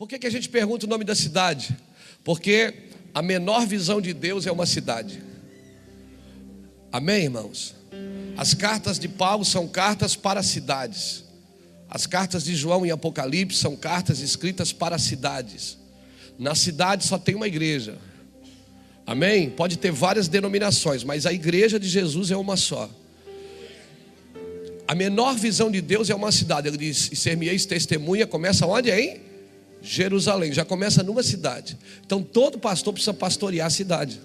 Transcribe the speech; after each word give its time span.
Por 0.00 0.08
que, 0.08 0.18
que 0.18 0.26
a 0.26 0.30
gente 0.30 0.48
pergunta 0.48 0.86
o 0.86 0.88
nome 0.88 1.04
da 1.04 1.14
cidade? 1.14 1.76
Porque 2.24 2.72
a 3.12 3.20
menor 3.20 3.66
visão 3.66 4.00
de 4.00 4.14
Deus 4.14 4.46
é 4.46 4.50
uma 4.50 4.64
cidade. 4.64 5.22
Amém, 6.90 7.24
irmãos? 7.24 7.74
As 8.34 8.54
cartas 8.54 8.98
de 8.98 9.08
Paulo 9.08 9.44
são 9.44 9.68
cartas 9.68 10.16
para 10.16 10.42
cidades. 10.42 11.22
As 11.86 12.06
cartas 12.06 12.44
de 12.44 12.56
João 12.56 12.86
em 12.86 12.90
Apocalipse 12.90 13.58
são 13.58 13.76
cartas 13.76 14.20
escritas 14.20 14.72
para 14.72 14.96
cidades. 14.96 15.76
Na 16.38 16.54
cidade 16.54 17.04
só 17.04 17.18
tem 17.18 17.34
uma 17.34 17.46
igreja. 17.46 17.98
Amém? 19.06 19.50
Pode 19.50 19.76
ter 19.76 19.92
várias 19.92 20.28
denominações, 20.28 21.04
mas 21.04 21.26
a 21.26 21.32
igreja 21.34 21.78
de 21.78 21.86
Jesus 21.86 22.30
é 22.30 22.36
uma 22.38 22.56
só. 22.56 22.88
A 24.88 24.94
menor 24.94 25.36
visão 25.36 25.70
de 25.70 25.82
Deus 25.82 26.08
é 26.08 26.14
uma 26.14 26.32
cidade. 26.32 26.68
Ele 26.68 26.78
diz: 26.78 27.12
e 27.12 27.16
ser-me-eis 27.16 27.66
testemunha, 27.66 28.26
começa 28.26 28.66
onde? 28.66 28.90
Em 28.90 29.28
Jerusalém. 29.82 30.52
Já 30.52 30.64
começa 30.64 31.02
numa 31.02 31.22
cidade. 31.22 31.76
Então 32.04 32.22
todo 32.22 32.58
pastor 32.58 32.92
precisa 32.92 33.14
pastorear 33.14 33.66
a 33.66 33.70
cidade. 33.70 34.20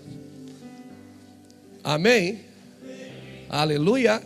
Amém? 1.83 2.41
Aleluia. 3.49 4.21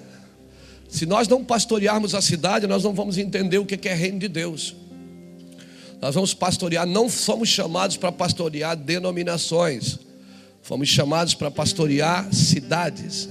Se 0.88 1.06
nós 1.06 1.28
não 1.28 1.44
pastorearmos 1.44 2.16
a 2.16 2.22
cidade, 2.22 2.66
nós 2.66 2.84
não 2.84 2.94
vamos 2.94 3.18
entender 3.18 3.60
o 3.60 3.66
que 3.66 3.88
é 3.88 3.94
reino 3.94 4.18
de 4.18 4.28
Deus. 4.28 4.76
Nós 6.02 6.16
vamos 6.16 6.34
pastorear, 6.34 6.88
não 6.88 7.10
somos 7.10 7.50
chamados 7.50 7.98
para 7.98 8.12
pastorear 8.12 8.76
denominações, 8.76 10.00
fomos 10.62 10.88
chamados 10.88 11.36
para 11.36 11.52
pastorear 11.52 12.34
cidades. 12.34 13.30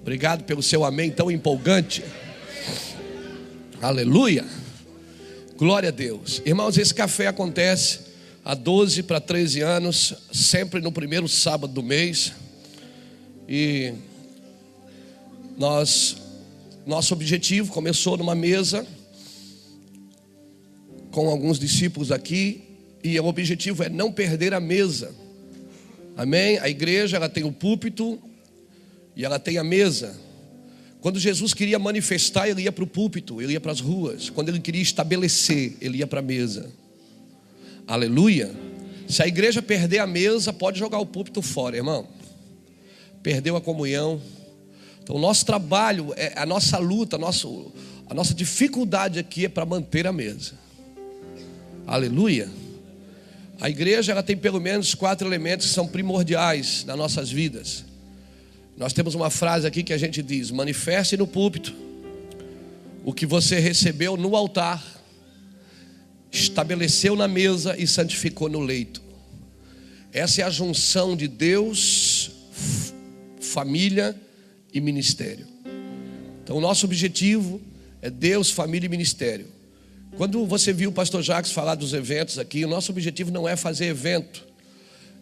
Obrigado 0.00 0.44
pelo 0.44 0.62
seu 0.62 0.84
amém 0.84 1.10
tão 1.10 1.30
empolgante. 1.30 2.02
Aleluia. 3.82 4.44
Glória 5.56 5.88
a 5.88 5.92
Deus. 5.92 6.42
Irmãos, 6.44 6.76
esse 6.76 6.92
café 6.92 7.28
acontece 7.28 8.00
há 8.44 8.54
12 8.54 9.02
para 9.04 9.18
13 9.18 9.62
anos, 9.62 10.12
sempre 10.30 10.82
no 10.82 10.92
primeiro 10.92 11.26
sábado 11.26 11.72
do 11.72 11.82
mês. 11.82 12.34
E 13.48 13.94
nós 15.56 16.18
nosso 16.84 17.14
objetivo 17.14 17.72
começou 17.72 18.18
numa 18.18 18.34
mesa 18.34 18.86
com 21.10 21.30
alguns 21.30 21.58
discípulos 21.58 22.12
aqui, 22.12 22.62
e 23.02 23.18
o 23.18 23.24
objetivo 23.24 23.82
é 23.82 23.88
não 23.88 24.12
perder 24.12 24.52
a 24.52 24.60
mesa. 24.60 25.14
Amém? 26.18 26.58
A 26.58 26.68
igreja 26.68 27.16
ela 27.16 27.30
tem 27.30 27.44
o 27.44 27.50
púlpito 27.50 28.18
e 29.16 29.24
ela 29.24 29.38
tem 29.38 29.56
a 29.56 29.64
mesa. 29.64 30.20
Quando 31.06 31.20
Jesus 31.20 31.54
queria 31.54 31.78
manifestar, 31.78 32.48
ele 32.48 32.62
ia 32.62 32.72
para 32.72 32.82
o 32.82 32.86
púlpito, 32.86 33.40
ele 33.40 33.52
ia 33.52 33.60
para 33.60 33.70
as 33.70 33.78
ruas. 33.78 34.28
Quando 34.28 34.48
ele 34.48 34.58
queria 34.58 34.82
estabelecer, 34.82 35.76
ele 35.80 35.98
ia 35.98 36.06
para 36.08 36.18
a 36.18 36.22
mesa. 36.22 36.68
Aleluia. 37.86 38.52
Se 39.08 39.22
a 39.22 39.26
igreja 39.28 39.62
perder 39.62 40.00
a 40.00 40.06
mesa, 40.08 40.52
pode 40.52 40.80
jogar 40.80 40.98
o 40.98 41.06
púlpito 41.06 41.40
fora, 41.40 41.76
irmão. 41.76 42.08
Perdeu 43.22 43.54
a 43.54 43.60
comunhão. 43.60 44.20
Então, 45.00 45.14
o 45.14 45.20
nosso 45.20 45.46
trabalho, 45.46 46.12
é 46.16 46.32
a 46.34 46.44
nossa 46.44 46.76
luta, 46.76 47.16
a, 47.16 48.10
a 48.10 48.12
nossa 48.12 48.34
dificuldade 48.34 49.20
aqui 49.20 49.44
é 49.44 49.48
para 49.48 49.64
manter 49.64 50.08
a 50.08 50.12
mesa. 50.12 50.54
Aleluia. 51.86 52.50
A 53.60 53.70
igreja 53.70 54.10
ela 54.10 54.24
tem 54.24 54.36
pelo 54.36 54.60
menos 54.60 54.92
quatro 54.92 55.28
elementos 55.28 55.68
que 55.68 55.72
são 55.72 55.86
primordiais 55.86 56.84
nas 56.84 56.98
nossas 56.98 57.30
vidas. 57.30 57.85
Nós 58.76 58.92
temos 58.92 59.14
uma 59.14 59.30
frase 59.30 59.66
aqui 59.66 59.82
que 59.82 59.92
a 59.92 59.98
gente 59.98 60.22
diz: 60.22 60.50
manifeste 60.50 61.16
no 61.16 61.26
púlpito 61.26 61.74
o 63.04 63.12
que 63.12 63.24
você 63.24 63.58
recebeu 63.58 64.16
no 64.16 64.36
altar, 64.36 64.84
estabeleceu 66.30 67.16
na 67.16 67.26
mesa 67.26 67.76
e 67.78 67.86
santificou 67.86 68.48
no 68.48 68.60
leito. 68.60 69.00
Essa 70.12 70.42
é 70.42 70.44
a 70.44 70.50
junção 70.50 71.16
de 71.16 71.28
Deus, 71.28 72.30
família 73.40 74.14
e 74.72 74.80
ministério. 74.80 75.46
Então, 76.42 76.56
o 76.56 76.60
nosso 76.60 76.84
objetivo 76.84 77.60
é 78.02 78.10
Deus, 78.10 78.50
família 78.50 78.86
e 78.86 78.90
ministério. 78.90 79.46
Quando 80.16 80.44
você 80.46 80.72
viu 80.72 80.90
o 80.90 80.92
pastor 80.92 81.22
Jacques 81.22 81.52
falar 81.52 81.74
dos 81.76 81.92
eventos 81.92 82.38
aqui, 82.38 82.64
o 82.64 82.68
nosso 82.68 82.90
objetivo 82.92 83.30
não 83.30 83.48
é 83.48 83.56
fazer 83.56 83.86
evento. 83.86 84.44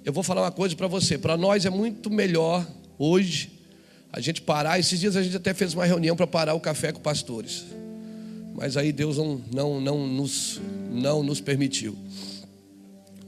Eu 0.04 0.12
vou 0.12 0.22
falar 0.22 0.42
uma 0.42 0.52
coisa 0.52 0.74
para 0.74 0.86
você: 0.86 1.16
para 1.18 1.36
nós 1.36 1.64
é 1.64 1.70
muito 1.70 2.10
melhor 2.10 2.66
hoje, 2.98 3.50
a 4.12 4.20
gente 4.20 4.40
parar. 4.40 4.78
Esses 4.78 5.00
dias 5.00 5.16
a 5.16 5.22
gente 5.22 5.36
até 5.36 5.52
fez 5.52 5.74
uma 5.74 5.84
reunião 5.84 6.14
para 6.14 6.26
parar 6.26 6.54
o 6.54 6.60
café 6.60 6.92
com 6.92 7.00
pastores. 7.00 7.64
Mas 8.54 8.76
aí 8.76 8.92
Deus 8.92 9.16
não, 9.16 9.42
não, 9.52 9.80
não, 9.80 10.06
nos, 10.06 10.60
não 10.90 11.22
nos 11.22 11.40
permitiu. 11.40 11.96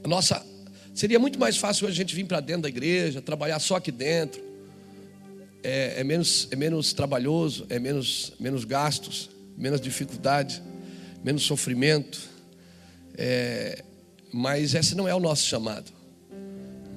Nossa, 0.05 0.45
seria 0.93 1.19
muito 1.19 1.37
mais 1.37 1.57
fácil 1.57 1.87
a 1.87 1.91
gente 1.91 2.15
vir 2.15 2.25
para 2.25 2.39
dentro 2.39 2.61
da 2.63 2.69
igreja, 2.69 3.21
trabalhar 3.21 3.59
só 3.59 3.75
aqui 3.75 3.91
dentro. 3.91 4.41
É, 5.61 5.99
é, 5.99 6.03
menos, 6.05 6.47
é 6.49 6.55
menos 6.55 6.93
trabalhoso, 6.93 7.65
é 7.69 7.77
menos, 7.77 8.31
menos 8.39 8.63
gastos, 8.63 9.29
menos 9.57 9.81
dificuldade, 9.81 10.63
menos 11.21 11.43
sofrimento. 11.43 12.21
É, 13.17 13.83
mas 14.31 14.73
esse 14.73 14.95
não 14.95 15.05
é 15.07 15.13
o 15.13 15.19
nosso 15.19 15.45
chamado. 15.45 15.96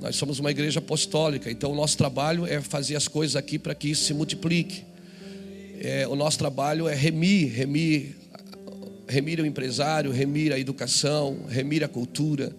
Nós 0.00 0.16
somos 0.16 0.38
uma 0.38 0.50
igreja 0.50 0.78
apostólica, 0.78 1.50
então 1.50 1.72
o 1.72 1.74
nosso 1.74 1.98
trabalho 1.98 2.46
é 2.46 2.58
fazer 2.62 2.96
as 2.96 3.06
coisas 3.06 3.36
aqui 3.36 3.58
para 3.58 3.74
que 3.74 3.90
isso 3.90 4.04
se 4.04 4.14
multiplique. 4.14 4.82
É, 5.78 6.08
o 6.08 6.16
nosso 6.16 6.38
trabalho 6.38 6.88
é 6.88 6.94
remir, 6.94 7.52
remir, 7.52 8.16
remir 9.06 9.40
o 9.40 9.46
empresário, 9.46 10.10
remir 10.10 10.54
a 10.54 10.58
educação, 10.58 11.44
remir 11.50 11.84
a 11.84 11.88
cultura, 11.88 12.50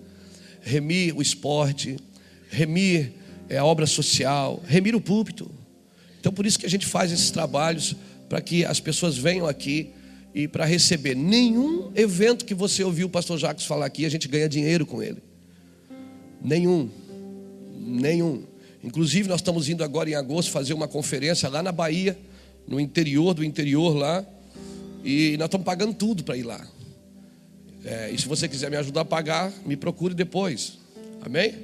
remir 0.61 1.17
o 1.17 1.21
esporte, 1.21 1.97
remir 2.47 3.13
é, 3.49 3.57
a 3.57 3.65
obra 3.65 3.87
social, 3.87 4.61
remir 4.67 4.95
o 4.95 5.01
púlpito. 5.01 5.49
Então 6.19 6.31
por 6.31 6.45
isso 6.45 6.59
que 6.59 6.67
a 6.67 6.69
gente 6.69 6.85
faz 6.85 7.11
esses 7.11 7.31
trabalhos 7.31 7.95
para 8.29 8.39
que 8.39 8.63
as 8.63 8.79
pessoas 8.79 9.17
venham 9.17 9.47
aqui 9.47 9.89
e 10.31 10.47
para 10.47 10.63
receber. 10.63 11.15
Nenhum 11.15 11.91
evento 11.95 12.45
que 12.45 12.53
você 12.53 12.83
ouviu 12.83 13.07
o 13.07 13.09
pastor 13.09 13.39
Jacques 13.39 13.65
falar 13.65 13.87
aqui, 13.87 14.05
a 14.05 14.09
gente 14.09 14.27
ganha 14.27 14.47
dinheiro 14.47 14.85
com 14.85 15.01
ele. 15.01 15.23
Nenhum. 16.39 16.89
Nenhum. 17.81 18.43
Inclusive, 18.83 19.27
nós 19.27 19.39
estamos 19.41 19.67
indo 19.69 19.83
agora 19.83 20.09
em 20.09 20.15
agosto 20.15 20.51
fazer 20.51 20.73
uma 20.73 20.87
conferência 20.87 21.49
lá 21.49 21.63
na 21.63 21.71
Bahia, 21.71 22.17
no 22.67 22.79
interior 22.79 23.33
do 23.33 23.43
interior 23.43 23.95
lá. 23.95 24.25
E 25.03 25.35
nós 25.37 25.47
estamos 25.47 25.65
pagando 25.65 25.93
tudo 25.93 26.23
para 26.23 26.37
ir 26.37 26.43
lá. 26.43 26.65
É, 27.83 28.11
e 28.11 28.17
se 28.19 28.27
você 28.27 28.47
quiser 28.47 28.69
me 28.69 28.77
ajudar 28.77 29.01
a 29.01 29.05
pagar, 29.05 29.51
me 29.65 29.75
procure 29.75 30.13
depois. 30.13 30.77
Amém? 31.21 31.55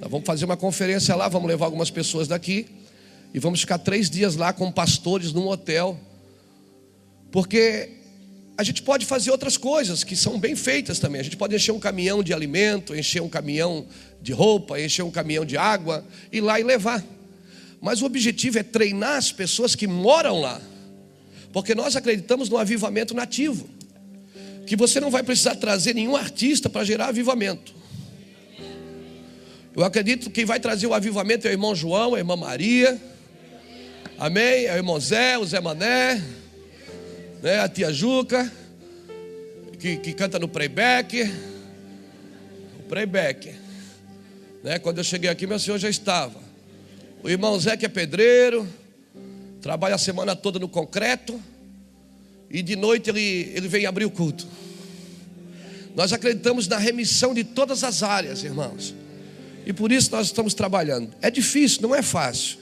Nós 0.00 0.10
vamos 0.10 0.26
fazer 0.26 0.44
uma 0.44 0.56
conferência 0.56 1.14
lá, 1.16 1.28
vamos 1.28 1.48
levar 1.48 1.66
algumas 1.66 1.90
pessoas 1.90 2.28
daqui. 2.28 2.66
E 3.34 3.40
vamos 3.40 3.60
ficar 3.60 3.78
três 3.78 4.08
dias 4.08 4.36
lá 4.36 4.52
com 4.52 4.70
pastores 4.70 5.32
num 5.32 5.48
hotel. 5.48 5.98
Porque 7.30 7.90
a 8.58 8.62
gente 8.62 8.82
pode 8.82 9.04
fazer 9.04 9.30
outras 9.30 9.56
coisas 9.58 10.02
que 10.02 10.16
são 10.16 10.38
bem 10.38 10.56
feitas 10.56 10.98
também. 10.98 11.20
A 11.20 11.24
gente 11.24 11.36
pode 11.36 11.54
encher 11.54 11.72
um 11.72 11.78
caminhão 11.78 12.22
de 12.22 12.32
alimento, 12.32 12.96
encher 12.96 13.20
um 13.20 13.28
caminhão 13.28 13.86
de 14.22 14.32
roupa, 14.32 14.80
encher 14.80 15.02
um 15.02 15.10
caminhão 15.10 15.44
de 15.44 15.58
água, 15.58 16.04
ir 16.32 16.40
lá 16.40 16.58
e 16.58 16.62
levar. 16.62 17.04
Mas 17.80 18.00
o 18.00 18.06
objetivo 18.06 18.58
é 18.58 18.62
treinar 18.62 19.16
as 19.16 19.30
pessoas 19.30 19.74
que 19.74 19.86
moram 19.86 20.40
lá. 20.40 20.60
Porque 21.52 21.74
nós 21.74 21.96
acreditamos 21.96 22.48
no 22.48 22.56
avivamento 22.56 23.12
nativo. 23.12 23.68
Que 24.66 24.74
você 24.74 25.00
não 25.00 25.10
vai 25.10 25.22
precisar 25.22 25.56
trazer 25.56 25.94
nenhum 25.94 26.16
artista 26.16 26.70
para 26.70 26.82
gerar 26.82 27.08
avivamento. 27.08 27.74
Eu 29.74 29.84
acredito 29.84 30.24
que 30.24 30.30
quem 30.30 30.44
vai 30.46 30.58
trazer 30.58 30.86
o 30.86 30.94
avivamento 30.94 31.46
é 31.46 31.50
o 31.50 31.52
irmão 31.52 31.74
João, 31.74 32.14
a 32.14 32.18
irmã 32.18 32.36
Maria. 32.36 32.98
Amém? 34.18 34.64
É 34.64 34.72
o 34.72 34.76
irmão 34.76 34.98
Zé, 34.98 35.36
o 35.36 35.44
Zé 35.44 35.60
Mané 35.60 36.45
né? 37.42 37.60
a 37.60 37.68
tia 37.68 37.92
Juca, 37.92 38.50
que, 39.78 39.96
que 39.96 40.12
canta 40.12 40.38
no 40.38 40.48
playback. 40.48 41.22
O 42.80 42.82
playback. 42.88 43.54
Né? 44.62 44.78
Quando 44.78 44.98
eu 44.98 45.04
cheguei 45.04 45.30
aqui, 45.30 45.46
meu 45.46 45.58
senhor 45.58 45.78
já 45.78 45.88
estava. 45.88 46.40
O 47.22 47.28
irmão 47.28 47.58
Zé, 47.58 47.76
que 47.76 47.86
é 47.86 47.88
pedreiro, 47.88 48.68
trabalha 49.60 49.94
a 49.94 49.98
semana 49.98 50.36
toda 50.36 50.58
no 50.58 50.68
concreto, 50.68 51.40
e 52.50 52.62
de 52.62 52.76
noite 52.76 53.10
ele, 53.10 53.52
ele 53.54 53.68
vem 53.68 53.86
abrir 53.86 54.04
o 54.04 54.10
culto. 54.10 54.46
Nós 55.94 56.12
acreditamos 56.12 56.68
na 56.68 56.78
remissão 56.78 57.34
de 57.34 57.42
todas 57.42 57.82
as 57.82 58.02
áreas, 58.02 58.44
irmãos. 58.44 58.94
E 59.64 59.72
por 59.72 59.90
isso 59.90 60.10
nós 60.12 60.26
estamos 60.26 60.54
trabalhando. 60.54 61.12
É 61.20 61.30
difícil, 61.30 61.82
não 61.82 61.94
é 61.94 62.02
fácil. 62.02 62.58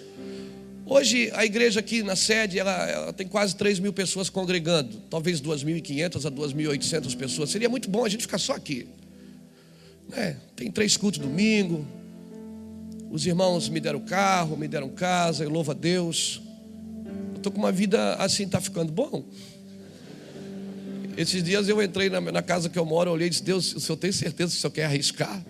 Hoje 0.86 1.30
a 1.32 1.46
igreja 1.46 1.80
aqui 1.80 2.02
na 2.02 2.14
sede, 2.14 2.58
ela, 2.58 2.90
ela 2.90 3.12
tem 3.12 3.26
quase 3.26 3.56
3 3.56 3.78
mil 3.78 3.92
pessoas 3.92 4.28
congregando, 4.28 4.98
talvez 5.08 5.40
2.500 5.40 6.26
a 6.26 6.30
2.800 6.30 7.16
pessoas. 7.16 7.50
Seria 7.50 7.70
muito 7.70 7.88
bom 7.88 8.04
a 8.04 8.08
gente 8.08 8.22
ficar 8.22 8.38
só 8.38 8.52
aqui. 8.52 8.86
É, 10.12 10.36
tem 10.54 10.70
três 10.70 10.96
cultos 10.98 11.18
domingo. 11.18 11.86
Os 13.10 13.24
irmãos 13.24 13.70
me 13.70 13.80
deram 13.80 14.00
carro, 14.00 14.58
me 14.58 14.68
deram 14.68 14.90
casa, 14.90 15.44
eu 15.44 15.48
louvo 15.48 15.70
a 15.70 15.74
Deus. 15.74 16.42
Eu 17.32 17.36
estou 17.38 17.50
com 17.50 17.60
uma 17.60 17.72
vida 17.72 18.16
assim, 18.16 18.44
está 18.44 18.60
ficando 18.60 18.92
bom. 18.92 19.24
Esses 21.16 21.42
dias 21.42 21.66
eu 21.66 21.82
entrei 21.82 22.10
na, 22.10 22.20
na 22.20 22.42
casa 22.42 22.68
que 22.68 22.78
eu 22.78 22.84
moro, 22.84 23.10
olhei 23.10 23.28
e 23.28 23.30
disse: 23.30 23.42
Deus, 23.42 23.74
o 23.74 23.80
senhor 23.80 23.96
tem 23.96 24.12
certeza 24.12 24.52
que 24.52 24.58
o 24.58 24.60
senhor 24.60 24.72
quer 24.72 24.84
arriscar? 24.84 25.42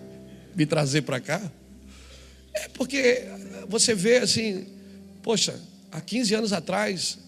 Me 0.54 0.64
trazer 0.64 1.02
para 1.02 1.18
cá? 1.18 1.42
É 2.54 2.68
porque 2.68 3.24
você 3.68 3.94
vê 3.94 4.18
assim, 4.18 4.66
poxa, 5.24 5.58
há 5.90 6.02
15 6.02 6.34
anos 6.34 6.52
atrás, 6.52 7.18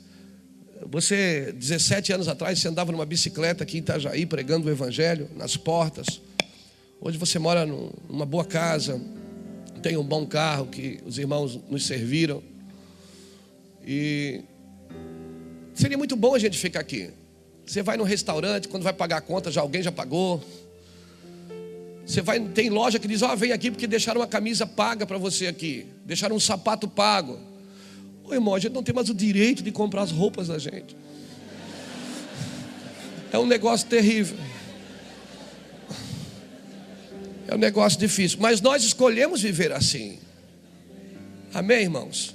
você, 0.86 1.50
17 1.52 2.12
anos 2.12 2.28
atrás, 2.28 2.58
você 2.58 2.68
andava 2.68 2.92
numa 2.92 3.06
bicicleta 3.06 3.64
aqui 3.64 3.78
em 3.78 3.80
Itajaí 3.80 4.26
pregando 4.26 4.68
o 4.68 4.70
Evangelho 4.70 5.30
nas 5.34 5.56
portas. 5.56 6.20
Hoje 7.00 7.16
você 7.16 7.38
mora 7.38 7.64
numa 7.64 8.26
boa 8.26 8.44
casa, 8.44 9.00
tem 9.82 9.96
um 9.96 10.04
bom 10.04 10.26
carro 10.26 10.66
que 10.66 11.00
os 11.06 11.16
irmãos 11.16 11.58
nos 11.70 11.86
serviram. 11.86 12.42
E 13.82 14.42
seria 15.74 15.96
muito 15.96 16.16
bom 16.16 16.34
a 16.34 16.38
gente 16.38 16.58
ficar 16.58 16.80
aqui. 16.80 17.10
Você 17.64 17.82
vai 17.82 17.96
no 17.96 18.04
restaurante, 18.04 18.68
quando 18.68 18.82
vai 18.82 18.92
pagar 18.92 19.16
a 19.16 19.20
conta, 19.22 19.50
já 19.50 19.62
alguém 19.62 19.82
já 19.82 19.90
pagou. 19.90 20.44
Você 22.04 22.20
vai, 22.20 22.40
tem 22.40 22.68
loja 22.68 22.98
que 22.98 23.08
diz: 23.08 23.22
Ó, 23.22 23.32
oh, 23.32 23.36
vem 23.36 23.52
aqui 23.52 23.70
porque 23.70 23.86
deixaram 23.86 24.20
uma 24.20 24.26
camisa 24.26 24.66
paga 24.66 25.06
para 25.06 25.16
você 25.16 25.46
aqui, 25.46 25.86
deixaram 26.04 26.36
um 26.36 26.40
sapato 26.40 26.86
pago. 26.86 27.55
Ô 28.28 28.34
irmão, 28.34 28.54
a 28.54 28.58
gente 28.58 28.72
não 28.72 28.82
tem 28.82 28.94
mais 28.94 29.08
o 29.08 29.14
direito 29.14 29.62
de 29.62 29.70
comprar 29.70 30.02
as 30.02 30.10
roupas 30.10 30.48
da 30.48 30.58
gente. 30.58 30.96
É 33.32 33.38
um 33.38 33.46
negócio 33.46 33.86
terrível. 33.86 34.36
É 37.46 37.54
um 37.54 37.58
negócio 37.58 37.98
difícil. 37.98 38.38
Mas 38.40 38.60
nós 38.60 38.82
escolhemos 38.82 39.42
viver 39.42 39.72
assim. 39.72 40.18
Amém, 41.54 41.82
irmãos? 41.82 42.34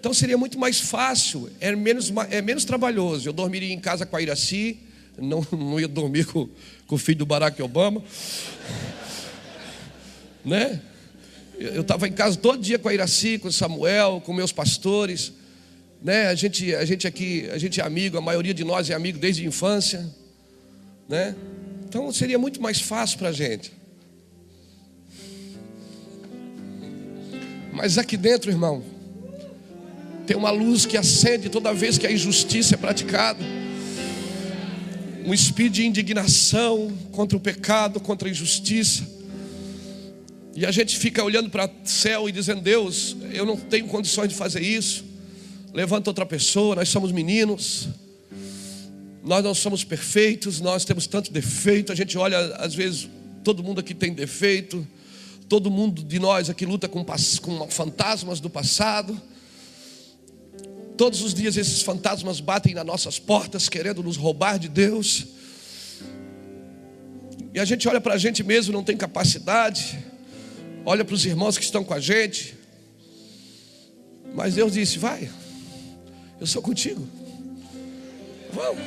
Então 0.00 0.12
seria 0.12 0.36
muito 0.36 0.58
mais 0.58 0.80
fácil, 0.80 1.48
é 1.60 1.74
menos, 1.76 2.12
é 2.28 2.42
menos 2.42 2.64
trabalhoso. 2.64 3.28
Eu 3.28 3.32
dormiria 3.32 3.72
em 3.72 3.78
casa 3.78 4.04
com 4.04 4.16
a 4.16 4.20
Iraci, 4.20 4.80
não, 5.16 5.46
não 5.52 5.78
ia 5.78 5.86
dormir 5.86 6.26
com, 6.26 6.48
com 6.88 6.94
o 6.96 6.98
filho 6.98 7.18
do 7.18 7.26
Barack 7.26 7.62
Obama. 7.62 8.02
Né? 10.44 10.82
Eu 11.62 11.82
estava 11.82 12.08
em 12.08 12.12
casa 12.12 12.36
todo 12.36 12.60
dia 12.60 12.76
com 12.76 12.88
a 12.88 12.94
Iraci, 12.94 13.38
com 13.38 13.46
o 13.46 13.52
Samuel, 13.52 14.20
com 14.24 14.32
meus 14.32 14.50
pastores. 14.50 15.32
Né? 16.02 16.26
A, 16.26 16.34
gente, 16.34 16.74
a 16.74 16.84
gente 16.84 17.06
aqui, 17.06 17.48
a 17.52 17.58
gente 17.58 17.80
é 17.80 17.84
amigo, 17.84 18.18
a 18.18 18.20
maioria 18.20 18.52
de 18.52 18.64
nós 18.64 18.90
é 18.90 18.94
amigo 18.94 19.18
desde 19.18 19.44
a 19.44 19.46
infância. 19.46 20.04
Né? 21.08 21.36
Então 21.88 22.10
seria 22.12 22.38
muito 22.38 22.60
mais 22.60 22.80
fácil 22.80 23.18
para 23.18 23.28
a 23.28 23.32
gente. 23.32 23.72
Mas 27.72 27.96
aqui 27.96 28.16
dentro, 28.16 28.50
irmão, 28.50 28.82
tem 30.26 30.36
uma 30.36 30.50
luz 30.50 30.84
que 30.84 30.96
acende 30.96 31.48
toda 31.48 31.72
vez 31.72 31.96
que 31.96 32.06
a 32.06 32.10
injustiça 32.10 32.74
é 32.74 32.76
praticada. 32.76 33.42
Um 35.24 35.32
espírito 35.32 35.74
de 35.74 35.86
indignação 35.86 36.92
contra 37.12 37.36
o 37.36 37.40
pecado, 37.40 38.00
contra 38.00 38.26
a 38.26 38.30
injustiça. 38.30 39.21
E 40.54 40.66
a 40.66 40.70
gente 40.70 40.98
fica 40.98 41.24
olhando 41.24 41.48
para 41.48 41.66
o 41.66 41.70
céu 41.84 42.28
e 42.28 42.32
dizendo: 42.32 42.60
Deus, 42.60 43.16
eu 43.32 43.46
não 43.46 43.56
tenho 43.56 43.86
condições 43.86 44.28
de 44.28 44.34
fazer 44.34 44.60
isso. 44.60 45.04
Levanta 45.72 46.10
outra 46.10 46.26
pessoa, 46.26 46.76
nós 46.76 46.88
somos 46.88 47.10
meninos. 47.10 47.88
Nós 49.24 49.42
não 49.42 49.54
somos 49.54 49.84
perfeitos, 49.84 50.60
nós 50.60 50.84
temos 50.84 51.06
tanto 51.06 51.32
defeito. 51.32 51.92
A 51.92 51.94
gente 51.94 52.18
olha, 52.18 52.38
às 52.56 52.74
vezes, 52.74 53.08
todo 53.44 53.62
mundo 53.62 53.78
aqui 53.80 53.94
tem 53.94 54.12
defeito. 54.12 54.86
Todo 55.48 55.70
mundo 55.70 56.02
de 56.02 56.18
nós 56.18 56.50
aqui 56.50 56.66
luta 56.66 56.88
com, 56.88 57.04
com 57.04 57.70
fantasmas 57.70 58.40
do 58.40 58.50
passado. 58.50 59.20
Todos 60.96 61.22
os 61.22 61.32
dias 61.32 61.56
esses 61.56 61.82
fantasmas 61.82 62.40
batem 62.40 62.74
nas 62.74 62.84
nossas 62.84 63.18
portas, 63.18 63.68
querendo 63.68 64.02
nos 64.02 64.16
roubar 64.16 64.58
de 64.58 64.68
Deus. 64.68 65.26
E 67.54 67.60
a 67.60 67.64
gente 67.64 67.88
olha 67.88 68.00
para 68.00 68.14
a 68.14 68.18
gente 68.18 68.42
mesmo, 68.42 68.72
não 68.72 68.84
tem 68.84 68.96
capacidade. 68.96 69.98
Olha 70.84 71.04
para 71.04 71.14
os 71.14 71.24
irmãos 71.24 71.56
que 71.56 71.64
estão 71.64 71.84
com 71.84 71.94
a 71.94 72.00
gente. 72.00 72.56
Mas 74.34 74.54
Deus 74.54 74.72
disse: 74.72 74.98
Vai, 74.98 75.30
eu 76.40 76.46
sou 76.46 76.62
contigo. 76.62 77.06
Vamos. 78.52 78.82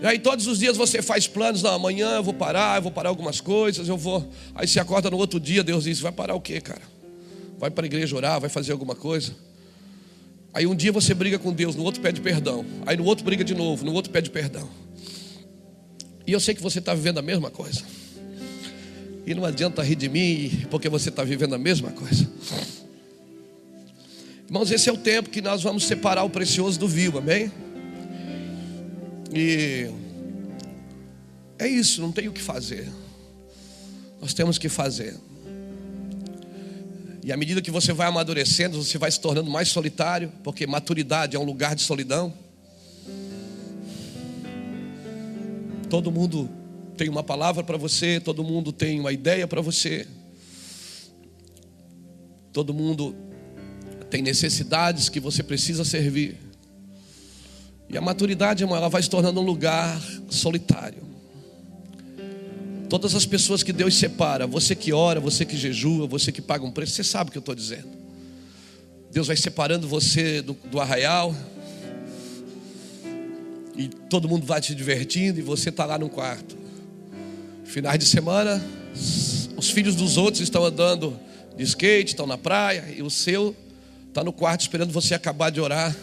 E 0.00 0.06
aí 0.06 0.18
todos 0.18 0.46
os 0.46 0.58
dias 0.58 0.76
você 0.76 1.00
faz 1.00 1.26
planos, 1.26 1.62
não, 1.62 1.74
amanhã 1.74 2.16
eu 2.16 2.22
vou 2.22 2.34
parar, 2.34 2.76
eu 2.78 2.82
vou 2.82 2.92
parar 2.92 3.08
algumas 3.08 3.40
coisas, 3.40 3.88
eu 3.88 3.96
vou. 3.96 4.26
Aí 4.54 4.66
você 4.66 4.78
acorda 4.78 5.10
no 5.10 5.16
outro 5.16 5.38
dia, 5.40 5.62
Deus 5.62 5.84
diz: 5.84 6.00
vai 6.00 6.12
parar 6.12 6.34
o 6.34 6.40
quê, 6.40 6.60
cara? 6.60 6.82
Vai 7.58 7.70
para 7.70 7.84
a 7.84 7.86
igreja 7.86 8.14
orar, 8.14 8.40
vai 8.40 8.50
fazer 8.50 8.72
alguma 8.72 8.94
coisa. 8.94 9.34
Aí 10.52 10.66
um 10.66 10.74
dia 10.74 10.90
você 10.90 11.12
briga 11.12 11.38
com 11.38 11.52
Deus, 11.52 11.76
no 11.76 11.82
outro 11.82 12.00
pede 12.00 12.20
perdão. 12.20 12.64
Aí 12.86 12.96
no 12.96 13.04
outro 13.04 13.24
briga 13.24 13.44
de 13.44 13.54
novo, 13.54 13.84
no 13.84 13.92
outro 13.92 14.10
pede 14.10 14.30
perdão. 14.30 14.68
E 16.26 16.32
eu 16.32 16.40
sei 16.40 16.54
que 16.54 16.62
você 16.62 16.78
está 16.78 16.94
vivendo 16.94 17.18
a 17.18 17.22
mesma 17.22 17.50
coisa. 17.50 17.82
E 19.26 19.34
não 19.34 19.44
adianta 19.44 19.82
rir 19.82 19.96
de 19.96 20.08
mim, 20.08 20.66
porque 20.70 20.88
você 20.88 21.08
está 21.08 21.24
vivendo 21.24 21.56
a 21.56 21.58
mesma 21.58 21.90
coisa. 21.90 22.30
Irmãos, 24.46 24.70
esse 24.70 24.88
é 24.88 24.92
o 24.92 24.96
tempo 24.96 25.28
que 25.28 25.42
nós 25.42 25.64
vamos 25.64 25.84
separar 25.84 26.22
o 26.22 26.30
precioso 26.30 26.78
do 26.78 26.86
vil, 26.86 27.18
amém? 27.18 27.50
E 29.34 29.90
é 31.58 31.66
isso, 31.66 32.00
não 32.00 32.12
tem 32.12 32.28
o 32.28 32.32
que 32.32 32.40
fazer. 32.40 32.88
Nós 34.20 34.32
temos 34.32 34.58
que 34.58 34.68
fazer. 34.68 35.16
E 37.24 37.32
à 37.32 37.36
medida 37.36 37.60
que 37.60 37.72
você 37.72 37.92
vai 37.92 38.06
amadurecendo, 38.06 38.80
você 38.80 38.96
vai 38.96 39.10
se 39.10 39.20
tornando 39.20 39.50
mais 39.50 39.68
solitário, 39.70 40.32
porque 40.44 40.64
maturidade 40.64 41.34
é 41.34 41.38
um 41.40 41.44
lugar 41.44 41.74
de 41.74 41.82
solidão. 41.82 42.32
Todo 45.90 46.12
mundo 46.12 46.48
tem 46.96 47.08
uma 47.08 47.22
palavra 47.22 47.62
para 47.62 47.76
você, 47.76 48.18
todo 48.18 48.42
mundo 48.42 48.72
tem 48.72 48.98
uma 48.98 49.12
ideia 49.12 49.46
para 49.46 49.60
você. 49.60 50.06
Todo 52.52 52.72
mundo 52.72 53.14
tem 54.10 54.22
necessidades 54.22 55.08
que 55.08 55.20
você 55.20 55.42
precisa 55.42 55.84
servir. 55.84 56.36
E 57.88 57.96
a 57.96 58.00
maturidade, 58.00 58.64
irmão, 58.64 58.76
ela 58.76 58.88
vai 58.88 59.02
se 59.02 59.10
tornando 59.10 59.40
um 59.40 59.44
lugar 59.44 60.00
solitário. 60.28 61.04
Todas 62.88 63.14
as 63.14 63.26
pessoas 63.26 63.62
que 63.62 63.72
Deus 63.72 63.94
separa, 63.96 64.46
você 64.46 64.74
que 64.74 64.92
ora, 64.92 65.20
você 65.20 65.44
que 65.44 65.56
jejua, 65.56 66.06
você 66.06 66.32
que 66.32 66.40
paga 66.40 66.64
um 66.64 66.70
preço, 66.70 66.94
você 66.94 67.04
sabe 67.04 67.28
o 67.28 67.32
que 67.32 67.38
eu 67.38 67.40
estou 67.40 67.54
dizendo. 67.54 67.90
Deus 69.12 69.26
vai 69.26 69.36
separando 69.36 69.86
você 69.88 70.40
do, 70.40 70.54
do 70.70 70.80
arraial, 70.80 71.34
e 73.76 73.88
todo 73.88 74.28
mundo 74.28 74.46
vai 74.46 74.60
te 74.60 74.74
divertindo, 74.74 75.38
e 75.38 75.42
você 75.42 75.68
está 75.68 75.84
lá 75.84 75.98
no 75.98 76.08
quarto. 76.08 76.65
Finais 77.66 77.98
de 77.98 78.06
semana, 78.06 78.64
os 79.56 79.70
filhos 79.70 79.94
dos 79.94 80.16
outros 80.16 80.42
estão 80.42 80.64
andando 80.64 81.18
de 81.56 81.64
skate, 81.64 82.12
estão 82.12 82.26
na 82.26 82.38
praia, 82.38 82.94
e 82.96 83.02
o 83.02 83.10
seu 83.10 83.54
está 84.08 84.22
no 84.24 84.32
quarto 84.32 84.62
esperando 84.62 84.92
você 84.92 85.14
acabar 85.14 85.50
de 85.50 85.60
orar 85.60 85.94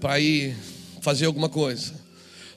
para 0.00 0.18
ir 0.18 0.56
fazer 1.00 1.26
alguma 1.26 1.48
coisa. 1.48 1.92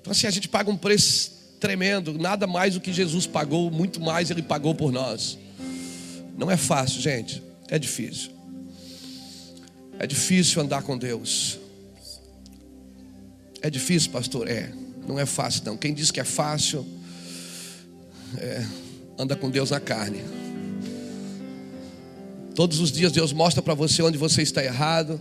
Então, 0.01 0.11
assim, 0.11 0.25
a 0.25 0.31
gente 0.31 0.47
paga 0.47 0.71
um 0.71 0.77
preço 0.77 1.31
tremendo, 1.59 2.17
nada 2.17 2.47
mais 2.47 2.73
do 2.73 2.81
que 2.81 2.91
Jesus 2.91 3.27
pagou, 3.27 3.69
muito 3.69 3.99
mais 3.99 4.31
Ele 4.31 4.41
pagou 4.41 4.73
por 4.73 4.91
nós. 4.91 5.37
Não 6.37 6.49
é 6.49 6.57
fácil, 6.57 7.01
gente, 7.01 7.43
é 7.67 7.77
difícil. 7.77 8.31
É 9.99 10.07
difícil 10.07 10.61
andar 10.61 10.81
com 10.83 10.97
Deus. 10.97 11.59
É 13.61 13.69
difícil, 13.69 14.11
pastor? 14.11 14.47
É, 14.49 14.71
não 15.07 15.19
é 15.19 15.25
fácil, 15.25 15.63
não. 15.65 15.77
Quem 15.77 15.93
diz 15.93 16.11
que 16.11 16.19
é 16.19 16.23
fácil, 16.23 16.85
é, 18.39 18.65
anda 19.17 19.35
com 19.35 19.49
Deus 19.49 19.71
na 19.71 19.79
carne. 19.79 20.23
Todos 22.53 22.79
os 22.79 22.91
dias 22.91 23.11
Deus 23.11 23.33
mostra 23.33 23.61
para 23.61 23.73
você 23.73 24.01
onde 24.01 24.17
você 24.17 24.41
está 24.41 24.63
errado, 24.63 25.19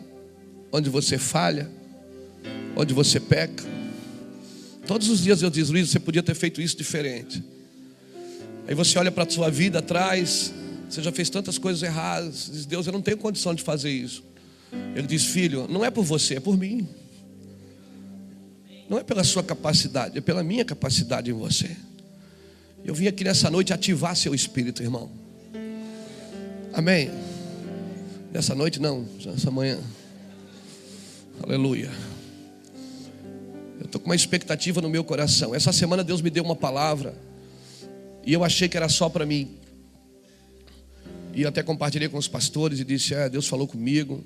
onde 0.72 0.88
você 0.88 1.18
falha 1.18 1.68
onde 2.76 2.92
você 2.92 3.20
peca. 3.20 3.64
Todos 4.86 5.08
os 5.08 5.22
dias 5.22 5.42
eu 5.42 5.50
diz, 5.50 5.70
Luiz, 5.70 5.90
você 5.90 5.98
podia 5.98 6.22
ter 6.22 6.34
feito 6.34 6.60
isso 6.60 6.76
diferente. 6.76 7.42
Aí 8.66 8.74
você 8.74 8.98
olha 8.98 9.10
para 9.10 9.24
a 9.24 9.30
sua 9.30 9.50
vida 9.50 9.78
atrás, 9.78 10.52
você 10.88 11.02
já 11.02 11.12
fez 11.12 11.30
tantas 11.30 11.58
coisas 11.58 11.82
erradas. 11.82 12.50
Diz, 12.52 12.66
Deus, 12.66 12.86
eu 12.86 12.92
não 12.92 13.02
tenho 13.02 13.16
condição 13.16 13.54
de 13.54 13.62
fazer 13.62 13.90
isso. 13.90 14.22
Ele 14.94 15.06
diz, 15.06 15.24
filho, 15.24 15.66
não 15.68 15.84
é 15.84 15.90
por 15.90 16.04
você, 16.04 16.36
é 16.36 16.40
por 16.40 16.56
mim. 16.56 16.86
Não 18.88 18.98
é 18.98 19.02
pela 19.02 19.24
sua 19.24 19.42
capacidade, 19.42 20.18
é 20.18 20.20
pela 20.20 20.42
minha 20.42 20.64
capacidade 20.64 21.30
em 21.30 21.34
você. 21.34 21.74
Eu 22.84 22.94
vim 22.94 23.06
aqui 23.06 23.24
nessa 23.24 23.50
noite 23.50 23.72
ativar 23.72 24.14
seu 24.14 24.34
espírito, 24.34 24.82
irmão. 24.82 25.10
Amém. 26.72 27.10
Nessa 28.32 28.54
noite 28.54 28.80
não, 28.80 29.06
nessa 29.24 29.50
manhã. 29.50 29.78
Aleluia. 31.42 31.90
Eu 33.78 33.86
estou 33.86 34.00
com 34.00 34.08
uma 34.08 34.16
expectativa 34.16 34.80
no 34.80 34.90
meu 34.90 35.02
coração. 35.02 35.54
Essa 35.54 35.72
semana 35.72 36.04
Deus 36.04 36.20
me 36.20 36.30
deu 36.30 36.44
uma 36.44 36.56
palavra. 36.56 37.14
E 38.26 38.32
eu 38.32 38.44
achei 38.44 38.68
que 38.68 38.76
era 38.76 38.88
só 38.88 39.08
para 39.08 39.24
mim. 39.24 39.56
E 41.32 41.46
até 41.46 41.62
compartilhei 41.62 42.08
com 42.08 42.18
os 42.18 42.28
pastores 42.28 42.80
e 42.80 42.84
disse: 42.84 43.14
É, 43.14 43.28
Deus 43.28 43.46
falou 43.46 43.66
comigo 43.66 44.22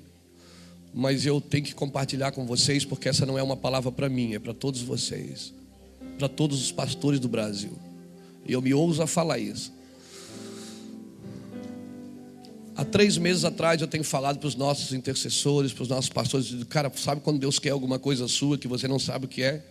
mas 0.93 1.25
eu 1.25 1.39
tenho 1.39 1.63
que 1.63 1.73
compartilhar 1.73 2.31
com 2.31 2.45
vocês 2.45 2.83
porque 2.83 3.09
essa 3.09 3.25
não 3.25 3.37
é 3.37 3.43
uma 3.43 3.57
palavra 3.57 3.91
para 3.91 4.09
mim, 4.09 4.33
é 4.33 4.39
para 4.39 4.53
todos 4.53 4.81
vocês, 4.81 5.53
para 6.17 6.27
todos 6.27 6.61
os 6.61 6.71
pastores 6.71 7.19
do 7.19 7.27
Brasil. 7.27 7.71
E 8.49 8.53
eu 8.53 8.63
me 8.63 8.73
ouso 8.73 9.03
a 9.03 9.05
falar 9.05 9.37
isso. 9.37 9.71
Há 12.75 12.83
três 12.83 13.15
meses 13.15 13.45
atrás 13.45 13.79
eu 13.79 13.87
tenho 13.87 14.03
falado 14.03 14.39
para 14.39 14.47
os 14.47 14.55
nossos 14.55 14.91
intercessores, 14.91 15.71
para 15.71 15.83
os 15.83 15.89
nossos 15.89 16.09
pastores, 16.09 16.63
cara, 16.67 16.91
sabe 16.95 17.21
quando 17.21 17.37
Deus 17.37 17.59
quer 17.59 17.69
alguma 17.69 17.99
coisa 17.99 18.27
sua 18.27 18.57
que 18.57 18.67
você 18.67 18.87
não 18.87 18.97
sabe 18.97 19.25
o 19.25 19.27
que 19.27 19.43
é? 19.43 19.63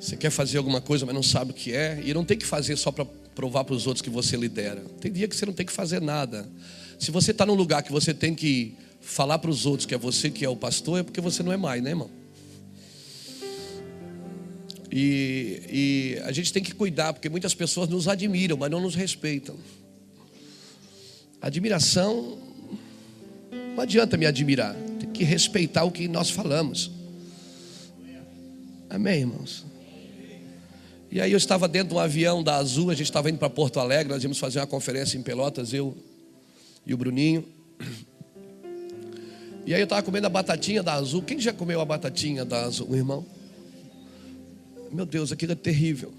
Você 0.00 0.16
quer 0.16 0.30
fazer 0.30 0.58
alguma 0.58 0.80
coisa, 0.80 1.06
mas 1.06 1.14
não 1.14 1.22
sabe 1.22 1.52
o 1.52 1.54
que 1.54 1.72
é, 1.72 2.02
e 2.04 2.12
não 2.12 2.24
tem 2.24 2.36
que 2.36 2.44
fazer 2.44 2.76
só 2.76 2.90
para 2.90 3.04
provar 3.04 3.62
para 3.62 3.74
os 3.74 3.86
outros 3.86 4.02
que 4.02 4.10
você 4.10 4.36
lidera. 4.36 4.82
Tem 5.00 5.12
dia 5.12 5.28
que 5.28 5.36
você 5.36 5.46
não 5.46 5.52
tem 5.52 5.64
que 5.64 5.72
fazer 5.72 6.00
nada. 6.00 6.48
Se 6.98 7.12
você 7.12 7.30
está 7.30 7.46
num 7.46 7.54
lugar 7.54 7.82
que 7.84 7.92
você 7.92 8.12
tem 8.12 8.34
que 8.34 8.74
falar 9.00 9.38
para 9.38 9.50
os 9.50 9.66
outros 9.66 9.86
que 9.86 9.94
é 9.94 9.98
você 9.98 10.30
que 10.30 10.44
é 10.44 10.48
o 10.48 10.56
pastor, 10.56 10.98
é 10.98 11.02
porque 11.04 11.20
você 11.20 11.44
não 11.44 11.52
é 11.52 11.56
mais, 11.56 11.80
né, 11.80 11.90
irmão? 11.90 12.10
E, 14.90 15.62
e 15.68 16.22
a 16.24 16.32
gente 16.32 16.52
tem 16.52 16.62
que 16.62 16.74
cuidar, 16.74 17.12
porque 17.12 17.28
muitas 17.28 17.54
pessoas 17.54 17.88
nos 17.88 18.08
admiram, 18.08 18.56
mas 18.56 18.70
não 18.70 18.80
nos 18.80 18.94
respeitam. 18.94 19.56
Admiração, 21.40 22.38
não 23.74 23.82
adianta 23.82 24.16
me 24.16 24.26
admirar, 24.26 24.74
tem 24.98 25.10
que 25.10 25.24
respeitar 25.24 25.84
o 25.84 25.90
que 25.90 26.08
nós 26.08 26.30
falamos. 26.30 26.90
Amém, 28.88 29.20
irmãos? 29.20 29.66
E 31.10 31.20
aí 31.20 31.32
eu 31.32 31.38
estava 31.38 31.68
dentro 31.68 31.90
de 31.90 31.94
um 31.94 31.98
avião 31.98 32.42
da 32.42 32.56
Azul, 32.56 32.90
a 32.90 32.94
gente 32.94 33.06
estava 33.06 33.28
indo 33.30 33.38
para 33.38 33.50
Porto 33.50 33.80
Alegre, 33.80 34.12
nós 34.12 34.22
íamos 34.22 34.38
fazer 34.38 34.60
uma 34.60 34.66
conferência 34.66 35.16
em 35.16 35.22
Pelotas, 35.22 35.72
eu 35.72 35.96
e 36.84 36.94
o 36.94 36.96
Bruninho. 36.96 37.44
E 39.66 39.74
aí 39.74 39.80
eu 39.80 39.84
estava 39.84 40.02
comendo 40.02 40.26
a 40.26 40.30
batatinha 40.30 40.82
da 40.82 40.94
Azul. 40.94 41.22
Quem 41.22 41.40
já 41.40 41.52
comeu 41.52 41.80
a 41.80 41.84
batatinha 41.84 42.44
da 42.44 42.64
Azul, 42.64 42.94
irmão? 42.94 43.26
Meu 44.96 45.04
Deus, 45.04 45.30
aquilo 45.30 45.52
é 45.52 45.54
terrível. 45.54 46.10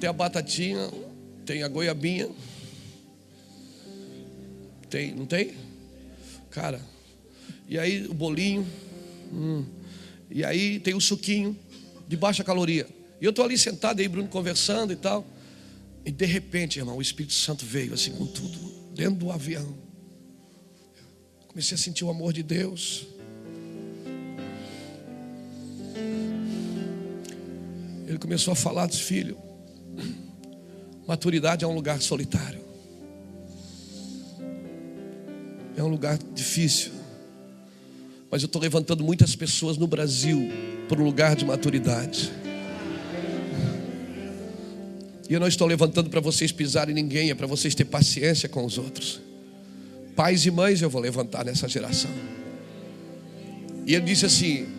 Tem 0.00 0.10
a 0.10 0.12
batatinha, 0.12 0.90
tem 1.46 1.62
a 1.62 1.68
goiabinha. 1.68 2.28
Tem, 4.90 5.14
não 5.14 5.24
tem? 5.24 5.54
Cara. 6.50 6.80
E 7.68 7.78
aí 7.78 8.08
o 8.08 8.12
bolinho. 8.12 8.66
Hum, 9.32 9.64
e 10.28 10.44
aí 10.44 10.80
tem 10.80 10.94
o 10.94 11.00
suquinho 11.00 11.56
de 12.08 12.16
baixa 12.16 12.42
caloria. 12.42 12.88
E 13.20 13.24
eu 13.24 13.30
estou 13.30 13.44
ali 13.44 13.56
sentado 13.56 14.00
aí, 14.00 14.08
Bruno, 14.08 14.26
conversando 14.26 14.92
e 14.92 14.96
tal. 14.96 15.24
E 16.04 16.10
de 16.10 16.26
repente, 16.26 16.80
irmão, 16.80 16.96
o 16.96 17.02
Espírito 17.02 17.34
Santo 17.34 17.64
veio 17.64 17.94
assim 17.94 18.10
com 18.10 18.26
tudo, 18.26 18.58
dentro 18.96 19.14
do 19.14 19.30
avião. 19.30 19.78
Comecei 21.46 21.76
a 21.76 21.78
sentir 21.78 22.04
o 22.04 22.10
amor 22.10 22.32
de 22.32 22.42
Deus. 22.42 23.06
Ele 28.08 28.16
começou 28.16 28.52
a 28.52 28.54
falar 28.56 28.86
dos 28.86 29.00
filhos. 29.00 29.36
Maturidade 31.06 31.62
é 31.62 31.68
um 31.68 31.74
lugar 31.74 32.00
solitário. 32.00 32.60
É 35.76 35.82
um 35.82 35.88
lugar 35.88 36.18
difícil. 36.34 36.92
Mas 38.30 38.42
eu 38.42 38.46
estou 38.46 38.62
levantando 38.62 39.04
muitas 39.04 39.36
pessoas 39.36 39.76
no 39.76 39.86
Brasil 39.86 40.50
para 40.88 40.98
um 40.98 41.04
lugar 41.04 41.36
de 41.36 41.44
maturidade. 41.44 42.32
E 45.28 45.34
eu 45.34 45.38
não 45.38 45.46
estou 45.46 45.66
levantando 45.66 46.08
para 46.08 46.20
vocês 46.20 46.50
pisarem 46.50 46.94
ninguém, 46.94 47.28
é 47.28 47.34
para 47.34 47.46
vocês 47.46 47.74
ter 47.74 47.84
paciência 47.84 48.48
com 48.48 48.64
os 48.64 48.78
outros. 48.78 49.20
Pais 50.16 50.46
e 50.46 50.50
mães 50.50 50.80
eu 50.80 50.88
vou 50.88 51.02
levantar 51.02 51.44
nessa 51.44 51.68
geração. 51.68 52.10
E 53.86 53.94
ele 53.94 54.06
disse 54.06 54.24
assim: 54.24 54.77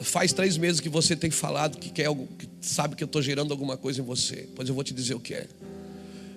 faz 0.00 0.32
três 0.32 0.56
meses 0.56 0.80
que 0.80 0.88
você 0.88 1.16
tem 1.16 1.30
falado 1.30 1.78
que 1.78 1.90
quer 1.90 2.06
algo, 2.06 2.26
que 2.38 2.48
sabe 2.60 2.94
que 2.96 3.02
eu 3.02 3.06
estou 3.06 3.20
gerando 3.22 3.52
alguma 3.52 3.76
coisa 3.76 4.00
em 4.00 4.04
você. 4.04 4.48
Pois 4.54 4.68
eu 4.68 4.74
vou 4.74 4.84
te 4.84 4.94
dizer 4.94 5.14
o 5.14 5.20
que 5.20 5.34
é. 5.34 5.46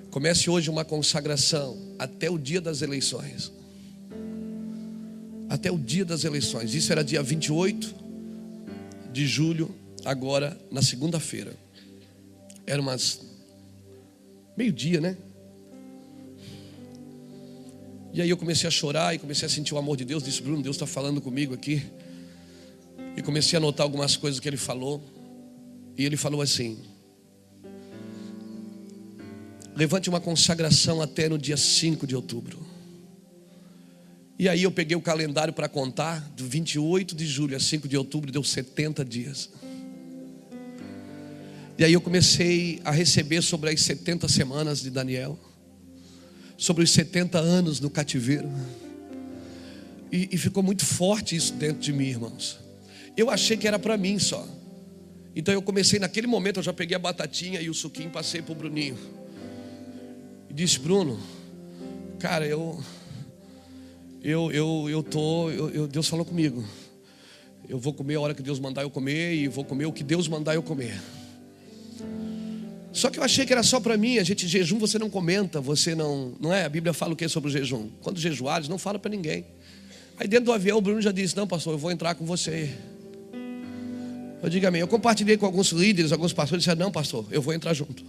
Comece 0.09 0.49
hoje 0.49 0.69
uma 0.69 0.83
consagração 0.83 1.77
até 1.97 2.29
o 2.29 2.37
dia 2.37 2.59
das 2.59 2.81
eleições. 2.81 3.51
Até 5.49 5.71
o 5.71 5.77
dia 5.77 6.03
das 6.03 6.23
eleições. 6.23 6.73
Isso 6.73 6.91
era 6.91 7.03
dia 7.03 7.21
28 7.21 7.95
de 9.11 9.27
julho, 9.27 9.73
agora 10.03 10.57
na 10.71 10.81
segunda-feira. 10.81 11.53
Era 12.65 12.81
umas 12.81 13.21
meio-dia, 14.57 14.99
né? 14.99 15.17
E 18.13 18.21
aí 18.21 18.29
eu 18.29 18.37
comecei 18.37 18.67
a 18.67 18.71
chorar 18.71 19.15
e 19.15 19.19
comecei 19.19 19.45
a 19.45 19.49
sentir 19.49 19.73
o 19.73 19.77
amor 19.77 19.95
de 19.95 20.03
Deus. 20.03 20.23
Disse, 20.23 20.41
Bruno, 20.41 20.61
Deus 20.61 20.75
está 20.75 20.85
falando 20.85 21.21
comigo 21.21 21.53
aqui. 21.53 21.81
E 23.15 23.21
comecei 23.21 23.57
a 23.57 23.59
notar 23.59 23.83
algumas 23.83 24.15
coisas 24.15 24.39
que 24.39 24.47
ele 24.47 24.57
falou. 24.57 25.03
E 25.97 26.05
ele 26.05 26.17
falou 26.17 26.41
assim: 26.41 26.77
Levante 29.75 30.09
uma 30.09 30.19
consagração 30.19 31.01
até 31.01 31.29
no 31.29 31.37
dia 31.37 31.57
5 31.57 32.05
de 32.05 32.15
outubro. 32.15 32.59
E 34.37 34.49
aí 34.49 34.63
eu 34.63 34.71
peguei 34.71 34.97
o 34.97 35.01
calendário 35.01 35.53
para 35.53 35.69
contar, 35.69 36.19
do 36.35 36.45
28 36.45 37.15
de 37.15 37.25
julho 37.25 37.55
a 37.55 37.59
5 37.59 37.87
de 37.87 37.95
outubro, 37.95 38.31
deu 38.31 38.43
70 38.43 39.05
dias. 39.05 39.49
E 41.77 41.83
aí 41.83 41.93
eu 41.93 42.01
comecei 42.01 42.81
a 42.83 42.91
receber 42.91 43.41
sobre 43.41 43.69
as 43.69 43.81
70 43.81 44.27
semanas 44.27 44.81
de 44.81 44.89
Daniel, 44.89 45.39
sobre 46.57 46.83
os 46.83 46.91
70 46.91 47.39
anos 47.39 47.79
no 47.79 47.89
cativeiro. 47.89 48.49
E, 50.11 50.29
e 50.31 50.37
ficou 50.37 50.61
muito 50.61 50.85
forte 50.85 51.35
isso 51.35 51.53
dentro 51.53 51.81
de 51.81 51.93
mim, 51.93 52.05
irmãos. 52.05 52.60
Eu 53.21 53.29
achei 53.29 53.55
que 53.55 53.67
era 53.67 53.77
para 53.77 53.95
mim 53.97 54.17
só. 54.17 54.43
Então 55.35 55.53
eu 55.53 55.61
comecei 55.61 55.99
naquele 55.99 56.25
momento, 56.25 56.57
eu 56.57 56.63
já 56.63 56.73
peguei 56.73 56.95
a 56.95 56.99
batatinha 56.99 57.61
e 57.61 57.69
o 57.69 57.73
suquinho, 57.73 58.09
passei 58.09 58.41
para 58.41 58.51
o 58.51 58.55
Bruninho. 58.55 58.97
E 60.49 60.53
disse, 60.55 60.79
Bruno, 60.79 61.19
cara, 62.17 62.47
eu 62.47 62.83
eu 64.23 64.51
eu 64.51 64.89
eu 64.89 65.03
tô, 65.03 65.51
eu, 65.51 65.69
eu, 65.69 65.87
Deus 65.87 66.07
falou 66.07 66.25
comigo. 66.25 66.65
Eu 67.69 67.77
vou 67.77 67.93
comer 67.93 68.15
a 68.15 68.21
hora 68.21 68.33
que 68.33 68.41
Deus 68.41 68.59
mandar 68.59 68.81
eu 68.81 68.89
comer 68.89 69.35
e 69.35 69.47
vou 69.47 69.63
comer 69.63 69.85
o 69.85 69.93
que 69.93 70.03
Deus 70.03 70.27
mandar 70.27 70.55
eu 70.55 70.63
comer. 70.63 70.99
Só 72.91 73.11
que 73.11 73.19
eu 73.19 73.23
achei 73.23 73.45
que 73.45 73.53
era 73.53 73.61
só 73.61 73.79
para 73.79 73.95
mim. 73.97 74.17
A 74.17 74.23
gente 74.23 74.47
jejum 74.47 74.79
você 74.79 74.97
não 74.97 75.11
comenta, 75.11 75.61
você 75.61 75.93
não, 75.93 76.33
não 76.39 76.51
é? 76.51 76.65
A 76.65 76.69
Bíblia 76.69 76.91
fala 76.91 77.13
o 77.13 77.15
que 77.15 77.29
sobre 77.29 77.49
o 77.49 77.53
jejum? 77.53 77.87
Quando 78.01 78.19
jejuares, 78.19 78.67
não 78.67 78.79
fala 78.79 78.97
para 78.97 79.11
ninguém. 79.11 79.45
Aí 80.17 80.27
dentro 80.27 80.45
do 80.45 80.53
avião 80.53 80.79
o 80.79 80.81
Bruno 80.81 80.99
já 80.99 81.11
disse: 81.11 81.37
"Não, 81.37 81.47
pastor, 81.47 81.75
eu 81.75 81.77
vou 81.77 81.91
entrar 81.91 82.15
com 82.15 82.25
você". 82.25 82.75
Eu 84.41 84.49
digo 84.49 84.67
amém. 84.67 84.81
Eu 84.81 84.87
compartilhei 84.87 85.37
com 85.37 85.45
alguns 85.45 85.71
líderes, 85.71 86.11
alguns 86.11 86.33
pastores, 86.33 86.63
disseram: 86.63 86.85
"Não, 86.85 86.91
pastor, 86.91 87.25
eu 87.31 87.41
vou 87.41 87.53
entrar 87.53 87.73
junto". 87.73 88.03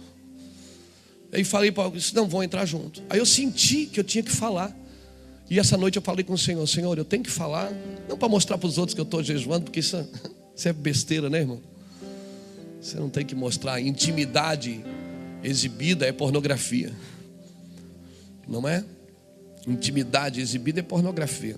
Aí 1.31 1.43
falei 1.43 1.71
para 1.71 1.83
alguns: 1.83 2.11
"Não, 2.13 2.27
vou 2.27 2.43
entrar 2.43 2.65
junto". 2.65 3.01
Aí 3.09 3.19
eu 3.19 3.25
senti 3.25 3.85
que 3.85 3.99
eu 3.99 4.03
tinha 4.03 4.23
que 4.23 4.31
falar. 4.31 4.75
E 5.49 5.59
essa 5.59 5.77
noite 5.77 5.97
eu 5.97 6.01
falei 6.01 6.23
com 6.23 6.33
o 6.33 6.37
Senhor: 6.37 6.65
"Senhor, 6.67 6.97
eu 6.97 7.05
tenho 7.05 7.23
que 7.23 7.31
falar, 7.31 7.71
não 8.09 8.17
para 8.17 8.27
mostrar 8.27 8.57
para 8.57 8.67
os 8.67 8.77
outros 8.77 8.93
que 8.93 9.01
eu 9.01 9.05
estou 9.05 9.21
jejuando, 9.23 9.65
porque 9.65 9.79
isso, 9.79 9.97
isso 10.55 10.67
é 10.67 10.73
besteira, 10.73 11.29
né, 11.29 11.39
irmão? 11.39 11.61
Você 12.81 12.97
não 12.97 13.09
tem 13.09 13.25
que 13.25 13.35
mostrar 13.35 13.79
intimidade 13.79 14.83
exibida 15.43 16.05
é 16.05 16.11
pornografia. 16.11 16.91
Não 18.47 18.67
é? 18.67 18.83
Intimidade 19.67 20.41
exibida 20.41 20.79
é 20.79 20.83
pornografia. 20.83 21.55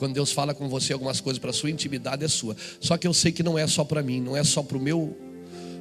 Quando 0.00 0.14
Deus 0.14 0.32
fala 0.32 0.54
com 0.54 0.66
você 0.66 0.94
algumas 0.94 1.20
coisas 1.20 1.38
para 1.38 1.52
sua 1.52 1.70
intimidade 1.70 2.24
é 2.24 2.28
sua. 2.28 2.56
Só 2.80 2.96
que 2.96 3.06
eu 3.06 3.12
sei 3.12 3.32
que 3.32 3.42
não 3.42 3.58
é 3.58 3.66
só 3.66 3.84
para 3.84 4.02
mim, 4.02 4.18
não 4.18 4.34
é 4.34 4.42
só 4.42 4.62
para 4.62 4.78
o 4.78 4.80
meu 4.80 5.14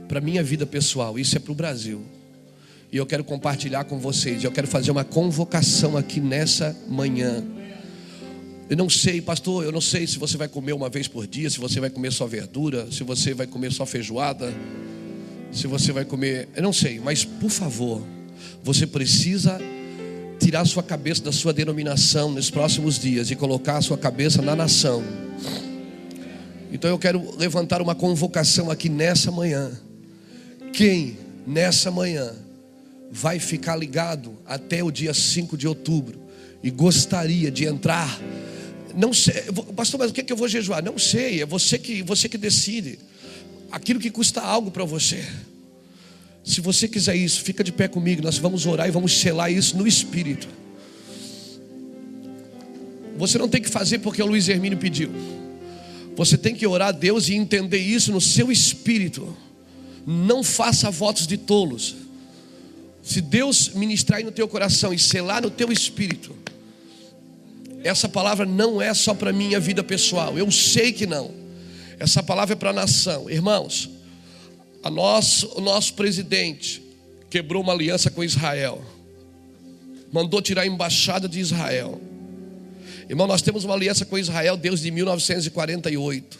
para 0.09 0.19
minha 0.19 0.43
vida 0.43 0.65
pessoal, 0.65 1.17
isso 1.17 1.37
é 1.37 1.39
para 1.39 1.53
o 1.53 1.55
Brasil. 1.55 2.01
E 2.91 2.97
eu 2.97 3.05
quero 3.05 3.23
compartilhar 3.23 3.85
com 3.85 3.97
vocês, 3.97 4.43
eu 4.43 4.51
quero 4.51 4.67
fazer 4.67 4.91
uma 4.91 5.05
convocação 5.05 5.95
aqui 5.95 6.19
nessa 6.19 6.75
manhã. 6.89 7.41
Eu 8.69 8.75
não 8.75 8.89
sei, 8.89 9.21
pastor, 9.21 9.63
eu 9.63 9.71
não 9.71 9.79
sei 9.79 10.05
se 10.05 10.19
você 10.19 10.35
vai 10.35 10.49
comer 10.49 10.73
uma 10.73 10.89
vez 10.89 11.07
por 11.07 11.25
dia, 11.25 11.49
se 11.49 11.57
você 11.57 11.79
vai 11.79 11.89
comer 11.89 12.11
só 12.11 12.27
verdura, 12.27 12.91
se 12.91 13.05
você 13.05 13.33
vai 13.33 13.47
comer 13.47 13.71
só 13.71 13.85
feijoada, 13.85 14.53
se 15.49 15.65
você 15.65 15.93
vai 15.93 16.03
comer. 16.03 16.49
Eu 16.53 16.63
não 16.63 16.73
sei, 16.73 16.99
mas 16.99 17.23
por 17.23 17.49
favor, 17.49 18.05
você 18.61 18.85
precisa 18.85 19.61
tirar 20.39 20.65
sua 20.65 20.81
cabeça 20.81 21.21
da 21.23 21.31
sua 21.31 21.53
denominação 21.53 22.31
nos 22.31 22.49
próximos 22.49 22.97
dias 22.97 23.29
e 23.29 23.35
colocar 23.35 23.77
a 23.77 23.81
sua 23.81 23.97
cabeça 23.97 24.41
na 24.41 24.55
nação. 24.55 25.03
Então 26.71 26.89
eu 26.89 26.97
quero 26.97 27.37
levantar 27.37 27.81
uma 27.81 27.93
convocação 27.93 28.71
aqui 28.71 28.89
nessa 28.89 29.31
manhã. 29.31 29.71
Quem 30.71 31.17
nessa 31.45 31.91
manhã 31.91 32.33
vai 33.11 33.39
ficar 33.39 33.75
ligado 33.75 34.33
até 34.45 34.83
o 34.83 34.91
dia 34.91 35.13
5 35.13 35.57
de 35.57 35.67
outubro 35.67 36.19
e 36.63 36.69
gostaria 36.69 37.51
de 37.51 37.65
entrar 37.65 38.19
não 38.95 39.13
sei, 39.13 39.43
pastor, 39.75 39.99
mas 39.99 40.11
o 40.11 40.13
que, 40.13 40.21
é 40.21 40.23
que 40.23 40.33
eu 40.33 40.37
vou 40.37 40.47
jejuar? 40.47 40.83
Não 40.83 40.97
sei, 40.97 41.41
é 41.41 41.45
você 41.45 41.77
que, 41.77 42.01
você 42.01 42.27
que 42.27 42.37
decide. 42.37 42.99
Aquilo 43.71 43.99
que 43.99 44.09
custa 44.09 44.41
algo 44.41 44.71
para 44.71 44.83
você. 44.83 45.23
Se 46.43 46.61
você 46.61 46.87
quiser 46.87 47.15
isso, 47.15 47.41
fica 47.41 47.63
de 47.63 47.71
pé 47.71 47.87
comigo. 47.87 48.21
Nós 48.21 48.37
vamos 48.37 48.65
orar 48.65 48.87
e 48.87 48.91
vamos 48.91 49.19
selar 49.19 49.51
isso 49.51 49.77
no 49.77 49.87
Espírito. 49.87 50.47
você 53.17 53.37
não 53.37 53.49
tem 53.49 53.61
que 53.61 53.69
fazer 53.69 53.99
porque 53.99 54.23
o 54.23 54.25
Luiz 54.25 54.47
Hermínio 54.47 54.77
pediu. 54.77 55.11
Você 56.15 56.37
tem 56.37 56.55
que 56.55 56.65
orar 56.65 56.89
a 56.89 56.91
Deus 56.91 57.29
e 57.29 57.35
entender 57.35 57.77
isso 57.77 58.11
no 58.11 58.21
seu 58.21 58.51
espírito. 58.51 59.35
Não 60.05 60.43
faça 60.43 60.89
votos 60.89 61.27
de 61.27 61.37
tolos. 61.37 61.95
Se 63.01 63.21
Deus 63.21 63.69
ministrar 63.69 64.23
no 64.23 64.31
teu 64.31 64.47
coração 64.47 64.93
e 64.93 64.99
selar 64.99 65.41
no 65.41 65.49
teu 65.49 65.71
espírito, 65.71 66.35
essa 67.83 68.09
palavra 68.09 68.45
não 68.45 68.81
é 68.81 68.93
só 68.93 69.13
para 69.13 69.31
minha 69.31 69.59
vida 69.59 69.83
pessoal. 69.83 70.37
Eu 70.37 70.51
sei 70.51 70.91
que 70.91 71.05
não. 71.07 71.31
Essa 71.97 72.21
palavra 72.21 72.53
é 72.53 72.55
para 72.55 72.69
a 72.71 72.73
nação. 72.73 73.29
Irmãos, 73.29 73.89
a 74.83 74.89
nosso, 74.89 75.51
o 75.57 75.61
nosso 75.61 75.93
presidente 75.93 76.81
quebrou 77.29 77.61
uma 77.61 77.73
aliança 77.73 78.09
com 78.09 78.23
Israel. 78.23 78.81
Mandou 80.11 80.41
tirar 80.41 80.63
a 80.63 80.67
embaixada 80.67 81.27
de 81.27 81.39
Israel. 81.39 82.01
Irmão, 83.09 83.27
nós 83.27 83.41
temos 83.41 83.63
uma 83.63 83.73
aliança 83.73 84.05
com 84.05 84.17
Israel 84.17 84.55
desde 84.55 84.89
1948. 84.91 86.39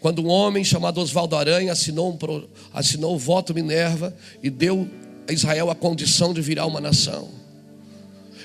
Quando 0.00 0.22
um 0.22 0.28
homem 0.28 0.62
chamado 0.62 1.00
Oswaldo 1.00 1.34
Aranha 1.34 1.72
assinou, 1.72 2.12
um, 2.12 2.48
assinou 2.72 3.14
o 3.14 3.18
voto 3.18 3.54
Minerva 3.54 4.14
e 4.42 4.48
deu 4.48 4.88
a 5.26 5.32
Israel 5.32 5.70
a 5.70 5.74
condição 5.74 6.32
de 6.32 6.40
virar 6.40 6.66
uma 6.66 6.80
nação. 6.80 7.28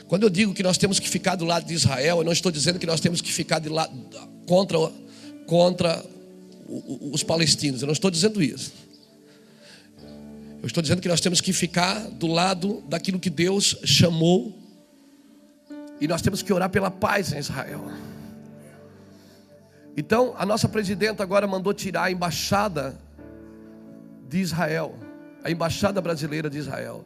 Quando 0.07 0.23
eu 0.23 0.29
digo 0.29 0.53
que 0.53 0.63
nós 0.63 0.77
temos 0.77 0.99
que 0.99 1.07
ficar 1.07 1.35
do 1.35 1.45
lado 1.45 1.65
de 1.65 1.73
Israel, 1.73 2.17
eu 2.17 2.23
não 2.23 2.33
estou 2.33 2.51
dizendo 2.51 2.79
que 2.79 2.85
nós 2.85 2.99
temos 2.99 3.21
que 3.21 3.31
ficar 3.31 3.59
de 3.59 3.69
lado, 3.69 3.93
contra, 4.45 4.77
contra 5.45 6.03
os 7.11 7.23
palestinos, 7.23 7.81
eu 7.81 7.85
não 7.87 7.93
estou 7.93 8.11
dizendo 8.11 8.41
isso. 8.41 8.71
Eu 10.63 10.67
estou 10.67 10.81
dizendo 10.81 11.01
que 11.01 11.09
nós 11.09 11.19
temos 11.19 11.41
que 11.41 11.51
ficar 11.51 12.09
do 12.11 12.25
lado 12.25 12.81
daquilo 12.87 13.19
que 13.19 13.29
Deus 13.29 13.75
chamou 13.83 14.57
e 15.99 16.07
nós 16.07 16.21
temos 16.21 16.41
que 16.41 16.53
orar 16.53 16.69
pela 16.69 16.89
paz 16.89 17.33
em 17.33 17.37
Israel. 17.37 17.91
Então, 19.97 20.33
a 20.37 20.45
nossa 20.45 20.69
presidenta 20.69 21.21
agora 21.21 21.45
mandou 21.45 21.73
tirar 21.73 22.05
a 22.05 22.11
embaixada 22.11 22.97
de 24.29 24.37
Israel, 24.39 24.95
a 25.43 25.51
embaixada 25.51 25.99
brasileira 25.99 26.49
de 26.49 26.59
Israel. 26.59 27.03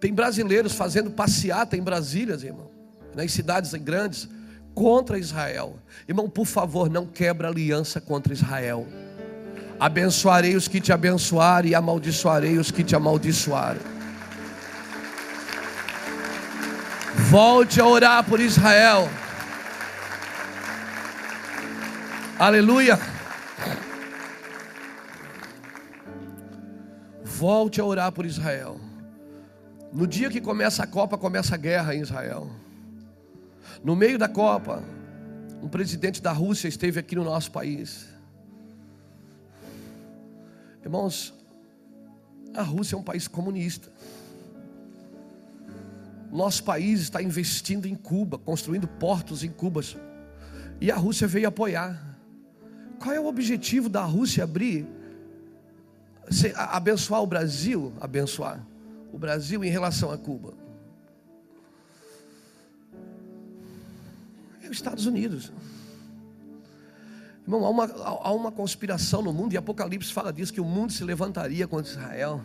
Tem 0.00 0.12
brasileiros 0.12 0.72
fazendo 0.72 1.08
passeata 1.08 1.76
em 1.76 1.80
Brasília, 1.80 2.34
irmão, 2.34 2.68
nas 3.14 3.30
cidades 3.30 3.72
grandes, 3.74 4.28
contra 4.74 5.20
Israel. 5.20 5.76
Irmão, 6.08 6.28
por 6.28 6.46
favor, 6.46 6.90
não 6.90 7.06
quebra 7.06 7.46
aliança 7.46 8.00
contra 8.00 8.32
Israel. 8.32 8.88
Abençoarei 9.80 10.56
os 10.56 10.66
que 10.66 10.80
te 10.80 10.92
abençoarem 10.92 11.70
e 11.70 11.74
amaldiçoarei 11.74 12.58
os 12.58 12.70
que 12.70 12.82
te 12.82 12.96
amaldiçoarem. 12.96 13.80
Volte 17.30 17.80
a 17.80 17.86
orar 17.86 18.24
por 18.24 18.40
Israel. 18.40 19.08
Aleluia. 22.38 22.98
Volte 27.24 27.80
a 27.80 27.84
orar 27.84 28.10
por 28.10 28.26
Israel. 28.26 28.80
No 29.92 30.06
dia 30.06 30.28
que 30.28 30.40
começa 30.40 30.82
a 30.82 30.86
Copa, 30.86 31.16
começa 31.16 31.54
a 31.54 31.58
guerra 31.58 31.94
em 31.94 32.00
Israel. 32.00 32.50
No 33.84 33.94
meio 33.94 34.18
da 34.18 34.28
Copa, 34.28 34.82
um 35.62 35.68
presidente 35.68 36.20
da 36.20 36.32
Rússia 36.32 36.66
esteve 36.66 36.98
aqui 36.98 37.14
no 37.14 37.24
nosso 37.24 37.52
país. 37.52 38.17
Irmãos, 40.82 41.34
a 42.54 42.62
Rússia 42.62 42.96
é 42.96 42.98
um 42.98 43.02
país 43.02 43.28
comunista. 43.28 43.90
Nosso 46.30 46.62
país 46.62 47.00
está 47.00 47.22
investindo 47.22 47.86
em 47.86 47.94
Cuba, 47.94 48.38
construindo 48.38 48.86
portos 48.86 49.42
em 49.42 49.50
Cuba. 49.50 49.80
E 50.80 50.90
a 50.90 50.96
Rússia 50.96 51.26
veio 51.26 51.48
apoiar. 51.48 52.18
Qual 52.98 53.14
é 53.14 53.20
o 53.20 53.26
objetivo 53.26 53.88
da 53.88 54.02
Rússia 54.02 54.44
abrir? 54.44 54.86
Abençoar 56.54 57.22
o 57.22 57.26
Brasil? 57.26 57.92
Abençoar 58.00 58.64
o 59.12 59.18
Brasil 59.18 59.64
em 59.64 59.70
relação 59.70 60.10
a 60.10 60.18
Cuba. 60.18 60.52
É 64.62 64.66
os 64.66 64.76
Estados 64.76 65.06
Unidos. 65.06 65.50
Irmão, 67.48 67.64
há 67.64 67.70
uma, 67.70 67.84
há 67.84 68.30
uma 68.30 68.52
conspiração 68.52 69.22
no 69.22 69.32
mundo, 69.32 69.54
e 69.54 69.56
Apocalipse 69.56 70.12
fala 70.12 70.30
disso, 70.30 70.52
que 70.52 70.60
o 70.60 70.66
mundo 70.66 70.92
se 70.92 71.02
levantaria 71.02 71.66
contra 71.66 71.90
Israel. 71.90 72.42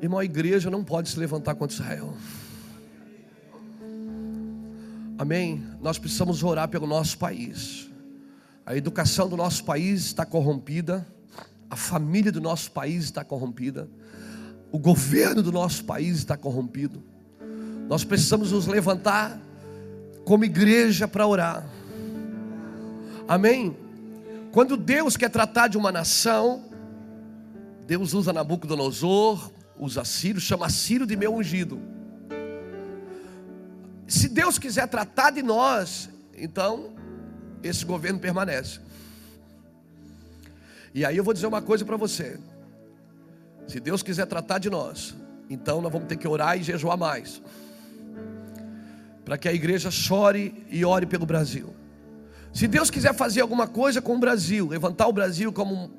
Irmão, 0.00 0.18
a 0.18 0.24
igreja 0.24 0.70
não 0.70 0.82
pode 0.82 1.10
se 1.10 1.18
levantar 1.20 1.54
contra 1.54 1.74
Israel. 1.74 2.14
Amém? 5.18 5.62
Nós 5.82 5.98
precisamos 5.98 6.42
orar 6.42 6.66
pelo 6.70 6.86
nosso 6.86 7.18
país. 7.18 7.90
A 8.64 8.74
educação 8.74 9.28
do 9.28 9.36
nosso 9.36 9.64
país 9.64 10.06
está 10.06 10.24
corrompida, 10.24 11.06
a 11.68 11.76
família 11.76 12.32
do 12.32 12.40
nosso 12.40 12.70
país 12.70 13.04
está 13.04 13.22
corrompida, 13.22 13.86
o 14.72 14.78
governo 14.78 15.42
do 15.42 15.52
nosso 15.52 15.84
país 15.84 16.16
está 16.16 16.38
corrompido. 16.38 17.02
Nós 17.86 18.02
precisamos 18.02 18.50
nos 18.50 18.66
levantar 18.66 19.38
como 20.24 20.42
igreja 20.42 21.06
para 21.06 21.26
orar. 21.26 21.83
Amém? 23.26 23.76
Quando 24.52 24.76
Deus 24.76 25.16
quer 25.16 25.30
tratar 25.30 25.68
de 25.68 25.78
uma 25.78 25.90
nação, 25.90 26.64
Deus 27.86 28.12
usa 28.12 28.32
Nabucodonosor, 28.32 29.50
usa 29.78 30.04
Ciro, 30.04 30.40
chama 30.40 30.68
Ciro 30.68 31.06
de 31.06 31.16
meu 31.16 31.34
ungido. 31.34 31.80
Se 34.06 34.28
Deus 34.28 34.58
quiser 34.58 34.86
tratar 34.86 35.30
de 35.30 35.42
nós, 35.42 36.10
então 36.36 36.92
esse 37.62 37.84
governo 37.84 38.18
permanece. 38.18 38.80
E 40.94 41.04
aí 41.04 41.16
eu 41.16 41.24
vou 41.24 41.34
dizer 41.34 41.46
uma 41.46 41.62
coisa 41.62 41.84
para 41.84 41.96
você. 41.96 42.38
Se 43.66 43.80
Deus 43.80 44.02
quiser 44.02 44.26
tratar 44.26 44.58
de 44.58 44.68
nós, 44.68 45.14
então 45.48 45.80
nós 45.80 45.90
vamos 45.90 46.06
ter 46.06 46.16
que 46.16 46.28
orar 46.28 46.58
e 46.58 46.62
jejuar 46.62 46.96
mais. 46.96 47.42
Para 49.24 49.38
que 49.38 49.48
a 49.48 49.52
igreja 49.52 49.90
chore 49.90 50.64
e 50.70 50.84
ore 50.84 51.06
pelo 51.06 51.24
Brasil. 51.24 51.74
Se 52.54 52.68
Deus 52.68 52.88
quiser 52.88 53.12
fazer 53.12 53.40
alguma 53.40 53.66
coisa 53.66 54.00
com 54.00 54.14
o 54.14 54.18
Brasil, 54.18 54.68
levantar 54.68 55.08
o 55.08 55.12
Brasil 55.12 55.52
como 55.52 55.90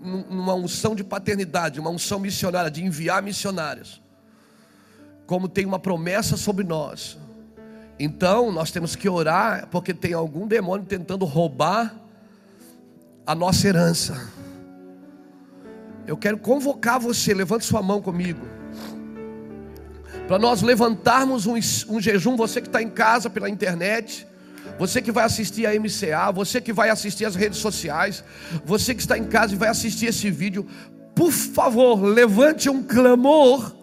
numa 0.00 0.54
unção 0.54 0.94
de 0.94 1.02
paternidade, 1.02 1.80
uma 1.80 1.90
unção 1.90 2.20
missionária, 2.20 2.70
de 2.70 2.84
enviar 2.84 3.20
missionários, 3.20 4.00
como 5.26 5.48
tem 5.48 5.66
uma 5.66 5.80
promessa 5.80 6.36
sobre 6.36 6.62
nós. 6.62 7.18
Então, 7.98 8.52
nós 8.52 8.70
temos 8.70 8.94
que 8.94 9.08
orar, 9.08 9.66
porque 9.66 9.92
tem 9.92 10.12
algum 10.12 10.46
demônio 10.46 10.86
tentando 10.86 11.24
roubar 11.24 11.92
a 13.26 13.34
nossa 13.34 13.66
herança. 13.66 14.30
Eu 16.06 16.16
quero 16.16 16.38
convocar 16.38 17.00
você, 17.00 17.34
levante 17.34 17.64
sua 17.64 17.82
mão 17.82 18.00
comigo, 18.00 18.46
para 20.28 20.38
nós 20.38 20.62
levantarmos 20.62 21.46
um, 21.46 21.54
um 21.54 22.00
jejum. 22.00 22.36
Você 22.36 22.60
que 22.60 22.68
está 22.68 22.80
em 22.80 22.90
casa 22.90 23.28
pela 23.28 23.50
internet, 23.50 24.24
você 24.78 25.00
que 25.00 25.12
vai 25.12 25.24
assistir 25.24 25.66
a 25.66 25.70
MCA, 25.78 26.30
você 26.32 26.60
que 26.60 26.72
vai 26.72 26.90
assistir 26.90 27.24
as 27.24 27.34
redes 27.34 27.58
sociais, 27.58 28.22
você 28.64 28.94
que 28.94 29.00
está 29.00 29.16
em 29.16 29.24
casa 29.24 29.54
e 29.54 29.56
vai 29.56 29.68
assistir 29.68 30.06
esse 30.06 30.30
vídeo, 30.30 30.66
por 31.14 31.32
favor, 31.32 32.02
levante 32.02 32.68
um 32.68 32.82
clamor. 32.82 33.74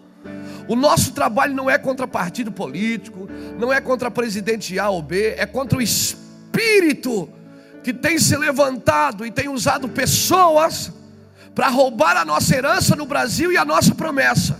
O 0.68 0.76
nosso 0.76 1.12
trabalho 1.12 1.54
não 1.54 1.68
é 1.68 1.76
contra 1.76 2.06
partido 2.06 2.50
político, 2.50 3.28
não 3.58 3.72
é 3.72 3.80
contra 3.80 4.10
presidente 4.10 4.78
A 4.78 4.88
ou 4.88 5.02
B, 5.02 5.34
é 5.36 5.44
contra 5.44 5.78
o 5.78 5.82
espírito 5.82 7.28
que 7.82 7.92
tem 7.92 8.18
se 8.18 8.36
levantado 8.36 9.26
e 9.26 9.30
tem 9.30 9.48
usado 9.48 9.88
pessoas 9.88 10.90
para 11.54 11.68
roubar 11.68 12.16
a 12.16 12.24
nossa 12.24 12.56
herança 12.56 12.96
no 12.96 13.04
Brasil 13.04 13.52
e 13.52 13.56
a 13.56 13.64
nossa 13.64 13.94
promessa. 13.94 14.58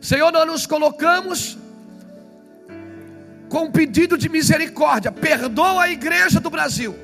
Senhor, 0.00 0.32
nós 0.32 0.46
nos 0.46 0.66
colocamos 0.66 1.58
com 3.50 3.64
um 3.64 3.70
pedido 3.70 4.16
de 4.16 4.28
misericórdia. 4.28 5.10
Perdoa 5.10 5.82
a 5.82 5.90
igreja 5.90 6.40
do 6.40 6.48
Brasil. 6.48 6.96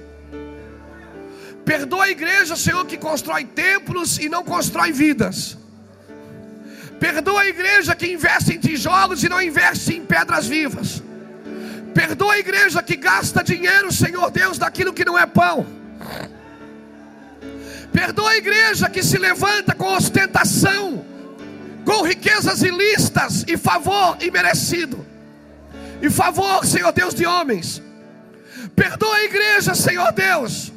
Perdoa 1.65 2.05
a 2.05 2.09
igreja, 2.09 2.55
Senhor, 2.55 2.87
que 2.87 2.97
constrói 2.97 3.45
templos 3.45 4.19
e 4.19 4.29
não 4.29 4.45
constrói 4.45 4.93
vidas. 4.93 5.59
Perdoa 7.01 7.43
a 7.43 7.49
igreja 7.49 7.95
que 7.97 8.07
investe 8.07 8.55
em 8.55 8.59
tijolos 8.59 9.25
e 9.25 9.29
não 9.29 9.43
investe 9.43 9.95
em 9.95 10.07
pedras 10.07 10.47
vivas. 10.47 11.03
Perdoa 11.93 12.35
a 12.35 12.39
igreja 12.39 12.81
que 12.81 12.95
gasta 12.95 13.43
dinheiro, 13.43 13.93
Senhor 13.93 14.31
Deus, 14.31 14.57
daquilo 14.57 14.93
que 14.93 15.05
não 15.05 15.19
é 15.19 15.27
pão. 15.27 15.67
Perdoa 17.93 18.31
a 18.31 18.37
igreja 18.37 18.89
que 18.89 19.03
se 19.03 19.19
levanta 19.19 19.75
com 19.75 19.93
ostentação, 19.97 21.05
com 21.85 22.03
riquezas 22.03 22.63
ilícitas 22.63 23.45
e 23.49 23.57
favor 23.57 24.17
imerecido 24.21 25.16
e 26.03 26.11
favor, 26.11 26.65
Senhor 26.65 26.93
Deus 26.93 27.15
de 27.15 27.27
homens. 27.27 27.83
Perdoa 28.75 29.15
a 29.15 29.25
igreja, 29.25 29.75
Senhor 29.75 30.13
Deus. 30.13 30.73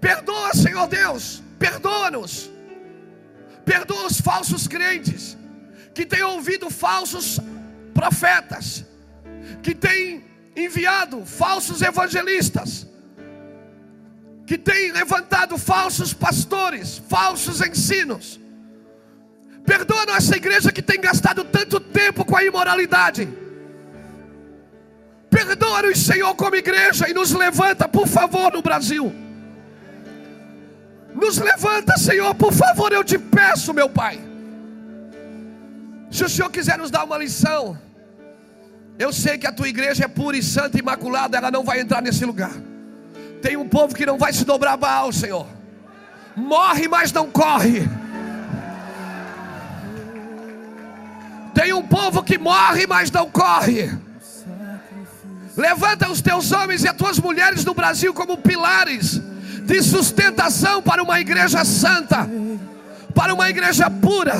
Perdoa, 0.00 0.52
Senhor 0.54 0.86
Deus. 0.88 1.42
Perdoa-nos. 1.58 2.50
Perdoa 3.64 4.06
os 4.06 4.20
falsos 4.20 4.66
crentes 4.66 5.36
que 5.94 6.06
têm 6.06 6.22
ouvido 6.22 6.70
falsos 6.70 7.40
profetas, 7.92 8.84
que 9.62 9.74
tem 9.74 10.24
enviado 10.54 11.26
falsos 11.26 11.82
evangelistas, 11.82 12.86
que 14.46 14.56
tem 14.56 14.92
levantado 14.92 15.58
falsos 15.58 16.14
pastores, 16.14 17.02
falsos 17.08 17.60
ensinos. 17.60 18.40
Perdoa 19.68 20.06
nossa 20.06 20.34
igreja 20.34 20.72
que 20.72 20.80
tem 20.80 20.98
gastado 20.98 21.44
tanto 21.44 21.78
tempo 21.78 22.24
com 22.24 22.34
a 22.34 22.42
imoralidade. 22.42 23.28
Perdoa-nos, 25.28 25.98
Senhor, 25.98 26.34
como 26.36 26.56
igreja 26.56 27.06
e 27.06 27.12
nos 27.12 27.32
levanta, 27.32 27.86
por 27.86 28.08
favor, 28.08 28.50
no 28.50 28.62
Brasil. 28.62 29.14
Nos 31.14 31.36
levanta, 31.36 31.98
Senhor, 31.98 32.34
por 32.34 32.50
favor, 32.50 32.90
eu 32.94 33.04
te 33.04 33.18
peço, 33.18 33.74
meu 33.74 33.90
Pai. 33.90 34.18
Se 36.10 36.24
o 36.24 36.30
Senhor 36.30 36.50
quiser 36.50 36.78
nos 36.78 36.90
dar 36.90 37.04
uma 37.04 37.18
lição, 37.18 37.78
eu 38.98 39.12
sei 39.12 39.36
que 39.36 39.46
a 39.46 39.52
tua 39.52 39.68
igreja 39.68 40.06
é 40.06 40.08
pura 40.08 40.38
e 40.38 40.42
santa 40.42 40.78
e 40.78 40.80
imaculada, 40.80 41.36
ela 41.36 41.50
não 41.50 41.62
vai 41.62 41.78
entrar 41.80 42.00
nesse 42.00 42.24
lugar. 42.24 42.52
Tem 43.42 43.54
um 43.54 43.68
povo 43.68 43.94
que 43.94 44.06
não 44.06 44.16
vai 44.16 44.32
se 44.32 44.46
dobrar 44.46 44.72
a 44.72 44.76
Baal, 44.78 45.12
Senhor. 45.12 45.46
Morre, 46.34 46.88
mas 46.88 47.12
não 47.12 47.30
corre. 47.30 47.86
Tem 51.58 51.72
um 51.72 51.82
povo 51.82 52.22
que 52.22 52.38
morre, 52.38 52.86
mas 52.86 53.10
não 53.10 53.28
corre. 53.28 53.90
Levanta 55.56 56.08
os 56.08 56.22
teus 56.22 56.52
homens 56.52 56.84
e 56.84 56.88
as 56.88 56.96
tuas 56.96 57.18
mulheres 57.18 57.64
no 57.64 57.74
Brasil 57.74 58.14
como 58.14 58.38
pilares 58.38 59.20
de 59.64 59.82
sustentação 59.82 60.80
para 60.80 61.02
uma 61.02 61.18
igreja 61.18 61.64
santa, 61.64 62.30
para 63.12 63.34
uma 63.34 63.50
igreja 63.50 63.90
pura. 63.90 64.36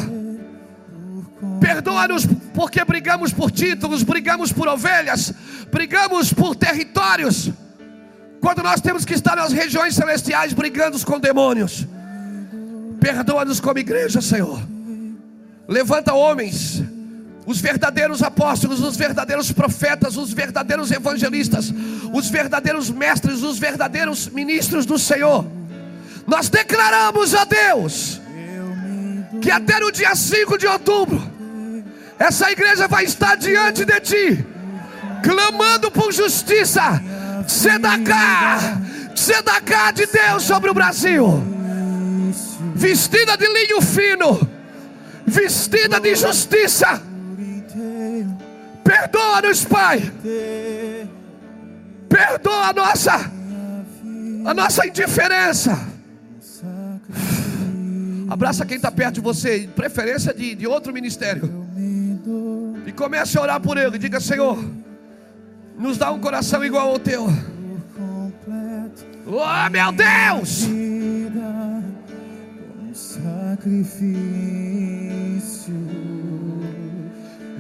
Perdoa-nos 1.61 2.25
porque 2.55 2.85
brigamos 2.85 3.33
por 3.33 3.51
títulos, 3.51 4.05
brigamos 4.05 4.53
por 4.53 4.69
ovelhas, 4.69 5.35
brigamos 5.73 6.33
por 6.33 6.55
territórios, 6.55 7.51
quando 8.41 8.63
nós 8.63 8.81
temos 8.81 9.05
que 9.05 9.15
estar 9.15 9.35
nas 9.35 9.51
regiões 9.51 9.97
celestiais 9.97 10.53
brigando 10.53 11.05
com 11.05 11.19
demônios. 11.19 11.85
Perdoa-nos 13.01 13.59
como 13.59 13.77
igreja, 13.81 14.21
Senhor. 14.21 14.63
Levanta 15.67 16.15
homens 16.15 16.85
os 17.49 17.63
verdadeiros 17.63 18.23
apóstolos, 18.23 18.83
os 18.83 18.95
verdadeiros 18.95 19.51
profetas, 19.51 20.19
os 20.19 20.35
verdadeiros 20.35 20.91
evangelistas, 20.91 21.73
os 22.13 22.29
verdadeiros 22.29 22.91
mestres, 22.91 23.43
os 23.43 23.59
verdadeiros 23.59 24.29
ministros 24.29 24.85
do 24.85 24.99
Senhor. 24.99 25.47
Nós 26.27 26.51
declaramos 26.51 27.35
a 27.35 27.45
Deus 27.45 28.21
que 29.41 29.51
até 29.51 29.81
no 29.81 29.91
dia 29.91 30.15
5 30.15 30.59
de 30.59 30.67
outubro, 30.67 31.23
essa 32.19 32.53
igreja 32.53 32.87
vai 32.87 33.05
estar 33.05 33.35
diante 33.37 33.83
de 33.83 33.99
Ti, 34.01 34.47
clamando 35.25 35.91
por 35.91 36.13
justiça, 36.13 37.03
Sedacá, 37.47 38.79
Sedacá 39.17 39.91
de 39.91 40.05
Deus 40.05 40.43
sobre 40.43 40.69
o 40.69 40.75
Brasil, 40.75 41.43
vestida 42.75 43.39
de 43.39 43.47
linho 43.47 43.81
fino, 43.81 44.39
vestida 45.27 45.99
de 45.99 46.15
justiça 46.15 47.08
Perdoa-nos, 49.11 49.65
Pai. 49.65 50.13
Perdoa 52.09 52.69
a 52.69 52.73
nossa 52.73 53.39
a 54.45 54.55
nossa 54.55 54.87
indiferença. 54.87 55.89
Abraça 58.31 58.65
quem 58.67 58.77
está 58.77 58.91
perto 58.91 59.17
de 59.17 59.21
você, 59.21 59.69
preferência 59.75 60.33
de, 60.35 60.55
de 60.55 60.67
outro 60.67 60.93
ministério. 60.93 61.67
E 62.87 62.93
comece 62.93 63.39
a 63.39 63.43
orar 63.43 63.61
por 63.61 63.77
ele. 63.77 63.99
Diga, 63.99 64.21
Senhor, 64.21 64.63
nos 65.79 65.99
dá 65.99 66.11
um 66.11 66.21
coração 66.21 66.65
igual 66.65 66.91
ao 66.91 66.99
teu. 66.99 67.27
Oh, 69.27 69.71
meu 69.71 69.93
Deus! 69.93 70.67
Sacrifício 72.95 74.68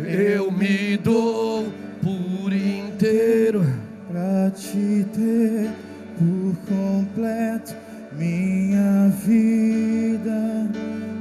eu 0.08 0.50
me 0.50 0.96
dou 0.96 1.70
por 2.02 2.50
inteiro 2.50 3.62
para 4.10 4.50
te 4.52 5.04
ter 5.12 5.70
por 6.18 6.56
completo 6.66 7.76
minha 8.12 9.08
vida 9.22 10.66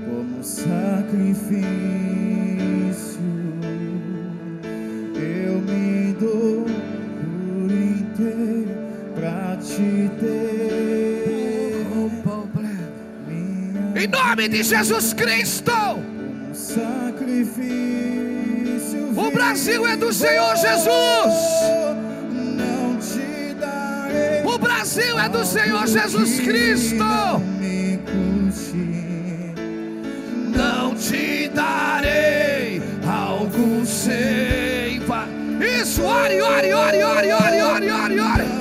como 0.05 0.41
sacrifício. 0.41 1.67
Eu 5.15 5.59
me 5.59 6.13
dou 6.13 6.63
por 6.63 7.69
inteiro 7.69 8.71
para 9.15 9.57
te 9.57 10.09
ter 10.17 11.85
por 11.91 12.09
completo. 12.23 13.01
Em 13.97 14.07
nome 14.07 14.47
de 14.47 14.63
Jesus 14.63 15.11
Cristo. 15.13 15.73
Sacrifício. 16.53 18.06
O 19.37 19.39
Brasil 19.39 19.85
é 19.85 19.95
do 19.95 20.11
Senhor 20.11 20.55
Jesus. 20.55 21.33
O 24.43 24.57
Brasil 24.57 25.19
é 25.19 25.29
do 25.29 25.45
Senhor 25.45 25.85
Jesus 25.85 26.39
Cristo. 26.39 27.05
Não 30.55 30.95
te 30.95 31.49
darei 31.49 32.81
algo 33.07 33.85
sem. 33.85 35.03
Isso, 35.81 36.01
ore, 36.01 36.41
ore, 36.41 36.73
ore, 36.73 37.03
ore, 37.03 37.31
ore, 37.31 37.61
ore, 37.61 37.91
ore, 37.91 38.56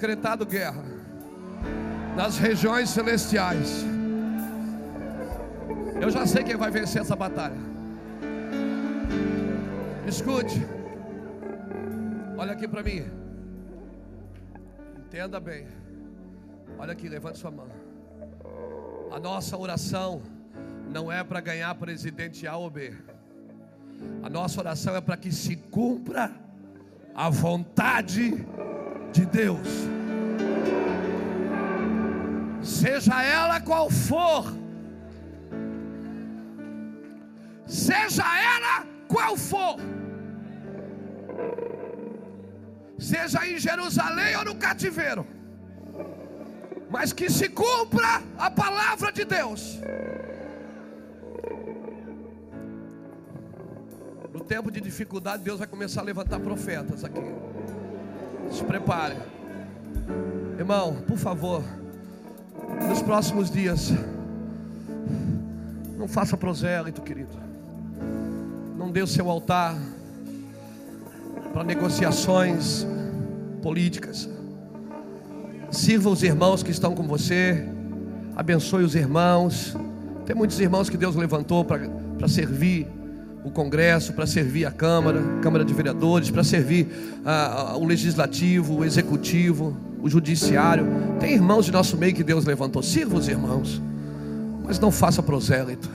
decretado 0.00 0.46
guerra 0.46 0.82
nas 2.16 2.38
regiões 2.38 2.88
celestiais. 2.88 3.84
Eu 6.00 6.08
já 6.08 6.26
sei 6.26 6.42
quem 6.42 6.56
vai 6.56 6.70
vencer 6.70 7.02
essa 7.02 7.14
batalha. 7.14 7.58
Escute. 10.08 10.66
Olha 12.38 12.52
aqui 12.52 12.66
para 12.66 12.82
mim. 12.82 13.04
Entenda 14.96 15.38
bem. 15.38 15.66
Olha 16.78 16.92
aqui, 16.92 17.06
levante 17.06 17.38
sua 17.38 17.50
mão. 17.50 17.68
A 19.12 19.20
nossa 19.20 19.54
oração 19.54 20.22
não 20.90 21.12
é 21.12 21.22
para 21.22 21.42
ganhar 21.42 21.74
presidente 21.74 22.46
A 22.46 22.56
ou 22.56 22.70
B. 22.70 22.94
A 24.22 24.30
nossa 24.30 24.58
oração 24.60 24.96
é 24.96 25.00
para 25.02 25.18
que 25.18 25.30
se 25.30 25.56
cumpra 25.56 26.32
a 27.14 27.28
vontade 27.28 28.30
de 28.30 28.69
Deus. 29.30 29.68
Seja 32.62 33.22
ela 33.22 33.60
qual 33.60 33.90
for. 33.90 34.52
Seja 37.66 38.24
ela 38.56 38.86
qual 39.08 39.36
for. 39.36 39.76
Seja 42.98 43.46
em 43.46 43.58
Jerusalém 43.58 44.36
ou 44.36 44.44
no 44.44 44.54
cativeiro. 44.56 45.26
Mas 46.90 47.12
que 47.12 47.30
se 47.30 47.48
cumpra 47.48 48.22
a 48.36 48.50
palavra 48.50 49.12
de 49.12 49.24
Deus. 49.24 49.78
No 54.32 54.40
tempo 54.40 54.70
de 54.70 54.80
dificuldade, 54.80 55.42
Deus 55.42 55.58
vai 55.58 55.68
começar 55.68 56.00
a 56.00 56.04
levantar 56.04 56.40
profetas 56.40 57.04
aqui. 57.04 57.49
Se 58.50 58.64
prepare. 58.64 59.16
Irmão, 60.58 60.96
por 61.06 61.16
favor, 61.16 61.62
nos 62.88 63.00
próximos 63.00 63.50
dias, 63.50 63.92
não 65.96 66.08
faça 66.08 66.36
prosélito, 66.36 67.00
querido. 67.00 67.38
Não 68.76 68.90
dê 68.90 69.02
o 69.02 69.06
seu 69.06 69.30
altar 69.30 69.76
para 71.52 71.64
negociações 71.64 72.86
políticas. 73.62 74.28
Sirva 75.70 76.10
os 76.10 76.22
irmãos 76.22 76.62
que 76.62 76.70
estão 76.70 76.94
com 76.94 77.04
você. 77.04 77.66
Abençoe 78.34 78.82
os 78.82 78.94
irmãos. 78.94 79.76
Tem 80.26 80.34
muitos 80.34 80.58
irmãos 80.60 80.90
que 80.90 80.96
Deus 80.96 81.14
levantou 81.14 81.64
para 81.64 82.28
servir 82.28 82.88
o 83.44 83.50
Congresso, 83.50 84.12
para 84.12 84.26
servir 84.26 84.66
a 84.66 84.70
Câmara, 84.70 85.22
Câmara 85.40 85.64
de 85.64 85.72
Vereadores, 85.72 86.30
para 86.30 86.44
servir 86.44 86.88
ah, 87.24 87.74
o 87.76 87.84
Legislativo, 87.86 88.78
o 88.78 88.84
Executivo, 88.84 89.76
o 90.02 90.08
Judiciário. 90.08 90.86
Tem 91.18 91.32
irmãos 91.32 91.64
de 91.64 91.72
nosso 91.72 91.96
meio 91.96 92.14
que 92.14 92.22
Deus 92.22 92.44
levantou. 92.44 92.82
Sirva 92.82 93.16
os 93.16 93.28
irmãos, 93.28 93.80
mas 94.64 94.78
não 94.78 94.90
faça 94.90 95.22
prosélito. 95.22 95.88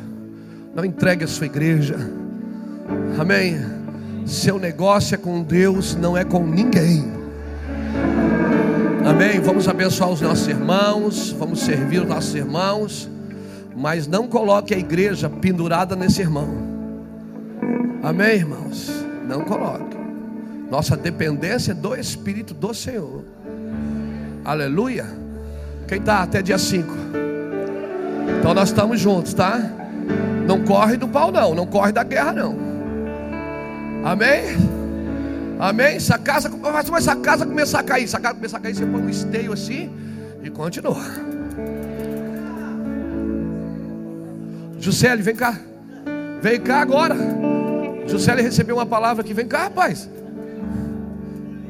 Não 0.74 0.84
entregue 0.84 1.24
a 1.24 1.28
sua 1.28 1.46
igreja. 1.46 1.96
Amém. 3.20 3.60
Seu 4.26 4.58
negócio 4.58 5.14
é 5.14 5.18
com 5.18 5.44
Deus, 5.44 5.96
não 5.96 6.18
é 6.18 6.24
com 6.24 6.46
ninguém. 6.46 7.06
Amém. 9.06 9.40
Vamos 9.40 9.68
abençoar 9.68 10.10
os 10.10 10.20
nossos 10.20 10.48
irmãos, 10.48 11.30
vamos 11.38 11.60
servir 11.60 12.02
os 12.02 12.08
nossos 12.08 12.34
irmãos, 12.34 13.08
mas 13.78 14.08
não 14.08 14.28
coloque 14.28 14.74
a 14.74 14.78
igreja 14.78 15.30
pendurada 15.30 15.96
nesse 15.96 16.22
irmão. 16.22 16.75
Amém, 18.06 18.36
irmãos? 18.36 18.92
Não 19.28 19.42
coloque. 19.42 19.98
Nossa 20.70 20.96
dependência 20.96 21.72
é 21.72 21.74
do 21.74 21.96
Espírito 21.96 22.54
do 22.54 22.72
Senhor. 22.72 23.24
Aleluia. 24.44 25.08
Quem 25.88 25.98
está 25.98 26.22
até 26.22 26.40
dia 26.40 26.60
5? 26.60 26.88
Então 28.40 28.54
nós 28.54 28.70
estamos 28.70 29.00
juntos, 29.00 29.34
tá? 29.34 29.60
Não 30.46 30.64
corre 30.64 30.98
do 30.98 31.08
pau, 31.08 31.32
não. 31.32 31.56
Não 31.56 31.66
corre 31.66 31.92
da 31.92 32.04
guerra, 32.04 32.32
não. 32.32 32.56
Amém? 34.04 34.56
Amém? 35.60 36.00
Se 36.00 36.14
a 36.14 36.20
casa, 36.20 36.52
mas 36.92 37.04
se 37.04 37.10
a 37.10 37.16
casa 37.16 37.44
começar 37.44 37.80
a 37.80 37.84
cair, 37.84 38.08
se 38.08 38.16
a 38.16 38.20
casa 38.20 38.36
começar 38.36 38.58
a 38.58 38.60
cair, 38.60 38.76
você 38.76 38.86
põe 38.86 39.02
um 39.02 39.10
esteio 39.10 39.52
assim 39.52 39.92
e 40.44 40.50
continua. 40.52 41.02
Juscelio, 44.80 45.24
vem 45.24 45.36
cá. 45.36 45.58
Vem 46.40 46.62
cá 46.62 46.82
agora. 46.82 47.16
Juscelio 48.08 48.44
recebeu 48.44 48.76
uma 48.76 48.86
palavra 48.86 49.24
aqui. 49.24 49.34
Vem 49.34 49.48
cá, 49.48 49.64
rapaz. 49.64 50.10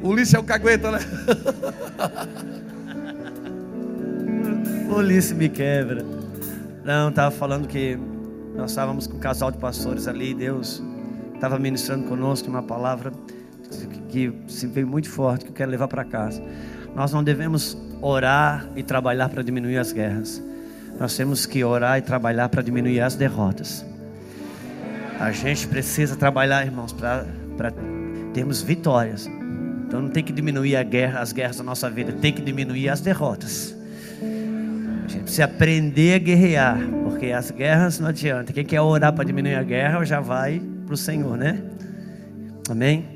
Ulisses 0.02 0.34
é 0.34 0.38
o 0.38 0.44
cagueta, 0.44 0.90
né? 0.90 0.98
Ulisses 4.94 5.32
me 5.32 5.48
quebra. 5.48 6.04
Não, 6.84 7.08
estava 7.08 7.30
falando 7.30 7.66
que 7.66 7.98
nós 8.54 8.70
estávamos 8.70 9.06
com 9.06 9.16
um 9.16 9.20
casal 9.20 9.50
de 9.50 9.58
pastores 9.58 10.06
ali. 10.06 10.34
Deus 10.34 10.82
estava 11.34 11.58
ministrando 11.58 12.06
conosco 12.06 12.48
uma 12.48 12.62
palavra 12.62 13.12
que 14.08 14.32
se 14.48 14.66
veio 14.66 14.86
muito 14.86 15.10
forte, 15.10 15.44
que 15.44 15.50
eu 15.50 15.54
quero 15.54 15.70
levar 15.70 15.88
para 15.88 16.04
casa. 16.04 16.42
Nós 16.94 17.12
não 17.12 17.22
devemos 17.22 17.76
orar 18.00 18.66
e 18.74 18.82
trabalhar 18.82 19.28
para 19.28 19.42
diminuir 19.42 19.78
as 19.78 19.92
guerras. 19.92 20.42
Nós 20.98 21.14
temos 21.16 21.44
que 21.44 21.62
orar 21.62 21.98
e 21.98 22.02
trabalhar 22.02 22.48
para 22.48 22.62
diminuir 22.62 23.00
as 23.00 23.14
derrotas. 23.14 23.84
A 25.18 25.32
gente 25.32 25.66
precisa 25.66 26.14
trabalhar, 26.16 26.64
irmãos, 26.64 26.92
para 26.92 27.24
termos 28.34 28.62
vitórias. 28.62 29.28
Então 29.86 30.02
não 30.02 30.10
tem 30.10 30.22
que 30.22 30.32
diminuir 30.32 30.76
a 30.76 30.82
guerra, 30.82 31.20
as 31.20 31.32
guerras 31.32 31.56
da 31.56 31.64
nossa 31.64 31.88
vida, 31.88 32.12
tem 32.12 32.32
que 32.32 32.42
diminuir 32.42 32.88
as 32.88 33.00
derrotas. 33.00 33.74
A 34.20 35.08
gente 35.08 35.22
precisa 35.22 35.44
aprender 35.44 36.14
a 36.14 36.18
guerrear, 36.18 36.78
porque 37.04 37.26
as 37.26 37.50
guerras 37.50 37.98
não 38.00 38.08
adianta. 38.08 38.52
Quem 38.52 38.64
quer 38.64 38.80
orar 38.80 39.12
para 39.12 39.24
diminuir 39.24 39.54
a 39.54 39.62
guerra 39.62 40.04
já 40.04 40.20
vai 40.20 40.60
para 40.84 40.94
o 40.94 40.96
Senhor, 40.96 41.36
né? 41.36 41.62
Amém? 42.68 43.15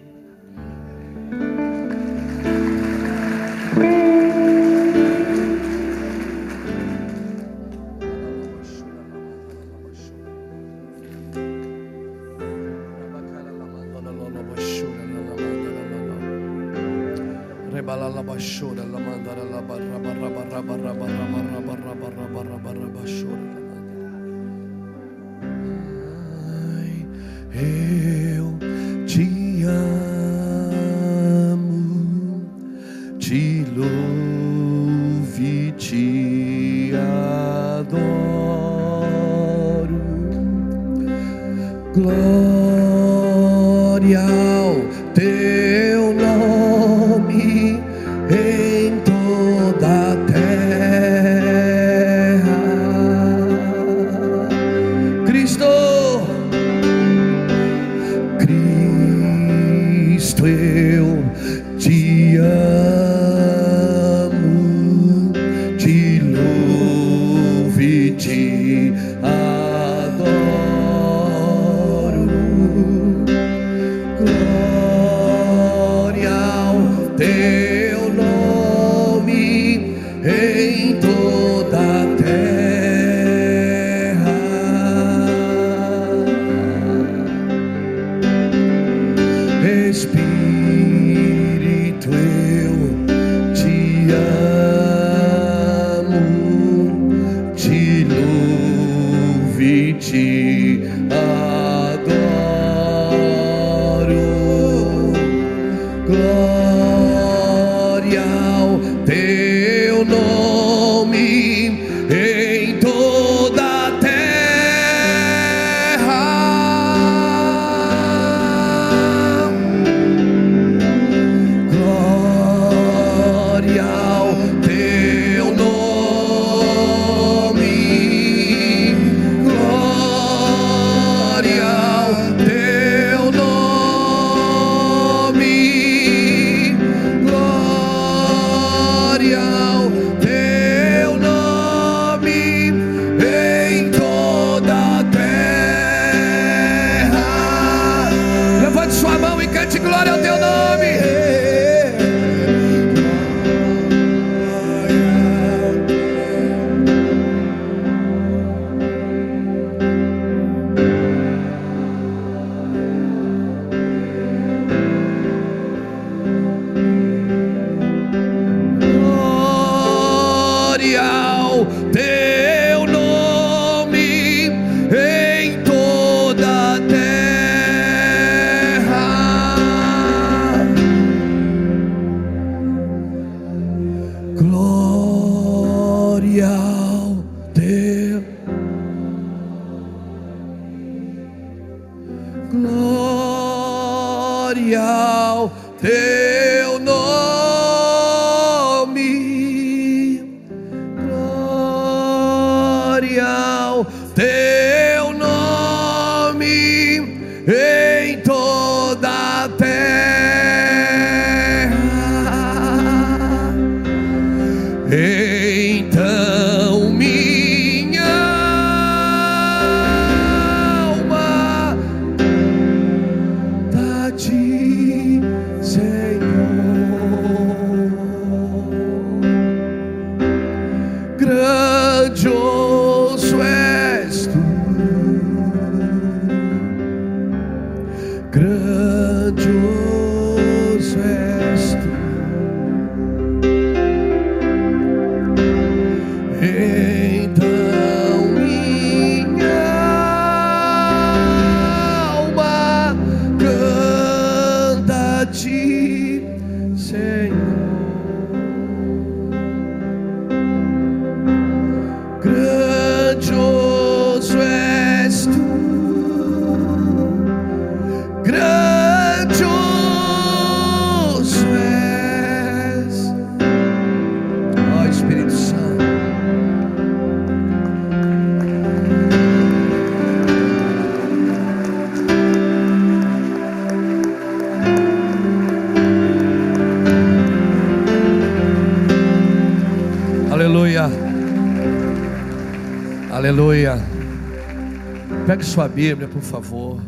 Sua 295.50 295.66
Bíblia, 295.66 296.06
por 296.06 296.22
favor. 296.22 296.80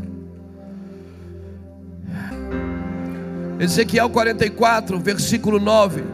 Ezequiel 3.59 4.09
44, 4.09 5.01
versículo 5.01 5.59
9. 5.59 6.05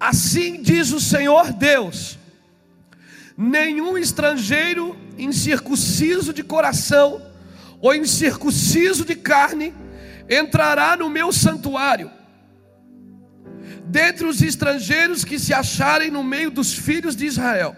Assim 0.00 0.62
diz 0.62 0.92
o 0.92 1.00
Senhor 1.00 1.52
Deus: 1.52 2.18
nenhum 3.36 3.98
estrangeiro 3.98 4.96
incircunciso 5.18 6.32
de 6.32 6.42
coração 6.42 7.20
ou 7.82 7.94
incircunciso 7.94 9.04
de 9.04 9.14
carne 9.14 9.74
entrará 10.26 10.96
no 10.96 11.10
meu 11.10 11.32
santuário. 11.32 12.10
Dentre 14.22 14.36
os 14.36 14.40
estrangeiros 14.42 15.24
que 15.24 15.36
se 15.36 15.52
acharem 15.52 16.08
no 16.08 16.22
meio 16.22 16.48
dos 16.48 16.72
filhos 16.72 17.16
de 17.16 17.26
Israel, 17.26 17.74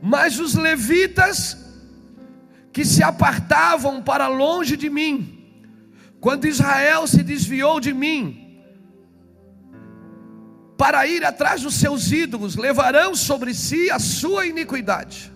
mas 0.00 0.38
os 0.38 0.54
levitas 0.54 1.56
que 2.72 2.84
se 2.84 3.02
apartavam 3.02 4.00
para 4.00 4.28
longe 4.28 4.76
de 4.76 4.88
mim, 4.88 5.16
quando 6.20 6.46
Israel 6.46 7.08
se 7.08 7.24
desviou 7.24 7.80
de 7.80 7.92
mim, 7.92 8.62
para 10.78 11.04
ir 11.08 11.24
atrás 11.24 11.62
dos 11.62 11.74
seus 11.74 12.12
ídolos, 12.12 12.54
levarão 12.54 13.16
sobre 13.16 13.52
si 13.52 13.90
a 13.90 13.98
sua 13.98 14.46
iniquidade. 14.46 15.32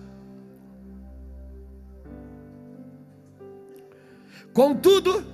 Contudo, 4.53 5.25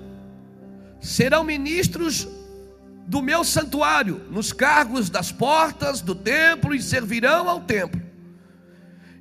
serão 1.00 1.44
ministros 1.44 2.28
do 3.06 3.22
meu 3.22 3.44
santuário, 3.44 4.22
nos 4.32 4.52
cargos 4.52 5.10
das 5.10 5.32
portas 5.32 6.02
do 6.02 6.16
templo 6.16 6.74
e 6.74 6.82
servirão 6.82 7.48
ao 7.48 7.62
templo. 7.62 8.02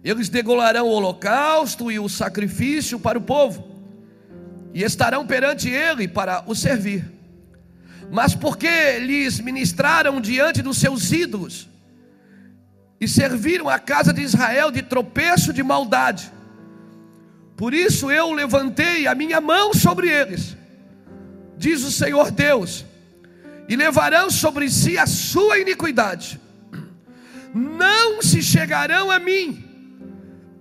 Eles 0.02 0.28
degolarão 0.28 0.86
o 0.86 0.90
holocausto 0.90 1.90
e 1.90 1.98
o 1.98 2.08
sacrifício 2.08 2.98
para 2.98 3.18
o 3.18 3.22
povo, 3.22 3.66
e 4.72 4.82
estarão 4.82 5.26
perante 5.26 5.68
ele 5.68 6.08
para 6.08 6.42
o 6.46 6.54
servir. 6.54 7.10
Mas 8.10 8.34
porque 8.34 8.98
lhes 8.98 9.40
ministraram 9.40 10.20
diante 10.20 10.62
dos 10.62 10.78
seus 10.78 11.12
ídolos, 11.12 11.68
e 13.00 13.08
serviram 13.08 13.68
a 13.68 13.78
casa 13.78 14.12
de 14.12 14.22
Israel 14.22 14.70
de 14.70 14.80
tropeço 14.80 15.52
de 15.52 15.62
maldade, 15.62 16.32
por 17.56 17.72
isso 17.72 18.10
eu 18.10 18.32
levantei 18.32 19.06
a 19.06 19.14
minha 19.14 19.40
mão 19.40 19.72
sobre 19.72 20.08
eles, 20.08 20.56
diz 21.56 21.84
o 21.84 21.90
Senhor 21.90 22.30
Deus, 22.30 22.84
e 23.68 23.76
levarão 23.76 24.30
sobre 24.30 24.70
si 24.70 24.98
a 24.98 25.06
sua 25.06 25.58
iniquidade, 25.58 26.40
não 27.54 28.20
se 28.20 28.42
chegarão 28.42 29.10
a 29.10 29.18
mim, 29.18 29.64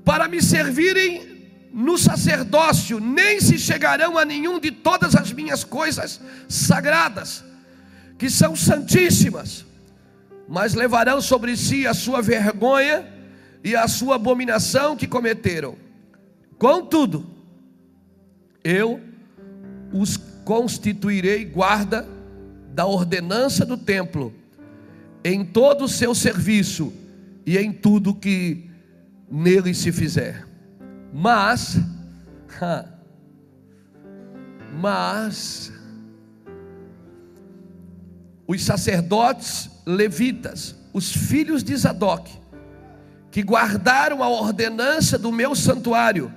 para 0.06 0.28
me 0.28 0.42
servirem 0.42 1.34
no 1.74 1.98
sacerdócio, 1.98 3.00
nem 3.00 3.40
se 3.40 3.58
chegarão 3.58 4.18
a 4.18 4.24
nenhum 4.24 4.60
de 4.60 4.70
todas 4.70 5.16
as 5.16 5.32
minhas 5.32 5.64
coisas 5.64 6.22
sagradas, 6.48 7.44
que 8.18 8.30
são 8.30 8.56
santíssimas, 8.56 9.66
mas 10.48 10.76
levarão 10.76 11.20
sobre 11.20 11.58
si 11.58 11.88
a 11.88 11.94
sua 11.94 12.22
vergonha 12.22 13.12
e 13.64 13.76
a 13.76 13.88
sua 13.88 14.16
abominação 14.16 14.96
que 14.96 15.08
cometeram. 15.08 15.76
Contudo, 16.60 17.26
eu 18.64 19.02
os 19.92 20.18
constituirei 20.46 21.44
guarda 21.46 22.08
da 22.74 22.88
ordenança 22.88 23.66
do 23.66 23.78
templo, 23.78 24.34
em 25.24 25.46
todo 25.46 25.86
o 25.86 25.88
seu 25.88 26.16
serviço 26.16 26.92
e 27.46 27.58
em 27.58 27.72
tudo 27.72 28.16
que 28.16 28.70
nele 29.30 29.74
se 29.76 29.92
fizer. 29.92 30.48
Mas, 31.14 31.78
mas, 34.74 35.72
os 38.48 38.64
sacerdotes 38.64 39.70
levitas, 39.86 40.76
os 40.92 41.12
filhos 41.12 41.64
de 41.64 41.76
Zadok, 41.78 42.32
que 43.30 43.44
guardaram 43.44 44.24
a 44.24 44.30
ordenança 44.30 45.18
do 45.20 45.32
meu 45.32 45.54
santuário, 45.54 46.34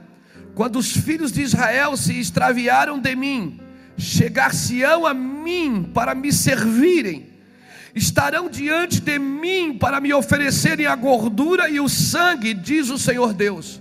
quando 0.54 0.76
os 0.76 0.92
filhos 0.92 1.32
de 1.32 1.40
Israel 1.40 1.96
se 1.96 2.18
extraviaram 2.18 2.98
de 2.98 3.16
mim, 3.16 3.58
chegar-se-ão 3.96 5.06
a 5.06 5.14
mim 5.14 5.35
para 5.94 6.14
me 6.14 6.32
servirem, 6.32 7.30
estarão 7.94 8.48
diante 8.48 9.00
de 9.00 9.18
mim 9.18 9.76
para 9.78 10.00
me 10.00 10.12
oferecerem 10.12 10.86
a 10.86 10.94
gordura 10.94 11.68
e 11.68 11.80
o 11.80 11.88
sangue, 11.88 12.52
diz 12.52 12.90
o 12.90 12.98
Senhor 12.98 13.32
Deus. 13.32 13.80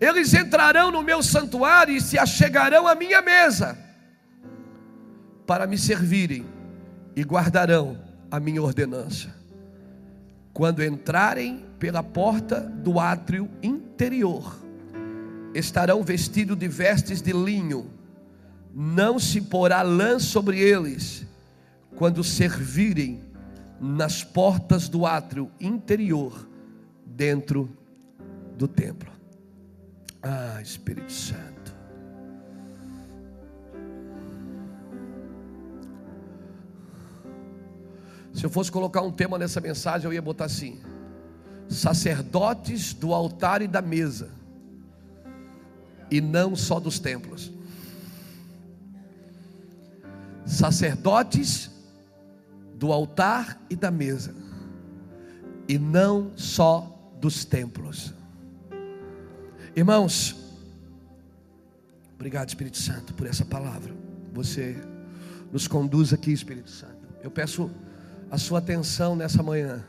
Eles 0.00 0.32
entrarão 0.32 0.90
no 0.90 1.02
meu 1.02 1.22
santuário 1.22 1.94
e 1.94 2.00
se 2.00 2.18
achegarão 2.18 2.88
à 2.88 2.94
minha 2.94 3.20
mesa 3.20 3.78
para 5.46 5.66
me 5.66 5.76
servirem 5.76 6.46
e 7.14 7.22
guardarão 7.22 7.98
a 8.30 8.38
minha 8.38 8.62
ordenança. 8.62 9.34
Quando 10.52 10.82
entrarem 10.82 11.64
pela 11.78 12.02
porta 12.02 12.60
do 12.60 13.00
átrio 13.00 13.48
interior, 13.62 14.58
estarão 15.54 16.02
vestidos 16.02 16.56
de 16.56 16.68
vestes 16.68 17.20
de 17.20 17.32
linho, 17.32 17.90
não 18.74 19.18
se 19.18 19.40
porá 19.40 19.82
lã 19.82 20.18
sobre 20.18 20.58
eles 20.60 21.26
quando 21.96 22.22
servirem 22.22 23.22
nas 23.80 24.22
portas 24.22 24.88
do 24.88 25.06
átrio 25.06 25.50
interior, 25.60 26.46
dentro 27.04 27.70
do 28.56 28.68
templo. 28.68 29.10
Ah, 30.22 30.60
Espírito 30.62 31.10
Santo. 31.10 31.74
Se 38.32 38.44
eu 38.44 38.50
fosse 38.50 38.70
colocar 38.70 39.02
um 39.02 39.10
tema 39.10 39.38
nessa 39.38 39.60
mensagem, 39.60 40.06
eu 40.06 40.12
ia 40.12 40.22
botar 40.22 40.44
assim: 40.44 40.78
sacerdotes 41.68 42.94
do 42.94 43.12
altar 43.12 43.62
e 43.62 43.66
da 43.66 43.82
mesa, 43.82 44.30
e 46.10 46.20
não 46.20 46.54
só 46.54 46.78
dos 46.78 46.98
templos. 46.98 47.52
Sacerdotes 50.46 51.70
do 52.74 52.92
altar 52.92 53.60
e 53.68 53.76
da 53.76 53.90
mesa, 53.90 54.34
e 55.68 55.78
não 55.78 56.32
só 56.36 57.14
dos 57.20 57.44
templos. 57.44 58.14
Irmãos, 59.76 60.34
obrigado 62.14 62.48
Espírito 62.48 62.78
Santo 62.78 63.12
por 63.14 63.26
essa 63.26 63.44
palavra. 63.44 63.94
Você 64.32 64.80
nos 65.52 65.68
conduz 65.68 66.12
aqui, 66.12 66.32
Espírito 66.32 66.70
Santo. 66.70 67.06
Eu 67.22 67.30
peço 67.30 67.70
a 68.30 68.38
sua 68.38 68.60
atenção 68.60 69.14
nessa 69.14 69.42
manhã, 69.42 69.84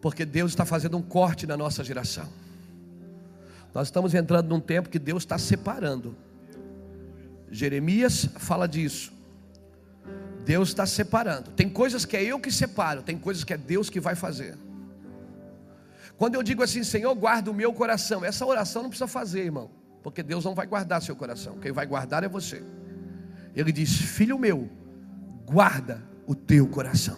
porque 0.00 0.24
Deus 0.24 0.52
está 0.52 0.64
fazendo 0.64 0.96
um 0.96 1.02
corte 1.02 1.46
na 1.46 1.56
nossa 1.56 1.82
geração. 1.82 2.28
Nós 3.74 3.88
estamos 3.88 4.14
entrando 4.14 4.48
num 4.48 4.60
tempo 4.60 4.88
que 4.88 4.98
Deus 4.98 5.22
está 5.22 5.38
separando. 5.38 6.14
Jeremias 7.52 8.26
fala 8.38 8.66
disso. 8.66 9.12
Deus 10.44 10.70
está 10.70 10.86
separando. 10.86 11.50
Tem 11.52 11.68
coisas 11.68 12.04
que 12.04 12.16
é 12.16 12.24
eu 12.24 12.40
que 12.40 12.50
separo, 12.50 13.02
tem 13.02 13.16
coisas 13.16 13.44
que 13.44 13.52
é 13.52 13.58
Deus 13.58 13.88
que 13.88 14.00
vai 14.00 14.16
fazer. 14.16 14.56
Quando 16.16 16.34
eu 16.34 16.42
digo 16.42 16.62
assim, 16.62 16.82
Senhor, 16.82 17.14
guarda 17.14 17.50
o 17.50 17.54
meu 17.54 17.72
coração, 17.72 18.24
essa 18.24 18.46
oração 18.46 18.82
não 18.82 18.88
precisa 18.88 19.06
fazer, 19.06 19.44
irmão, 19.44 19.70
porque 20.02 20.22
Deus 20.22 20.44
não 20.44 20.54
vai 20.54 20.66
guardar 20.66 21.02
seu 21.02 21.14
coração, 21.14 21.58
quem 21.58 21.72
vai 21.72 21.86
guardar 21.86 22.24
é 22.24 22.28
você. 22.28 22.64
Ele 23.54 23.70
diz: 23.70 23.92
Filho 23.92 24.38
meu, 24.38 24.68
guarda 25.44 26.02
o 26.26 26.34
teu 26.34 26.66
coração. 26.66 27.16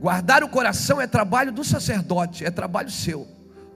Guardar 0.00 0.42
o 0.42 0.48
coração 0.48 1.00
é 1.00 1.06
trabalho 1.06 1.52
do 1.52 1.64
sacerdote, 1.64 2.44
é 2.44 2.50
trabalho 2.50 2.90
seu, 2.90 3.26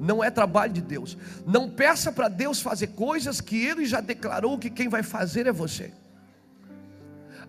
não 0.03 0.23
é 0.23 0.31
trabalho 0.31 0.73
de 0.73 0.81
Deus. 0.81 1.17
Não 1.47 1.71
peça 1.71 2.11
para 2.11 2.29
Deus 2.29 2.61
fazer 2.61 2.89
coisas 2.89 3.41
que 3.41 3.65
Ele 3.65 3.87
já 3.87 4.01
declarou 4.01 4.59
que 4.59 4.69
quem 4.69 4.89
vai 4.89 5.03
fazer 5.03 5.47
é 5.47 5.53
você. 5.53 5.93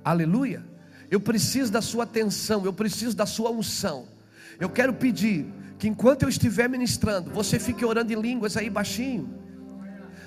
Aleluia. 0.05 0.63
Eu 1.09 1.19
preciso 1.19 1.71
da 1.71 1.81
sua 1.81 2.03
atenção, 2.03 2.63
eu 2.63 2.71
preciso 2.71 3.15
da 3.15 3.25
sua 3.25 3.49
unção. 3.49 4.07
Eu 4.59 4.69
quero 4.69 4.93
pedir 4.93 5.47
que 5.79 5.87
enquanto 5.87 6.23
eu 6.23 6.29
estiver 6.29 6.69
ministrando, 6.69 7.31
você 7.31 7.59
fique 7.59 7.83
orando 7.83 8.13
em 8.13 8.21
línguas 8.21 8.55
aí 8.55 8.69
baixinho. 8.69 9.41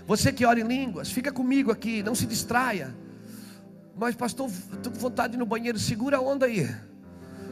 Você 0.07 0.33
que 0.33 0.45
ora 0.45 0.61
em 0.61 0.67
línguas, 0.67 1.11
fica 1.11 1.33
comigo 1.33 1.71
aqui, 1.71 2.03
não 2.03 2.15
se 2.15 2.27
distraia. 2.27 2.95
Mas, 3.97 4.15
pastor, 4.15 4.51
estou 4.51 4.93
com 4.93 4.99
vontade 4.99 5.33
de 5.33 5.37
ir 5.37 5.39
no 5.39 5.47
banheiro, 5.47 5.79
segura 5.79 6.19
a 6.19 6.21
onda 6.21 6.47
aí. 6.47 6.69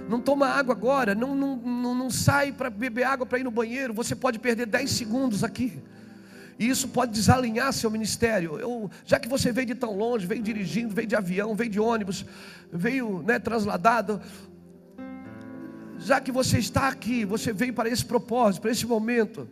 Não 0.08 0.20
toma 0.20 0.46
água 0.46 0.74
agora, 0.74 1.14
não, 1.14 1.34
não, 1.34 1.56
não, 1.56 1.94
não 1.94 2.10
sai 2.10 2.52
para 2.52 2.68
beber 2.68 3.04
água 3.04 3.24
para 3.24 3.38
ir 3.38 3.44
no 3.44 3.50
banheiro. 3.50 3.94
Você 3.94 4.14
pode 4.14 4.38
perder 4.38 4.66
10 4.66 4.90
segundos 4.90 5.42
aqui. 5.42 5.82
E 6.58 6.68
isso 6.68 6.88
pode 6.88 7.12
desalinhar 7.12 7.72
seu 7.72 7.90
ministério. 7.90 8.58
Eu, 8.58 8.90
já 9.04 9.18
que 9.18 9.28
você 9.28 9.50
veio 9.50 9.66
de 9.66 9.74
tão 9.74 9.96
longe, 9.96 10.26
veio 10.26 10.42
dirigindo, 10.42 10.94
veio 10.94 11.08
de 11.08 11.16
avião, 11.16 11.54
veio 11.54 11.70
de 11.70 11.80
ônibus, 11.80 12.24
veio 12.72 13.22
né, 13.22 13.38
transladado. 13.38 14.20
Já 15.98 16.20
que 16.20 16.30
você 16.30 16.58
está 16.58 16.88
aqui, 16.88 17.24
você 17.24 17.52
veio 17.52 17.72
para 17.72 17.88
esse 17.88 18.04
propósito, 18.04 18.62
para 18.62 18.70
esse 18.70 18.86
momento. 18.86 19.48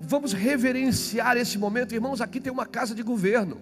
Vamos 0.00 0.32
reverenciar 0.32 1.36
esse 1.36 1.56
momento, 1.56 1.94
irmãos. 1.94 2.20
Aqui 2.20 2.40
tem 2.40 2.52
uma 2.52 2.66
casa 2.66 2.94
de 2.94 3.02
governo. 3.02 3.60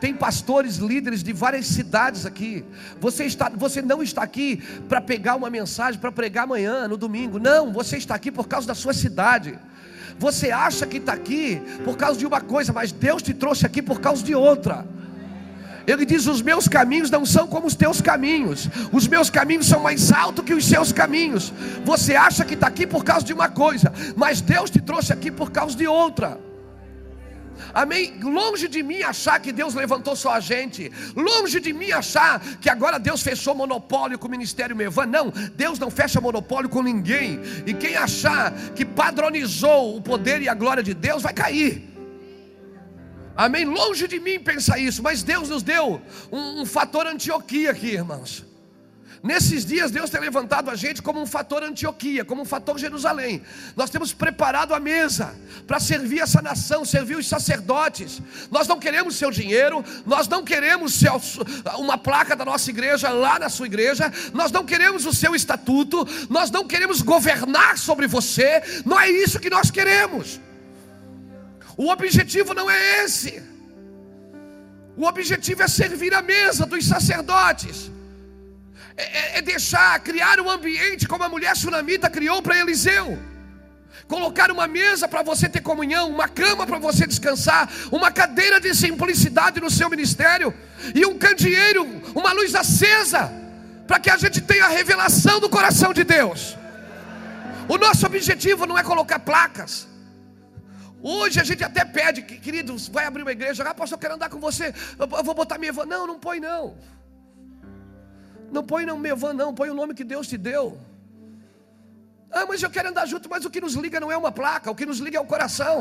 Tem 0.00 0.14
pastores, 0.14 0.76
líderes 0.76 1.22
de 1.22 1.32
várias 1.32 1.66
cidades 1.66 2.24
aqui. 2.24 2.64
Você, 3.00 3.24
está, 3.24 3.48
você 3.48 3.82
não 3.82 4.02
está 4.02 4.22
aqui 4.22 4.62
para 4.88 5.00
pegar 5.00 5.34
uma 5.34 5.50
mensagem 5.50 6.00
para 6.00 6.12
pregar 6.12 6.44
amanhã, 6.44 6.86
no 6.86 6.96
domingo. 6.96 7.38
Não, 7.38 7.72
você 7.72 7.96
está 7.96 8.14
aqui 8.14 8.30
por 8.30 8.46
causa 8.46 8.66
da 8.66 8.74
sua 8.74 8.92
cidade. 8.92 9.58
Você 10.18 10.50
acha 10.50 10.86
que 10.86 10.98
está 10.98 11.12
aqui 11.12 11.60
por 11.84 11.96
causa 11.96 12.18
de 12.18 12.26
uma 12.26 12.40
coisa, 12.40 12.72
mas 12.72 12.92
Deus 12.92 13.22
te 13.22 13.34
trouxe 13.34 13.66
aqui 13.66 13.80
por 13.82 14.00
causa 14.00 14.22
de 14.22 14.34
outra. 14.34 14.86
Ele 15.86 16.04
diz: 16.04 16.26
Os 16.26 16.42
meus 16.42 16.68
caminhos 16.68 17.10
não 17.10 17.24
são 17.24 17.46
como 17.46 17.66
os 17.66 17.74
teus 17.74 18.00
caminhos, 18.00 18.68
os 18.92 19.08
meus 19.08 19.30
caminhos 19.30 19.66
são 19.66 19.80
mais 19.80 20.12
altos 20.12 20.44
que 20.44 20.52
os 20.52 20.66
seus 20.66 20.92
caminhos. 20.92 21.52
Você 21.84 22.14
acha 22.14 22.44
que 22.44 22.54
está 22.54 22.66
aqui 22.66 22.86
por 22.86 23.02
causa 23.02 23.24
de 23.24 23.32
uma 23.32 23.48
coisa, 23.48 23.92
mas 24.16 24.40
Deus 24.40 24.70
te 24.70 24.80
trouxe 24.80 25.12
aqui 25.12 25.30
por 25.30 25.50
causa 25.50 25.76
de 25.76 25.86
outra. 25.86 26.38
Amém? 27.72 28.18
Longe 28.20 28.68
de 28.68 28.82
mim 28.82 29.02
achar 29.02 29.40
que 29.40 29.52
Deus 29.52 29.74
levantou 29.74 30.16
só 30.16 30.32
a 30.32 30.40
gente. 30.40 30.90
Longe 31.14 31.60
de 31.60 31.72
mim 31.72 31.90
achar 31.90 32.40
que 32.60 32.70
agora 32.70 32.98
Deus 32.98 33.22
fechou 33.22 33.54
monopólio 33.54 34.18
com 34.18 34.28
o 34.28 34.30
ministério 34.30 34.74
Mevan. 34.74 35.06
Não, 35.06 35.30
Deus 35.54 35.78
não 35.78 35.90
fecha 35.90 36.20
monopólio 36.20 36.68
com 36.68 36.82
ninguém. 36.82 37.40
E 37.66 37.74
quem 37.74 37.96
achar 37.96 38.52
que 38.74 38.84
padronizou 38.84 39.96
o 39.96 40.02
poder 40.02 40.42
e 40.42 40.48
a 40.48 40.54
glória 40.54 40.82
de 40.82 40.94
Deus 40.94 41.22
vai 41.22 41.32
cair. 41.32 41.88
Amém? 43.36 43.64
Longe 43.64 44.08
de 44.08 44.18
mim 44.18 44.40
pensar 44.40 44.78
isso, 44.78 45.00
mas 45.00 45.22
Deus 45.22 45.48
nos 45.48 45.62
deu 45.62 46.02
um, 46.32 46.62
um 46.62 46.66
fator 46.66 47.06
Antioquia 47.06 47.70
aqui, 47.70 47.92
irmãos. 47.92 48.47
Nesses 49.22 49.64
dias, 49.64 49.90
Deus 49.90 50.10
tem 50.10 50.20
levantado 50.20 50.70
a 50.70 50.76
gente 50.76 51.02
como 51.02 51.20
um 51.20 51.26
fator 51.26 51.62
Antioquia, 51.62 52.24
como 52.24 52.42
um 52.42 52.44
fator 52.44 52.78
Jerusalém. 52.78 53.42
Nós 53.74 53.90
temos 53.90 54.12
preparado 54.12 54.72
a 54.72 54.78
mesa 54.78 55.34
para 55.66 55.80
servir 55.80 56.20
essa 56.20 56.40
nação, 56.40 56.84
servir 56.84 57.16
os 57.16 57.26
sacerdotes. 57.26 58.22
Nós 58.50 58.68
não 58.68 58.78
queremos 58.78 59.16
seu 59.16 59.30
dinheiro, 59.30 59.84
nós 60.06 60.28
não 60.28 60.44
queremos 60.44 61.00
uma 61.78 61.98
placa 61.98 62.36
da 62.36 62.44
nossa 62.44 62.70
igreja 62.70 63.08
lá 63.08 63.40
na 63.40 63.48
sua 63.48 63.66
igreja, 63.66 64.12
nós 64.32 64.52
não 64.52 64.64
queremos 64.64 65.04
o 65.04 65.12
seu 65.12 65.34
estatuto, 65.34 66.06
nós 66.30 66.50
não 66.50 66.66
queremos 66.66 67.02
governar 67.02 67.76
sobre 67.76 68.06
você, 68.06 68.62
não 68.84 68.98
é 68.98 69.10
isso 69.10 69.40
que 69.40 69.50
nós 69.50 69.70
queremos. 69.70 70.40
O 71.76 71.90
objetivo 71.90 72.54
não 72.54 72.70
é 72.70 73.04
esse. 73.04 73.42
O 74.96 75.06
objetivo 75.06 75.62
é 75.62 75.68
servir 75.68 76.14
a 76.14 76.22
mesa 76.22 76.64
dos 76.66 76.86
sacerdotes 76.86 77.97
é, 78.98 79.02
é, 79.02 79.38
é 79.38 79.42
deixar, 79.42 79.98
criar 80.00 80.40
um 80.40 80.50
ambiente 80.50 81.06
como 81.06 81.22
a 81.22 81.28
mulher 81.28 81.56
sunamita 81.56 82.10
criou 82.10 82.42
para 82.42 82.58
Eliseu. 82.58 83.16
Colocar 84.08 84.50
uma 84.50 84.66
mesa 84.66 85.06
para 85.06 85.22
você 85.22 85.48
ter 85.48 85.60
comunhão, 85.60 86.10
uma 86.10 86.28
cama 86.28 86.66
para 86.66 86.78
você 86.78 87.06
descansar, 87.06 87.70
uma 87.92 88.10
cadeira 88.10 88.60
de 88.60 88.74
simplicidade 88.74 89.60
no 89.60 89.70
seu 89.70 89.88
ministério 89.88 90.52
e 90.94 91.06
um 91.06 91.16
candeeiro, 91.16 91.84
uma 92.14 92.32
luz 92.32 92.54
acesa, 92.54 93.30
para 93.86 94.00
que 94.00 94.10
a 94.10 94.16
gente 94.16 94.40
tenha 94.40 94.64
a 94.64 94.68
revelação 94.68 95.38
do 95.38 95.48
coração 95.48 95.92
de 95.92 96.02
Deus. 96.02 96.56
O 97.68 97.78
nosso 97.78 98.04
objetivo 98.04 98.66
não 98.66 98.76
é 98.76 98.82
colocar 98.82 99.20
placas. 99.20 99.86
Hoje 101.00 101.38
a 101.38 101.44
gente 101.44 101.62
até 101.62 101.84
pede, 101.84 102.22
querido, 102.22 102.76
vai 102.90 103.04
abrir 103.04 103.22
uma 103.22 103.30
igreja, 103.30 103.62
ah, 103.62 103.74
pastor, 103.74 103.96
eu 103.96 104.00
quero 104.00 104.14
andar 104.14 104.28
com 104.28 104.40
você, 104.40 104.74
eu 104.98 105.06
vou 105.22 105.34
botar 105.34 105.56
minha. 105.56 105.72
Não, 105.72 106.06
não 106.06 106.18
põe 106.18 106.40
não. 106.40 106.76
Não 108.50 108.62
põe 108.62 108.86
não 108.86 108.98
Mevan, 108.98 109.32
não, 109.32 109.54
põe 109.54 109.70
o 109.70 109.74
nome 109.74 109.94
que 109.94 110.04
Deus 110.04 110.26
te 110.26 110.36
deu. 110.36 110.78
Ah, 112.30 112.44
mas 112.46 112.62
eu 112.62 112.70
quero 112.70 112.88
andar 112.88 113.06
junto, 113.06 113.28
mas 113.28 113.44
o 113.44 113.50
que 113.50 113.60
nos 113.60 113.74
liga 113.74 113.98
não 113.98 114.12
é 114.12 114.16
uma 114.16 114.32
placa, 114.32 114.70
o 114.70 114.74
que 114.74 114.86
nos 114.86 114.98
liga 114.98 115.18
é 115.18 115.20
o 115.20 115.24
coração. 115.24 115.80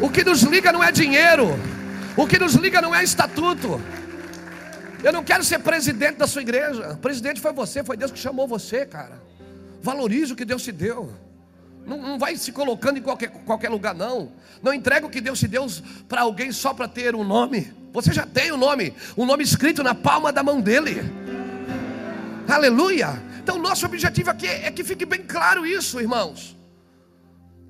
O 0.00 0.08
que 0.08 0.24
nos 0.24 0.42
liga 0.42 0.72
não 0.72 0.82
é 0.82 0.90
dinheiro, 0.90 1.48
o 2.16 2.26
que 2.26 2.38
nos 2.38 2.54
liga 2.54 2.80
não 2.80 2.94
é 2.94 3.04
estatuto. 3.04 3.80
Eu 5.02 5.12
não 5.12 5.24
quero 5.24 5.42
ser 5.44 5.58
presidente 5.58 6.16
da 6.16 6.26
sua 6.26 6.42
igreja. 6.42 6.92
O 6.92 6.96
presidente 6.98 7.40
foi 7.40 7.52
você, 7.52 7.82
foi 7.82 7.96
Deus 7.96 8.10
que 8.10 8.18
chamou 8.18 8.46
você, 8.46 8.84
cara. 8.84 9.20
Valorize 9.82 10.32
o 10.32 10.36
que 10.36 10.44
Deus 10.44 10.62
te 10.62 10.72
deu. 10.72 11.10
Não, 11.86 11.96
não 12.00 12.18
vai 12.18 12.36
se 12.36 12.52
colocando 12.52 12.98
em 12.98 13.02
qualquer, 13.02 13.28
qualquer 13.28 13.68
lugar, 13.68 13.94
não. 13.94 14.32
Não 14.62 14.72
entrega 14.72 15.06
o 15.06 15.10
que 15.10 15.20
Deus 15.20 15.38
te 15.38 15.48
deu 15.48 15.66
para 16.08 16.22
alguém 16.22 16.52
só 16.52 16.74
para 16.74 16.86
ter 16.86 17.14
um 17.14 17.24
nome. 17.24 17.72
Você 17.92 18.12
já 18.12 18.26
tem 18.26 18.52
o 18.52 18.54
um 18.54 18.58
nome, 18.58 18.94
um 19.16 19.26
nome 19.26 19.42
escrito 19.42 19.82
na 19.82 19.94
palma 19.94 20.32
da 20.32 20.42
mão 20.42 20.60
dele. 20.60 21.00
Aleluia. 22.48 23.20
Então, 23.42 23.58
nosso 23.58 23.86
objetivo 23.86 24.30
aqui 24.30 24.46
é 24.46 24.70
que 24.70 24.84
fique 24.84 25.04
bem 25.04 25.22
claro 25.22 25.66
isso, 25.66 26.00
irmãos. 26.00 26.56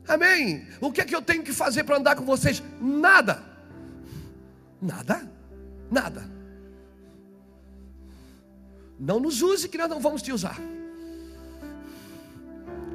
Amém. 0.07 0.67
O 0.81 0.91
que 0.91 1.01
é 1.01 1.05
que 1.05 1.15
eu 1.15 1.23
tenho 1.23 1.43
que 1.43 1.53
fazer 1.53 1.85
para 1.85 1.97
andar 1.97 2.17
com 2.17 2.25
vocês? 2.25 2.63
Nada. 2.81 3.43
Nada. 4.83 5.31
Nada. 5.91 6.29
Não 8.99 9.21
nos 9.21 9.41
use 9.41 9.69
que 9.69 9.79
nós 9.79 9.89
não 9.89 10.01
vamos 10.01 10.21
te 10.21 10.33
usar. 10.33 10.61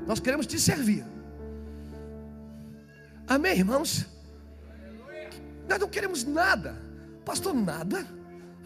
Nós 0.06 0.20
queremos 0.20 0.46
te 0.46 0.60
servir. 0.60 1.04
Amém, 3.28 3.58
irmãos? 3.58 4.06
Nós 5.68 5.80
não 5.80 5.90
queremos 5.90 6.24
nada. 6.24 6.76
Pastor, 7.26 7.54
nada? 7.54 8.06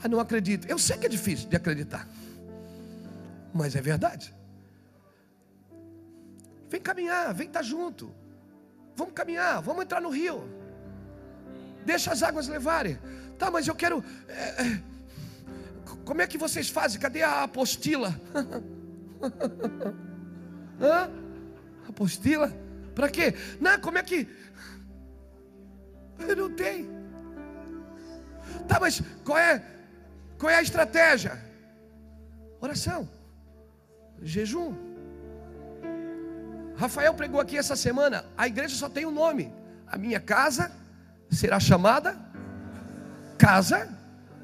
Ah, 0.04 0.08
não 0.08 0.20
acredito. 0.20 0.68
Eu 0.68 0.78
sei 0.78 0.98
que 0.98 1.06
é 1.06 1.10
difícil 1.10 1.48
de 1.48 1.56
acreditar. 1.56 2.08
Mas 3.54 3.76
é 3.76 3.82
verdade. 3.82 4.36
Vem 6.70 6.82
caminhar, 6.82 7.34
vem 7.34 7.48
estar 7.48 7.64
junto. 7.64 8.14
Vamos 8.96 9.14
caminhar, 9.14 9.62
vamos 9.62 9.84
entrar 9.84 10.02
no 10.02 10.10
rio. 10.10 10.44
Deixa 11.86 12.12
as 12.12 12.22
águas 12.22 12.48
levarem. 12.48 13.00
Tá, 13.38 13.50
mas 13.50 13.68
eu 13.68 13.74
quero. 13.74 14.04
É, 14.28 14.64
é, 14.64 14.82
como 16.04 16.22
é 16.22 16.28
que 16.28 16.38
vocês 16.38 16.70
fazem? 16.70 17.00
Cadê 17.00 17.24
a 17.24 17.44
apostila? 17.44 18.20
Hã? 20.82 21.10
Apostila? 21.92 22.54
Para 22.96 23.10
quê? 23.10 23.34
Não, 23.60 23.80
como 23.80 23.98
é 23.98 24.04
que. 24.04 24.28
Eu 26.20 26.36
não 26.36 26.54
tenho. 26.54 26.90
Tá, 28.68 28.80
mas 28.80 29.02
qual 29.24 29.38
é, 29.38 29.64
qual 30.38 30.50
é 30.50 30.56
a 30.56 30.62
estratégia? 30.62 31.40
Oração, 32.60 33.10
jejum. 34.22 34.74
Rafael 36.76 37.14
pregou 37.14 37.40
aqui 37.40 37.58
essa 37.58 37.76
semana. 37.76 38.26
A 38.38 38.48
igreja 38.48 38.76
só 38.76 38.90
tem 38.90 39.06
um 39.06 39.12
nome. 39.12 39.54
A 39.88 39.98
minha 39.98 40.20
casa 40.20 40.72
será 41.30 41.60
chamada 41.60 42.18
Casa 43.38 43.90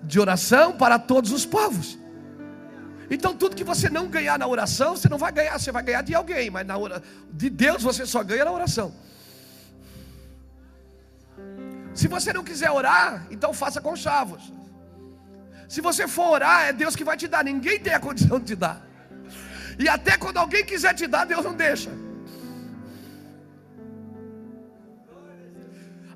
de 0.03 0.19
Oração 0.19 0.77
para 0.77 0.97
todos 0.97 1.31
os 1.31 1.45
povos. 1.45 1.97
Então 3.09 3.35
tudo 3.35 3.55
que 3.55 3.63
você 3.63 3.89
não 3.89 4.07
ganhar 4.07 4.37
na 4.39 4.47
oração, 4.47 4.95
você 4.95 5.07
não 5.07 5.17
vai 5.17 5.31
ganhar, 5.31 5.57
você 5.59 5.71
vai 5.71 5.83
ganhar 5.83 6.01
de 6.01 6.15
alguém, 6.15 6.49
mas 6.49 6.65
na 6.65 6.77
hora 6.77 7.01
de 7.31 7.49
Deus 7.49 7.83
você 7.83 8.05
só 8.05 8.23
ganha 8.23 8.45
na 8.45 8.51
oração. 8.51 8.93
Se 11.93 12.07
você 12.07 12.33
não 12.33 12.43
quiser 12.43 12.71
orar, 12.71 13.25
então 13.29 13.53
faça 13.53 13.79
com 13.79 13.95
chavos. 13.95 14.51
Se 15.67 15.81
você 15.81 16.07
for 16.07 16.29
orar, 16.29 16.67
é 16.67 16.73
Deus 16.73 16.95
que 16.95 17.03
vai 17.03 17.17
te 17.17 17.27
dar, 17.27 17.43
ninguém 17.43 17.79
tem 17.79 17.93
a 17.93 17.99
condição 17.99 18.39
de 18.39 18.47
te 18.47 18.55
dar. 18.55 18.85
E 19.79 19.87
até 19.89 20.17
quando 20.17 20.37
alguém 20.37 20.63
quiser 20.63 20.93
te 20.93 21.07
dar, 21.07 21.25
Deus 21.25 21.43
não 21.43 21.53
deixa. 21.53 21.89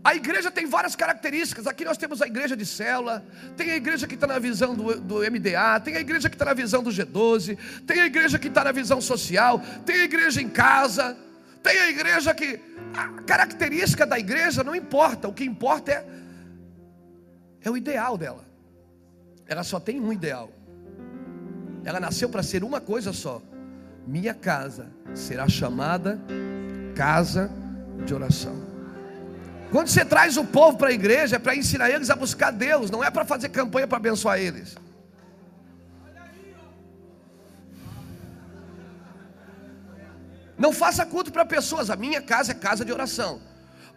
A 0.10 0.16
igreja 0.16 0.50
tem 0.50 0.66
várias 0.66 0.96
características. 0.96 1.68
Aqui 1.68 1.86
nós 1.86 1.96
temos 1.96 2.20
a 2.20 2.26
igreja 2.26 2.58
de 2.58 2.66
célula, 2.66 3.24
tem 3.56 3.70
a 3.70 3.76
igreja 3.76 4.08
que 4.08 4.16
está 4.16 4.26
na 4.26 4.40
visão 4.40 4.74
do, 4.74 5.00
do 5.00 5.20
MDA, 5.20 5.80
tem 5.82 5.98
a 5.98 6.00
igreja 6.00 6.28
que 6.28 6.34
está 6.34 6.46
na 6.46 6.56
visão 6.56 6.82
do 6.82 6.90
G12, 6.90 7.56
tem 7.86 8.00
a 8.00 8.08
igreja 8.08 8.40
que 8.40 8.48
está 8.48 8.64
na 8.64 8.72
visão 8.72 9.00
social, 9.00 9.62
tem 9.86 9.98
a 10.02 10.04
igreja 10.06 10.42
em 10.42 10.50
casa, 10.50 11.16
tem 11.62 11.78
a 11.78 11.90
igreja 11.92 12.34
que. 12.34 12.60
A 12.92 13.22
característica 13.22 14.04
da 14.04 14.18
igreja 14.18 14.64
não 14.64 14.76
importa, 14.76 15.28
o 15.28 15.34
que 15.34 15.44
importa 15.44 15.92
é, 15.92 16.06
é 17.62 17.70
o 17.70 17.78
ideal 17.78 18.18
dela. 18.18 18.44
Ela 19.46 19.64
só 19.64 19.80
tem 19.80 20.02
um 20.02 20.12
ideal. 20.12 20.52
Ela 21.86 22.00
nasceu 22.00 22.30
para 22.30 22.42
ser 22.42 22.64
uma 22.64 22.82
coisa 22.82 23.14
só. 23.14 23.44
Minha 24.08 24.34
casa 24.34 24.88
será 25.14 25.48
chamada 25.48 26.20
casa 26.96 27.52
de 28.08 28.12
oração. 28.12 28.69
Quando 29.72 29.88
você 29.88 30.04
traz 30.04 30.36
o 30.36 30.44
povo 30.44 30.78
para 30.78 30.90
a 30.90 30.92
igreja, 30.92 31.36
é 31.36 31.40
para 31.40 31.56
ensinar 31.56 31.90
eles 31.90 32.10
a 32.10 32.16
buscar 32.16 32.52
Deus, 32.52 32.90
não 32.90 33.04
é 33.04 33.12
para 33.12 33.24
fazer 33.24 33.50
campanha 33.50 33.88
para 33.88 33.98
abençoar 33.98 34.40
eles. 34.40 34.76
Não 40.58 40.74
faça 40.74 41.06
culto 41.06 41.32
para 41.32 41.46
pessoas, 41.46 41.90
a 41.90 41.96
minha 41.96 42.22
casa 42.22 42.52
é 42.52 42.56
casa 42.56 42.84
de 42.84 42.92
oração. 42.92 43.42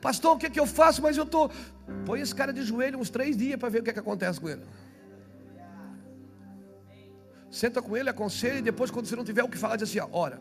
Pastor, 0.00 0.36
o 0.36 0.38
que, 0.38 0.46
é 0.46 0.50
que 0.50 0.60
eu 0.60 0.66
faço? 0.66 1.00
Mas 1.00 1.16
eu 1.16 1.24
estou. 1.24 1.50
Põe 2.04 2.20
esse 2.20 2.34
cara 2.34 2.52
de 2.52 2.62
joelho 2.62 2.98
uns 2.98 3.08
três 3.08 3.36
dias 3.36 3.58
para 3.58 3.68
ver 3.68 3.80
o 3.80 3.82
que, 3.82 3.90
é 3.90 3.92
que 3.92 3.98
acontece 3.98 4.40
com 4.40 4.48
ele. 4.48 4.62
Senta 7.50 7.82
com 7.82 7.96
ele, 7.96 8.08
aconselha, 8.10 8.58
e 8.58 8.62
depois, 8.62 8.90
quando 8.90 9.06
você 9.06 9.16
não 9.16 9.24
tiver 9.24 9.42
o 9.42 9.48
que 9.48 9.58
falar, 9.58 9.76
diz 9.76 9.88
assim: 9.88 10.00
ó, 10.00 10.08
ora. 10.12 10.40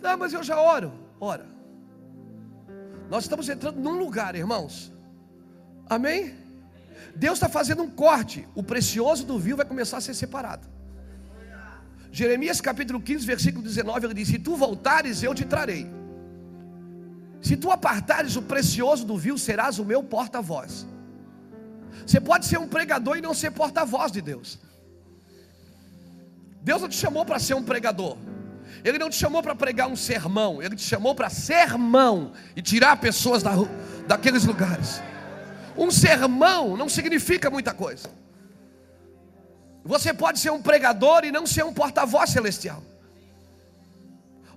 Não, 0.00 0.16
mas 0.16 0.32
eu 0.32 0.42
já 0.42 0.60
oro. 0.60 0.92
Ora. 1.20 1.57
Nós 3.08 3.24
estamos 3.24 3.48
entrando 3.48 3.80
num 3.80 3.98
lugar, 3.98 4.34
irmãos. 4.34 4.92
Amém? 5.88 6.34
Deus 7.14 7.34
está 7.34 7.48
fazendo 7.48 7.82
um 7.82 7.90
corte. 7.90 8.46
O 8.54 8.62
precioso 8.62 9.24
do 9.24 9.38
vil 9.38 9.56
vai 9.56 9.66
começar 9.66 9.96
a 9.98 10.00
ser 10.00 10.14
separado. 10.14 10.68
Jeremias 12.10 12.60
capítulo 12.60 13.00
15, 13.00 13.26
versículo 13.26 13.62
19, 13.62 14.06
ele 14.06 14.14
diz: 14.14 14.28
Se 14.28 14.38
tu 14.38 14.56
voltares, 14.56 15.22
eu 15.22 15.34
te 15.34 15.44
trarei. 15.44 15.86
Se 17.40 17.56
tu 17.56 17.70
apartares 17.70 18.36
o 18.36 18.42
precioso 18.42 19.04
do 19.06 19.16
vil, 19.16 19.38
serás 19.38 19.78
o 19.78 19.84
meu 19.84 20.02
porta-voz. 20.02 20.86
Você 22.06 22.20
pode 22.20 22.46
ser 22.46 22.58
um 22.58 22.68
pregador 22.68 23.16
e 23.16 23.20
não 23.20 23.34
ser 23.34 23.50
porta-voz 23.50 24.10
de 24.10 24.20
Deus. 24.20 24.58
Deus 26.62 26.82
não 26.82 26.88
te 26.88 26.96
chamou 26.96 27.24
para 27.24 27.38
ser 27.38 27.54
um 27.54 27.62
pregador. 27.62 28.16
Ele 28.84 28.98
não 28.98 29.10
te 29.10 29.16
chamou 29.16 29.42
para 29.42 29.54
pregar 29.54 29.88
um 29.88 29.96
sermão, 29.96 30.62
ele 30.62 30.76
te 30.76 30.82
chamou 30.82 31.14
para 31.14 31.28
sermão 31.28 32.32
e 32.54 32.62
tirar 32.62 32.96
pessoas 32.96 33.42
da, 33.42 33.52
daqueles 34.06 34.44
lugares. 34.44 35.02
Um 35.76 35.90
sermão 35.90 36.76
não 36.76 36.88
significa 36.88 37.50
muita 37.50 37.72
coisa. 37.72 38.10
Você 39.84 40.12
pode 40.12 40.38
ser 40.38 40.50
um 40.50 40.60
pregador 40.60 41.24
e 41.24 41.32
não 41.32 41.46
ser 41.46 41.64
um 41.64 41.72
porta-voz 41.72 42.30
celestial. 42.30 42.82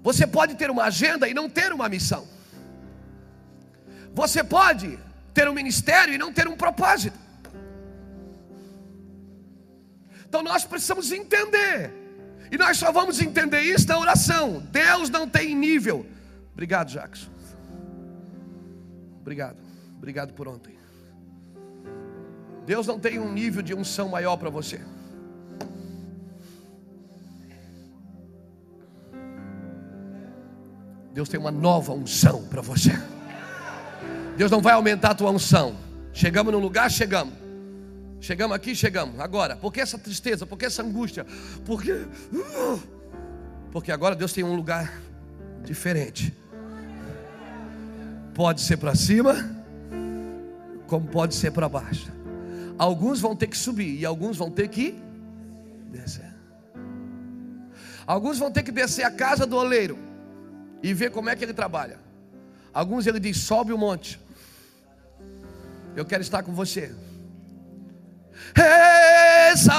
Você 0.01 0.25
pode 0.25 0.55
ter 0.55 0.69
uma 0.69 0.85
agenda 0.85 1.27
e 1.27 1.33
não 1.33 1.49
ter 1.49 1.71
uma 1.71 1.87
missão. 1.87 2.27
Você 4.13 4.43
pode 4.43 4.99
ter 5.33 5.47
um 5.47 5.53
ministério 5.53 6.13
e 6.13 6.17
não 6.17 6.33
ter 6.33 6.47
um 6.47 6.57
propósito. 6.57 7.17
Então 10.27 10.41
nós 10.41 10.63
precisamos 10.63 11.11
entender 11.11 12.00
e 12.51 12.57
nós 12.57 12.77
só 12.77 12.91
vamos 12.91 13.21
entender 13.21 13.61
isso 13.61 13.87
na 13.87 13.97
oração. 13.97 14.61
Deus 14.71 15.09
não 15.09 15.27
tem 15.27 15.55
nível. 15.55 16.05
Obrigado, 16.51 16.89
Jackson. 16.89 17.29
Obrigado. 19.21 19.57
Obrigado 19.97 20.33
por 20.33 20.47
ontem. 20.49 20.75
Deus 22.65 22.85
não 22.85 22.99
tem 22.99 23.19
um 23.19 23.31
nível 23.31 23.61
de 23.61 23.73
unção 23.73 24.09
maior 24.09 24.35
para 24.35 24.49
você. 24.49 24.81
Deus 31.13 31.29
tem 31.29 31.39
uma 31.39 31.51
nova 31.51 31.93
unção 31.93 32.45
para 32.47 32.61
você. 32.61 32.91
Deus 34.37 34.49
não 34.51 34.61
vai 34.61 34.73
aumentar 34.73 35.11
a 35.11 35.15
tua 35.15 35.31
unção. 35.31 35.75
Chegamos 36.13 36.51
no 36.51 36.59
lugar, 36.59 36.89
chegamos. 36.89 37.33
Chegamos 38.21 38.55
aqui, 38.55 38.75
chegamos. 38.75 39.19
Agora, 39.19 39.55
por 39.55 39.73
que 39.73 39.81
essa 39.81 39.97
tristeza? 39.97 40.45
Por 40.45 40.55
que 40.55 40.65
essa 40.65 40.83
angústia? 40.83 41.25
Porque 41.65 41.91
uh, 41.91 42.79
Porque 43.71 43.91
agora 43.91 44.15
Deus 44.15 44.31
tem 44.31 44.43
um 44.43 44.55
lugar 44.55 45.01
diferente. 45.65 46.31
Pode 48.35 48.61
ser 48.61 48.77
para 48.77 48.93
cima, 48.93 49.33
como 50.87 51.07
pode 51.07 51.33
ser 51.33 51.51
para 51.51 51.67
baixo. 51.67 52.11
Alguns 52.77 53.19
vão 53.19 53.35
ter 53.35 53.47
que 53.47 53.57
subir 53.57 53.99
e 53.99 54.05
alguns 54.05 54.37
vão 54.37 54.51
ter 54.51 54.67
que 54.67 54.95
descer. 55.91 56.31
Alguns 58.05 58.37
vão 58.37 58.51
ter 58.51 58.61
que 58.61 58.71
descer 58.71 59.03
a 59.03 59.11
casa 59.11 59.47
do 59.47 59.57
oleiro 59.57 59.97
e 60.83 60.93
ver 60.93 61.09
como 61.09 61.29
é 61.29 61.35
que 61.35 61.43
ele 61.43 61.53
trabalha. 61.53 61.99
Alguns 62.71 63.07
ele 63.07 63.19
diz: 63.19 63.37
sobe 63.37 63.73
o 63.73 63.77
monte. 63.79 64.19
Eu 65.95 66.05
quero 66.05 66.21
estar 66.21 66.43
com 66.43 66.53
você. 66.53 66.93
Exaltado. 68.55 69.71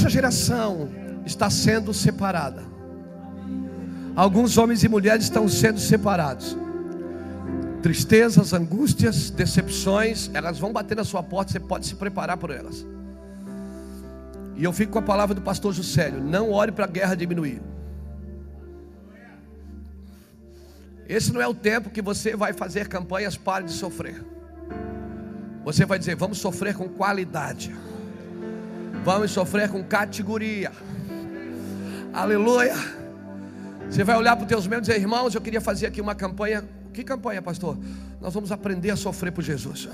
Essa 0.00 0.08
geração 0.08 0.88
está 1.26 1.50
sendo 1.50 1.92
separada. 1.92 2.62
Alguns 4.16 4.56
homens 4.56 4.82
e 4.82 4.88
mulheres 4.88 5.24
estão 5.24 5.46
sendo 5.46 5.78
separados. 5.78 6.56
Tristezas, 7.82 8.54
angústias, 8.54 9.28
decepções, 9.28 10.30
elas 10.32 10.58
vão 10.58 10.72
bater 10.72 10.96
na 10.96 11.04
sua 11.04 11.22
porta, 11.22 11.52
você 11.52 11.60
pode 11.60 11.84
se 11.84 11.96
preparar 11.96 12.38
por 12.38 12.50
elas. 12.50 12.86
E 14.56 14.64
eu 14.64 14.72
fico 14.72 14.92
com 14.92 15.00
a 15.00 15.02
palavra 15.02 15.34
do 15.34 15.42
pastor 15.42 15.74
Juscelio: 15.74 16.24
não 16.24 16.50
ore 16.50 16.72
para 16.72 16.86
a 16.86 16.88
guerra 16.88 17.14
diminuir. 17.14 17.60
Esse 21.06 21.30
não 21.30 21.42
é 21.42 21.46
o 21.46 21.52
tempo 21.52 21.90
que 21.90 22.00
você 22.00 22.34
vai 22.34 22.54
fazer 22.54 22.88
campanhas 22.88 23.36
pare 23.36 23.66
de 23.66 23.72
sofrer. 23.72 24.24
Você 25.62 25.84
vai 25.84 25.98
dizer: 25.98 26.16
vamos 26.16 26.38
sofrer 26.38 26.74
com 26.74 26.88
qualidade. 26.88 27.70
Vamos 29.04 29.30
sofrer 29.30 29.68
com 29.68 29.82
categoria. 29.82 30.70
Aleluia. 32.12 32.74
Você 33.88 34.04
vai 34.04 34.16
olhar 34.16 34.36
para 34.36 34.42
os 34.42 34.48
teus 34.48 34.66
membros 34.66 34.88
e 34.88 34.92
dizer, 34.92 35.02
irmãos, 35.02 35.34
eu 35.34 35.40
queria 35.40 35.60
fazer 35.60 35.86
aqui 35.86 36.00
uma 36.00 36.14
campanha. 36.14 36.62
Que 36.92 37.02
campanha, 37.02 37.40
pastor? 37.40 37.78
Nós 38.20 38.34
vamos 38.34 38.52
aprender 38.52 38.90
a 38.90 38.96
sofrer 38.96 39.32
por 39.32 39.42
Jesus. 39.42 39.88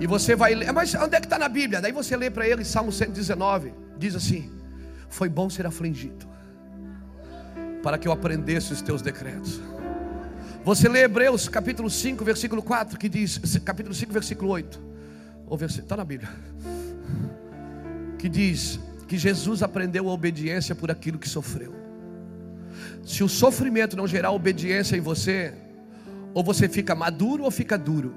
E 0.00 0.06
você 0.06 0.34
vai 0.34 0.54
ler, 0.54 0.72
mas 0.72 0.92
onde 0.96 1.14
é 1.14 1.20
que 1.20 1.26
está 1.26 1.38
na 1.38 1.48
Bíblia? 1.48 1.80
Daí 1.80 1.92
você 1.92 2.16
lê 2.16 2.28
para 2.28 2.46
ele 2.48 2.64
Salmo 2.64 2.90
119, 2.90 3.72
diz 3.96 4.16
assim: 4.16 4.50
Foi 5.08 5.28
bom 5.28 5.48
ser 5.48 5.64
afligido, 5.64 6.26
para 7.84 7.96
que 7.96 8.08
eu 8.08 8.12
aprendesse 8.12 8.72
os 8.72 8.82
teus 8.82 9.00
decretos. 9.00 9.60
Você 10.64 10.88
lê 10.88 11.02
Hebreus 11.04 11.48
capítulo 11.48 11.88
5, 11.88 12.24
versículo 12.24 12.62
4, 12.62 12.98
que 12.98 13.08
diz, 13.08 13.38
capítulo 13.64 13.94
5, 13.94 14.12
versículo 14.12 14.50
8, 14.50 14.91
ou 15.52 15.58
versículo, 15.58 15.84
está 15.84 15.98
na 15.98 16.04
Bíblia, 16.06 16.30
que 18.18 18.26
diz 18.26 18.80
que 19.06 19.18
Jesus 19.18 19.62
aprendeu 19.62 20.08
a 20.08 20.12
obediência 20.12 20.74
por 20.74 20.90
aquilo 20.90 21.18
que 21.18 21.28
sofreu. 21.28 21.74
Se 23.04 23.22
o 23.22 23.28
sofrimento 23.28 23.94
não 23.94 24.06
gerar 24.06 24.30
obediência 24.30 24.96
em 24.96 25.00
você, 25.02 25.52
ou 26.32 26.42
você 26.42 26.70
fica 26.70 26.94
maduro 26.94 27.44
ou 27.44 27.50
fica 27.50 27.76
duro. 27.76 28.14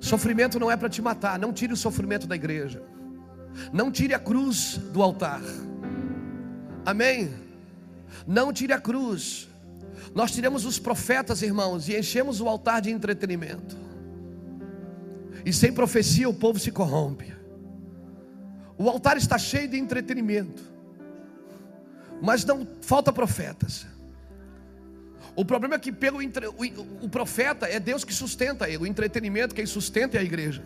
Sofrimento 0.00 0.58
não 0.58 0.68
é 0.68 0.76
para 0.76 0.88
te 0.88 1.00
matar, 1.00 1.38
não 1.38 1.52
tire 1.52 1.72
o 1.72 1.76
sofrimento 1.76 2.26
da 2.26 2.34
igreja. 2.34 2.82
Não 3.72 3.92
tire 3.92 4.14
a 4.14 4.18
cruz 4.18 4.80
do 4.92 5.00
altar. 5.00 5.40
Amém? 6.84 7.32
Não 8.26 8.52
tire 8.52 8.72
a 8.72 8.80
cruz. 8.80 9.48
Nós 10.14 10.32
tiramos 10.32 10.64
os 10.64 10.78
profetas, 10.78 11.42
irmãos, 11.42 11.88
e 11.88 11.96
enchemos 11.96 12.40
o 12.40 12.48
altar 12.48 12.80
de 12.80 12.90
entretenimento. 12.90 13.76
E 15.44 15.52
sem 15.52 15.72
profecia 15.72 16.28
o 16.28 16.34
povo 16.34 16.58
se 16.58 16.70
corrompe. 16.70 17.32
O 18.76 18.88
altar 18.88 19.16
está 19.16 19.38
cheio 19.38 19.68
de 19.68 19.78
entretenimento. 19.78 20.62
Mas 22.20 22.44
não 22.44 22.66
falta 22.80 23.12
profetas. 23.12 23.86
O 25.36 25.44
problema 25.44 25.76
é 25.76 25.78
que 25.78 25.92
pelo 25.92 26.18
o 27.00 27.08
profeta 27.08 27.66
é 27.66 27.78
Deus 27.78 28.04
que 28.04 28.12
sustenta 28.12 28.68
ele, 28.68 28.78
o 28.78 28.86
entretenimento 28.86 29.54
quem 29.54 29.64
sustenta 29.64 30.16
é 30.16 30.20
a 30.20 30.24
igreja. 30.24 30.62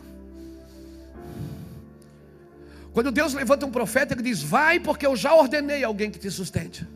Quando 2.92 3.10
Deus 3.10 3.34
levanta 3.34 3.66
um 3.66 3.70
profeta, 3.70 4.14
ele 4.14 4.22
diz: 4.22 4.42
Vai, 4.42 4.80
porque 4.80 5.06
eu 5.06 5.14
já 5.14 5.34
ordenei 5.34 5.84
alguém 5.84 6.10
que 6.10 6.18
te 6.18 6.30
sustente. 6.30 6.86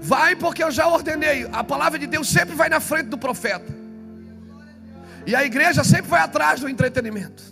Vai, 0.00 0.34
porque 0.34 0.64
eu 0.64 0.70
já 0.70 0.88
ordenei. 0.88 1.48
A 1.52 1.62
palavra 1.62 1.98
de 1.98 2.06
Deus 2.06 2.28
sempre 2.28 2.54
vai 2.54 2.68
na 2.68 2.80
frente 2.80 3.08
do 3.08 3.18
profeta. 3.18 3.80
E 5.26 5.34
a 5.34 5.44
igreja 5.44 5.84
sempre 5.84 6.08
vai 6.08 6.20
atrás 6.20 6.60
do 6.60 6.68
entretenimento. 6.68 7.42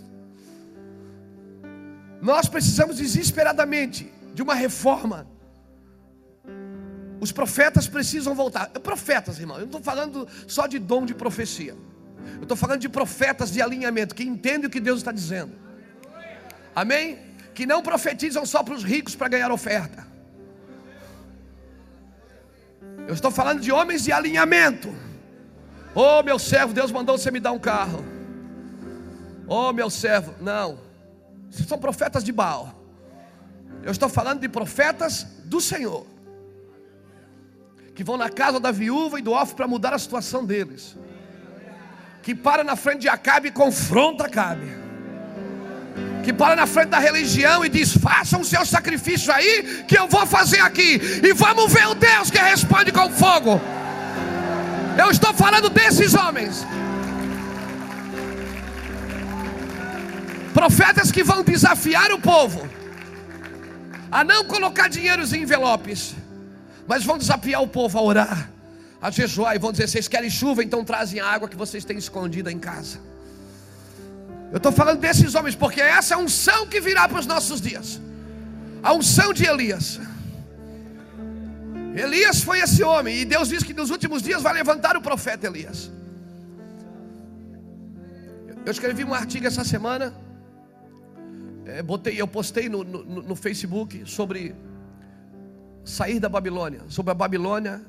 Nós 2.21 2.49
precisamos 2.49 2.97
desesperadamente 2.97 4.11
de 4.33 4.41
uma 4.41 4.55
reforma. 4.55 5.27
Os 7.21 7.31
profetas 7.31 7.87
precisam 7.87 8.33
voltar. 8.33 8.67
Profetas, 8.69 9.39
irmão, 9.39 9.57
eu 9.57 9.61
não 9.61 9.67
estou 9.67 9.81
falando 9.81 10.27
só 10.47 10.65
de 10.65 10.79
dom 10.79 11.05
de 11.05 11.13
profecia. 11.13 11.75
Eu 12.35 12.43
estou 12.43 12.57
falando 12.57 12.81
de 12.81 12.89
profetas 12.89 13.51
de 13.51 13.61
alinhamento, 13.61 14.15
que 14.15 14.23
entendem 14.23 14.67
o 14.67 14.69
que 14.69 14.79
Deus 14.79 14.99
está 14.99 15.11
dizendo. 15.11 15.53
Amém? 16.75 17.19
Que 17.53 17.65
não 17.65 17.81
profetizam 17.81 18.45
só 18.45 18.63
para 18.63 18.73
os 18.73 18.83
ricos 18.83 19.15
para 19.15 19.27
ganhar 19.27 19.51
oferta. 19.51 20.08
Eu 23.09 23.15
estou 23.15 23.31
falando 23.31 23.59
de 23.59 23.71
homens 23.71 24.03
de 24.03 24.11
alinhamento. 24.11 24.95
Oh, 25.95 26.21
meu 26.21 26.37
servo, 26.37 26.75
Deus 26.75 26.91
mandou 26.91 27.17
você 27.17 27.31
me 27.31 27.39
dar 27.39 27.51
um 27.51 27.57
carro. 27.57 28.05
Oh, 29.47 29.73
meu 29.73 29.89
servo, 29.89 30.35
não. 30.39 30.77
Vocês 31.49 31.67
são 31.67 31.79
profetas 31.79 32.23
de 32.23 32.31
Baal. 32.31 32.71
Eu 33.81 33.91
estou 33.91 34.09
falando 34.09 34.41
de 34.41 34.47
profetas 34.47 35.23
do 35.45 35.59
Senhor. 35.59 36.05
Que 37.95 38.03
vão 38.03 38.15
na 38.15 38.29
casa 38.29 38.59
da 38.59 38.69
viúva 38.69 39.17
e 39.17 39.23
do 39.23 39.31
órfão 39.31 39.55
para 39.55 39.67
mudar 39.67 39.91
a 39.91 39.97
situação 39.97 40.45
deles. 40.45 40.95
Que 42.21 42.35
para 42.35 42.63
na 42.63 42.75
frente 42.75 43.01
de 43.01 43.09
Acabe 43.09 43.47
e 43.47 43.51
confronta 43.51 44.27
Acabe. 44.27 44.67
Que 46.29 46.33
para 46.33 46.55
na 46.55 46.67
frente 46.67 46.89
da 46.89 46.99
religião 46.99 47.65
e 47.65 47.69
diz: 47.69 47.97
façam 47.97 48.41
o 48.41 48.45
seu 48.45 48.63
sacrifício 48.63 49.33
aí, 49.33 49.83
que 49.87 49.97
eu 49.97 50.07
vou 50.07 50.27
fazer 50.27 50.59
aqui. 50.59 51.01
E 51.23 51.33
vamos 51.33 51.73
ver 51.73 51.87
o 51.87 51.95
Deus 51.95 52.29
que 52.29 52.37
responde 52.37 52.91
com 52.91 53.09
fogo. 53.09 53.59
Eu 54.95 55.09
estou 55.09 55.33
falando 55.33 55.69
desses 55.71 56.13
homens. 56.13 56.67
Profetas 60.53 61.11
que 61.11 61.23
vão 61.23 61.43
desafiar 61.43 62.11
o 62.11 62.19
povo 62.19 62.69
a 64.11 64.23
não 64.23 64.45
colocar 64.45 64.87
dinheiros 64.87 65.33
em 65.33 65.41
envelopes, 65.41 66.13
mas 66.87 67.03
vão 67.03 67.17
desafiar 67.17 67.63
o 67.63 67.67
povo 67.67 67.97
a 67.97 68.03
orar, 68.03 68.51
a 69.01 69.09
jejuar 69.09 69.55
e 69.55 69.57
vão 69.57 69.71
dizer: 69.71 69.87
vocês 69.87 70.07
querem 70.07 70.29
chuva, 70.29 70.63
então 70.63 70.85
trazem 70.85 71.19
a 71.19 71.25
água 71.25 71.49
que 71.49 71.55
vocês 71.55 71.83
têm 71.83 71.97
escondida 71.97 72.51
em 72.51 72.59
casa. 72.59 72.99
Eu 74.51 74.57
estou 74.57 74.71
falando 74.71 74.99
desses 74.99 75.35
homens, 75.35 75.55
porque 75.55 75.81
essa 75.81 76.13
é 76.13 76.17
a 76.17 76.19
unção 76.19 76.67
que 76.67 76.79
virá 76.81 77.07
para 77.07 77.19
os 77.19 77.25
nossos 77.25 77.61
dias. 77.61 78.01
A 78.81 78.93
unção 78.93 79.31
de 79.33 79.45
Elias. 79.45 79.99
Elias 81.95 82.41
foi 82.41 82.59
esse 82.59 82.81
homem, 82.83 83.19
e 83.19 83.25
Deus 83.25 83.49
diz 83.49 83.63
que 83.63 83.73
nos 83.73 83.89
últimos 83.89 84.21
dias 84.21 84.41
vai 84.41 84.53
levantar 84.53 84.95
o 84.97 85.01
profeta 85.01 85.47
Elias. 85.47 85.91
Eu 88.65 88.71
escrevi 88.71 89.03
um 89.03 89.13
artigo 89.13 89.45
essa 89.47 89.63
semana, 89.63 90.13
é, 91.65 91.81
botei, 91.81 92.19
eu 92.19 92.27
postei 92.27 92.67
no, 92.69 92.83
no, 92.83 93.03
no 93.03 93.35
Facebook 93.35 94.03
sobre 94.05 94.55
sair 95.83 96.19
da 96.19 96.29
Babilônia, 96.29 96.81
sobre 96.87 97.11
a 97.11 97.15
Babilônia. 97.15 97.81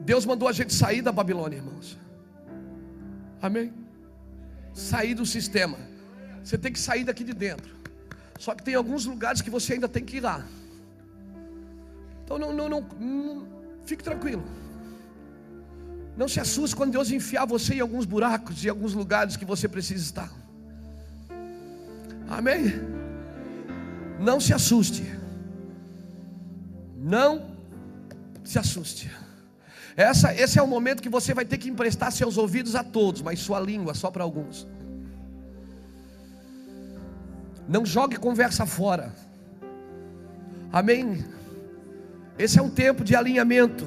Deus 0.00 0.24
mandou 0.24 0.48
a 0.48 0.52
gente 0.52 0.72
sair 0.74 1.02
da 1.02 1.12
Babilônia, 1.12 1.56
irmãos. 1.56 1.98
Amém? 3.40 3.72
Sair 4.74 5.14
do 5.14 5.24
sistema. 5.24 5.76
Você 6.42 6.56
tem 6.58 6.72
que 6.72 6.78
sair 6.78 7.04
daqui 7.04 7.24
de 7.24 7.32
dentro. 7.32 7.74
Só 8.38 8.54
que 8.54 8.62
tem 8.62 8.74
alguns 8.74 9.04
lugares 9.04 9.42
que 9.42 9.50
você 9.50 9.74
ainda 9.74 9.88
tem 9.88 10.04
que 10.04 10.16
ir 10.16 10.20
lá. 10.20 10.46
Então 12.24 12.38
não, 12.38 12.52
não, 12.52 12.68
não, 12.68 12.80
não 12.98 13.46
fique 13.84 14.02
tranquilo. 14.02 14.44
Não 16.16 16.28
se 16.28 16.40
assuste 16.40 16.76
quando 16.76 16.92
Deus 16.92 17.10
enfiar 17.10 17.46
você 17.46 17.74
em 17.74 17.80
alguns 17.80 18.04
buracos, 18.04 18.64
em 18.64 18.68
alguns 18.68 18.94
lugares 18.94 19.36
que 19.36 19.44
você 19.44 19.68
precisa 19.68 20.02
estar. 20.02 20.32
Amém? 22.28 22.72
Não 24.18 24.38
se 24.38 24.52
assuste. 24.52 25.04
Não 26.96 27.56
se 28.44 28.58
assuste. 28.58 29.10
Essa, 30.00 30.34
esse 30.34 30.58
é 30.58 30.62
o 30.62 30.66
momento 30.66 31.02
que 31.02 31.10
você 31.10 31.34
vai 31.34 31.44
ter 31.44 31.58
que 31.58 31.68
emprestar 31.68 32.10
seus 32.10 32.38
ouvidos 32.38 32.74
a 32.74 32.82
todos, 32.82 33.20
mas 33.20 33.38
sua 33.38 33.60
língua 33.60 33.92
só 33.92 34.10
para 34.10 34.24
alguns. 34.24 34.66
Não 37.68 37.84
jogue 37.84 38.16
conversa 38.16 38.64
fora. 38.64 39.14
Amém? 40.72 41.22
Esse 42.38 42.58
é 42.58 42.62
um 42.62 42.70
tempo 42.70 43.04
de 43.04 43.14
alinhamento. 43.14 43.86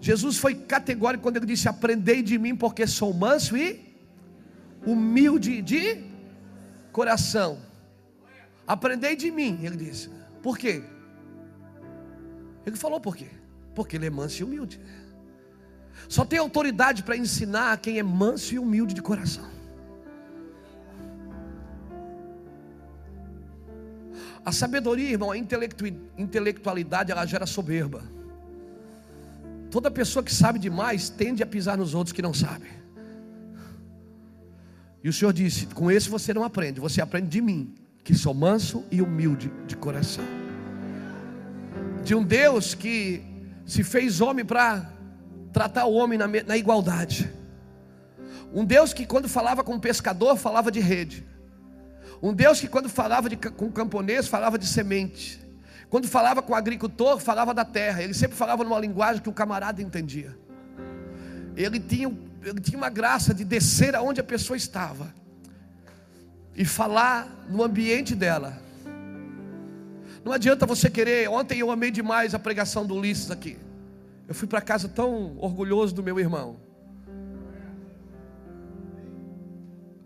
Jesus 0.00 0.38
foi 0.38 0.56
categórico 0.56 1.22
quando 1.22 1.36
ele 1.36 1.46
disse: 1.46 1.68
Aprendei 1.68 2.20
de 2.20 2.36
mim, 2.36 2.56
porque 2.56 2.84
sou 2.84 3.14
manso 3.14 3.56
e 3.56 3.94
humilde 4.84 5.62
de 5.62 6.02
coração. 6.90 7.60
Aprendei 8.66 9.14
de 9.14 9.30
mim, 9.30 9.60
ele 9.62 9.76
disse. 9.76 10.10
Por 10.42 10.58
quê? 10.58 10.82
Ele 12.66 12.74
falou 12.74 13.00
por 13.00 13.14
quê? 13.14 13.28
Porque 13.74 13.96
ele 13.96 14.06
é 14.06 14.10
manso 14.10 14.40
e 14.42 14.44
humilde. 14.44 14.80
Só 16.08 16.24
tem 16.24 16.38
autoridade 16.38 17.02
para 17.02 17.16
ensinar 17.16 17.76
quem 17.78 17.98
é 17.98 18.02
manso 18.02 18.54
e 18.54 18.58
humilde 18.58 18.94
de 18.94 19.02
coração. 19.02 19.50
A 24.44 24.50
sabedoria, 24.50 25.10
irmão, 25.10 25.30
a 25.30 25.38
intelectualidade, 25.38 27.12
ela 27.12 27.24
gera 27.24 27.46
soberba. 27.46 28.02
Toda 29.70 29.90
pessoa 29.90 30.22
que 30.22 30.34
sabe 30.34 30.58
demais 30.58 31.08
tende 31.08 31.42
a 31.42 31.46
pisar 31.46 31.78
nos 31.78 31.94
outros 31.94 32.12
que 32.12 32.20
não 32.20 32.34
sabem. 32.34 32.70
E 35.02 35.08
o 35.08 35.12
Senhor 35.12 35.32
disse: 35.32 35.66
Com 35.66 35.90
esse 35.90 36.10
você 36.10 36.34
não 36.34 36.44
aprende, 36.44 36.80
você 36.80 37.00
aprende 37.00 37.28
de 37.28 37.40
mim, 37.40 37.72
que 38.04 38.14
sou 38.14 38.34
manso 38.34 38.84
e 38.90 39.00
humilde 39.00 39.50
de 39.66 39.76
coração. 39.76 40.24
De 42.04 42.14
um 42.14 42.22
Deus 42.22 42.74
que 42.74 43.22
se 43.72 43.82
fez 43.82 44.20
homem 44.20 44.44
para 44.44 44.92
tratar 45.50 45.86
o 45.86 45.94
homem 45.94 46.18
na, 46.18 46.26
na 46.26 46.58
igualdade. 46.58 47.32
Um 48.52 48.66
Deus 48.66 48.92
que, 48.92 49.06
quando 49.06 49.30
falava 49.30 49.64
com 49.64 49.74
o 49.74 49.80
pescador, 49.80 50.36
falava 50.36 50.70
de 50.70 50.78
rede. 50.78 51.26
Um 52.22 52.34
Deus 52.34 52.60
que, 52.60 52.68
quando 52.68 52.90
falava 52.90 53.30
de, 53.30 53.36
com 53.36 53.64
o 53.64 53.72
camponês, 53.72 54.28
falava 54.28 54.58
de 54.58 54.66
semente. 54.66 55.40
Quando 55.88 56.06
falava 56.06 56.42
com 56.42 56.52
o 56.52 56.54
agricultor, 56.54 57.18
falava 57.18 57.54
da 57.54 57.64
terra. 57.64 58.02
Ele 58.02 58.12
sempre 58.12 58.36
falava 58.36 58.62
numa 58.62 58.78
linguagem 58.78 59.22
que 59.22 59.30
o 59.30 59.32
camarada 59.32 59.80
entendia. 59.80 60.36
Ele 61.56 61.80
tinha, 61.80 62.14
ele 62.44 62.60
tinha 62.60 62.76
uma 62.76 62.90
graça 62.90 63.32
de 63.32 63.42
descer 63.42 63.96
aonde 63.96 64.20
a 64.20 64.24
pessoa 64.24 64.54
estava 64.54 65.14
e 66.54 66.66
falar 66.66 67.46
no 67.48 67.64
ambiente 67.64 68.14
dela. 68.14 68.61
Não 70.24 70.32
adianta 70.32 70.66
você 70.66 70.88
querer. 70.88 71.28
Ontem 71.28 71.58
eu 71.58 71.70
amei 71.70 71.90
demais 71.90 72.34
a 72.34 72.38
pregação 72.38 72.86
do 72.86 72.94
Ulisses 72.94 73.30
aqui. 73.30 73.58
Eu 74.28 74.34
fui 74.34 74.46
para 74.46 74.60
casa 74.60 74.88
tão 74.88 75.36
orgulhoso 75.38 75.94
do 75.94 76.02
meu 76.02 76.18
irmão. 76.18 76.56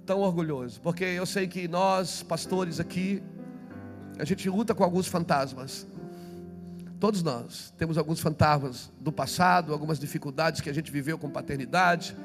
Tão 0.06 0.20
orgulhoso, 0.20 0.80
porque 0.80 1.04
eu 1.04 1.26
sei 1.26 1.48
que 1.48 1.66
nós, 1.66 2.22
pastores 2.22 2.78
aqui, 2.78 3.22
a 4.18 4.24
gente 4.24 4.48
luta 4.48 4.74
com 4.74 4.84
alguns 4.84 5.06
fantasmas. 5.06 5.86
Todos 6.98 7.22
nós 7.22 7.74
temos 7.76 7.98
alguns 7.98 8.20
fantasmas 8.20 8.90
do 8.98 9.12
passado, 9.12 9.72
algumas 9.72 9.98
dificuldades 9.98 10.60
que 10.60 10.70
a 10.70 10.72
gente 10.72 10.90
viveu 10.90 11.18
com 11.18 11.28
paternidade, 11.28 12.16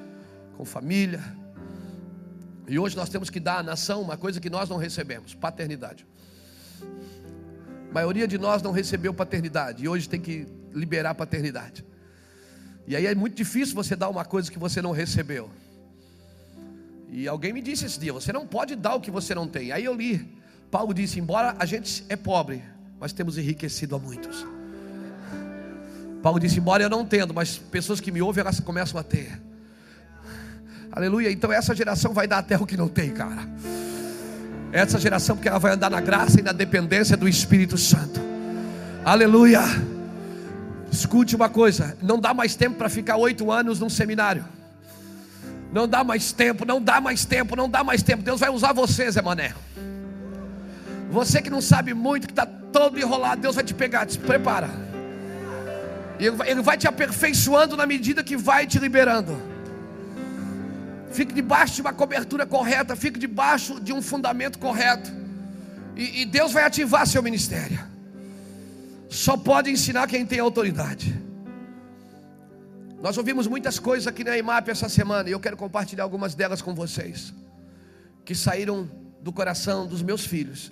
com 0.55 0.63
família. 0.63 1.21
E 2.67 2.79
hoje 2.79 2.95
nós 2.95 3.09
temos 3.09 3.29
que 3.29 3.39
dar 3.39 3.57
à 3.57 3.63
nação 3.63 4.01
uma 4.01 4.15
coisa 4.15 4.39
que 4.39 4.49
nós 4.49 4.69
não 4.69 4.77
recebemos: 4.77 5.33
paternidade. 5.33 6.05
A 7.91 7.93
maioria 7.93 8.25
de 8.25 8.37
nós 8.37 8.61
não 8.61 8.71
recebeu 8.71 9.13
paternidade 9.13 9.83
e 9.83 9.89
hoje 9.89 10.07
tem 10.07 10.19
que 10.19 10.47
liberar 10.73 11.13
paternidade. 11.13 11.83
E 12.87 12.95
aí 12.95 13.05
é 13.05 13.13
muito 13.13 13.35
difícil 13.35 13.75
você 13.75 13.97
dar 13.97 14.07
uma 14.07 14.23
coisa 14.23 14.49
que 14.49 14.57
você 14.57 14.81
não 14.81 14.91
recebeu. 14.91 15.49
E 17.09 17.27
alguém 17.27 17.51
me 17.51 17.61
disse 17.61 17.85
esse 17.85 17.99
dia: 17.99 18.13
você 18.13 18.31
não 18.31 18.47
pode 18.47 18.77
dar 18.77 18.95
o 18.95 19.01
que 19.01 19.11
você 19.11 19.35
não 19.35 19.45
tem. 19.45 19.73
Aí 19.73 19.83
eu 19.83 19.93
li, 19.93 20.25
Paulo 20.71 20.93
disse: 20.93 21.19
embora 21.19 21.53
a 21.59 21.65
gente 21.65 22.05
é 22.07 22.15
pobre, 22.15 22.63
mas 22.97 23.11
temos 23.11 23.37
enriquecido 23.37 23.93
a 23.97 23.99
muitos. 23.99 24.47
Paulo 26.23 26.39
disse: 26.39 26.59
embora 26.59 26.81
eu 26.81 26.89
não 26.89 27.05
tendo, 27.05 27.33
mas 27.33 27.57
pessoas 27.57 27.99
que 27.99 28.09
me 28.09 28.21
ouvem 28.21 28.41
elas 28.41 28.61
começam 28.61 28.97
a 28.97 29.03
ter. 29.03 29.37
Aleluia. 30.93 31.29
Então 31.29 31.51
essa 31.51 31.75
geração 31.75 32.13
vai 32.13 32.25
dar 32.25 32.37
até 32.37 32.55
o 32.55 32.65
que 32.65 32.77
não 32.77 32.87
tem, 32.87 33.11
cara. 33.11 33.45
Essa 34.71 34.97
geração, 34.99 35.35
porque 35.35 35.49
ela 35.49 35.59
vai 35.59 35.73
andar 35.73 35.89
na 35.89 35.99
graça 35.99 36.39
e 36.39 36.43
na 36.43 36.51
dependência 36.51 37.17
do 37.17 37.27
Espírito 37.27 37.77
Santo. 37.77 38.21
Aleluia. 39.03 39.61
Escute 40.91 41.35
uma 41.35 41.49
coisa: 41.49 41.97
não 42.01 42.19
dá 42.19 42.33
mais 42.33 42.55
tempo 42.55 42.77
para 42.77 42.89
ficar 42.89 43.17
oito 43.17 43.51
anos 43.51 43.79
num 43.79 43.89
seminário. 43.89 44.45
Não 45.73 45.87
dá 45.87 46.03
mais 46.03 46.31
tempo, 46.31 46.65
não 46.65 46.81
dá 46.81 46.99
mais 46.99 47.25
tempo, 47.25 47.55
não 47.55 47.69
dá 47.69 47.83
mais 47.83 48.03
tempo. 48.03 48.23
Deus 48.23 48.39
vai 48.39 48.49
usar 48.49 48.73
você, 48.73 49.09
Zé 49.09 49.21
Mané. 49.21 49.53
Você 51.09 51.41
que 51.41 51.49
não 51.49 51.61
sabe 51.61 51.93
muito, 51.93 52.27
que 52.27 52.33
está 52.33 52.45
todo 52.45 52.97
enrolado, 52.97 53.41
Deus 53.41 53.55
vai 53.55 53.63
te 53.63 53.73
pegar, 53.73 54.05
te 54.05 54.17
prepara. 54.17 54.69
Ele 56.19 56.61
vai 56.61 56.77
te 56.77 56.87
aperfeiçoando 56.87 57.75
na 57.75 57.85
medida 57.85 58.23
que 58.23 58.37
vai 58.37 58.67
te 58.67 58.79
liberando. 58.79 59.50
Fique 61.11 61.33
debaixo 61.33 61.75
de 61.75 61.81
uma 61.81 61.93
cobertura 61.93 62.45
correta, 62.45 62.95
fique 62.95 63.19
debaixo 63.19 63.79
de 63.79 63.91
um 63.91 64.01
fundamento 64.01 64.57
correto. 64.57 65.11
E, 65.95 66.21
e 66.21 66.25
Deus 66.25 66.53
vai 66.53 66.63
ativar 66.63 67.05
seu 67.05 67.21
ministério. 67.21 67.79
Só 69.09 69.35
pode 69.35 69.69
ensinar 69.69 70.07
quem 70.07 70.25
tem 70.25 70.39
autoridade. 70.39 71.21
Nós 73.01 73.17
ouvimos 73.17 73.45
muitas 73.45 73.77
coisas 73.77 74.07
aqui 74.07 74.23
na 74.23 74.37
IMAP 74.37 74.69
essa 74.69 74.87
semana 74.87 75.27
e 75.27 75.33
eu 75.33 75.39
quero 75.39 75.57
compartilhar 75.57 76.03
algumas 76.03 76.33
delas 76.33 76.61
com 76.61 76.73
vocês, 76.73 77.33
que 78.23 78.33
saíram 78.33 78.89
do 79.21 79.33
coração 79.33 79.85
dos 79.85 80.01
meus 80.01 80.25
filhos, 80.25 80.71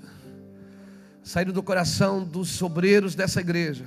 saíram 1.22 1.52
do 1.52 1.62
coração 1.62 2.24
dos 2.24 2.62
obreiros 2.62 3.14
dessa 3.14 3.42
igreja. 3.42 3.86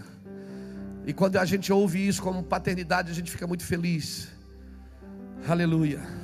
E 1.06 1.12
quando 1.12 1.36
a 1.36 1.44
gente 1.44 1.72
ouve 1.72 2.06
isso 2.06 2.20
como 2.20 2.42
paternidade, 2.42 3.10
a 3.10 3.14
gente 3.14 3.30
fica 3.30 3.46
muito 3.46 3.64
feliz. 3.64 4.28
Aleluia. 5.48 6.21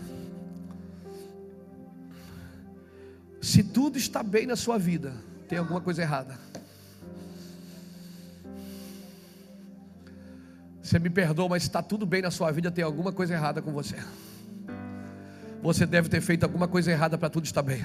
Se 3.41 3.63
tudo 3.63 3.99
está 3.99 4.23
bem 4.23 4.47
na 4.47 4.57
sua 4.57 4.79
vida, 4.79 5.13
tem 5.49 5.59
alguma 5.59 5.81
coisa 5.81 6.03
errada. 6.03 6.39
Você 10.83 10.99
me 10.99 11.11
perdoa, 11.11 11.49
mas 11.51 11.63
está 11.63 11.83
tudo 11.83 12.07
bem 12.07 12.23
na 12.23 12.31
sua 12.31 12.51
vida, 12.51 12.71
tem 12.71 12.83
alguma 12.83 13.13
coisa 13.13 13.35
errada 13.35 13.61
com 13.61 13.73
você. 13.73 13.97
Você 15.63 15.85
deve 15.85 16.09
ter 16.09 16.21
feito 16.21 16.45
alguma 16.45 16.67
coisa 16.67 16.91
errada 16.91 17.19
para 17.19 17.29
tudo 17.29 17.45
estar 17.45 17.63
bem. 17.63 17.85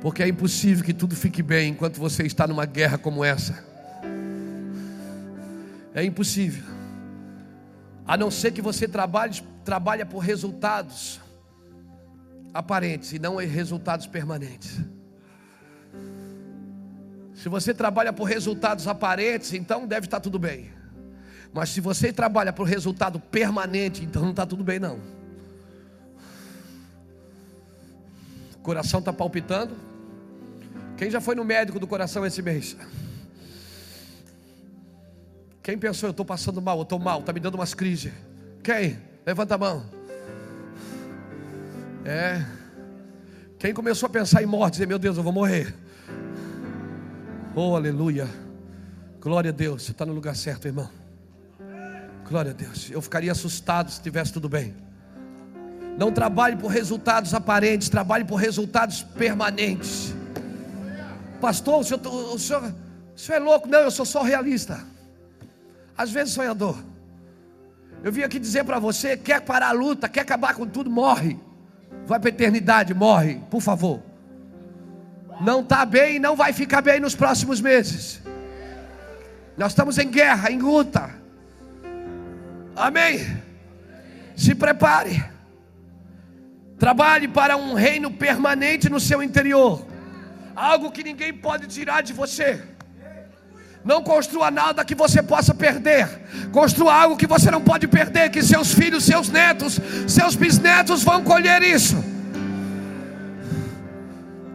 Porque 0.00 0.22
é 0.22 0.28
impossível 0.28 0.84
que 0.84 0.92
tudo 0.92 1.14
fique 1.14 1.42
bem 1.42 1.70
enquanto 1.70 1.98
você 1.98 2.24
está 2.24 2.46
numa 2.46 2.64
guerra 2.64 2.98
como 2.98 3.24
essa. 3.24 3.64
É 5.94 6.02
impossível. 6.02 6.64
A 8.06 8.16
não 8.16 8.30
ser 8.30 8.50
que 8.50 8.62
você 8.62 8.88
trabalhe, 8.88 9.40
trabalhe 9.64 10.04
por 10.04 10.18
resultados 10.18 11.20
aparentes 12.52 13.12
e 13.12 13.18
não 13.18 13.36
resultados 13.36 14.06
permanentes. 14.06 14.80
Se 17.34 17.48
você 17.48 17.74
trabalha 17.74 18.12
por 18.12 18.24
resultados 18.24 18.86
aparentes, 18.86 19.52
então 19.52 19.86
deve 19.86 20.06
estar 20.06 20.20
tudo 20.20 20.38
bem. 20.38 20.70
Mas 21.52 21.70
se 21.70 21.80
você 21.80 22.12
trabalha 22.12 22.52
por 22.52 22.64
resultado 22.64 23.18
permanente, 23.18 24.04
então 24.04 24.22
não 24.22 24.30
está 24.30 24.46
tudo 24.46 24.62
bem 24.62 24.78
não. 24.78 25.00
O 28.54 28.58
coração 28.62 29.00
está 29.00 29.12
palpitando. 29.12 29.74
Quem 30.96 31.10
já 31.10 31.20
foi 31.20 31.34
no 31.34 31.44
médico 31.44 31.80
do 31.80 31.86
coração 31.86 32.24
esse 32.24 32.40
mês? 32.40 32.76
Quem 35.62 35.76
pensou, 35.76 36.08
eu 36.08 36.12
estou 36.12 36.24
passando 36.24 36.60
mal, 36.62 36.78
eu 36.78 36.82
estou 36.82 36.98
mal, 36.98 37.20
está 37.20 37.32
me 37.32 37.40
dando 37.40 37.56
umas 37.56 37.74
crises? 37.74 38.12
Quem? 38.62 38.98
Levanta 39.26 39.54
a 39.54 39.58
mão. 39.58 40.01
É. 42.04 42.44
Quem 43.58 43.72
começou 43.72 44.08
a 44.08 44.10
pensar 44.10 44.42
em 44.42 44.46
morte, 44.46 44.74
dizer, 44.74 44.86
meu 44.86 44.98
Deus, 44.98 45.16
eu 45.16 45.22
vou 45.22 45.32
morrer. 45.32 45.74
Oh, 47.54 47.76
aleluia. 47.76 48.28
Glória 49.20 49.50
a 49.50 49.52
Deus. 49.52 49.84
Você 49.84 49.92
está 49.92 50.04
no 50.04 50.12
lugar 50.12 50.34
certo, 50.34 50.66
irmão. 50.66 50.90
Glória 52.28 52.50
a 52.50 52.54
Deus. 52.54 52.90
Eu 52.90 53.00
ficaria 53.00 53.30
assustado 53.30 53.88
se 53.88 53.98
estivesse 53.98 54.32
tudo 54.32 54.48
bem. 54.48 54.74
Não 55.96 56.10
trabalhe 56.10 56.56
por 56.56 56.68
resultados 56.68 57.34
aparentes, 57.34 57.88
trabalhe 57.88 58.24
por 58.24 58.36
resultados 58.36 59.02
permanentes. 59.02 60.14
Pastor, 61.40 61.80
o 61.80 61.84
senhor, 61.84 62.00
o 62.06 62.38
senhor, 62.38 62.74
o 63.14 63.18
senhor 63.18 63.36
é 63.36 63.40
louco? 63.40 63.68
Não, 63.68 63.80
eu 63.80 63.90
sou 63.90 64.06
só 64.06 64.22
realista. 64.22 64.84
Às 65.96 66.10
vezes 66.10 66.32
sonhador. 66.32 66.76
Eu 68.02 68.10
vim 68.10 68.22
aqui 68.22 68.38
dizer 68.38 68.64
para 68.64 68.78
você: 68.78 69.16
quer 69.16 69.42
parar 69.42 69.68
a 69.68 69.72
luta, 69.72 70.08
quer 70.08 70.20
acabar 70.20 70.54
com 70.54 70.66
tudo, 70.66 70.90
morre. 70.90 71.38
Vai 72.06 72.18
para 72.18 72.28
a 72.28 72.32
eternidade, 72.32 72.94
morre, 72.94 73.40
por 73.50 73.60
favor. 73.60 74.02
Não 75.40 75.60
está 75.60 75.84
bem 75.84 76.16
e 76.16 76.18
não 76.18 76.36
vai 76.36 76.52
ficar 76.52 76.82
bem 76.82 77.00
nos 77.00 77.14
próximos 77.14 77.60
meses. 77.60 78.20
Nós 79.56 79.72
estamos 79.72 79.98
em 79.98 80.10
guerra, 80.10 80.50
em 80.50 80.58
luta. 80.58 81.10
Amém. 82.74 83.26
Se 84.36 84.54
prepare. 84.54 85.24
Trabalhe 86.78 87.28
para 87.28 87.56
um 87.56 87.74
reino 87.74 88.10
permanente 88.10 88.88
no 88.88 88.98
seu 88.98 89.22
interior. 89.22 89.86
Algo 90.54 90.90
que 90.90 91.02
ninguém 91.02 91.32
pode 91.32 91.66
tirar 91.66 92.02
de 92.02 92.12
você. 92.12 92.60
Não 93.84 94.02
construa 94.02 94.50
nada 94.50 94.84
que 94.84 94.94
você 94.94 95.22
possa 95.22 95.52
perder. 95.52 96.08
Construa 96.52 96.94
algo 96.94 97.16
que 97.16 97.26
você 97.26 97.50
não 97.50 97.60
pode 97.60 97.88
perder, 97.88 98.30
que 98.30 98.42
seus 98.42 98.72
filhos, 98.72 99.04
seus 99.04 99.28
netos, 99.28 99.80
seus 100.06 100.36
bisnetos 100.36 101.02
vão 101.02 101.22
colher 101.22 101.62
isso. 101.62 101.96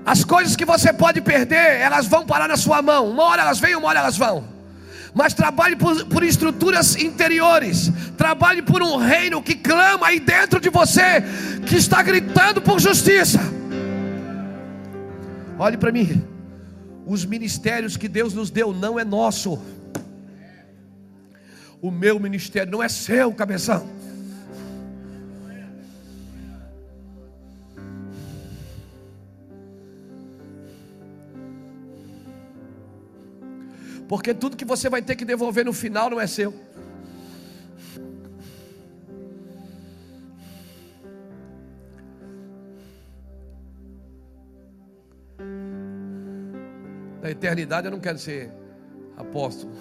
As 0.05 0.23
coisas 0.23 0.55
que 0.55 0.63
você 0.63 0.93
pode 0.93 1.19
perder, 1.19 1.81
elas 1.81 2.07
vão 2.07 2.25
parar 2.25 2.47
na 2.47 2.55
sua 2.55 2.81
mão. 2.81 3.09
Uma 3.09 3.23
hora 3.23 3.41
elas 3.41 3.59
vêm, 3.59 3.75
uma 3.75 3.89
hora 3.89 3.99
elas 3.99 4.17
vão. 4.17 4.45
Mas 5.13 5.33
trabalhe 5.33 5.75
por, 5.75 6.05
por 6.05 6.23
estruturas 6.23 6.95
interiores. 6.95 7.91
Trabalhe 8.15 8.61
por 8.61 8.81
um 8.81 8.95
reino 8.95 9.43
que 9.43 9.55
clama 9.55 10.07
aí 10.07 10.21
dentro 10.21 10.61
de 10.61 10.69
você, 10.69 11.21
que 11.65 11.75
está 11.75 12.01
gritando 12.01 12.61
por 12.61 12.79
justiça. 12.79 13.39
Olhe 15.59 15.75
para 15.75 15.91
mim. 15.91 16.36
Os 17.07 17.23
ministérios 17.23 17.95
que 17.95 18.09
Deus 18.09 18.33
nos 18.33 18.49
deu 18.49 18.73
não 18.73 18.99
é 18.99 19.05
nosso. 19.05 19.57
O 21.81 21.89
meu 21.89 22.19
ministério 22.19 22.69
não 22.69 22.83
é 22.83 22.89
seu, 22.89 23.33
cabeção. 23.33 23.87
Porque 34.09 34.33
tudo 34.33 34.57
que 34.57 34.65
você 34.65 34.89
vai 34.89 35.01
ter 35.01 35.15
que 35.15 35.23
devolver 35.23 35.63
no 35.63 35.71
final 35.71 36.09
não 36.09 36.19
é 36.19 36.27
seu. 36.27 36.66
Na 47.21 47.31
eternidade 47.31 47.87
eu 47.87 47.91
não 47.91 47.99
quero 47.99 48.17
ser 48.17 48.51
apóstolo. 49.15 49.71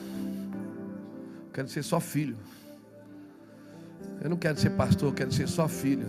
Eu 1.47 1.53
quero 1.53 1.68
ser 1.68 1.82
só 1.82 2.01
filho. 2.01 2.37
Eu 4.20 4.30
não 4.30 4.37
quero 4.37 4.59
ser 4.59 4.70
pastor, 4.70 5.11
eu 5.11 5.14
quero 5.14 5.32
ser 5.32 5.49
só 5.49 5.68
filho. 5.68 6.09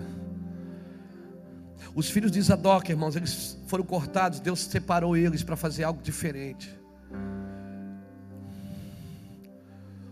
Os 1.93 2.09
filhos 2.09 2.31
de 2.31 2.41
Zadok, 2.41 2.91
irmãos, 2.91 3.15
eles 3.15 3.57
foram 3.67 3.83
cortados, 3.83 4.39
Deus 4.39 4.59
separou 4.59 5.17
eles 5.17 5.43
para 5.43 5.55
fazer 5.55 5.83
algo 5.83 6.01
diferente. 6.01 6.77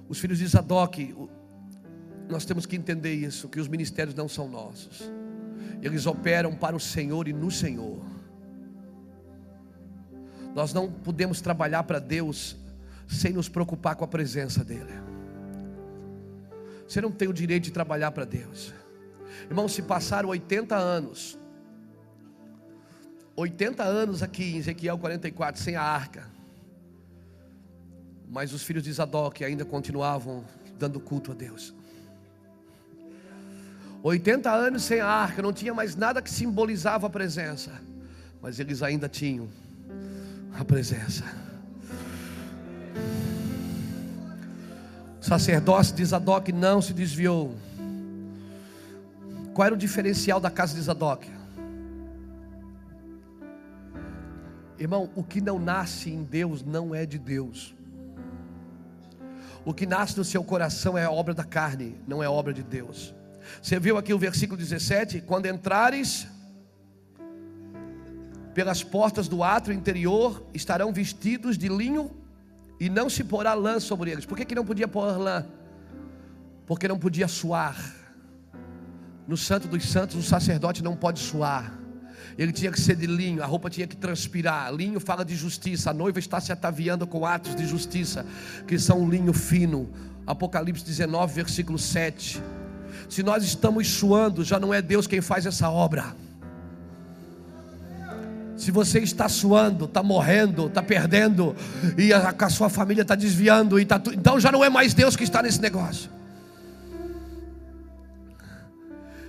Os 0.07 0.19
filhos 0.19 0.39
de 0.39 0.47
Zadok, 0.47 1.15
nós 2.29 2.45
temos 2.45 2.65
que 2.65 2.75
entender 2.75 3.13
isso, 3.13 3.49
que 3.49 3.59
os 3.59 3.67
ministérios 3.67 4.15
não 4.15 4.27
são 4.27 4.47
nossos. 4.47 5.11
Eles 5.81 6.05
operam 6.05 6.55
para 6.55 6.75
o 6.75 6.79
Senhor 6.79 7.27
e 7.27 7.33
no 7.33 7.51
Senhor. 7.51 8.01
Nós 10.55 10.73
não 10.73 10.89
podemos 10.89 11.41
trabalhar 11.41 11.83
para 11.83 11.99
Deus 11.99 12.55
sem 13.09 13.33
nos 13.33 13.49
preocupar 13.49 13.97
com 13.97 14.05
a 14.05 14.07
presença 14.07 14.63
dEle. 14.63 14.93
Você 16.87 17.01
não 17.01 17.11
tem 17.11 17.27
o 17.27 17.33
direito 17.33 17.65
de 17.65 17.71
trabalhar 17.71 18.11
para 18.11 18.23
Deus. 18.23 18.73
Irmão, 19.49 19.67
se 19.67 19.81
passaram 19.81 20.29
80 20.29 20.73
anos, 20.73 21.37
80 23.35 23.83
anos 23.83 24.23
aqui 24.23 24.55
em 24.55 24.57
Ezequiel 24.57 24.97
44, 24.97 25.61
sem 25.61 25.75
a 25.75 25.81
arca, 25.81 26.25
mas 28.29 28.53
os 28.53 28.63
filhos 28.63 28.83
de 28.83 28.93
Zadok 28.93 29.43
ainda 29.43 29.65
continuavam 29.65 30.45
dando 30.79 31.01
culto 31.01 31.33
a 31.33 31.35
Deus. 31.35 31.75
80 34.01 34.49
anos 34.49 34.83
sem 34.83 35.01
a 35.01 35.07
arca, 35.07 35.41
não 35.41 35.51
tinha 35.51 35.73
mais 35.73 35.97
nada 35.97 36.21
que 36.21 36.29
simbolizava 36.29 37.07
a 37.07 37.09
presença, 37.09 37.73
mas 38.41 38.57
eles 38.57 38.81
ainda 38.81 39.09
tinham 39.09 39.49
a 40.57 40.63
presença. 40.63 41.23
O 45.21 45.25
sacerdócio 45.25 45.95
de 45.95 46.05
Zadok 46.05 46.51
não 46.51 46.81
se 46.81 46.93
desviou. 46.93 47.55
Qual 49.53 49.65
era 49.65 49.75
o 49.75 49.77
diferencial 49.77 50.39
da 50.39 50.49
casa 50.51 50.75
de 50.75 50.81
Zadok? 50.81 51.29
Irmão, 54.77 55.09
o 55.15 55.23
que 55.23 55.39
não 55.41 55.57
nasce 55.57 56.09
em 56.09 56.23
Deus 56.23 56.63
não 56.63 56.93
é 56.93 57.05
de 57.05 57.17
Deus. 57.17 57.73
O 59.63 59.73
que 59.73 59.85
nasce 59.85 60.17
no 60.17 60.23
seu 60.23 60.43
coração 60.43 60.97
é 60.97 61.07
obra 61.07 61.33
da 61.33 61.43
carne, 61.43 61.99
não 62.07 62.21
é 62.21 62.29
obra 62.29 62.53
de 62.53 62.61
Deus. 62.61 63.15
Você 63.61 63.79
viu 63.79 63.97
aqui 63.97 64.13
o 64.13 64.19
versículo 64.19 64.57
17? 64.57 65.21
Quando 65.21 65.47
entrares 65.47 66.27
pelas 68.55 68.81
portas 68.81 69.27
do 69.27 69.43
átrio 69.43 69.75
interior 69.75 70.41
estarão 70.53 70.93
vestidos 70.93 71.57
de 71.57 71.67
linho 71.67 72.09
e 72.79 72.89
não 72.89 73.09
se 73.09 73.21
porá 73.21 73.53
lã 73.53 73.81
sobre 73.81 74.11
eles. 74.11 74.25
Por 74.25 74.37
que, 74.37 74.45
que 74.45 74.55
não 74.55 74.65
podia 74.65 74.87
pôr 74.87 75.17
lã? 75.17 75.45
Porque 76.65 76.87
não 76.87 76.97
podia 76.97 77.27
suar. 77.27 77.75
No 79.27 79.35
Santo 79.35 79.67
dos 79.67 79.83
Santos, 79.89 80.15
o 80.15 80.23
sacerdote 80.23 80.81
não 80.81 80.95
pode 80.95 81.19
suar. 81.19 81.77
Ele 82.37 82.53
tinha 82.53 82.71
que 82.71 82.79
ser 82.79 82.95
de 82.95 83.05
linho, 83.05 83.43
a 83.43 83.45
roupa 83.45 83.69
tinha 83.69 83.85
que 83.85 83.97
transpirar. 83.97 84.73
Linho 84.73 85.01
fala 85.01 85.25
de 85.25 85.35
justiça. 85.35 85.91
A 85.91 85.93
noiva 85.93 86.19
está 86.19 86.39
se 86.39 86.53
ataviando 86.53 87.05
com 87.05 87.25
atos 87.25 87.55
de 87.55 87.65
justiça, 87.65 88.25
que 88.65 88.79
são 88.79 89.09
linho 89.09 89.33
fino. 89.33 89.89
Apocalipse 90.25 90.83
19, 90.85 91.33
versículo 91.33 91.77
7. 91.77 92.41
Se 93.09 93.21
nós 93.21 93.43
estamos 93.43 93.85
suando, 93.89 94.45
já 94.45 94.61
não 94.61 94.73
é 94.73 94.81
Deus 94.81 95.07
quem 95.07 95.19
faz 95.19 95.45
essa 95.45 95.69
obra. 95.69 96.15
Se 98.55 98.71
você 98.71 98.99
está 98.99 99.27
suando, 99.27 99.85
está 99.85 100.01
morrendo, 100.01 100.67
está 100.67 100.81
perdendo, 100.81 101.55
e 101.97 102.13
a, 102.13 102.33
a, 102.37 102.49
sua 102.49 102.69
família 102.69 103.01
está 103.01 103.13
desviando, 103.13 103.79
e 103.79 103.85
tá, 103.85 104.01
então 104.13 104.39
já 104.39 104.51
não 104.51 104.63
é 104.63 104.69
mais 104.69 104.93
Deus 104.93 105.15
que 105.15 105.23
está 105.23 105.41
nesse 105.43 105.61
negócio. 105.61 106.09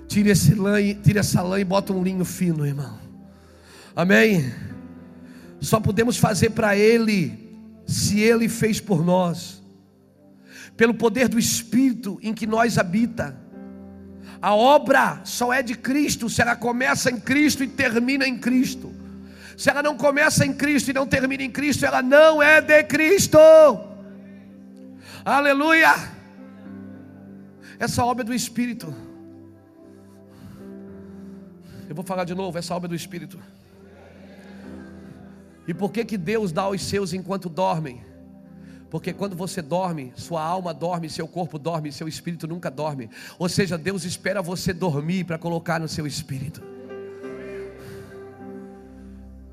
Tire, 0.07 0.31
esse 0.31 0.55
lã, 0.55 0.77
tire 1.03 1.19
essa 1.19 1.43
lã 1.43 1.59
e 1.59 1.65
bota 1.65 1.93
um 1.93 2.03
linho 2.03 2.25
fino, 2.25 2.65
irmão. 2.65 2.99
Amém? 3.95 4.53
Só 5.61 5.81
podemos 5.81 6.17
fazer 6.17 6.51
para 6.51 6.77
Ele, 6.77 7.59
se 7.87 8.21
Ele 8.21 8.49
fez 8.49 8.81
por 8.81 9.05
nós, 9.05 9.63
pelo 10.77 10.95
poder 10.95 11.29
do 11.29 11.39
Espírito 11.39 12.19
em 12.23 12.33
que 12.33 12.47
nós 12.47 12.79
habita. 12.79 13.37
A 14.41 14.55
obra 14.55 15.21
só 15.25 15.53
é 15.53 15.63
de 15.63 15.75
Cristo 15.75 16.29
se 16.31 16.41
ela 16.41 16.55
começa 16.55 17.11
em 17.11 17.19
Cristo 17.19 17.65
e 17.65 17.67
termina 17.67 18.29
em 18.29 18.39
Cristo. 18.39 18.96
Se 19.57 19.71
ela 19.71 19.83
não 19.83 19.97
começa 19.97 20.45
em 20.45 20.53
Cristo 20.53 20.91
e 20.91 20.95
não 20.95 21.07
termina 21.07 21.43
em 21.43 21.51
Cristo, 21.51 21.87
ela 21.87 22.03
não 22.03 22.43
é 22.43 22.61
de 22.61 22.83
Cristo. 22.85 23.39
Aleluia. 25.25 25.95
Essa 27.79 28.05
obra 28.05 28.23
é 28.23 28.27
do 28.27 28.35
Espírito. 28.35 28.95
Eu 31.89 31.95
vou 31.95 32.05
falar 32.05 32.25
de 32.25 32.35
novo, 32.35 32.59
essa 32.59 32.75
obra 32.75 32.87
é 32.87 32.91
do 32.91 32.95
Espírito. 32.95 33.41
E 35.67 35.75
por 35.75 35.91
que 35.91 36.05
que 36.05 36.19
Deus 36.19 36.53
dá 36.53 36.63
aos 36.63 36.83
seus 36.83 37.13
enquanto 37.13 37.49
dormem? 37.49 38.05
Porque 38.91 39.13
quando 39.13 39.35
você 39.35 39.61
dorme, 39.61 40.13
sua 40.17 40.43
alma 40.43 40.73
dorme, 40.73 41.11
seu 41.11 41.27
corpo 41.27 41.59
dorme, 41.59 41.91
seu 41.91 42.07
espírito 42.07 42.47
nunca 42.47 42.71
dorme. 42.71 43.11
Ou 43.37 43.49
seja, 43.49 43.77
Deus 43.77 44.05
espera 44.05 44.41
você 44.41 44.73
dormir 44.73 45.25
para 45.25 45.37
colocar 45.37 45.81
no 45.81 45.89
seu 45.89 46.07
espírito. 46.07 46.63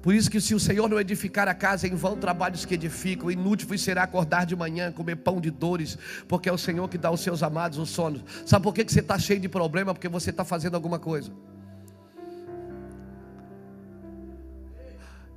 Por 0.03 0.13
isso 0.13 0.29
que 0.29 0.41
se 0.41 0.53
o 0.53 0.59
Senhor 0.59 0.89
não 0.89 0.99
edificar 0.99 1.47
a 1.47 1.53
casa, 1.53 1.87
em 1.87 1.95
vão 1.95 2.17
trabalhos 2.17 2.65
que 2.65 2.73
edificam, 2.73 3.31
inútil 3.31 3.77
será 3.77 4.03
acordar 4.03 4.45
de 4.45 4.53
manhã, 4.53 4.91
comer 4.91 5.15
pão 5.15 5.39
de 5.39 5.49
dores, 5.49 5.97
porque 6.27 6.49
é 6.49 6.51
o 6.51 6.57
Senhor 6.57 6.89
que 6.89 6.97
dá 6.97 7.07
aos 7.07 7.21
seus 7.21 7.41
amados 7.41 7.79
o 7.79 7.85
sono. 7.85 8.21
Sabe 8.45 8.63
por 8.63 8.73
que 8.73 8.83
que 8.83 8.91
você 8.91 8.99
está 8.99 9.17
cheio 9.17 9.39
de 9.39 9.47
problema? 9.47 9.93
Porque 9.93 10.09
você 10.09 10.29
está 10.29 10.43
fazendo 10.43 10.75
alguma 10.75 10.99
coisa. 10.99 11.31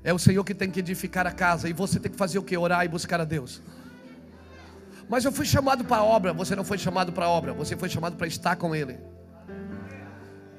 É 0.03 0.13
o 0.13 0.19
Senhor 0.19 0.43
que 0.43 0.53
tem 0.53 0.69
que 0.69 0.81
edificar 0.81 1.29
a 1.29 1.33
casa, 1.33 1.69
e 1.69 1.73
você 1.73 2.01
tem 2.01 2.11
que 2.11 2.19
fazer 2.19 2.41
o 2.41 2.43
que? 2.43 2.57
Orar 2.57 2.85
e 2.85 2.89
buscar 2.89 3.21
a 3.21 3.25
Deus. 3.25 3.63
Mas 5.09 5.25
eu 5.25 5.31
fui 5.31 5.47
chamado 5.47 5.85
para 5.85 5.99
a 5.99 6.05
obra, 6.05 6.33
você 6.33 6.57
não 6.57 6.65
foi 6.65 6.77
chamado 6.77 7.13
para 7.13 7.27
a 7.27 7.29
obra, 7.29 7.53
você 7.53 7.77
foi 7.77 7.89
chamado 7.89 8.17
para 8.17 8.27
estar 8.27 8.57
com 8.57 8.75
Ele. 8.75 8.99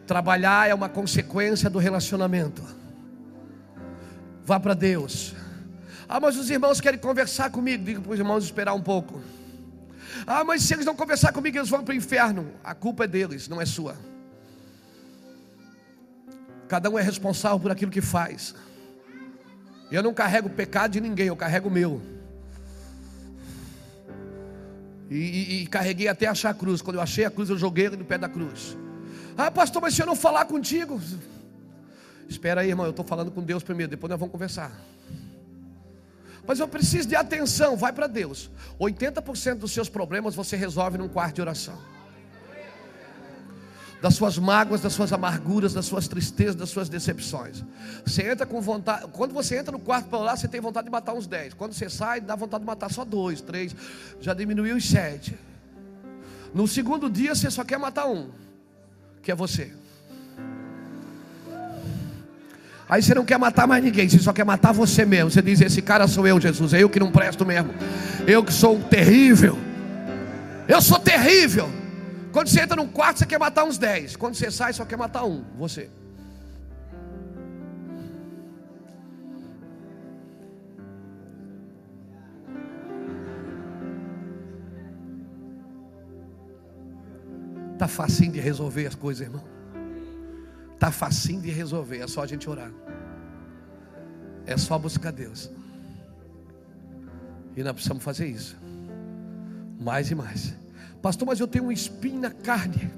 Trabalhar 0.06 0.70
é 0.70 0.74
uma 0.74 0.88
consequência 0.88 1.70
do 1.70 1.78
relacionamento. 1.78 2.77
Vá 4.48 4.62
para 4.62 4.74
Deus. 4.74 5.36
Ah, 6.08 6.22
mas 6.22 6.38
os 6.38 6.50
irmãos 6.50 6.80
querem 6.80 6.98
conversar 6.98 7.52
comigo. 7.52 7.84
Diga 7.84 8.00
para 8.00 8.14
os 8.14 8.18
irmãos 8.18 8.46
esperar 8.46 8.74
um 8.74 8.82
pouco. 8.82 9.22
Ah, 10.26 10.42
mas 10.46 10.62
se 10.62 10.74
eles 10.74 10.86
não 10.86 10.96
conversar 10.96 11.34
comigo, 11.34 11.58
eles 11.58 11.68
vão 11.68 11.84
para 11.84 11.92
o 11.92 11.98
inferno. 11.98 12.50
A 12.64 12.74
culpa 12.74 13.04
é 13.04 13.08
deles, 13.10 13.50
não 13.50 13.60
é 13.60 13.66
sua. 13.66 13.98
Cada 16.70 16.90
um 16.90 16.98
é 16.98 17.02
responsável 17.02 17.60
por 17.60 17.72
aquilo 17.72 17.92
que 17.92 18.00
faz. 18.00 18.56
Eu 19.92 20.02
não 20.02 20.14
carrego 20.14 20.48
o 20.48 20.52
pecado 20.52 20.94
de 20.94 21.02
ninguém, 21.02 21.28
eu 21.28 21.36
carrego 21.36 21.68
o 21.68 21.72
meu. 21.72 22.02
E, 25.10 25.18
e, 25.18 25.64
e, 25.64 25.68
carreguei 25.68 26.08
até 26.08 26.26
achar 26.26 26.52
a 26.52 26.54
cruz. 26.54 26.82
Quando 26.82 26.96
eu 26.96 27.02
achei 27.02 27.26
a 27.26 27.30
cruz, 27.30 27.50
eu 27.50 27.58
joguei 27.58 27.88
ele 27.88 27.98
no 27.98 28.06
pé 28.06 28.18
da 28.18 28.30
cruz. 28.30 28.78
Ah, 29.38 29.52
pastor, 29.52 29.82
mas 29.82 29.94
se 29.94 30.02
eu 30.02 30.06
não 30.06 30.16
falar 30.16 30.46
contigo. 30.46 31.02
Espera 32.30 32.62
aí, 32.62 32.70
irmão, 32.70 32.86
eu 32.86 32.92
estou 32.92 33.06
falando 33.06 33.32
com 33.32 33.42
Deus 33.42 33.64
primeiro, 33.64 33.90
depois 33.90 34.10
nós 34.10 34.20
vamos 34.20 34.32
conversar. 34.32 34.72
Mas 36.48 36.60
eu 36.60 36.68
preciso 36.68 37.10
de 37.10 37.16
atenção, 37.16 37.76
vai 37.76 37.92
para 37.92 38.08
Deus. 38.08 38.50
80% 38.80 39.56
dos 39.56 39.72
seus 39.74 39.90
problemas 39.90 40.34
você 40.34 40.56
resolve 40.56 40.98
num 40.98 41.10
quarto 41.10 41.36
de 41.36 41.42
oração. 41.42 41.78
Das 44.02 44.14
suas 44.14 44.38
mágoas, 44.38 44.80
das 44.80 44.94
suas 44.94 45.12
amarguras, 45.12 45.74
das 45.74 45.86
suas 45.86 46.08
tristezas, 46.08 46.56
das 46.56 46.70
suas 46.70 46.88
decepções. 46.88 47.64
Você 48.06 48.32
entra 48.32 48.46
com 48.46 48.62
vontade. 48.62 49.08
Quando 49.12 49.34
você 49.34 49.58
entra 49.58 49.72
no 49.72 49.80
quarto 49.80 50.08
para 50.08 50.20
orar, 50.20 50.38
você 50.38 50.48
tem 50.48 50.62
vontade 50.62 50.86
de 50.86 50.92
matar 50.92 51.14
uns 51.14 51.28
10. 51.28 51.56
Quando 51.56 51.74
você 51.74 51.90
sai, 51.90 52.22
dá 52.22 52.36
vontade 52.36 52.62
de 52.62 52.68
matar 52.68 52.92
só 52.92 53.04
dois, 53.04 53.42
três. 53.42 53.76
Já 54.22 54.34
diminuiu 54.34 54.78
os 54.78 54.88
sete. 54.88 55.38
No 56.54 56.68
segundo 56.68 57.10
dia, 57.10 57.36
você 57.36 57.50
só 57.52 57.64
quer 57.64 57.78
matar 57.78 58.08
um, 58.08 58.30
que 59.22 59.32
é 59.32 59.36
você. 59.36 59.74
Aí 62.90 63.02
você 63.02 63.14
não 63.14 63.26
quer 63.26 63.38
matar 63.38 63.68
mais 63.68 63.84
ninguém, 63.84 64.08
você 64.08 64.20
só 64.20 64.32
quer 64.32 64.46
matar 64.46 64.72
você 64.72 65.06
mesmo. 65.06 65.30
Você 65.30 65.42
diz: 65.42 65.60
Esse 65.60 65.82
cara 65.82 66.08
sou 66.08 66.26
eu, 66.26 66.40
Jesus, 66.40 66.74
é 66.74 66.84
eu 66.84 66.90
que 66.90 67.00
não 67.00 67.12
presto 67.12 67.46
mesmo. 67.46 67.74
Eu 68.26 68.44
que 68.44 68.54
sou 68.54 68.80
terrível. 68.80 69.58
Eu 70.68 70.82
sou 70.82 70.98
terrível. 70.98 71.70
Quando 72.32 72.48
você 72.48 72.62
entra 72.62 72.78
num 72.78 72.88
quarto, 72.88 73.20
você 73.20 73.26
quer 73.26 73.40
matar 73.40 73.66
uns 73.66 73.78
10. 73.78 74.16
Quando 74.16 74.36
você 74.36 74.50
sai, 74.52 74.72
só 74.72 74.86
quer 74.86 74.98
matar 74.98 75.26
um, 75.26 75.44
você. 75.58 75.90
Tá 87.78 87.88
facinho 87.88 88.32
de 88.32 88.40
resolver 88.40 88.88
as 88.88 88.96
coisas, 88.96 89.28
irmão. 89.28 89.44
Tá 90.80 90.92
facinho 90.92 91.42
de 91.42 91.50
resolver, 91.50 92.00
é 92.00 92.08
só 92.08 92.22
a 92.22 92.28
gente 92.28 92.50
orar. 92.50 92.72
É 94.46 94.56
só 94.58 94.78
buscar 94.78 95.12
Deus. 95.12 95.50
E 97.56 97.64
nós 97.64 97.74
precisamos 97.74 98.04
fazer 98.04 98.28
isso. 98.28 98.56
Mais 99.80 100.12
e 100.12 100.16
mais. 100.16 100.54
Pastor, 101.02 101.28
mas 101.28 101.40
eu 101.40 101.48
tenho 101.48 101.66
um 101.66 101.72
espinho 101.72 102.20
na 102.20 102.32
carne. 102.32 102.92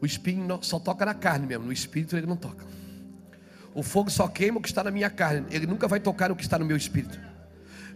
O 0.00 0.06
espinho 0.06 0.46
só 0.62 0.78
toca 0.78 1.04
na 1.04 1.14
carne 1.14 1.46
mesmo, 1.46 1.66
no 1.66 1.72
espírito 1.72 2.16
ele 2.16 2.26
não 2.26 2.36
toca. 2.36 2.64
O 3.74 3.82
fogo 3.82 4.10
só 4.10 4.26
queima 4.26 4.58
o 4.58 4.62
que 4.62 4.68
está 4.68 4.82
na 4.82 4.90
minha 4.90 5.10
carne, 5.10 5.46
ele 5.50 5.66
nunca 5.66 5.86
vai 5.86 6.00
tocar 6.00 6.32
o 6.32 6.36
que 6.36 6.42
está 6.42 6.58
no 6.58 6.64
meu 6.64 6.76
espírito. 6.76 7.18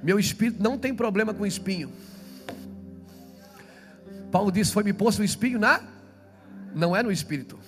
Meu 0.03 0.19
espírito 0.19 0.63
não 0.63 0.77
tem 0.77 0.95
problema 0.95 1.33
com 1.33 1.47
espinho. 1.47 1.91
Paulo 4.31 4.51
disse: 4.51 4.73
Foi 4.73 4.83
me 4.83 4.93
posto 4.93 5.21
o 5.21 5.25
espinho 5.25 5.59
na. 5.59 5.81
Não 6.75 6.97
é 6.97 7.03
no 7.03 7.13
espírito. 7.13 7.59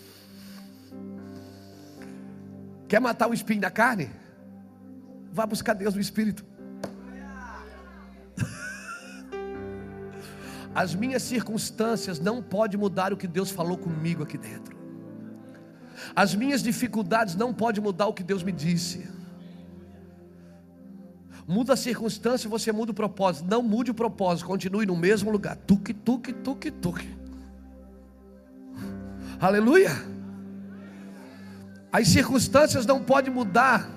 Quer 2.95 3.01
matar 3.01 3.29
o 3.29 3.35
espinho 3.35 3.61
na 3.61 3.73
carne? 3.73 4.09
Vá 5.33 5.45
buscar 5.45 5.75
Deus 5.75 5.97
no 5.97 6.01
espírito. 6.01 6.47
As 10.73 10.95
minhas 10.95 11.25
circunstâncias 11.25 12.21
não 12.21 12.41
podem 12.41 12.79
mudar 12.79 13.13
o 13.13 13.17
que 13.17 13.27
Deus 13.27 13.51
falou 13.51 13.77
comigo 13.77 14.23
aqui 14.23 14.39
dentro. 14.39 14.79
As 16.15 16.37
minhas 16.37 16.63
dificuldades 16.63 17.35
não 17.35 17.53
podem 17.53 17.83
mudar 17.83 18.07
o 18.07 18.15
que 18.15 18.23
Deus 18.23 18.45
me 18.45 18.53
disse. 18.53 19.11
Muda 21.49 21.73
a 21.73 21.77
circunstância, 21.77 22.49
você 22.49 22.71
muda 22.71 22.93
o 22.93 22.95
propósito. 22.95 23.45
Não 23.51 23.61
mude 23.61 23.91
o 23.91 23.95
propósito, 23.95 24.47
continue 24.47 24.87
no 24.87 24.95
mesmo 24.95 25.33
lugar. 25.33 25.57
Tuque, 25.57 25.93
tuque, 25.93 26.33
tuque, 26.33 26.71
tuque. 26.71 27.13
Aleluia. 29.41 30.14
As 31.95 32.09
circunstâncias 32.09 32.85
não 32.85 33.01
podem 33.01 33.33
mudar 33.33 33.89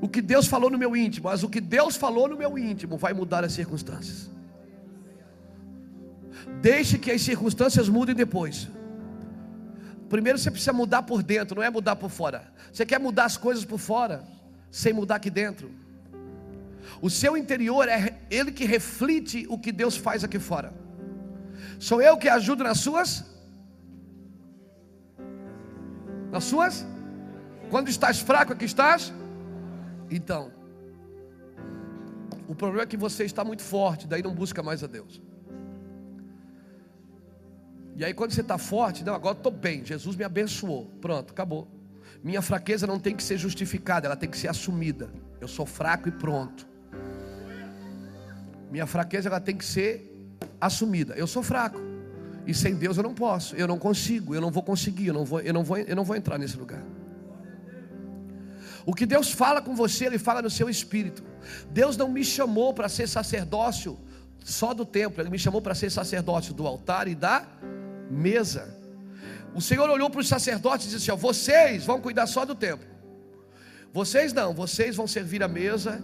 o 0.00 0.08
que 0.08 0.20
Deus 0.20 0.48
falou 0.48 0.68
no 0.68 0.76
meu 0.76 0.96
íntimo, 0.96 1.28
mas 1.28 1.44
o 1.44 1.48
que 1.48 1.60
Deus 1.60 1.94
falou 1.94 2.26
no 2.26 2.36
meu 2.36 2.58
íntimo 2.58 2.96
vai 2.96 3.12
mudar 3.12 3.44
as 3.44 3.52
circunstâncias. 3.52 4.28
Deixe 6.60 6.98
que 6.98 7.12
as 7.12 7.22
circunstâncias 7.22 7.88
mudem 7.88 8.12
depois. 8.12 8.68
Primeiro 10.08 10.36
você 10.36 10.50
precisa 10.50 10.72
mudar 10.72 11.02
por 11.04 11.22
dentro, 11.22 11.54
não 11.54 11.62
é 11.62 11.70
mudar 11.70 11.94
por 11.94 12.10
fora. 12.10 12.52
Você 12.72 12.84
quer 12.84 12.98
mudar 12.98 13.26
as 13.26 13.36
coisas 13.36 13.64
por 13.64 13.78
fora, 13.78 14.24
sem 14.68 14.92
mudar 14.92 15.14
aqui 15.14 15.30
dentro. 15.30 15.70
O 17.00 17.08
seu 17.08 17.36
interior 17.36 17.88
é 17.88 18.18
ele 18.28 18.50
que 18.50 18.64
reflete 18.64 19.46
o 19.48 19.56
que 19.56 19.70
Deus 19.70 19.96
faz 19.96 20.24
aqui 20.24 20.40
fora. 20.40 20.74
Sou 21.78 22.02
eu 22.02 22.16
que 22.16 22.28
ajudo 22.28 22.64
nas 22.64 22.80
suas 22.80 23.29
nas 26.30 26.44
suas 26.44 26.86
quando 27.70 27.88
estás 27.88 28.20
fraco 28.20 28.52
aqui 28.52 28.64
estás? 28.64 29.12
Então, 30.10 30.52
o 32.48 32.54
problema 32.54 32.82
é 32.82 32.86
que 32.86 32.96
você 32.96 33.24
está 33.24 33.44
muito 33.44 33.62
forte, 33.62 34.08
daí 34.08 34.22
não 34.22 34.34
busca 34.34 34.62
mais 34.62 34.82
a 34.82 34.86
Deus. 34.86 35.22
E 37.96 38.04
aí 38.04 38.14
quando 38.14 38.32
você 38.32 38.40
está 38.40 38.58
forte, 38.58 39.04
não, 39.04 39.14
agora 39.14 39.36
estou 39.36 39.52
bem, 39.52 39.84
Jesus 39.84 40.16
me 40.16 40.24
abençoou. 40.24 40.86
Pronto, 41.00 41.32
acabou. 41.32 41.68
Minha 42.22 42.42
fraqueza 42.42 42.86
não 42.86 42.98
tem 42.98 43.14
que 43.14 43.22
ser 43.22 43.38
justificada, 43.38 44.06
ela 44.06 44.16
tem 44.16 44.28
que 44.28 44.36
ser 44.36 44.48
assumida. 44.48 45.10
Eu 45.40 45.48
sou 45.48 45.64
fraco 45.64 46.08
e 46.08 46.12
pronto. 46.12 46.66
Minha 48.70 48.86
fraqueza 48.86 49.28
ela 49.28 49.40
tem 49.40 49.56
que 49.56 49.64
ser 49.64 50.10
assumida. 50.60 51.14
Eu 51.14 51.26
sou 51.26 51.42
fraco. 51.42 51.89
E 52.46 52.54
sem 52.54 52.74
Deus 52.74 52.96
eu 52.96 53.02
não 53.02 53.14
posso, 53.14 53.54
eu 53.54 53.66
não 53.68 53.78
consigo, 53.78 54.34
eu 54.34 54.40
não 54.40 54.50
vou 54.50 54.62
conseguir, 54.62 55.08
eu 55.08 55.14
não 55.14 55.24
vou, 55.24 55.40
eu 55.40 55.52
não 55.52 55.62
vou, 55.62 55.78
eu 55.78 55.96
não 55.96 56.04
vou 56.04 56.16
entrar 56.16 56.38
nesse 56.38 56.56
lugar. 56.56 56.82
O 58.84 58.94
que 58.94 59.04
Deus 59.04 59.30
fala 59.30 59.60
com 59.60 59.74
você, 59.74 60.06
Ele 60.06 60.18
fala 60.18 60.40
no 60.42 60.50
seu 60.50 60.68
espírito. 60.68 61.22
Deus 61.70 61.96
não 61.96 62.08
me 62.08 62.24
chamou 62.24 62.72
para 62.72 62.88
ser 62.88 63.08
sacerdócio 63.08 63.98
só 64.42 64.72
do 64.72 64.84
templo, 64.84 65.22
Ele 65.22 65.30
me 65.30 65.38
chamou 65.38 65.60
para 65.60 65.74
ser 65.74 65.90
sacerdócio 65.90 66.54
do 66.54 66.66
altar 66.66 67.06
e 67.08 67.14
da 67.14 67.46
mesa. 68.10 68.76
O 69.54 69.60
Senhor 69.60 69.88
olhou 69.88 70.08
para 70.08 70.20
os 70.20 70.28
sacerdotes 70.28 70.86
e 70.86 70.90
disse 70.90 71.10
assim: 71.10 71.12
ó, 71.12 71.16
vocês 71.16 71.84
vão 71.84 72.00
cuidar 72.00 72.26
só 72.26 72.44
do 72.44 72.54
templo. 72.54 72.88
Vocês 73.92 74.32
não, 74.32 74.54
vocês 74.54 74.96
vão 74.96 75.06
servir 75.06 75.42
a 75.42 75.48
mesa, 75.48 76.00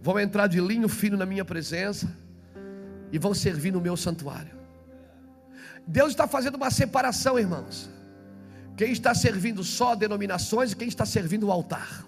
vão 0.00 0.18
entrar 0.18 0.48
de 0.48 0.60
linho 0.60 0.88
fino 0.88 1.16
na 1.16 1.24
minha 1.24 1.44
presença 1.44 2.12
e 3.12 3.18
vão 3.18 3.32
servir 3.32 3.72
no 3.72 3.80
meu 3.80 3.96
santuário. 3.96 4.61
Deus 5.86 6.10
está 6.10 6.26
fazendo 6.26 6.56
uma 6.56 6.70
separação, 6.70 7.38
irmãos. 7.38 7.90
Quem 8.76 8.92
está 8.92 9.14
servindo 9.14 9.62
só 9.62 9.94
denominações 9.94 10.72
e 10.72 10.76
quem 10.76 10.88
está 10.88 11.04
servindo 11.04 11.48
o 11.48 11.52
altar. 11.52 12.04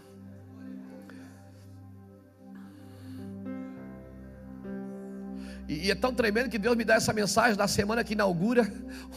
E, 5.69 5.91
é 5.91 5.95
tão 5.95 6.15
tremendo 6.15 6.51
que 6.51 6.59
Deus 6.59 6.77
me 6.77 6.85
dá 6.85 6.95
essa 6.95 7.13
mensagem 7.13 7.57
na 7.57 7.67
semana 7.67 8.05
que 8.05 8.13
inaugura 8.13 8.71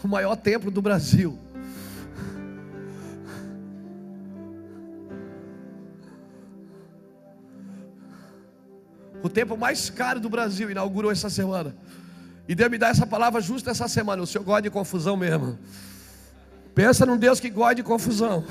o 0.04 0.08
maior 0.08 0.36
templo 0.36 0.72
do 0.72 0.82
Brasil. 0.82 1.38
O 9.22 9.30
templo 9.30 9.58
mais 9.58 9.90
caro 9.90 10.20
do 10.20 10.30
Brasil 10.30 10.72
inaugurou 10.72 11.12
essa 11.12 11.30
semana. 11.30 11.76
E 12.48 12.56
Deus 12.56 12.72
me 12.72 12.78
dá 12.78 12.88
essa 12.88 13.06
palavra 13.06 13.42
justa 13.42 13.72
essa 13.72 13.88
semana. 13.88 14.24
O 14.24 14.28
Senhor 14.28 14.44
gosta 14.44 14.62
de 14.62 14.70
confusão 14.70 15.18
mesmo. 15.18 15.60
Pensa 16.74 17.06
num 17.06 17.18
Deus 17.18 17.40
que 17.40 17.50
gosta 17.50 17.76
de 17.76 17.84
confusão. 17.84 18.46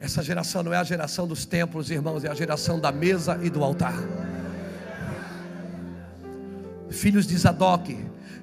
Essa 0.00 0.22
geração 0.22 0.62
não 0.62 0.72
é 0.72 0.76
a 0.76 0.84
geração 0.84 1.26
dos 1.26 1.46
templos, 1.46 1.90
irmãos, 1.90 2.24
é 2.24 2.30
a 2.30 2.34
geração 2.34 2.78
da 2.78 2.92
mesa 2.92 3.38
e 3.42 3.48
do 3.48 3.64
altar. 3.64 3.94
Filhos 6.90 7.26
de 7.26 7.36
Zadok, 7.38 7.96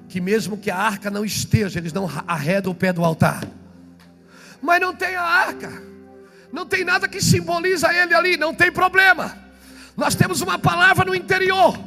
que 0.08 0.20
mesmo 0.20 0.58
que 0.58 0.70
a 0.70 0.76
arca 0.76 1.08
não 1.08 1.24
esteja, 1.24 1.78
eles 1.78 1.92
não 1.92 2.10
arredam 2.26 2.72
o 2.72 2.74
pé 2.74 2.92
do 2.92 3.04
altar. 3.04 3.44
Mas 4.60 4.80
não 4.80 4.94
tem 4.94 5.14
a 5.14 5.22
arca, 5.22 5.70
não 6.52 6.66
tem 6.66 6.84
nada 6.84 7.06
que 7.06 7.20
simboliza 7.20 7.94
ele 7.94 8.12
ali, 8.12 8.36
não 8.36 8.52
tem 8.52 8.72
problema. 8.72 9.36
Nós 9.96 10.14
temos 10.14 10.40
uma 10.40 10.58
palavra 10.58 11.04
no 11.04 11.14
interior. 11.14 11.78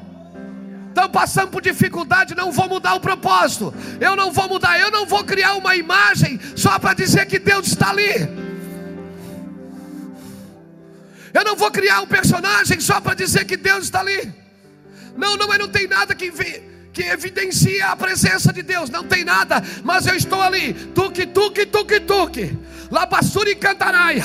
Estão 0.89 1.09
passando 1.09 1.49
por 1.49 1.61
dificuldade, 1.61 2.35
não 2.35 2.51
vou 2.51 2.69
mudar 2.69 2.93
o 2.95 2.99
propósito. 2.99 3.73
Eu 3.99 4.15
não 4.15 4.31
vou 4.31 4.47
mudar, 4.47 4.79
eu 4.79 4.89
não 4.89 5.05
vou 5.05 5.23
criar 5.23 5.55
uma 5.55 5.75
imagem 5.75 6.39
só 6.55 6.79
para 6.79 6.93
dizer 6.93 7.25
que 7.25 7.37
Deus 7.37 7.67
está 7.67 7.89
ali. 7.89 8.29
Eu 11.33 11.43
não 11.43 11.55
vou 11.55 11.69
criar 11.69 11.99
um 11.99 12.07
personagem 12.07 12.79
só 12.79 13.01
para 13.01 13.13
dizer 13.13 13.43
que 13.43 13.57
Deus 13.57 13.83
está 13.83 13.99
ali. 13.99 14.33
Não, 15.17 15.35
não, 15.35 15.49
mas 15.49 15.59
não 15.59 15.67
tem 15.67 15.85
nada 15.85 16.15
que, 16.15 16.31
que 16.93 17.03
evidencia 17.03 17.87
a 17.87 17.95
presença 17.97 18.53
de 18.53 18.61
Deus. 18.61 18.89
Não 18.89 19.03
tem 19.03 19.25
nada, 19.25 19.61
mas 19.83 20.07
eu 20.07 20.15
estou 20.15 20.41
ali. 20.41 20.73
Tuque, 20.73 21.25
tuque, 21.25 21.65
tuque, 21.65 21.99
tuque. 21.99 22.57
Labassura 22.89 23.49
e 23.49 23.55
cantaraia. 23.55 24.23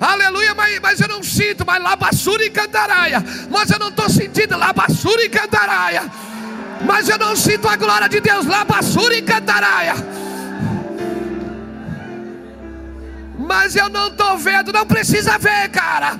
Aleluia, 0.00 0.54
mas, 0.54 0.80
mas 0.80 1.00
eu 1.00 1.08
não 1.08 1.22
sinto, 1.22 1.64
mas 1.66 1.82
labassura 1.82 2.44
e 2.44 2.50
cantaraia. 2.50 3.22
Mas 3.50 3.70
eu 3.70 3.78
não 3.78 3.88
estou 3.88 4.08
sentindo 4.08 4.56
labassura 4.56 5.22
e 5.22 5.28
cantaraia. 5.28 6.02
Mas 6.86 7.08
eu 7.08 7.18
não 7.18 7.36
sinto 7.36 7.68
a 7.68 7.76
glória 7.76 8.08
de 8.08 8.20
Deus, 8.20 8.46
labassura 8.46 9.14
e 9.14 9.22
cantaraia. 9.22 9.94
mas 13.50 13.74
eu 13.74 13.88
não 13.88 14.06
estou 14.06 14.38
vendo. 14.38 14.72
Não 14.72 14.86
precisa 14.86 15.36
ver, 15.36 15.68
cara. 15.70 16.18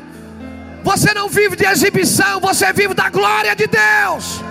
Você 0.83 1.15
não 1.15 1.29
vive 1.29 1.55
de 1.55 1.65
exibição, 1.65 2.41
você 2.41 2.73
vive 2.73 2.93
da 2.93 3.09
glória 3.09 3.55
de 3.55 3.69
Deus. 3.69 4.43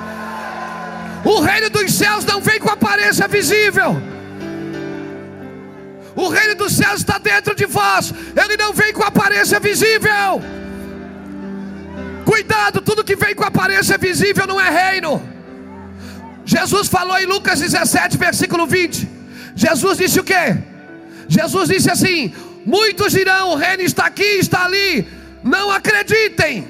O 1.25 1.41
reino 1.41 1.69
dos 1.69 1.93
céus 1.93 2.23
não 2.23 2.39
vem 2.39 2.57
com 2.57 2.69
aparência 2.69 3.27
visível. 3.27 4.01
O 6.19 6.27
reino 6.27 6.53
dos 6.55 6.73
céus 6.73 6.99
está 6.99 7.17
dentro 7.17 7.55
de 7.55 7.65
vós. 7.65 8.13
Ele 8.35 8.57
não 8.57 8.73
vem 8.73 8.91
com 8.91 9.01
aparência 9.03 9.57
visível. 9.57 10.41
Cuidado, 12.25 12.81
tudo 12.81 13.05
que 13.05 13.15
vem 13.15 13.33
com 13.33 13.45
aparência 13.45 13.97
visível 13.97 14.45
não 14.45 14.59
é 14.59 14.69
reino. 14.69 15.21
Jesus 16.43 16.89
falou 16.89 17.17
em 17.17 17.25
Lucas 17.25 17.61
17, 17.61 18.17
versículo 18.17 18.67
20. 18.67 19.07
Jesus 19.55 19.97
disse 19.97 20.19
o 20.19 20.23
que? 20.25 20.57
Jesus 21.29 21.69
disse 21.69 21.89
assim: 21.89 22.33
Muitos 22.65 23.13
dirão: 23.13 23.51
o 23.51 23.55
reino 23.55 23.83
está 23.83 24.05
aqui, 24.05 24.31
está 24.45 24.65
ali. 24.65 25.07
Não 25.41 25.71
acreditem, 25.71 26.67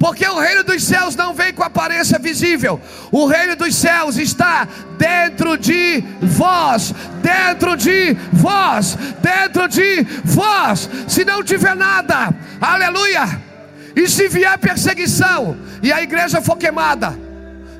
porque 0.00 0.26
o 0.26 0.38
reino 0.38 0.64
dos 0.64 0.82
céus 0.82 1.14
não 1.14 1.34
vem 1.34 1.52
com 1.52 1.62
aparência 1.62 2.18
visível. 2.18 2.80
O 3.12 3.26
reino 3.26 3.54
dos 3.54 3.74
céus 3.74 4.16
está 4.16 4.66
dentro 4.96 5.58
de 5.58 6.02
vós, 6.22 6.94
dentro 7.20 7.76
de 7.76 8.16
vós, 8.32 8.96
dentro 9.20 9.68
de 9.68 10.02
vós. 10.24 10.88
Se 11.06 11.22
não 11.22 11.42
tiver 11.44 11.76
nada, 11.76 12.34
aleluia. 12.58 13.42
E 13.94 14.08
se 14.08 14.26
vier 14.26 14.56
perseguição 14.56 15.54
e 15.82 15.92
a 15.92 16.02
igreja 16.02 16.40
for 16.40 16.56
queimada, 16.56 17.14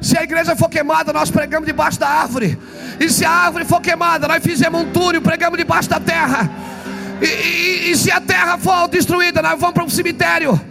se 0.03 0.19
a 0.19 0.23
igreja 0.23 0.55
for 0.55 0.69
queimada, 0.69 1.15
nós 1.15 1.31
pregamos 1.31 1.67
debaixo 1.67 1.99
da 1.99 2.09
árvore. 2.09 2.59
E 3.01 3.09
se 3.09 3.25
a 3.25 3.31
árvore 3.31 3.65
for 3.65 3.81
queimada, 3.81 4.29
nós 4.29 4.43
fizemos 4.43 4.79
um 4.83 4.93
túnel, 4.93 5.23
pregamos 5.23 5.57
debaixo 5.57 5.89
da 5.89 5.99
terra. 5.99 6.51
E, 7.23 7.25
e, 7.25 7.91
e 7.93 7.97
se 7.97 8.11
a 8.11 8.21
terra 8.21 8.59
for 8.59 8.89
destruída, 8.89 9.41
nós 9.41 9.59
vamos 9.59 9.73
para 9.73 9.85
um 9.85 9.89
cemitério. 9.89 10.70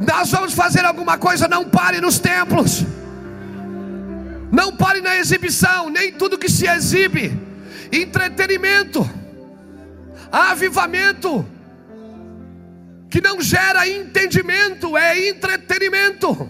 Nós 0.00 0.30
vamos 0.30 0.54
fazer 0.54 0.84
alguma 0.84 1.16
coisa, 1.18 1.46
não 1.46 1.64
pare 1.64 2.00
nos 2.00 2.18
templos. 2.18 2.84
Não 4.50 4.76
pare 4.76 5.00
na 5.00 5.16
exibição, 5.16 5.90
nem 5.90 6.12
tudo 6.12 6.38
que 6.38 6.48
se 6.48 6.66
exibe. 6.66 7.36
Entretenimento, 7.92 9.08
avivamento, 10.30 11.46
que 13.10 13.20
não 13.20 13.40
gera 13.40 13.88
entendimento, 13.88 14.96
é 14.96 15.28
entretenimento. 15.28 16.48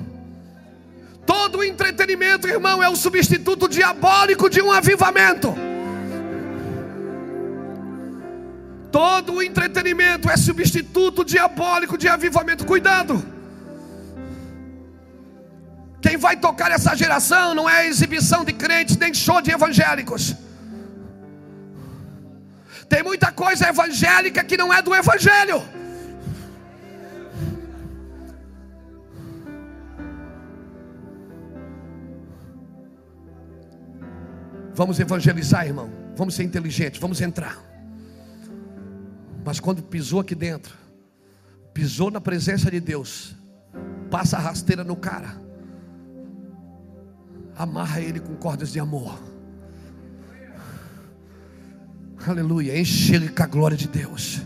Todo 1.26 1.64
entretenimento, 1.64 2.46
irmão, 2.46 2.82
é 2.82 2.88
o 2.88 2.96
substituto 2.96 3.68
diabólico 3.68 4.50
de 4.50 4.60
um 4.60 4.70
avivamento. 4.70 5.54
Todo 8.92 9.42
entretenimento 9.42 10.30
é 10.30 10.36
substituto 10.36 11.24
diabólico 11.24 11.96
de 11.98 12.06
avivamento. 12.06 12.64
Cuidado. 12.64 13.33
Vai 16.24 16.38
tocar 16.38 16.70
essa 16.72 16.96
geração 16.96 17.54
não 17.54 17.68
é 17.68 17.86
exibição 17.86 18.46
de 18.46 18.54
crentes 18.54 18.96
nem 18.96 19.12
show 19.12 19.42
de 19.42 19.50
evangélicos. 19.50 20.34
Tem 22.88 23.02
muita 23.02 23.30
coisa 23.30 23.68
evangélica 23.68 24.42
que 24.42 24.56
não 24.56 24.72
é 24.72 24.80
do 24.80 24.94
evangelho. 24.94 25.62
Vamos 34.74 34.98
evangelizar, 34.98 35.66
irmão. 35.66 35.92
Vamos 36.16 36.34
ser 36.36 36.44
inteligentes, 36.44 36.98
vamos 36.98 37.20
entrar. 37.20 37.58
Mas 39.44 39.60
quando 39.60 39.82
pisou 39.82 40.20
aqui 40.20 40.34
dentro, 40.34 40.74
pisou 41.74 42.10
na 42.10 42.18
presença 42.18 42.70
de 42.70 42.80
Deus, 42.80 43.36
passa 44.10 44.38
a 44.38 44.40
rasteira 44.40 44.82
no 44.82 44.96
cara, 44.96 45.43
amarra 47.56 48.00
ele 48.00 48.20
com 48.20 48.34
cordas 48.34 48.72
de 48.72 48.80
amor. 48.80 49.18
Aleluia, 52.26 52.78
enche 52.78 53.14
ele 53.14 53.28
com 53.28 53.42
a 53.42 53.46
glória 53.46 53.76
de 53.76 53.86
Deus. 53.86 54.40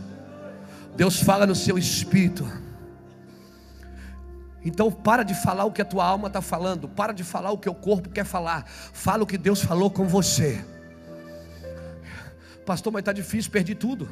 Deus 0.96 1.22
fala 1.22 1.46
no 1.46 1.54
seu 1.54 1.78
espírito. 1.78 2.50
Então 4.64 4.90
para 4.90 5.22
de 5.22 5.34
falar 5.34 5.64
o 5.64 5.72
que 5.72 5.80
a 5.80 5.84
tua 5.84 6.04
alma 6.04 6.26
está 6.26 6.42
falando, 6.42 6.88
para 6.88 7.12
de 7.12 7.22
falar 7.22 7.52
o 7.52 7.58
que 7.58 7.68
o 7.68 7.74
corpo 7.74 8.10
quer 8.10 8.24
falar, 8.24 8.64
fala 8.66 9.22
o 9.22 9.26
que 9.26 9.38
Deus 9.38 9.62
falou 9.62 9.90
com 9.90 10.06
você. 10.06 10.64
Pastor, 12.66 12.92
mas 12.92 13.00
está 13.00 13.12
difícil, 13.12 13.50
perdi 13.50 13.74
tudo 13.74 14.08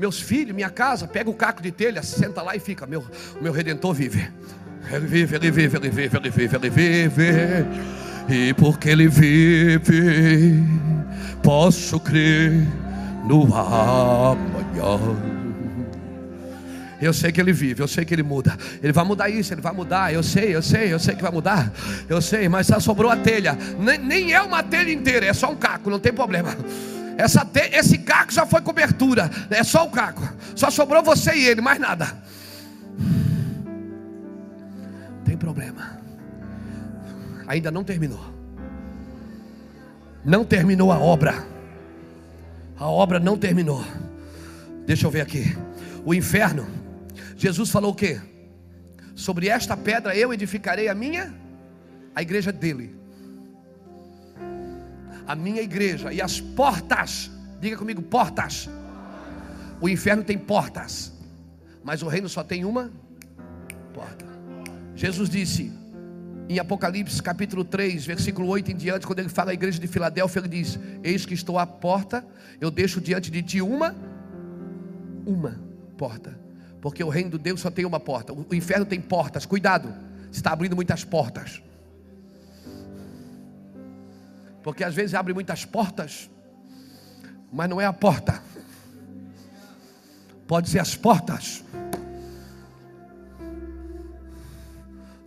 meus 0.00 0.18
filhos, 0.18 0.54
minha 0.54 0.70
casa, 0.70 1.06
pega 1.06 1.28
o 1.28 1.34
caco 1.34 1.62
de 1.62 1.70
telha, 1.70 2.02
senta 2.02 2.40
lá 2.40 2.56
e 2.56 2.58
fica, 2.58 2.86
meu, 2.86 3.04
meu 3.38 3.52
redentor 3.52 3.92
vive. 3.92 4.30
Ele 4.90 5.06
vive, 5.06 5.36
ele 5.36 5.50
vive, 5.50 5.76
ele 5.76 5.90
vive, 5.90 6.16
ele 6.16 6.30
vive, 6.30 6.56
ele 6.56 6.70
vive. 6.70 8.09
E 8.28 8.54
porque 8.54 8.88
ele 8.88 9.08
vive, 9.08 10.62
posso 11.42 11.98
crer 11.98 12.52
no 13.24 13.42
amanhã. 13.54 14.98
Eu 17.00 17.14
sei 17.14 17.32
que 17.32 17.40
ele 17.40 17.52
vive, 17.52 17.82
eu 17.82 17.88
sei 17.88 18.04
que 18.04 18.12
ele 18.12 18.22
muda. 18.22 18.56
Ele 18.82 18.92
vai 18.92 19.04
mudar 19.04 19.30
isso, 19.30 19.54
ele 19.54 19.62
vai 19.62 19.72
mudar. 19.72 20.12
Eu 20.12 20.22
sei, 20.22 20.54
eu 20.54 20.60
sei, 20.60 20.92
eu 20.92 20.98
sei 20.98 21.14
que 21.14 21.22
vai 21.22 21.32
mudar. 21.32 21.72
Eu 22.08 22.20
sei, 22.20 22.48
mas 22.48 22.66
só 22.66 22.78
sobrou 22.78 23.10
a 23.10 23.16
telha. 23.16 23.56
Nem, 23.78 23.98
nem 23.98 24.32
é 24.32 24.42
uma 24.42 24.62
telha 24.62 24.92
inteira, 24.92 25.24
é 25.26 25.32
só 25.32 25.50
um 25.50 25.56
caco, 25.56 25.88
não 25.88 25.98
tem 25.98 26.12
problema. 26.12 26.54
Essa 27.16 27.46
esse 27.72 27.98
caco 27.98 28.32
já 28.32 28.44
foi 28.44 28.60
cobertura. 28.60 29.30
É 29.48 29.64
só 29.64 29.86
o 29.86 29.90
caco. 29.90 30.28
Só 30.54 30.70
sobrou 30.70 31.02
você 31.02 31.34
e 31.34 31.46
ele, 31.46 31.62
mais 31.62 31.78
nada. 31.78 32.14
Tem 35.24 35.36
problema. 35.36 35.99
Ainda 37.50 37.68
não 37.68 37.82
terminou. 37.82 38.24
Não 40.24 40.44
terminou 40.44 40.92
a 40.92 40.98
obra. 41.00 41.44
A 42.78 42.86
obra 42.88 43.18
não 43.18 43.36
terminou. 43.36 43.84
Deixa 44.86 45.04
eu 45.04 45.10
ver 45.10 45.22
aqui. 45.22 45.56
O 46.04 46.14
inferno. 46.14 46.64
Jesus 47.36 47.70
falou 47.70 47.90
o 47.90 47.94
que? 47.94 48.20
Sobre 49.16 49.48
esta 49.48 49.76
pedra 49.76 50.14
eu 50.14 50.32
edificarei 50.32 50.88
a 50.88 50.94
minha, 50.94 51.34
a 52.14 52.22
igreja 52.22 52.52
dele 52.52 53.00
a 55.26 55.34
minha 55.36 55.62
igreja 55.62 56.12
e 56.12 56.20
as 56.20 56.40
portas, 56.40 57.30
diga 57.60 57.76
comigo, 57.76 58.02
portas. 58.02 58.68
O 59.80 59.88
inferno 59.88 60.24
tem 60.24 60.36
portas, 60.36 61.12
mas 61.84 62.02
o 62.02 62.08
reino 62.08 62.28
só 62.28 62.42
tem 62.42 62.64
uma 62.64 62.90
porta. 63.94 64.26
Jesus 64.94 65.30
disse 65.30 65.79
em 66.50 66.58
Apocalipse 66.58 67.22
capítulo 67.22 67.64
3, 67.64 68.04
versículo 68.04 68.48
8 68.48 68.72
em 68.72 68.74
diante, 68.74 69.06
quando 69.06 69.20
ele 69.20 69.28
fala 69.28 69.52
à 69.52 69.54
igreja 69.54 69.78
de 69.78 69.86
Filadélfia, 69.86 70.40
ele 70.40 70.48
diz: 70.48 70.80
Eis 71.00 71.24
que 71.24 71.32
estou 71.32 71.56
à 71.56 71.64
porta, 71.64 72.26
eu 72.60 72.72
deixo 72.72 73.00
diante 73.00 73.30
de 73.30 73.40
ti 73.40 73.62
uma, 73.62 73.94
uma 75.24 75.60
porta, 75.96 76.36
porque 76.80 77.04
o 77.04 77.08
reino 77.08 77.30
de 77.30 77.38
Deus 77.38 77.60
só 77.60 77.70
tem 77.70 77.84
uma 77.84 78.00
porta, 78.00 78.32
o 78.32 78.52
inferno 78.52 78.84
tem 78.84 79.00
portas, 79.00 79.46
cuidado, 79.46 79.94
está 80.32 80.50
abrindo 80.50 80.74
muitas 80.74 81.04
portas, 81.04 81.62
porque 84.60 84.82
às 84.82 84.92
vezes 84.92 85.14
abre 85.14 85.32
muitas 85.32 85.64
portas, 85.64 86.28
mas 87.52 87.70
não 87.70 87.80
é 87.80 87.86
a 87.86 87.92
porta, 87.92 88.42
pode 90.48 90.68
ser 90.68 90.80
as 90.80 90.96
portas 90.96 91.62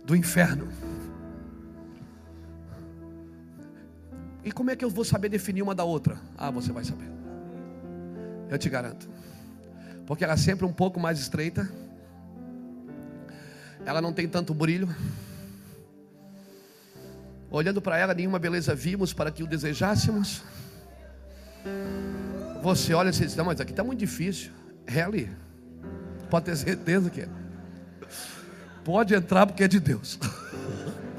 do 0.04 0.14
inferno. 0.14 0.83
E 4.44 4.52
como 4.52 4.70
é 4.70 4.76
que 4.76 4.84
eu 4.84 4.90
vou 4.90 5.04
saber 5.04 5.28
definir 5.28 5.62
uma 5.62 5.74
da 5.74 5.84
outra? 5.84 6.18
Ah, 6.36 6.50
você 6.50 6.70
vai 6.70 6.84
saber. 6.84 7.10
Eu 8.50 8.58
te 8.58 8.68
garanto. 8.68 9.08
Porque 10.06 10.22
ela 10.22 10.34
é 10.34 10.36
sempre 10.36 10.66
um 10.66 10.72
pouco 10.72 11.00
mais 11.00 11.18
estreita. 11.18 11.68
Ela 13.86 14.02
não 14.02 14.12
tem 14.12 14.28
tanto 14.28 14.52
brilho. 14.52 14.94
Olhando 17.50 17.80
para 17.80 17.96
ela, 17.96 18.12
nenhuma 18.12 18.38
beleza 18.38 18.74
vimos 18.74 19.12
para 19.14 19.30
que 19.30 19.42
o 19.42 19.46
desejássemos. 19.46 20.42
Você 22.62 22.92
olha 22.92 23.08
e 23.08 23.12
diz: 23.12 23.34
Não, 23.34 23.46
mas 23.46 23.60
aqui 23.60 23.70
está 23.70 23.82
muito 23.82 24.00
difícil. 24.00 24.52
É 24.86 25.02
ali. 25.02 25.30
Pode 26.28 26.46
ter 26.46 26.56
certeza 26.56 27.08
que 27.08 27.22
é. 27.22 27.28
Pode 28.84 29.14
entrar 29.14 29.46
porque 29.46 29.64
é 29.64 29.68
de 29.68 29.80
Deus. 29.80 30.18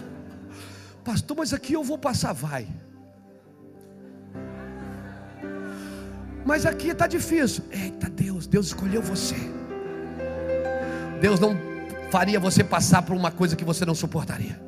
Pastor, 1.04 1.38
mas 1.38 1.54
aqui 1.54 1.74
eu 1.74 1.84
vou 1.84 1.98
passar, 1.98 2.34
vai. 2.34 2.68
Mas 6.46 6.64
aqui 6.64 6.90
está 6.90 7.08
difícil. 7.08 7.64
Eita 7.72 8.08
Deus, 8.08 8.46
Deus 8.46 8.68
escolheu 8.68 9.02
você. 9.02 9.36
Deus 11.20 11.40
não 11.40 11.58
faria 12.12 12.40
você 12.40 12.64
passar 12.64 13.02
por 13.02 13.16
uma 13.16 13.32
coisa 13.32 13.56
que 13.56 13.66
você 13.66 13.84
não 13.84 13.96
suportaria. 13.96 14.62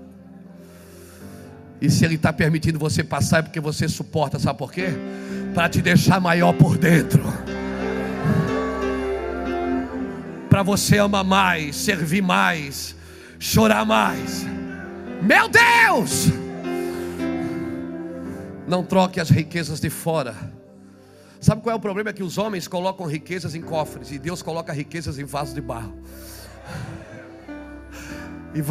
E 1.79 1.91
se 1.91 2.03
Ele 2.03 2.15
está 2.15 2.33
permitindo 2.33 2.79
você 2.79 3.03
passar 3.03 3.39
é 3.39 3.41
porque 3.43 3.59
você 3.59 3.87
suporta, 3.87 4.39
sabe 4.39 4.57
por 4.57 4.71
quê? 4.71 4.87
Para 5.53 5.69
te 5.69 5.79
deixar 5.79 6.19
maior 6.19 6.53
por 6.53 6.75
dentro. 6.79 7.21
Para 10.49 10.63
você 10.63 10.97
amar 10.97 11.23
mais, 11.23 11.75
servir 11.75 12.23
mais, 12.23 12.95
chorar 13.37 13.85
mais. 13.85 14.43
Meu 15.21 15.47
Deus! 15.47 16.29
Não 18.67 18.83
troque 18.83 19.19
as 19.19 19.29
riquezas 19.29 19.79
de 19.79 19.91
fora 19.91 20.56
Sabe 21.39 21.61
qual 21.61 21.73
é 21.73 21.75
o 21.75 21.79
problema? 21.79 22.09
É 22.09 22.13
que 22.13 22.23
os 22.23 22.37
homens 22.37 22.67
colocam 22.67 23.05
riquezas 23.05 23.55
em 23.55 23.61
cofres 23.61 24.11
e 24.11 24.19
Deus 24.19 24.41
coloca 24.41 24.73
riquezas 24.73 25.19
em 25.19 25.23
vasos 25.23 25.53
de 25.53 25.61
barro. 25.61 25.93
E 28.53 28.61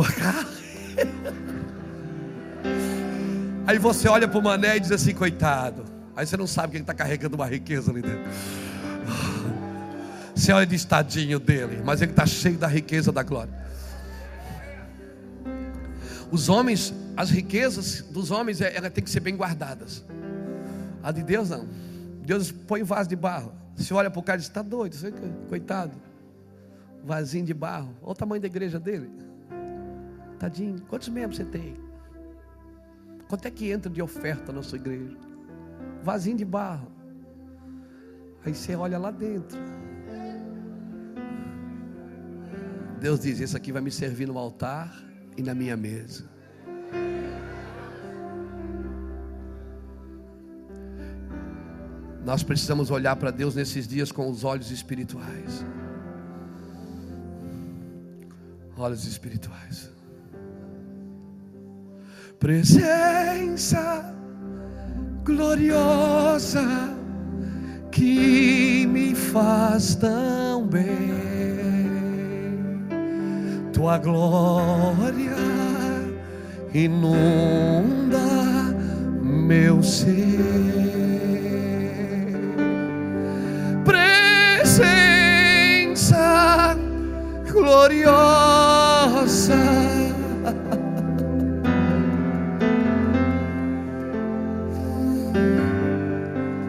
Aí 3.67 3.79
você 3.79 4.09
olha 4.09 4.29
para 4.29 4.39
o 4.39 4.43
mané 4.43 4.77
e 4.77 4.81
diz 4.81 4.93
assim, 4.93 5.15
coitado. 5.15 5.85
Aí 6.15 6.27
você 6.27 6.37
não 6.37 6.47
sabe 6.47 6.71
que 6.71 6.77
ele 6.77 6.83
está 6.83 6.95
carregando 6.95 7.37
uma 7.37 7.47
riqueza 7.47 7.91
ali 7.91 8.03
dentro. 8.03 8.25
Você 10.35 10.53
olha 10.53 10.67
de 10.67 10.75
estadinho 10.75 11.39
dele, 11.39 11.81
mas 11.85 12.03
ele 12.03 12.13
está 12.13 12.27
cheio 12.27 12.59
da 12.59 12.67
riqueza 12.67 13.11
da 13.11 13.23
glória. 13.23 13.53
Os 16.31 16.49
homens, 16.49 16.93
as 17.17 17.31
riquezas 17.31 18.05
dos 18.11 18.31
homens, 18.31 18.61
é, 18.61 18.77
ela 18.77 18.91
tem 18.91 19.03
que 19.03 19.11
ser 19.11 19.21
bem 19.21 19.37
guardadas. 19.37 20.05
A 21.03 21.13
de 21.13 21.23
Deus 21.23 21.51
não. 21.51 21.67
Deus 22.27 22.51
põe 22.51 22.83
vaso 22.83 23.09
de 23.09 23.15
barro. 23.15 23.53
Você 23.77 23.95
olha 23.95 24.11
para 24.11 24.19
o 24.19 24.23
cara 24.23 24.37
e 24.37 24.41
diz: 24.41 24.49
está 24.49 24.61
doido, 24.61 24.97
coitado. 25.49 25.97
Vasinho 27.05 27.45
de 27.45 27.55
barro. 27.55 27.95
Olha 28.03 28.11
o 28.11 28.15
tamanho 28.15 28.43
da 28.43 28.49
igreja 28.49 28.81
dele. 28.81 29.09
Tadinho. 30.37 30.81
Quantos 30.89 31.09
membros 31.09 31.37
você 31.37 31.45
tem? 31.45 31.77
Quanto 33.29 33.47
é 33.47 33.51
que 33.51 33.71
entra 33.71 33.89
de 33.89 34.03
oferta 34.03 34.53
na 34.53 34.61
sua 34.63 34.77
igreja? 34.77 35.17
Vasinho 36.03 36.37
de 36.37 36.45
barro. 36.45 36.91
Aí 38.45 38.53
você 38.53 38.75
olha 38.75 38.99
lá 38.99 39.13
dentro. 39.13 39.59
Deus 43.01 43.21
diz: 43.21 43.41
Esse 43.41 43.57
aqui 43.57 43.71
vai 43.71 43.81
me 43.81 43.91
servir 43.93 44.27
no 44.27 44.37
altar 44.37 44.93
e 45.37 45.43
na 45.43 45.55
minha 45.55 45.77
mesa. 45.77 46.29
Nós 52.27 52.43
precisamos 52.43 52.91
olhar 52.91 53.15
para 53.15 53.31
Deus 53.31 53.55
nesses 53.55 53.87
dias 53.87 54.11
com 54.11 54.29
os 54.29 54.43
olhos 54.43 54.73
espirituais. 54.73 55.65
Olhos 58.77 59.07
espirituais. 59.07 59.89
Presença 62.41 64.13
gloriosa 65.25 66.67
que 67.93 68.89
me 68.89 69.15
faz 69.15 69.95
tão 69.95 70.67
bem. 70.67 70.85
Tua 73.73 73.99
glória 73.99 75.37
inunda 76.75 78.19
meu 79.23 79.81
ser. 79.81 80.86
Gloriosa. 87.67 89.59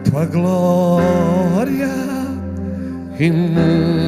Tua 0.04 0.24
glória 0.26 1.94
inunda 3.20 4.07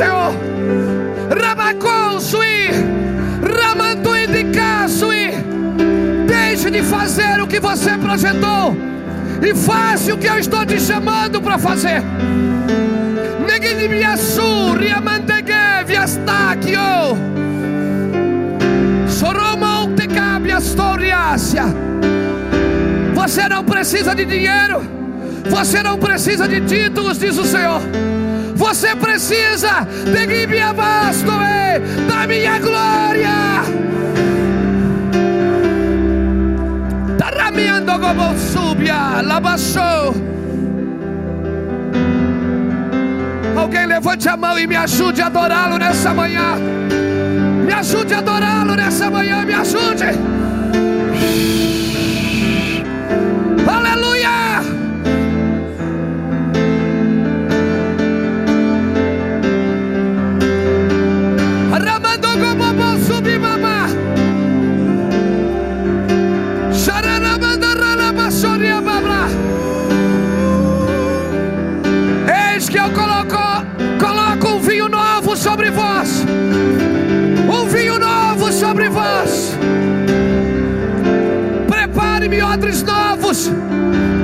Senhor. 0.00 0.32
Rabacou, 1.38 2.18
suí. 2.20 2.70
Ramantu 3.42 4.16
indicar, 4.16 4.88
suí. 4.88 5.30
Deixe 6.26 6.70
de 6.70 6.82
fazer 6.82 7.38
o 7.38 7.46
que 7.46 7.60
você 7.60 7.98
projetou. 7.98 8.74
E 9.42 9.54
faça 9.54 10.14
o 10.14 10.16
que 10.16 10.26
eu 10.26 10.38
estou 10.38 10.64
te 10.64 10.80
chamando 10.80 11.42
para 11.42 11.58
fazer. 11.58 12.02
Neginibiasu, 13.46 14.72
Riamandegue, 14.78 15.84
Viastakio. 15.84 17.18
Soromon 19.06 19.94
Tecabiastoriácia. 19.94 21.64
Você 23.12 23.46
não 23.50 23.62
precisa 23.64 24.14
de 24.14 24.24
dinheiro. 24.24 24.80
Você 25.50 25.82
não 25.82 25.98
precisa 25.98 26.48
de 26.48 26.62
títulos, 26.62 27.18
diz 27.18 27.36
o 27.36 27.44
Senhor. 27.44 27.82
Você 28.70 28.94
precisa 28.94 29.84
de 30.04 30.32
Gibiabasto, 30.32 31.26
da 32.08 32.24
minha 32.24 32.56
glória. 32.60 33.64
Taramiando 37.18 37.98
como 37.98 38.38
subia, 38.38 39.22
labassou. 39.22 40.14
Alguém 43.56 43.86
levante 43.86 44.28
a 44.28 44.36
mão 44.36 44.56
e 44.56 44.68
me 44.68 44.76
ajude 44.76 45.20
a 45.20 45.26
adorá-lo 45.26 45.76
nessa 45.76 46.14
manhã. 46.14 46.54
Me 47.66 47.72
ajude 47.72 48.14
a 48.14 48.18
adorá-lo 48.18 48.76
nessa 48.76 49.10
manhã, 49.10 49.44
me 49.44 49.52
ajude. 49.52 50.39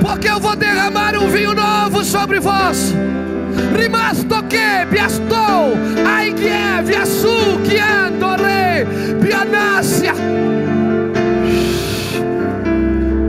Porque 0.03 0.29
eu 0.29 0.41
vou 0.41 0.57
derramar 0.57 1.17
um 1.17 1.29
vinho 1.29 1.55
novo 1.55 2.05
sobre 2.05 2.41
vós. 2.41 2.95
Rimasto 3.77 4.43
que 4.45 4.87
biastou, 4.91 5.75
aigue, 6.07 6.51
viasu, 6.85 7.61
que 7.65 7.79
andore, 7.79 8.87
pianácia. 9.21 10.15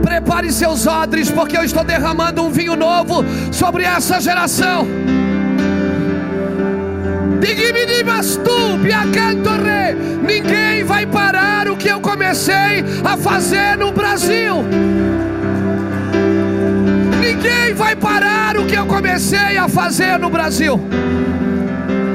Prepare 0.02 0.52
seus 0.52 0.86
odres, 0.86 1.30
porque 1.30 1.56
eu 1.56 1.64
estou 1.64 1.84
derramando 1.84 2.42
um 2.42 2.50
vinho 2.50 2.76
novo 2.76 3.24
sobre 3.52 3.84
essa 3.84 4.20
geração. 4.20 4.86
Ninguém 10.22 10.84
vai 10.84 11.06
parar 11.06 11.68
o 11.68 11.76
que 11.76 11.88
eu 11.88 12.00
comecei 12.00 12.84
a 13.04 13.16
fazer 13.16 13.76
no 13.78 13.92
Brasil. 13.92 14.56
Ninguém 17.28 17.74
vai 17.74 17.94
parar 17.94 18.56
o 18.56 18.64
que 18.64 18.74
eu 18.74 18.86
comecei 18.86 19.58
a 19.58 19.68
fazer 19.68 20.18
no 20.18 20.30
Brasil. 20.30 20.80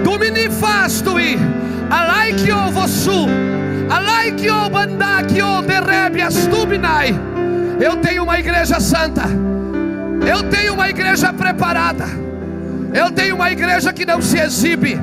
Domini 0.04 0.50
fastui, 0.50 1.38
alai 1.88 2.34
que 2.34 2.50
eu 2.50 2.72
vossu, 2.72 3.28
alai 3.92 4.32
que 4.32 4.48
eu 4.48 4.68
bandá 4.72 5.22
que 5.22 5.38
eu 5.38 5.62
derrebe 5.62 6.20
astubinai. 6.20 7.14
Eu 7.80 7.98
tenho 7.98 8.24
uma 8.24 8.40
igreja 8.40 8.80
santa. 8.80 9.26
Eu 10.28 10.42
tenho 10.50 10.74
uma 10.74 10.90
igreja 10.90 11.32
preparada. 11.32 12.06
Eu 12.92 13.12
tenho 13.12 13.36
uma 13.36 13.52
igreja 13.52 13.94
que 13.94 14.08
não 14.08 14.20
se 14.20 14.40
exibe. 14.40 15.00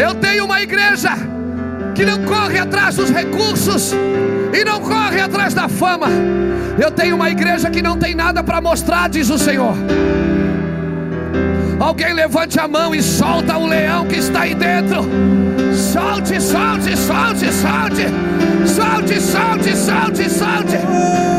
Eu 0.00 0.14
tenho 0.14 0.44
uma 0.44 0.62
igreja 0.62 1.16
que 1.96 2.04
não 2.04 2.22
corre 2.26 2.60
atrás 2.60 2.94
dos 2.94 3.10
recursos 3.10 3.92
e 4.52 4.64
não 4.64 4.80
corre 4.80 5.20
atrás 5.20 5.54
da 5.54 5.68
fama. 5.68 6.08
Eu 6.78 6.90
tenho 6.90 7.16
uma 7.16 7.30
igreja 7.30 7.70
que 7.70 7.82
não 7.82 7.96
tem 7.96 8.14
nada 8.14 8.42
para 8.42 8.60
mostrar, 8.60 9.08
diz 9.08 9.30
o 9.30 9.38
Senhor. 9.38 9.74
Alguém 11.80 12.14
levante 12.14 12.60
a 12.60 12.68
mão 12.68 12.94
e 12.94 13.02
solta 13.02 13.56
o 13.56 13.66
leão 13.66 14.06
que 14.06 14.16
está 14.16 14.42
aí 14.42 14.54
dentro. 14.54 15.02
Solte, 15.74 16.40
solte, 16.40 16.96
solte, 16.96 17.52
solte. 17.52 18.06
Solte, 18.66 19.20
solte, 19.20 19.76
solte, 19.76 20.30
solte. 20.30 20.76
Libera 20.76 21.31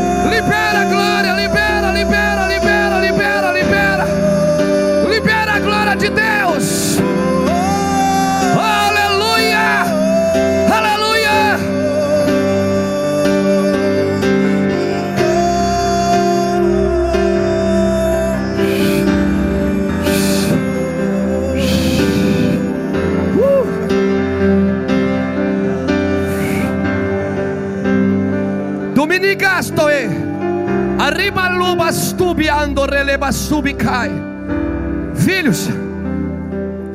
Filhos, 35.15 35.69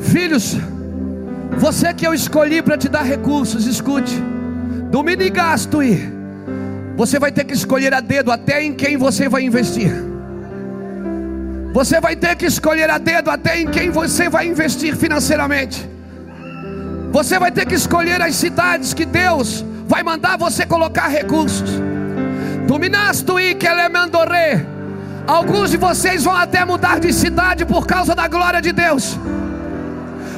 filhos, 0.00 0.56
você 1.56 1.94
que 1.94 2.06
eu 2.06 2.12
escolhi 2.12 2.60
para 2.60 2.76
te 2.76 2.88
dar 2.88 3.02
recursos, 3.02 3.66
escute. 3.66 4.14
Dominigastui. 4.90 6.12
Você 6.96 7.18
vai 7.18 7.30
ter 7.30 7.44
que 7.44 7.54
escolher 7.54 7.94
a 7.94 8.00
dedo 8.00 8.32
até 8.32 8.62
em 8.62 8.74
quem 8.74 8.96
você 8.96 9.28
vai 9.28 9.42
investir. 9.42 9.92
Você 11.72 12.00
vai 12.00 12.16
ter 12.16 12.34
que 12.34 12.46
escolher 12.46 12.90
a 12.90 12.98
dedo 12.98 13.30
até 13.30 13.60
em 13.60 13.68
quem 13.68 13.90
você 13.90 14.28
vai 14.28 14.48
investir 14.48 14.96
financeiramente. 14.96 15.88
Você 17.12 17.38
vai 17.38 17.52
ter 17.52 17.66
que 17.66 17.74
escolher 17.74 18.20
as 18.20 18.34
cidades 18.34 18.92
que 18.92 19.04
Deus 19.04 19.64
vai 19.86 20.02
mandar 20.02 20.36
você 20.36 20.66
colocar 20.66 21.06
recursos. 21.06 21.87
Dominastui 22.68 23.54
que 23.54 23.66
elemandorê. 23.66 24.60
Alguns 25.26 25.70
de 25.70 25.78
vocês 25.78 26.24
vão 26.24 26.36
até 26.36 26.66
mudar 26.66 27.00
de 27.00 27.10
cidade 27.14 27.64
por 27.64 27.86
causa 27.86 28.14
da 28.14 28.28
glória 28.28 28.60
de 28.60 28.72
Deus. 28.72 29.18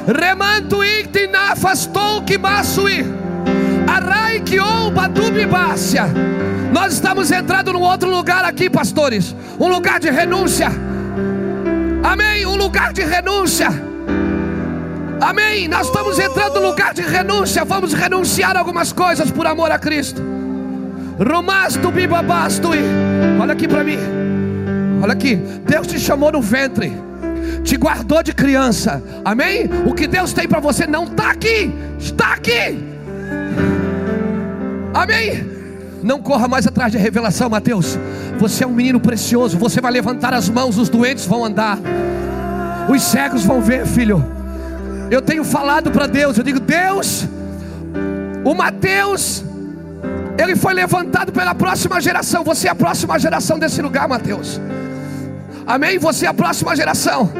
Remantuí 0.07 1.07
tinafastou 1.07 2.21
que 2.21 2.37
masui. 2.37 3.05
Arai 3.85 4.39
que 4.39 4.57
ouba 4.61 5.09
dubibácia. 5.09 6.05
Nós 6.71 6.93
estamos 6.93 7.31
entrando 7.31 7.73
num 7.73 7.81
outro 7.81 8.09
lugar 8.09 8.45
aqui, 8.45 8.69
pastores. 8.69 9.35
Um 9.59 9.67
lugar 9.67 9.99
de 9.99 10.09
renúncia. 10.09 10.71
Amém. 12.01 12.45
Um 12.45 12.55
lugar 12.55 12.93
de 12.93 13.01
renúncia. 13.01 13.67
Amém. 15.19 15.67
Nós 15.67 15.87
estamos 15.87 16.17
entrando 16.17 16.61
no 16.61 16.69
lugar 16.69 16.93
de 16.93 17.01
renúncia. 17.01 17.65
Vamos 17.65 17.91
renunciar 17.91 18.55
algumas 18.55 18.93
coisas 18.93 19.29
por 19.29 19.45
amor 19.45 19.69
a 19.69 19.77
Cristo. 19.77 20.40
Romasto 21.19 21.91
bibabastui. 21.91 22.79
Olha 23.39 23.53
aqui 23.53 23.67
para 23.67 23.83
mim. 23.83 23.97
Olha 25.01 25.13
aqui. 25.13 25.35
Deus 25.65 25.87
te 25.87 25.99
chamou 25.99 26.31
no 26.31 26.41
ventre. 26.41 26.91
Te 27.63 27.75
guardou 27.77 28.23
de 28.23 28.33
criança. 28.33 29.01
Amém? 29.23 29.69
O 29.85 29.93
que 29.93 30.07
Deus 30.07 30.33
tem 30.33 30.47
para 30.47 30.59
você 30.59 30.87
não 30.87 31.05
está 31.05 31.31
aqui. 31.31 31.73
Está 31.99 32.33
aqui. 32.33 32.77
Amém? 34.93 35.49
Não 36.03 36.19
corra 36.19 36.47
mais 36.47 36.65
atrás 36.65 36.91
de 36.91 36.97
revelação, 36.97 37.49
Mateus. 37.49 37.97
Você 38.39 38.63
é 38.63 38.67
um 38.67 38.73
menino 38.73 38.99
precioso. 38.99 39.57
Você 39.57 39.79
vai 39.79 39.91
levantar 39.91 40.33
as 40.33 40.49
mãos, 40.49 40.77
os 40.77 40.89
doentes 40.89 41.25
vão 41.25 41.45
andar. 41.45 41.77
Os 42.89 43.01
cegos 43.03 43.43
vão 43.43 43.61
ver, 43.61 43.85
filho. 43.85 44.23
Eu 45.11 45.21
tenho 45.21 45.43
falado 45.43 45.91
para 45.91 46.07
Deus, 46.07 46.37
eu 46.37 46.43
digo, 46.43 46.59
Deus, 46.59 47.27
o 48.45 48.53
Mateus, 48.53 49.43
ele 50.41 50.55
foi 50.55 50.73
levantado 50.73 51.31
pela 51.31 51.53
próxima 51.53 52.01
geração. 52.01 52.43
Você 52.43 52.67
é 52.67 52.71
a 52.71 52.75
próxima 52.75 53.17
geração 53.19 53.59
desse 53.59 53.81
lugar, 53.81 54.07
Mateus. 54.07 54.59
Amém? 55.65 55.99
Você 55.99 56.25
é 56.25 56.29
a 56.29 56.33
próxima 56.33 56.75
geração. 56.75 57.31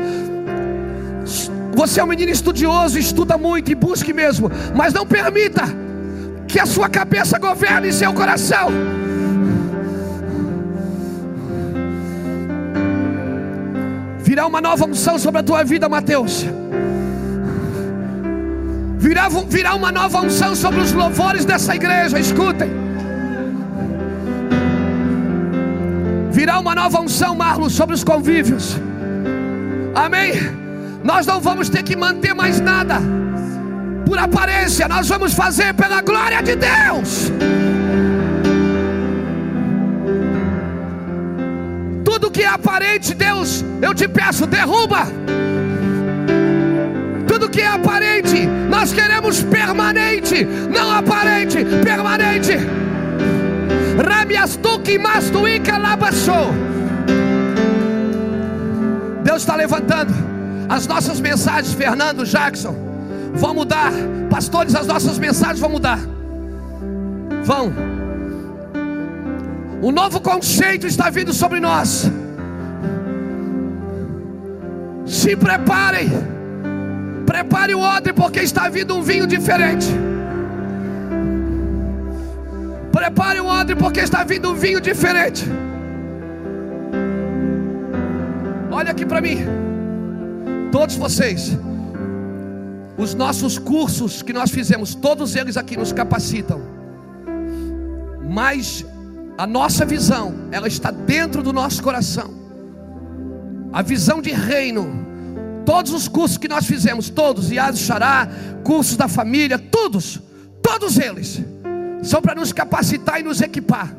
Você 1.73 1.99
é 1.99 2.03
um 2.03 2.07
menino 2.07 2.31
estudioso, 2.31 2.99
estuda 2.99 3.37
muito 3.37 3.71
e 3.71 3.75
busque 3.75 4.13
mesmo, 4.13 4.51
mas 4.75 4.93
não 4.93 5.05
permita 5.05 5.63
que 6.47 6.59
a 6.59 6.65
sua 6.65 6.89
cabeça 6.89 7.39
governe 7.39 7.93
seu 7.93 8.13
coração. 8.13 8.69
Virá 14.19 14.45
uma 14.45 14.61
nova 14.61 14.85
unção 14.85 15.17
sobre 15.17 15.39
a 15.39 15.43
tua 15.43 15.63
vida, 15.63 15.89
Mateus. 15.89 16.45
Virá, 18.97 19.29
virá 19.47 19.75
uma 19.75 19.91
nova 19.91 20.21
unção 20.21 20.55
sobre 20.55 20.79
os 20.81 20.91
louvores 20.91 21.45
dessa 21.45 21.75
igreja, 21.75 22.19
escutem. 22.19 22.80
Virá 26.41 26.57
uma 26.57 26.73
nova 26.73 26.99
unção, 26.99 27.35
Marlon, 27.35 27.69
sobre 27.69 27.93
os 27.93 28.03
convívios. 28.03 28.75
Amém. 29.93 30.33
Nós 31.03 31.23
não 31.27 31.39
vamos 31.39 31.69
ter 31.69 31.83
que 31.83 31.95
manter 31.95 32.33
mais 32.33 32.59
nada 32.59 32.99
por 34.07 34.17
aparência, 34.17 34.87
nós 34.87 35.07
vamos 35.07 35.35
fazer 35.35 35.71
pela 35.75 36.01
glória 36.01 36.41
de 36.41 36.55
Deus. 36.55 37.31
Tudo 42.03 42.31
que 42.31 42.41
é 42.41 42.47
aparente, 42.47 43.13
Deus, 43.13 43.63
eu 43.79 43.93
te 43.93 44.07
peço, 44.07 44.47
derruba. 44.47 45.05
Tudo 47.27 47.51
que 47.51 47.61
é 47.61 47.67
aparente, 47.67 48.47
nós 48.67 48.91
queremos 48.91 49.43
permanente, 49.43 50.43
não 50.43 50.91
aparente, 50.91 51.63
permanente. 51.83 52.53
Deus 59.23 59.43
está 59.43 59.55
levantando 59.55 60.13
as 60.67 60.87
nossas 60.87 61.19
mensagens, 61.19 61.73
Fernando 61.73 62.25
Jackson, 62.25 62.75
vão 63.33 63.53
mudar. 63.53 63.91
Pastores, 64.29 64.73
as 64.73 64.87
nossas 64.87 65.17
mensagens 65.17 65.59
vão 65.59 65.69
mudar. 65.69 65.99
Vão. 67.43 67.73
Um 69.81 69.91
novo 69.91 70.21
conceito 70.21 70.87
está 70.87 71.09
vindo 71.09 71.33
sobre 71.33 71.59
nós. 71.59 72.09
Se 75.05 75.35
preparem. 75.35 76.09
Prepare 77.25 77.75
o 77.75 77.79
odre, 77.79 78.13
porque 78.13 78.39
está 78.39 78.69
vindo 78.69 78.95
um 78.95 79.01
vinho 79.01 79.27
diferente. 79.27 79.87
Prepare 83.01 83.39
o 83.39 83.47
odre, 83.47 83.75
porque 83.75 83.99
está 83.99 84.23
vindo 84.23 84.51
um 84.51 84.53
vinho 84.53 84.79
diferente. 84.79 85.43
Olha 88.69 88.91
aqui 88.91 89.07
para 89.07 89.19
mim. 89.19 89.37
Todos 90.71 90.97
vocês. 90.97 91.57
Os 92.95 93.15
nossos 93.15 93.57
cursos 93.57 94.21
que 94.21 94.31
nós 94.31 94.51
fizemos, 94.51 94.93
todos 94.93 95.35
eles 95.35 95.57
aqui 95.57 95.75
nos 95.75 95.91
capacitam. 95.91 96.61
Mas 98.29 98.85
a 99.35 99.47
nossa 99.47 99.83
visão, 99.83 100.35
ela 100.51 100.67
está 100.67 100.91
dentro 100.91 101.41
do 101.41 101.51
nosso 101.51 101.81
coração. 101.81 102.31
A 103.73 103.81
visão 103.81 104.21
de 104.21 104.29
reino. 104.29 105.07
Todos 105.65 105.91
os 105.91 106.07
cursos 106.07 106.37
que 106.37 106.47
nós 106.47 106.67
fizemos, 106.67 107.09
todos, 107.09 107.49
Iaz 107.49 107.79
Xará, 107.79 108.27
cursos 108.63 108.95
da 108.95 109.07
família, 109.07 109.57
todos, 109.57 110.21
todos 110.61 110.99
eles, 110.99 111.41
são 112.01 112.21
para 112.21 112.35
nos 112.35 112.51
capacitar 112.51 113.19
e 113.19 113.23
nos 113.23 113.41
equipar. 113.41 113.95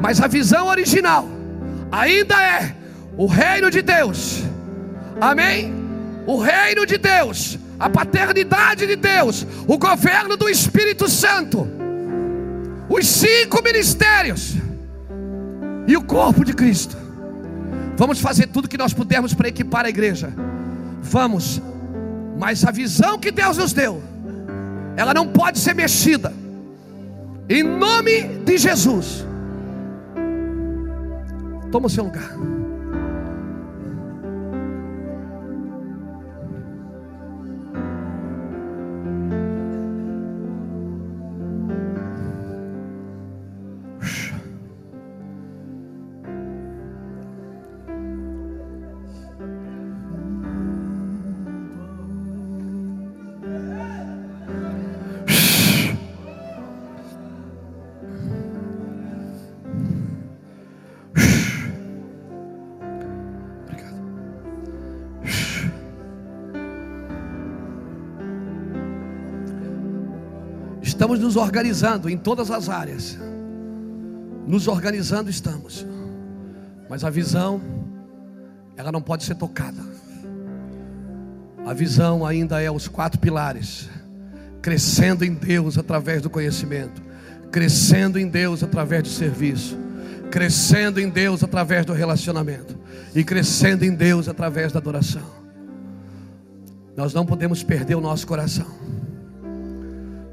Mas 0.00 0.20
a 0.20 0.26
visão 0.26 0.66
original 0.66 1.28
ainda 1.90 2.42
é 2.42 2.74
o 3.16 3.26
reino 3.26 3.70
de 3.70 3.82
Deus. 3.82 4.42
Amém? 5.20 5.72
O 6.26 6.38
reino 6.38 6.86
de 6.86 6.98
Deus, 6.98 7.58
a 7.78 7.90
paternidade 7.90 8.86
de 8.86 8.96
Deus, 8.96 9.46
o 9.66 9.76
governo 9.76 10.36
do 10.36 10.48
Espírito 10.48 11.08
Santo 11.08 11.82
os 12.92 13.06
cinco 13.06 13.62
ministérios 13.62 14.54
e 15.86 15.96
o 15.96 16.02
corpo 16.02 16.44
de 16.44 16.52
Cristo. 16.52 16.96
Vamos 17.96 18.20
fazer 18.20 18.48
tudo 18.48 18.68
que 18.68 18.76
nós 18.76 18.92
pudermos 18.92 19.32
para 19.32 19.48
equipar 19.48 19.86
a 19.86 19.88
igreja. 19.88 20.32
Vamos, 21.00 21.60
mas 22.38 22.64
a 22.64 22.70
visão 22.70 23.18
que 23.18 23.30
Deus 23.30 23.56
nos 23.56 23.72
deu, 23.72 24.02
ela 24.96 25.14
não 25.14 25.26
pode 25.26 25.58
ser 25.58 25.74
mexida. 25.74 26.32
Em 27.48 27.62
nome 27.62 28.22
de 28.44 28.58
Jesus. 28.58 29.26
Toma 31.70 31.86
o 31.86 31.90
seu 31.90 32.04
lugar. 32.04 32.30
Estamos 71.12 71.34
nos 71.34 71.36
organizando 71.36 72.08
em 72.08 72.16
todas 72.16 72.50
as 72.50 72.70
áreas. 72.70 73.18
Nos 74.46 74.66
organizando 74.66 75.28
estamos. 75.28 75.86
Mas 76.88 77.04
a 77.04 77.10
visão, 77.10 77.60
ela 78.78 78.90
não 78.90 79.02
pode 79.02 79.24
ser 79.24 79.34
tocada. 79.34 79.76
A 81.66 81.74
visão 81.74 82.24
ainda 82.24 82.62
é 82.62 82.70
os 82.70 82.88
quatro 82.88 83.20
pilares: 83.20 83.90
crescendo 84.62 85.22
em 85.22 85.34
Deus 85.34 85.76
através 85.76 86.22
do 86.22 86.30
conhecimento, 86.30 87.02
crescendo 87.50 88.18
em 88.18 88.26
Deus 88.26 88.62
através 88.62 89.02
do 89.02 89.10
serviço, 89.10 89.76
crescendo 90.30 90.98
em 90.98 91.10
Deus 91.10 91.44
através 91.44 91.84
do 91.84 91.92
relacionamento 91.92 92.78
e 93.14 93.22
crescendo 93.22 93.84
em 93.84 93.94
Deus 93.94 94.28
através 94.28 94.72
da 94.72 94.78
adoração. 94.78 95.26
Nós 96.96 97.12
não 97.12 97.26
podemos 97.26 97.62
perder 97.62 97.96
o 97.96 98.00
nosso 98.00 98.26
coração. 98.26 98.80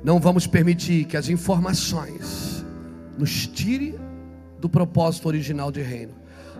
Não 0.03 0.19
vamos 0.19 0.47
permitir 0.47 1.05
que 1.05 1.17
as 1.17 1.29
informações 1.29 2.65
nos 3.17 3.45
tire 3.47 3.99
do 4.59 4.69
propósito 4.69 5.27
original 5.27 5.71
de 5.71 5.81
reino. 5.81 6.13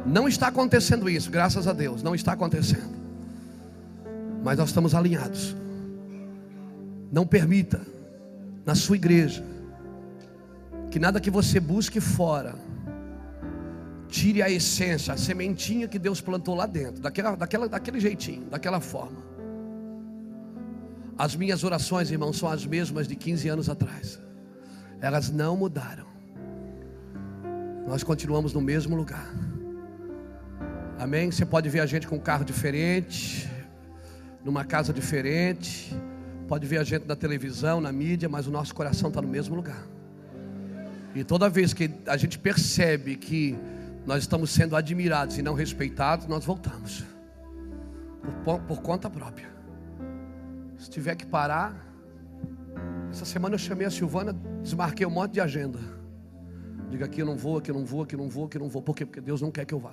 Não 0.05 0.27
está 0.27 0.47
acontecendo 0.47 1.09
isso, 1.09 1.29
graças 1.29 1.67
a 1.67 1.73
Deus, 1.73 2.03
não 2.03 2.15
está 2.15 2.33
acontecendo. 2.33 2.97
Mas 4.43 4.57
nós 4.57 4.69
estamos 4.69 4.93
alinhados. 4.93 5.55
Não 7.11 7.25
permita 7.25 7.81
na 8.65 8.75
sua 8.75 8.95
igreja 8.95 9.43
que 10.91 10.99
nada 10.99 11.19
que 11.19 11.29
você 11.29 11.59
busque 11.59 11.99
fora 11.99 12.55
tire 14.07 14.41
a 14.41 14.49
essência, 14.49 15.13
a 15.13 15.17
sementinha 15.17 15.87
que 15.87 15.99
Deus 15.99 16.19
plantou 16.19 16.55
lá 16.55 16.65
dentro, 16.65 17.01
daquela, 17.01 17.35
daquela, 17.35 17.69
daquele 17.69 17.99
jeitinho, 17.99 18.45
daquela 18.49 18.79
forma. 18.79 19.28
As 21.19 21.35
minhas 21.35 21.65
orações, 21.65 22.09
irmãos, 22.09 22.37
são 22.37 22.47
as 22.47 22.65
mesmas 22.65 23.05
de 23.05 23.13
15 23.13 23.49
anos 23.49 23.69
atrás. 23.69 24.17
Elas 25.01 25.29
não 25.29 25.57
mudaram. 25.57 26.05
Nós 27.85 28.03
continuamos 28.03 28.53
no 28.53 28.61
mesmo 28.61 28.95
lugar. 28.95 29.29
Amém? 30.97 31.29
Você 31.29 31.45
pode 31.45 31.67
ver 31.67 31.81
a 31.81 31.85
gente 31.85 32.07
com 32.07 32.15
um 32.15 32.19
carro 32.19 32.45
diferente, 32.45 33.49
numa 34.45 34.63
casa 34.63 34.93
diferente, 34.93 35.93
pode 36.47 36.65
ver 36.65 36.77
a 36.77 36.85
gente 36.85 37.05
na 37.05 37.17
televisão, 37.17 37.81
na 37.81 37.91
mídia, 37.91 38.29
mas 38.29 38.47
o 38.47 38.51
nosso 38.51 38.73
coração 38.73 39.09
está 39.09 39.21
no 39.21 39.27
mesmo 39.27 39.57
lugar. 39.57 39.85
E 41.13 41.25
toda 41.25 41.49
vez 41.49 41.73
que 41.73 41.91
a 42.07 42.15
gente 42.15 42.39
percebe 42.39 43.17
que 43.17 43.57
nós 44.05 44.19
estamos 44.19 44.51
sendo 44.51 44.73
admirados 44.73 45.37
e 45.37 45.41
não 45.41 45.53
respeitados, 45.53 46.27
nós 46.27 46.45
voltamos 46.45 47.03
por, 48.45 48.61
por 48.61 48.81
conta 48.81 49.09
própria. 49.09 49.58
Se 50.79 50.89
tiver 50.89 51.15
que 51.15 51.25
parar. 51.25 51.85
Essa 53.11 53.25
semana 53.25 53.55
eu 53.55 53.59
chamei 53.59 53.85
a 53.85 53.91
Silvana, 53.91 54.33
desmarquei 54.63 55.05
um 55.05 55.09
monte 55.09 55.33
de 55.33 55.41
agenda. 55.41 55.77
Diga 56.89 57.05
aqui 57.05 57.21
eu 57.21 57.25
não 57.25 57.35
vou, 57.35 57.57
aqui 57.57 57.69
eu 57.69 57.75
não 57.75 57.85
vou, 57.85 58.03
aqui 58.03 58.15
eu 58.15 58.19
não 58.19 58.29
vou, 58.29 58.45
aqui 58.45 58.57
eu 58.57 58.61
não 58.61 58.69
vou. 58.69 58.81
Por 58.81 58.95
quê? 58.95 59.05
Porque 59.05 59.19
Deus 59.19 59.41
não 59.41 59.51
quer 59.51 59.65
que 59.65 59.73
eu 59.73 59.79
vá. 59.79 59.91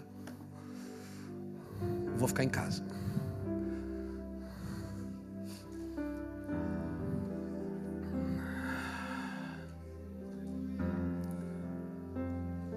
Eu 1.81 2.17
vou 2.17 2.29
ficar 2.29 2.45
em 2.45 2.49
casa. 2.49 2.85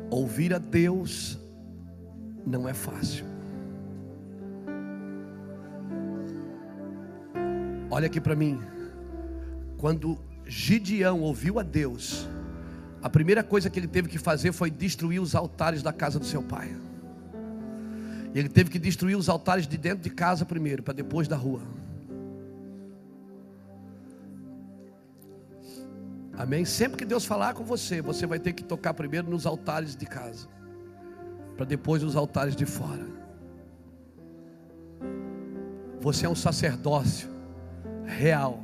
Ouvir 0.10 0.54
a 0.54 0.58
Deus 0.58 1.38
não 2.46 2.68
é 2.68 2.74
fácil. 2.74 3.39
Olha 7.92 8.06
aqui 8.06 8.22
para 8.22 8.36
mim. 8.36 8.60
Quando 9.78 10.18
Gideão 10.46 11.22
ouviu 11.22 11.60
a 11.60 11.64
Deus, 11.64 12.28
a 13.02 13.10
primeira 13.10 13.44
coisa 13.44 13.70
que 13.70 13.80
ele 13.80 13.88
teve 13.88 14.08
que 14.08 14.18
fazer 14.18 14.52
foi 14.52 14.70
destruir 14.70 15.20
os 15.20 15.34
altares 15.34 15.82
da 15.82 15.92
casa 15.92 16.20
do 16.20 16.26
seu 16.26 16.44
pai. 16.44 16.76
Ele 18.36 18.50
teve 18.50 18.70
que 18.70 18.78
destruir 18.78 19.16
os 19.16 19.28
altares 19.28 19.68
de 19.68 19.78
dentro 19.78 20.04
de 20.04 20.10
casa 20.10 20.46
primeiro, 20.46 20.84
para 20.84 20.94
depois 20.94 21.28
da 21.28 21.36
rua. 21.36 21.62
Amém? 26.38 26.64
Sempre 26.64 26.98
que 26.98 27.06
Deus 27.06 27.26
falar 27.26 27.54
com 27.54 27.64
você, 27.64 28.02
você 28.02 28.28
vai 28.28 28.40
ter 28.40 28.54
que 28.54 28.64
tocar 28.64 28.94
primeiro 28.94 29.30
nos 29.30 29.46
altares 29.46 29.96
de 29.96 30.06
casa, 30.06 30.48
para 31.58 31.66
depois 31.66 32.04
nos 32.04 32.16
altares 32.16 32.56
de 32.56 32.66
fora. 32.66 33.06
Você 36.00 36.26
é 36.26 36.30
um 36.30 36.36
sacerdócio 36.36 37.39
real. 38.10 38.64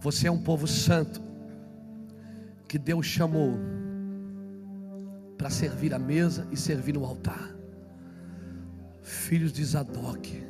Você 0.00 0.28
é 0.28 0.30
um 0.30 0.38
povo 0.38 0.66
santo 0.66 1.20
que 2.68 2.78
Deus 2.78 3.06
chamou 3.06 3.58
para 5.36 5.50
servir 5.50 5.94
a 5.94 5.98
mesa 5.98 6.46
e 6.52 6.56
servir 6.56 6.94
no 6.94 7.04
altar. 7.04 7.50
Filhos 9.02 9.52
de 9.52 9.64
Zadok. 9.64 10.46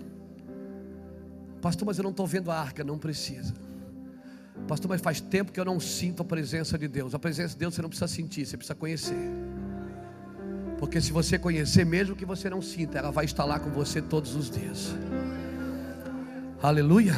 Pastor, 1.62 1.86
mas 1.86 1.98
eu 1.98 2.02
não 2.02 2.10
estou 2.10 2.26
vendo 2.26 2.50
a 2.50 2.58
arca, 2.58 2.82
não 2.82 2.98
precisa. 2.98 3.54
Pastor, 4.66 4.88
mas 4.88 5.00
faz 5.00 5.20
tempo 5.20 5.52
que 5.52 5.60
eu 5.60 5.64
não 5.64 5.78
sinto 5.78 6.22
a 6.22 6.24
presença 6.24 6.76
de 6.76 6.88
Deus. 6.88 7.14
A 7.14 7.18
presença 7.18 7.54
de 7.54 7.60
Deus 7.60 7.74
você 7.74 7.82
não 7.82 7.88
precisa 7.88 8.08
sentir, 8.08 8.44
você 8.44 8.56
precisa 8.56 8.74
conhecer. 8.74 9.30
Porque 10.78 11.00
se 11.00 11.12
você 11.12 11.38
conhecer, 11.38 11.84
mesmo 11.84 12.14
que 12.14 12.24
você 12.24 12.48
não 12.48 12.62
sinta, 12.62 12.98
ela 12.98 13.10
vai 13.10 13.24
estar 13.24 13.44
lá 13.44 13.58
com 13.58 13.70
você 13.70 14.00
todos 14.00 14.34
os 14.34 14.50
dias. 14.50 14.94
Aleluia. 16.62 17.14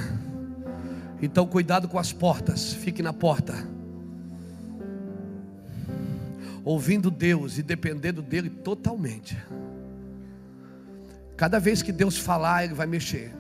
Então, 1.23 1.47
cuidado 1.47 1.89
com 1.89 1.99
as 1.99 2.13
portas, 2.13 2.73
fique 2.73 3.03
na 3.03 3.13
porta. 3.13 3.55
Ouvindo 6.65 7.11
Deus 7.11 7.59
e 7.59 7.63
dependendo 7.63 8.23
dele 8.23 8.49
totalmente. 8.49 9.37
Cada 11.37 11.59
vez 11.59 11.83
que 11.83 11.93
Deus 11.93 12.19
falar, 12.19 12.65
Ele 12.65 12.75
vai 12.75 12.87
mexer. 12.87 13.35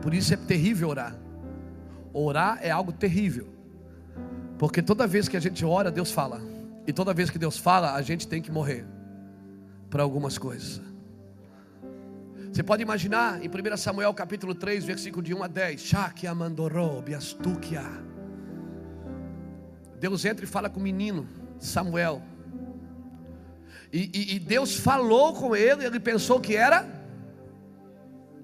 Por 0.00 0.14
isso 0.14 0.32
é 0.32 0.36
terrível 0.36 0.88
orar. 0.88 1.16
Orar 2.12 2.58
é 2.62 2.70
algo 2.70 2.92
terrível. 2.92 3.48
Porque 4.58 4.80
toda 4.80 5.06
vez 5.06 5.28
que 5.28 5.36
a 5.36 5.40
gente 5.40 5.64
ora, 5.64 5.90
Deus 5.90 6.12
fala. 6.12 6.40
E 6.86 6.92
toda 6.92 7.12
vez 7.12 7.30
que 7.30 7.38
Deus 7.38 7.58
fala, 7.58 7.94
a 7.94 8.02
gente 8.02 8.28
tem 8.28 8.40
que 8.40 8.52
morrer 8.52 8.84
para 9.90 10.02
algumas 10.02 10.38
coisas. 10.38 10.80
Você 12.54 12.62
pode 12.62 12.84
imaginar 12.84 13.44
em 13.44 13.48
1 13.48 13.76
Samuel 13.76 14.14
capítulo 14.14 14.54
3, 14.54 14.84
versículo 14.84 15.20
de 15.24 15.34
1 15.34 15.42
a 15.42 15.48
10. 15.48 15.80
Shakia 15.80 16.32
mandorou, 16.32 17.02
biastukia. 17.02 17.82
Deus 19.98 20.24
entra 20.24 20.44
e 20.44 20.46
fala 20.46 20.70
com 20.70 20.78
o 20.78 20.82
menino 20.82 21.26
Samuel. 21.58 22.22
E, 23.92 24.08
e, 24.14 24.36
e 24.36 24.38
Deus 24.38 24.76
falou 24.76 25.34
com 25.34 25.56
ele, 25.56 25.84
ele 25.84 25.98
pensou 25.98 26.38
que 26.38 26.54
era. 26.54 26.86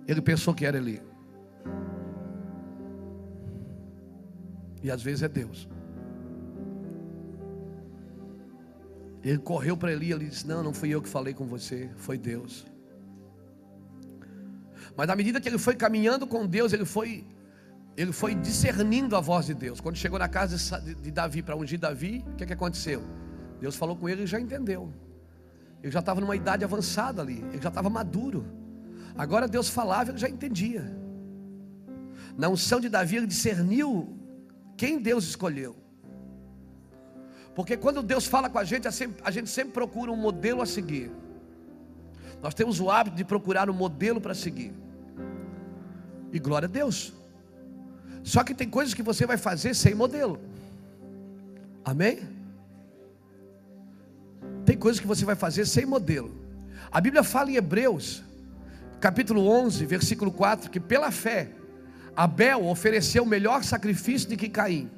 Ele 0.09 0.21
pensou 0.21 0.53
que 0.53 0.67
era 0.67 0.77
Eli. 0.77 1.01
E 4.83 4.91
às 4.91 5.01
vezes 5.01 5.23
é 5.23 5.29
Deus. 5.29 5.69
Ele 9.23 9.39
correu 9.39 9.77
para 9.77 9.93
Eli, 9.93 10.11
ele 10.11 10.25
disse: 10.25 10.49
Não, 10.49 10.65
não 10.65 10.75
fui 10.75 10.89
eu 10.89 11.01
que 11.01 11.09
falei 11.09 11.33
com 11.33 11.47
você, 11.47 11.89
foi 11.95 12.19
Deus. 12.19 12.70
Mas 15.01 15.09
na 15.09 15.17
medida 15.17 15.41
que 15.41 15.49
ele 15.49 15.57
foi 15.57 15.75
caminhando 15.75 16.27
com 16.27 16.47
Deus, 16.47 16.75
ele 16.75 16.85
foi, 16.85 17.27
ele 17.97 18.13
foi 18.13 18.35
discernindo 18.35 19.17
a 19.17 19.21
voz 19.21 19.47
de 19.47 19.55
Deus. 19.55 19.81
Quando 19.81 19.97
chegou 19.97 20.19
na 20.19 20.29
casa 20.29 20.79
de 20.79 21.11
Davi 21.11 21.41
para 21.41 21.57
ungir 21.57 21.79
Davi, 21.81 22.23
o 22.31 22.37
que, 22.37 22.45
que 22.45 22.53
aconteceu? 22.53 23.03
Deus 23.59 23.77
falou 23.77 23.97
com 23.97 24.11
ele 24.11 24.25
e 24.25 24.27
já 24.27 24.39
entendeu. 24.39 24.93
Ele 25.83 25.91
já 25.91 26.01
estava 26.01 26.21
numa 26.21 26.37
idade 26.37 26.65
avançada 26.65 27.23
ali, 27.23 27.43
ele 27.51 27.63
já 27.63 27.71
estava 27.71 27.89
maduro. 27.89 28.45
Agora 29.17 29.49
Deus 29.49 29.71
falava, 29.71 30.11
ele 30.11 30.19
já 30.19 30.29
entendia. 30.29 30.85
Na 32.37 32.51
unção 32.51 32.79
de 32.79 32.91
Davi, 32.91 33.17
ele 33.17 33.27
discerniu 33.27 34.15
quem 34.77 35.01
Deus 35.01 35.25
escolheu. 35.25 35.75
Porque 37.55 37.75
quando 37.75 38.03
Deus 38.03 38.27
fala 38.27 38.51
com 38.51 38.59
a 38.59 38.65
gente, 38.65 38.87
a 38.87 39.31
gente 39.31 39.49
sempre 39.49 39.73
procura 39.73 40.13
um 40.13 40.17
modelo 40.17 40.61
a 40.61 40.67
seguir. 40.67 41.11
Nós 42.43 42.53
temos 42.53 42.81
o 42.81 42.91
hábito 42.91 43.17
de 43.17 43.25
procurar 43.25 43.71
um 43.71 43.73
modelo 43.73 44.21
para 44.21 44.35
seguir. 44.35 44.75
E 46.33 46.39
glória 46.39 46.67
a 46.67 46.71
Deus. 46.71 47.13
Só 48.23 48.45
que 48.45 48.55
tem 48.55 48.69
coisas 48.69 48.95
que 48.95 49.03
você 49.03 49.27
vai 49.27 49.37
fazer 49.37 49.75
sem 49.75 49.95
modelo. 49.95 50.41
Amém? 51.85 52.21
Tem 54.65 54.77
coisas 54.77 55.01
que 55.01 55.07
você 55.07 55.25
vai 55.25 55.35
fazer 55.35 55.67
sem 55.67 55.87
modelo. 55.87 56.39
A 56.93 57.01
Bíblia 57.01 57.23
fala 57.23 57.51
em 57.51 57.57
Hebreus, 57.57 58.23
capítulo 59.01 59.49
11, 59.49 59.87
versículo 59.87 60.31
4, 60.31 60.71
que 60.71 60.81
pela 60.81 61.11
fé 61.11 61.51
Abel 62.17 62.67
ofereceu 62.67 63.23
o 63.23 63.27
melhor 63.27 63.65
sacrifício 63.65 64.29
de 64.29 64.37
que 64.37 64.49
Caim. 64.49 64.91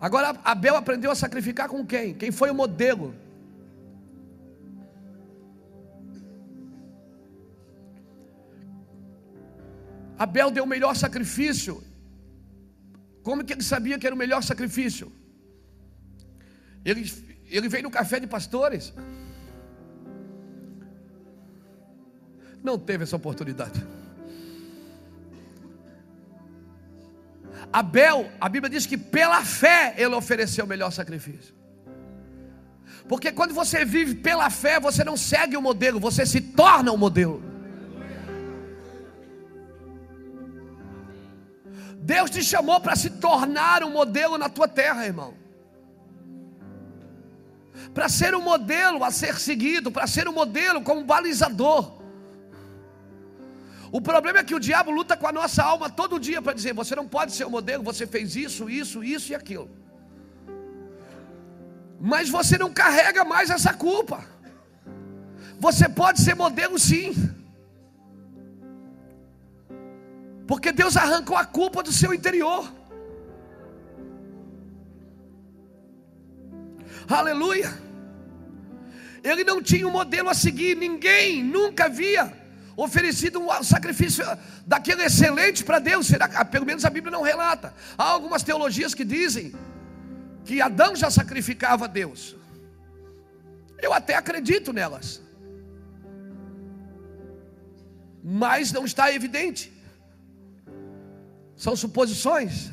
Agora, 0.00 0.36
Abel 0.44 0.76
aprendeu 0.76 1.10
a 1.10 1.14
sacrificar 1.14 1.68
com 1.68 1.86
quem? 1.86 2.14
Quem 2.14 2.30
foi 2.30 2.50
o 2.50 2.54
modelo? 2.54 3.14
Abel 10.18 10.50
deu 10.50 10.64
o 10.64 10.66
melhor 10.66 10.94
sacrifício. 10.94 11.82
Como 13.22 13.44
que 13.44 13.52
ele 13.52 13.62
sabia 13.62 13.98
que 13.98 14.06
era 14.06 14.14
o 14.14 14.18
melhor 14.18 14.42
sacrifício? 14.42 15.12
Ele, 16.84 17.10
ele 17.46 17.68
veio 17.68 17.84
no 17.84 17.90
café 17.90 18.20
de 18.20 18.26
pastores. 18.26 18.92
Não 22.62 22.78
teve 22.78 23.04
essa 23.04 23.16
oportunidade. 23.16 23.84
Abel, 27.72 28.30
a 28.40 28.48
Bíblia 28.48 28.70
diz 28.70 28.86
que 28.86 28.96
pela 28.96 29.44
fé 29.44 29.94
ele 29.96 30.14
ofereceu 30.14 30.64
o 30.64 30.68
melhor 30.68 30.90
sacrifício. 30.90 31.54
Porque 33.08 33.32
quando 33.32 33.52
você 33.52 33.84
vive 33.84 34.14
pela 34.14 34.48
fé, 34.48 34.80
você 34.80 35.02
não 35.04 35.16
segue 35.16 35.56
o 35.56 35.62
modelo, 35.62 36.00
você 36.00 36.24
se 36.24 36.40
torna 36.40 36.92
o 36.92 36.96
modelo. 36.96 37.53
Deus 42.04 42.28
te 42.28 42.42
chamou 42.44 42.78
para 42.80 42.94
se 42.94 43.08
tornar 43.08 43.82
um 43.82 43.90
modelo 43.90 44.36
na 44.36 44.50
tua 44.50 44.68
terra, 44.68 45.06
irmão. 45.06 45.32
Para 47.94 48.10
ser 48.10 48.34
um 48.34 48.42
modelo 48.42 49.02
a 49.02 49.10
ser 49.10 49.40
seguido, 49.40 49.90
para 49.90 50.06
ser 50.06 50.28
um 50.28 50.32
modelo 50.32 50.82
como 50.82 51.02
balizador. 51.02 51.92
O 53.90 54.02
problema 54.02 54.40
é 54.40 54.44
que 54.44 54.54
o 54.54 54.60
diabo 54.60 54.90
luta 54.90 55.16
com 55.16 55.26
a 55.26 55.32
nossa 55.32 55.62
alma 55.62 55.88
todo 55.88 56.20
dia 56.20 56.42
para 56.42 56.52
dizer: 56.52 56.74
você 56.74 56.94
não 56.94 57.08
pode 57.08 57.32
ser 57.32 57.46
o 57.46 57.50
modelo, 57.50 57.82
você 57.82 58.06
fez 58.06 58.36
isso, 58.36 58.68
isso, 58.68 59.02
isso 59.02 59.32
e 59.32 59.34
aquilo. 59.34 59.70
Mas 61.98 62.28
você 62.28 62.58
não 62.58 62.70
carrega 62.70 63.24
mais 63.24 63.48
essa 63.48 63.72
culpa. 63.72 64.22
Você 65.58 65.88
pode 65.88 66.20
ser 66.20 66.34
modelo 66.34 66.78
sim. 66.78 67.14
Porque 70.46 70.72
Deus 70.72 70.96
arrancou 70.96 71.36
a 71.36 71.44
culpa 71.44 71.82
do 71.82 71.92
seu 71.92 72.12
interior. 72.12 72.70
Aleluia. 77.08 77.72
Ele 79.22 79.42
não 79.42 79.62
tinha 79.62 79.86
um 79.88 79.90
modelo 79.90 80.28
a 80.28 80.34
seguir, 80.34 80.76
ninguém 80.76 81.42
nunca 81.42 81.88
via 81.88 82.44
oferecido 82.76 83.40
um 83.40 83.62
sacrifício 83.62 84.24
daquele 84.66 85.02
excelente 85.02 85.64
para 85.64 85.78
Deus. 85.78 86.06
Será, 86.06 86.28
pelo 86.44 86.66
menos 86.66 86.84
a 86.84 86.90
Bíblia 86.90 87.10
não 87.10 87.22
relata. 87.22 87.74
Há 87.96 88.04
algumas 88.04 88.42
teologias 88.42 88.94
que 88.94 89.04
dizem 89.04 89.54
que 90.44 90.60
Adão 90.60 90.94
já 90.94 91.10
sacrificava 91.10 91.86
a 91.86 91.88
Deus. 91.88 92.36
Eu 93.80 93.92
até 93.92 94.14
acredito 94.14 94.72
nelas. 94.72 95.22
Mas 98.22 98.72
não 98.72 98.84
está 98.84 99.12
evidente. 99.12 99.73
São 101.56 101.76
suposições. 101.76 102.70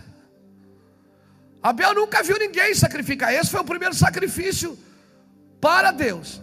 Abel 1.61 1.93
nunca 1.93 2.23
viu 2.23 2.37
ninguém 2.39 2.73
sacrificar. 2.73 3.33
Esse 3.33 3.51
foi 3.51 3.61
o 3.61 3.65
primeiro 3.65 3.93
sacrifício 3.93 4.77
para 5.59 5.91
Deus. 5.91 6.41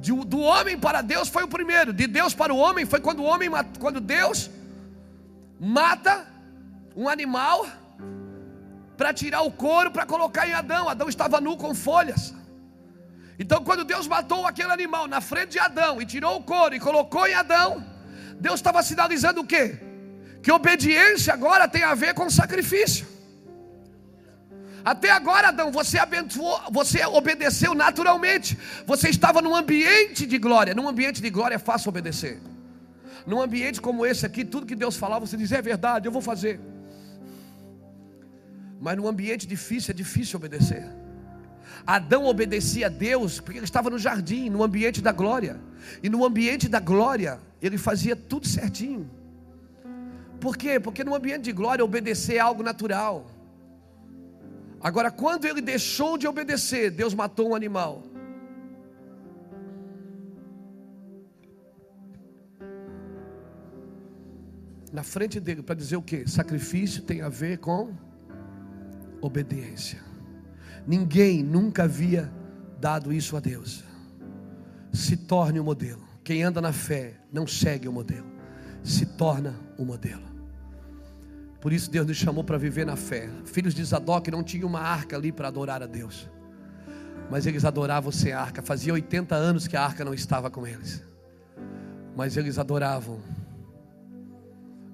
De, 0.00 0.12
do 0.12 0.40
homem 0.40 0.78
para 0.78 1.02
Deus 1.02 1.28
foi 1.28 1.42
o 1.42 1.48
primeiro, 1.48 1.92
de 1.92 2.06
Deus 2.06 2.34
para 2.34 2.54
o 2.54 2.56
homem 2.56 2.86
foi 2.86 3.00
quando 3.00 3.20
o 3.20 3.24
homem 3.24 3.50
quando 3.78 4.00
Deus 4.00 4.50
mata 5.58 6.26
um 6.96 7.06
animal 7.06 7.66
para 8.96 9.12
tirar 9.12 9.42
o 9.42 9.52
couro 9.52 9.90
para 9.90 10.06
colocar 10.06 10.46
em 10.48 10.54
Adão. 10.54 10.88
Adão 10.88 11.08
estava 11.08 11.40
nu 11.40 11.56
com 11.56 11.74
folhas. 11.74 12.34
Então, 13.38 13.64
quando 13.64 13.84
Deus 13.84 14.06
matou 14.06 14.46
aquele 14.46 14.70
animal 14.70 15.08
na 15.08 15.22
frente 15.22 15.52
de 15.52 15.58
Adão 15.58 16.00
e 16.00 16.04
tirou 16.04 16.36
o 16.36 16.42
couro 16.42 16.74
e 16.74 16.80
colocou 16.80 17.26
em 17.26 17.32
Adão, 17.32 17.82
Deus 18.38 18.56
estava 18.56 18.82
sinalizando 18.82 19.40
o 19.40 19.46
quê? 19.46 19.78
Que 20.42 20.50
obediência 20.50 21.32
agora 21.32 21.68
tem 21.68 21.82
a 21.82 21.94
ver 21.94 22.14
com 22.14 22.28
sacrifício. 22.30 23.06
Até 24.84 25.10
agora, 25.10 25.48
Adão, 25.48 25.70
você 25.70 25.98
abençoou, 25.98 26.58
você 26.70 27.04
obedeceu 27.04 27.74
naturalmente. 27.74 28.58
Você 28.86 29.10
estava 29.10 29.42
num 29.42 29.54
ambiente 29.54 30.26
de 30.26 30.38
glória. 30.38 30.74
Num 30.74 30.88
ambiente 30.88 31.20
de 31.20 31.30
glória 31.30 31.56
é 31.56 31.58
fácil 31.58 31.90
obedecer. 31.90 32.40
Num 33.26 33.40
ambiente 33.40 33.80
como 33.80 34.06
esse 34.06 34.24
aqui, 34.24 34.44
tudo 34.44 34.66
que 34.66 34.74
Deus 34.74 34.96
falar, 34.96 35.18
você 35.18 35.36
diz: 35.36 35.52
é 35.52 35.60
verdade, 35.60 36.08
eu 36.08 36.12
vou 36.12 36.22
fazer. 36.22 36.58
Mas 38.80 38.96
num 38.96 39.06
ambiente 39.06 39.46
difícil 39.46 39.92
é 39.92 39.94
difícil 39.94 40.38
obedecer. 40.38 40.88
Adão 41.86 42.24
obedecia 42.24 42.86
a 42.86 42.88
Deus 42.88 43.40
porque 43.40 43.58
ele 43.58 43.64
estava 43.64 43.90
no 43.90 43.98
jardim, 43.98 44.48
no 44.48 44.62
ambiente 44.62 45.02
da 45.02 45.12
glória. 45.12 45.60
E 46.02 46.08
no 46.08 46.24
ambiente 46.24 46.68
da 46.68 46.80
glória, 46.80 47.38
ele 47.60 47.76
fazia 47.76 48.16
tudo 48.16 48.48
certinho. 48.48 49.10
Por 50.40 50.56
quê? 50.56 50.80
Porque 50.80 51.04
no 51.04 51.14
ambiente 51.14 51.44
de 51.44 51.52
glória, 51.52 51.84
obedecer 51.84 52.36
é 52.36 52.38
algo 52.38 52.62
natural. 52.62 53.26
Agora, 54.80 55.10
quando 55.10 55.44
ele 55.44 55.60
deixou 55.60 56.16
de 56.16 56.26
obedecer, 56.26 56.90
Deus 56.90 57.12
matou 57.12 57.50
um 57.50 57.54
animal. 57.54 58.02
Na 64.90 65.02
frente 65.02 65.38
dele, 65.38 65.62
para 65.62 65.74
dizer 65.74 65.96
o 65.96 66.02
que? 66.02 66.28
Sacrifício 66.28 67.02
tem 67.02 67.20
a 67.20 67.28
ver 67.28 67.58
com 67.58 67.92
obediência. 69.20 70.00
Ninguém 70.86 71.42
nunca 71.42 71.84
havia 71.84 72.32
dado 72.80 73.12
isso 73.12 73.36
a 73.36 73.40
Deus. 73.40 73.84
Se 74.92 75.16
torne 75.16 75.60
o 75.60 75.62
um 75.62 75.66
modelo. 75.66 76.02
Quem 76.24 76.42
anda 76.42 76.60
na 76.60 76.72
fé 76.72 77.20
não 77.32 77.46
segue 77.46 77.88
o 77.88 77.92
modelo, 77.92 78.26
se 78.82 79.06
torna 79.06 79.54
o 79.78 79.82
um 79.82 79.86
modelo. 79.86 80.29
Por 81.60 81.72
isso 81.72 81.90
Deus 81.90 82.06
nos 82.06 82.16
chamou 82.16 82.42
para 82.42 82.56
viver 82.56 82.86
na 82.86 82.96
fé. 82.96 83.28
Filhos 83.44 83.74
de 83.74 83.84
Zadok 83.84 84.30
não 84.30 84.42
tinham 84.42 84.68
uma 84.68 84.80
arca 84.80 85.16
ali 85.16 85.30
para 85.30 85.48
adorar 85.48 85.82
a 85.82 85.86
Deus. 85.86 86.28
Mas 87.30 87.46
eles 87.46 87.64
adoravam 87.64 88.10
sem 88.10 88.32
arca. 88.32 88.62
Fazia 88.62 88.92
80 88.94 89.34
anos 89.34 89.68
que 89.68 89.76
a 89.76 89.84
arca 89.84 90.04
não 90.04 90.14
estava 90.14 90.50
com 90.50 90.66
eles. 90.66 91.04
Mas 92.16 92.36
eles 92.36 92.58
adoravam. 92.58 93.20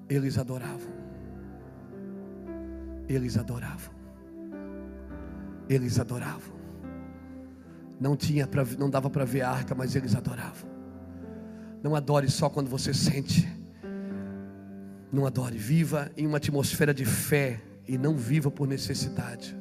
Eles 0.09 0.37
adoravam. 0.37 0.91
Eles 3.07 3.37
adoravam. 3.37 3.93
Eles 5.69 5.99
adoravam. 5.99 6.57
Não 7.99 8.15
tinha 8.15 8.45
pra, 8.45 8.63
não 8.77 8.89
dava 8.89 9.09
para 9.09 9.25
ver 9.25 9.41
a 9.41 9.49
arca, 9.49 9.73
mas 9.73 9.95
eles 9.95 10.15
adoravam. 10.15 10.69
Não 11.81 11.95
adore 11.95 12.29
só 12.29 12.49
quando 12.49 12.69
você 12.69 12.93
sente. 12.93 13.56
Não 15.11 15.25
adore, 15.25 15.57
viva 15.57 16.11
em 16.17 16.27
uma 16.27 16.37
atmosfera 16.37 16.93
de 16.93 17.05
fé 17.05 17.61
e 17.87 17.97
não 17.97 18.15
viva 18.15 18.51
por 18.51 18.67
necessidade. 18.67 19.55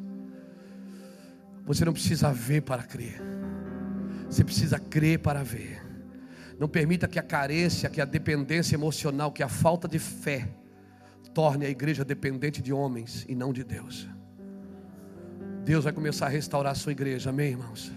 Você 1.65 1.85
não 1.85 1.93
precisa 1.93 2.33
ver 2.33 2.63
para 2.63 2.83
crer. 2.83 3.21
Você 4.29 4.45
precisa 4.45 4.79
crer 4.79 5.21
para 5.21 5.43
ver. 5.43 5.83
Não 6.59 6.69
permita 6.69 7.07
que 7.07 7.19
a 7.19 7.23
carência, 7.23 7.91
que 7.91 8.01
a 8.01 8.05
dependência 8.05 8.75
emocional, 8.75 9.31
que 9.31 9.43
a 9.43 9.49
falta 9.49 9.87
de 9.87 9.99
fé 9.99 10.49
torne 11.35 11.67
a 11.67 11.69
igreja 11.69 12.05
dependente 12.05 12.63
de 12.63 12.73
homens 12.73 13.27
e 13.29 13.35
não 13.35 13.53
de 13.53 13.63
Deus. 13.63 14.09
Deus 15.65 15.85
vai 15.85 15.93
começar 15.93 16.27
a 16.27 16.31
restaurar 16.31 16.73
a 16.73 16.75
sua 16.75 16.93
igreja, 16.93 17.31
amém, 17.31 17.51
irmãos? 17.51 17.93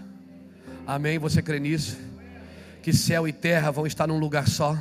Amém? 0.86 1.18
Você 1.18 1.40
crê 1.40 1.58
nisso? 1.58 1.96
Que 2.82 2.92
céu 2.92 3.26
e 3.26 3.32
terra 3.32 3.70
vão 3.70 3.86
estar 3.86 4.06
num 4.06 4.18
lugar 4.18 4.48
só. 4.48 4.76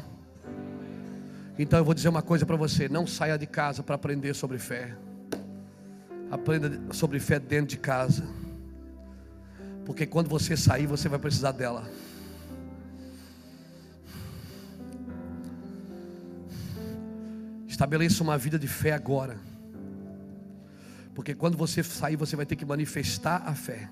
Então 1.61 1.77
eu 1.77 1.83
vou 1.83 1.93
dizer 1.93 2.07
uma 2.07 2.21
coisa 2.21 2.45
para 2.45 2.55
você: 2.55 2.87
não 2.87 3.05
saia 3.05 3.37
de 3.37 3.45
casa 3.45 3.83
para 3.83 3.95
aprender 3.95 4.33
sobre 4.33 4.57
fé. 4.57 4.95
Aprenda 6.31 6.93
sobre 6.93 7.19
fé 7.19 7.37
dentro 7.37 7.67
de 7.67 7.77
casa. 7.77 8.23
Porque 9.85 10.05
quando 10.05 10.29
você 10.29 10.55
sair, 10.55 10.87
você 10.87 11.09
vai 11.09 11.19
precisar 11.19 11.51
dela. 11.51 11.91
Estabeleça 17.67 18.23
uma 18.23 18.37
vida 18.37 18.57
de 18.57 18.67
fé 18.67 18.93
agora. 18.93 19.37
Porque 21.13 21.35
quando 21.35 21.57
você 21.57 21.83
sair, 21.83 22.15
você 22.15 22.37
vai 22.37 22.45
ter 22.45 22.55
que 22.55 22.65
manifestar 22.65 23.43
a 23.45 23.53
fé. 23.53 23.89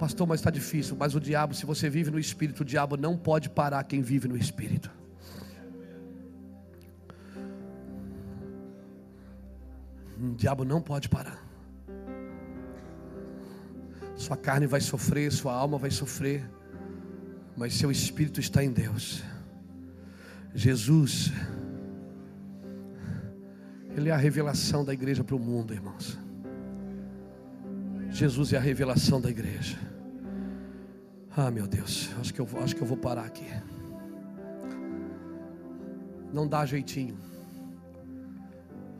Pastor, 0.00 0.26
mas 0.26 0.40
está 0.40 0.50
difícil. 0.50 0.96
Mas 0.98 1.14
o 1.14 1.20
diabo, 1.20 1.52
se 1.52 1.66
você 1.66 1.90
vive 1.90 2.10
no 2.10 2.18
espírito, 2.18 2.62
o 2.62 2.64
diabo 2.64 2.96
não 2.96 3.18
pode 3.18 3.50
parar 3.50 3.84
quem 3.84 4.00
vive 4.00 4.26
no 4.26 4.34
espírito. 4.34 4.90
O 10.18 10.34
diabo 10.34 10.64
não 10.64 10.80
pode 10.80 11.06
parar. 11.06 11.38
Sua 14.16 14.38
carne 14.38 14.66
vai 14.66 14.80
sofrer, 14.80 15.30
sua 15.30 15.52
alma 15.52 15.76
vai 15.76 15.90
sofrer, 15.90 16.48
mas 17.54 17.74
seu 17.74 17.90
espírito 17.90 18.40
está 18.40 18.64
em 18.64 18.70
Deus. 18.70 19.22
Jesus, 20.54 21.30
Ele 23.94 24.08
é 24.08 24.12
a 24.12 24.16
revelação 24.16 24.82
da 24.82 24.94
igreja 24.94 25.22
para 25.22 25.36
o 25.36 25.38
mundo, 25.38 25.74
irmãos. 25.74 26.18
Jesus 28.10 28.54
é 28.54 28.56
a 28.56 28.60
revelação 28.60 29.20
da 29.20 29.28
igreja. 29.28 29.89
Ah, 31.36 31.50
meu 31.50 31.66
Deus, 31.66 32.10
acho 32.20 32.34
que 32.34 32.40
eu, 32.40 32.48
acho 32.62 32.74
que 32.74 32.82
eu 32.82 32.86
vou 32.86 32.96
parar 32.96 33.24
aqui. 33.24 33.46
Não 36.32 36.46
dá 36.46 36.66
jeitinho. 36.66 37.16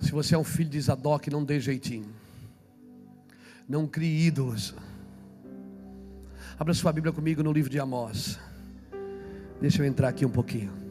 Se 0.00 0.12
você 0.12 0.34
é 0.34 0.38
um 0.38 0.44
filho 0.44 0.70
de 0.70 0.80
Zadok, 0.80 1.28
não 1.30 1.44
dê 1.44 1.60
jeitinho. 1.60 2.08
Não 3.68 3.86
crie 3.86 4.26
ídolos. 4.26 4.74
Abra 6.58 6.74
sua 6.74 6.92
Bíblia 6.92 7.12
comigo 7.12 7.42
no 7.42 7.52
livro 7.52 7.70
de 7.70 7.78
Amós. 7.78 8.38
Deixa 9.60 9.82
eu 9.82 9.86
entrar 9.86 10.08
aqui 10.08 10.24
um 10.24 10.30
pouquinho. 10.30 10.89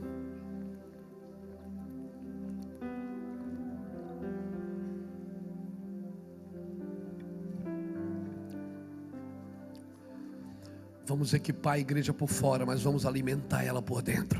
Vamos 11.09 11.33
equipar 11.33 11.73
a 11.73 11.79
igreja 11.79 12.13
por 12.13 12.29
fora, 12.29 12.67
mas 12.67 12.83
vamos 12.83 13.03
alimentar 13.03 13.63
ela 13.63 13.81
por 13.81 13.99
dentro. 13.99 14.39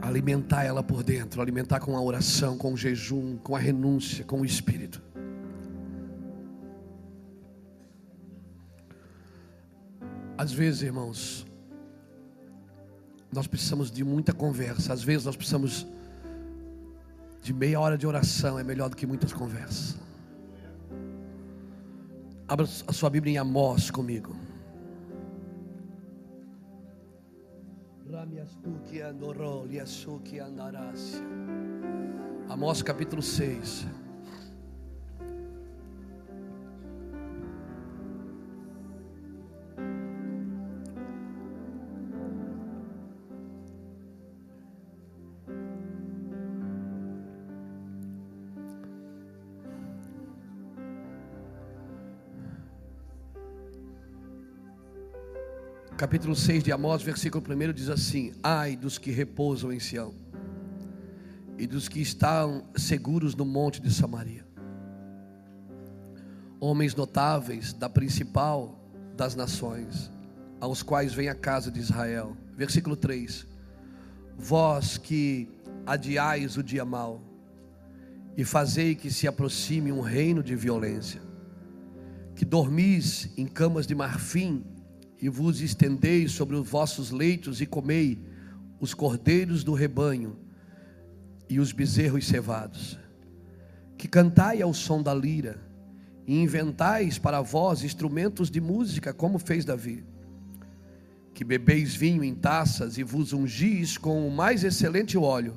Alimentar 0.00 0.64
ela 0.64 0.82
por 0.82 1.02
dentro, 1.02 1.42
alimentar 1.42 1.80
com 1.80 1.94
a 1.94 2.00
oração, 2.00 2.56
com 2.56 2.72
o 2.72 2.76
jejum, 2.78 3.36
com 3.36 3.54
a 3.54 3.58
renúncia, 3.58 4.24
com 4.24 4.40
o 4.40 4.44
espírito. 4.44 5.02
Às 10.38 10.50
vezes, 10.50 10.80
irmãos, 10.80 11.46
nós 13.30 13.46
precisamos 13.46 13.90
de 13.90 14.02
muita 14.02 14.32
conversa. 14.32 14.94
Às 14.94 15.02
vezes 15.02 15.26
nós 15.26 15.36
precisamos 15.36 15.86
de 17.42 17.52
meia 17.52 17.78
hora 17.78 17.98
de 17.98 18.06
oração, 18.06 18.58
é 18.58 18.64
melhor 18.64 18.88
do 18.88 18.96
que 18.96 19.06
muitas 19.06 19.30
conversas. 19.30 20.09
Abra 22.50 22.66
a 22.88 22.92
sua 22.92 23.08
Bíblia 23.08 23.34
em 23.34 23.38
Amós 23.38 23.92
comigo. 23.92 24.34
Amós 32.48 32.82
capítulo 32.82 33.22
6. 33.22 33.86
Capítulo 56.00 56.34
6 56.34 56.62
de 56.62 56.72
Amós, 56.72 57.02
versículo 57.02 57.44
1 57.46 57.74
diz 57.74 57.90
assim: 57.90 58.32
Ai 58.42 58.74
dos 58.74 58.96
que 58.96 59.10
repousam 59.10 59.70
em 59.70 59.78
Sião, 59.78 60.14
e 61.58 61.66
dos 61.66 61.90
que 61.90 62.00
estão 62.00 62.64
seguros 62.74 63.34
no 63.34 63.44
monte 63.44 63.82
de 63.82 63.92
Samaria, 63.92 64.46
homens 66.58 66.94
notáveis 66.94 67.74
da 67.74 67.86
principal 67.86 68.80
das 69.14 69.34
nações, 69.34 70.10
aos 70.58 70.82
quais 70.82 71.12
vem 71.12 71.28
a 71.28 71.34
casa 71.34 71.70
de 71.70 71.80
Israel. 71.80 72.34
Versículo 72.56 72.96
3: 72.96 73.46
Vós 74.38 74.96
que 74.96 75.50
adiais 75.84 76.56
o 76.56 76.62
dia 76.62 76.82
mau, 76.82 77.20
e 78.38 78.42
fazei 78.42 78.94
que 78.94 79.10
se 79.10 79.28
aproxime 79.28 79.92
um 79.92 80.00
reino 80.00 80.42
de 80.42 80.56
violência, 80.56 81.20
que 82.34 82.46
dormis 82.46 83.28
em 83.36 83.46
camas 83.46 83.86
de 83.86 83.94
marfim, 83.94 84.64
e 85.20 85.28
vos 85.28 85.60
estendeis 85.60 86.32
sobre 86.32 86.56
os 86.56 86.68
vossos 86.68 87.10
leitos 87.10 87.60
e 87.60 87.66
comei 87.66 88.18
os 88.80 88.94
cordeiros 88.94 89.62
do 89.62 89.74
rebanho 89.74 90.36
e 91.48 91.60
os 91.60 91.72
bezerros 91.72 92.26
cevados. 92.26 92.98
Que 93.98 94.08
cantai 94.08 94.62
ao 94.62 94.72
som 94.72 95.02
da 95.02 95.12
lira 95.12 95.60
e 96.26 96.40
inventais 96.40 97.18
para 97.18 97.42
vós 97.42 97.84
instrumentos 97.84 98.50
de 98.50 98.60
música, 98.60 99.12
como 99.12 99.38
fez 99.38 99.64
Davi. 99.64 100.04
Que 101.34 101.44
bebeis 101.44 101.94
vinho 101.94 102.24
em 102.24 102.34
taças 102.34 102.96
e 102.96 103.02
vos 103.02 103.32
ungis 103.32 103.98
com 103.98 104.26
o 104.26 104.30
mais 104.30 104.64
excelente 104.64 105.18
óleo, 105.18 105.54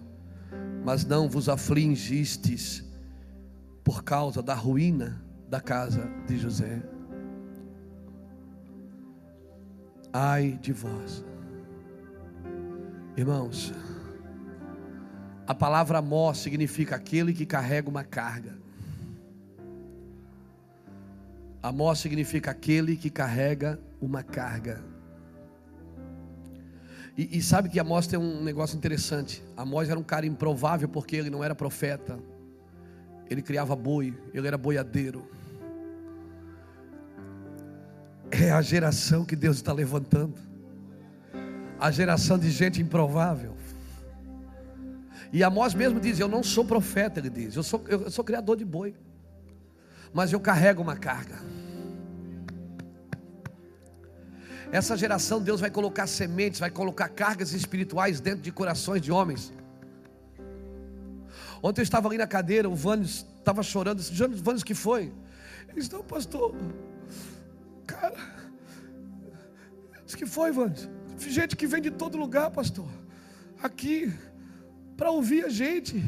mas 0.84 1.06
não 1.06 1.30
vos 1.30 1.48
afligistes 1.48 2.84
por 3.84 4.03
causa 4.03 4.41
da 4.41 4.53
ruína 4.53 5.22
da 5.49 5.61
casa 5.61 6.10
de 6.27 6.38
José. 6.38 6.93
Ai 10.15 10.60
de 10.61 10.72
vós, 10.72 11.26
irmãos. 13.18 13.73
A 15.48 15.56
palavra 15.56 15.98
Amós 15.98 16.38
significa 16.38 16.95
aquele 16.95 17.34
que 17.34 17.48
carrega 17.48 17.90
uma 17.90 18.03
carga. 18.03 18.56
Amós 21.64 21.98
significa 21.98 22.52
aquele 22.52 22.95
que 22.95 23.10
carrega 23.10 23.80
uma 23.99 24.22
carga. 24.22 24.84
E, 27.18 27.40
e, 27.40 27.41
sabe 27.41 27.68
que 27.68 27.80
Amós 27.80 28.06
tem 28.06 28.19
um 28.19 28.44
negócio 28.44 28.77
interessante. 28.77 29.44
Amós 29.57 29.90
era 29.90 29.99
um 29.99 30.03
cara 30.03 30.27
improvável 30.27 30.88
porque 30.88 31.15
ele 31.15 31.31
não 31.31 31.44
era 31.44 31.56
profeta. 31.56 32.19
Ele 33.31 33.41
criava 33.41 33.76
boi, 33.76 34.15
ele 34.31 34.45
era 34.45 34.60
boiadeiro. 34.60 35.27
É 38.41 38.49
a 38.49 38.64
geração 38.64 39.23
que 39.23 39.35
Deus 39.35 39.57
está 39.57 39.72
levantando. 39.72 40.34
A 41.80 41.91
geração 41.91 42.39
de 42.39 42.49
gente 42.49 42.81
improvável. 42.81 43.55
E 45.31 45.43
Amós 45.43 45.76
mesmo 45.76 45.99
diz: 45.99 46.19
Eu 46.19 46.27
não 46.27 46.41
sou 46.41 46.65
profeta, 46.65 47.19
ele 47.19 47.30
diz. 47.30 47.55
Eu 47.55 47.61
sou, 47.61 47.84
eu 47.88 48.10
sou 48.10 48.23
criador 48.23 48.57
de 48.57 48.65
boi. 48.65 48.95
Mas 50.11 50.34
eu 50.34 50.39
carrego 50.39 50.81
uma 50.81 50.95
carga. 50.95 51.35
Essa 54.72 54.97
geração, 54.97 55.39
Deus 55.39 55.61
vai 55.61 55.69
colocar 55.69 56.07
sementes, 56.07 56.60
vai 56.60 56.72
colocar 56.72 57.10
cargas 57.10 57.53
espirituais 57.53 58.19
dentro 58.19 58.41
de 58.41 58.51
corações 58.51 58.99
de 58.99 59.11
homens. 59.11 59.53
Ontem 61.61 61.81
eu 61.81 61.84
estava 61.84 62.07
ali 62.07 62.18
na 62.18 62.26
cadeira, 62.26 62.68
o 62.68 62.73
Vânios 62.73 63.27
estava 63.38 63.61
chorando. 63.61 63.99
Disse, 63.99 64.11
Vânios, 64.41 64.64
que 64.64 64.73
foi? 64.73 65.14
Ele 65.69 65.76
disse, 65.80 65.93
não, 65.93 66.03
pastor, 66.03 66.55
cara, 67.85 68.18
disse 70.05 70.18
que 70.18 70.26
foi, 70.26 70.51
Vânios? 70.51 70.89
Gente 71.19 71.55
que 71.55 71.65
vem 71.65 71.81
de 71.81 71.91
todo 71.91 72.18
lugar, 72.18 72.51
pastor, 72.51 72.88
aqui, 73.61 74.14
para 74.97 75.10
ouvir 75.11 75.45
a 75.45 75.49
gente. 75.49 76.03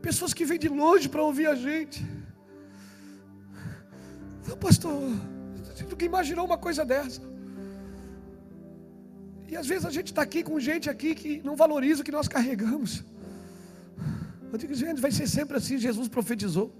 Pessoas 0.00 0.32
que 0.32 0.44
vêm 0.44 0.58
de 0.58 0.68
longe 0.68 1.08
para 1.08 1.22
ouvir 1.22 1.46
a 1.46 1.54
gente. 1.54 2.04
Não, 4.46 4.56
pastor, 4.56 4.92
nunca 5.90 6.04
imaginou 6.04 6.46
uma 6.46 6.56
coisa 6.56 6.84
dessa. 6.84 7.20
E 9.48 9.56
às 9.56 9.66
vezes 9.66 9.84
a 9.84 9.90
gente 9.90 10.08
está 10.08 10.22
aqui 10.22 10.42
com 10.42 10.58
gente 10.60 10.90
aqui 10.90 11.14
que 11.14 11.42
não 11.42 11.56
valoriza 11.56 12.02
o 12.02 12.04
que 12.04 12.12
nós 12.12 12.28
carregamos. 12.28 13.04
Eu 14.52 14.58
digo, 14.58 14.74
gente, 14.74 15.00
vai 15.00 15.10
ser 15.10 15.26
sempre 15.26 15.56
assim. 15.56 15.78
Jesus 15.78 16.08
profetizou 16.08 16.74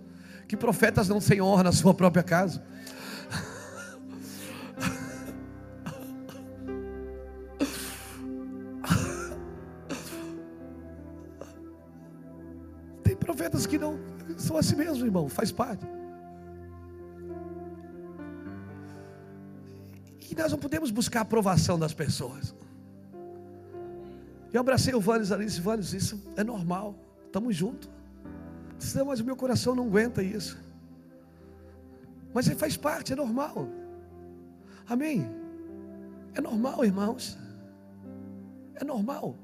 que 0.46 0.56
profetas 0.56 1.08
não 1.08 1.20
têm 1.20 1.40
honra 1.40 1.64
na 1.64 1.72
sua 1.72 1.92
própria 1.92 2.22
casa. 2.22 2.62
Profetas 13.28 13.66
que 13.66 13.78
não 13.78 13.98
são 14.38 14.56
assim 14.56 14.74
mesmo, 14.74 15.04
irmão, 15.04 15.28
faz 15.28 15.52
parte. 15.52 15.84
E 20.30 20.34
nós 20.34 20.50
não 20.50 20.58
podemos 20.58 20.90
buscar 20.90 21.20
a 21.20 21.22
aprovação 21.22 21.78
das 21.78 21.92
pessoas. 21.92 22.54
Eu 24.50 24.60
abracei 24.62 24.94
o 24.94 25.00
Vânis 25.00 25.30
ali 25.30 25.42
e 25.44 25.46
disse: 25.46 25.60
Vânis, 25.60 25.92
isso 25.92 26.18
é 26.36 26.42
normal, 26.42 26.94
estamos 27.26 27.54
juntos. 27.54 27.90
Disse, 28.78 28.96
não, 28.96 29.06
mas 29.06 29.20
o 29.20 29.24
meu 29.24 29.36
coração 29.36 29.74
não 29.74 29.86
aguenta 29.88 30.22
isso. 30.22 30.58
Mas 32.32 32.46
ele 32.46 32.56
faz 32.56 32.78
parte, 32.78 33.12
é 33.12 33.16
normal. 33.16 33.68
Amém? 34.88 35.28
É 36.34 36.40
normal, 36.40 36.82
irmãos. 36.82 37.36
É 38.74 38.84
normal. 38.84 39.34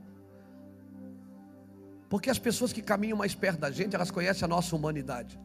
Porque 2.08 2.30
as 2.30 2.38
pessoas 2.38 2.72
que 2.72 2.82
caminham 2.82 3.18
mais 3.18 3.34
perto 3.34 3.60
da 3.60 3.70
gente, 3.70 3.94
elas 3.94 4.10
conhecem 4.10 4.44
a 4.44 4.48
nossa 4.48 4.74
humanidade. 4.76 5.38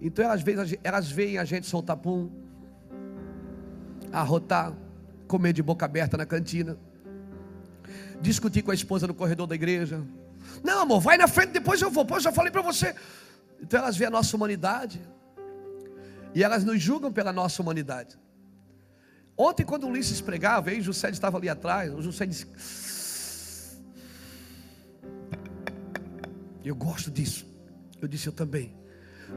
Então 0.00 0.24
elas 0.24 0.42
veem, 0.42 0.58
elas 0.82 1.10
veem 1.10 1.38
a 1.38 1.44
gente 1.44 1.66
soltar 1.66 1.96
pum, 1.96 2.30
arrotar, 4.12 4.72
comer 5.26 5.52
de 5.52 5.62
boca 5.62 5.84
aberta 5.84 6.16
na 6.16 6.26
cantina, 6.26 6.76
discutir 8.20 8.62
com 8.62 8.70
a 8.70 8.74
esposa 8.74 9.06
no 9.06 9.14
corredor 9.14 9.46
da 9.46 9.54
igreja. 9.54 10.02
Não, 10.62 10.82
amor, 10.82 11.00
vai 11.00 11.16
na 11.16 11.26
frente, 11.26 11.52
depois 11.52 11.80
eu 11.80 11.90
vou. 11.90 12.06
Eu 12.08 12.20
já 12.20 12.32
falei 12.32 12.50
para 12.50 12.62
você. 12.62 12.94
Então 13.60 13.80
elas 13.80 13.96
veem 13.96 14.08
a 14.08 14.10
nossa 14.10 14.36
humanidade. 14.36 15.00
E 16.34 16.42
elas 16.42 16.64
nos 16.64 16.82
julgam 16.82 17.12
pela 17.12 17.32
nossa 17.32 17.62
humanidade. 17.62 18.18
Ontem, 19.36 19.64
quando 19.64 19.84
o 19.84 19.88
Ulisses 19.88 20.20
pregava, 20.20 20.70
aí 20.70 20.80
José 20.80 21.10
estava 21.10 21.38
ali 21.38 21.48
atrás. 21.48 21.92
O 21.92 22.02
José 22.02 22.26
disse: 22.26 22.46
Eu 26.64 26.74
gosto 26.74 27.10
disso. 27.10 27.46
Eu 28.00 28.08
disse, 28.08 28.26
eu 28.26 28.32
também. 28.32 28.74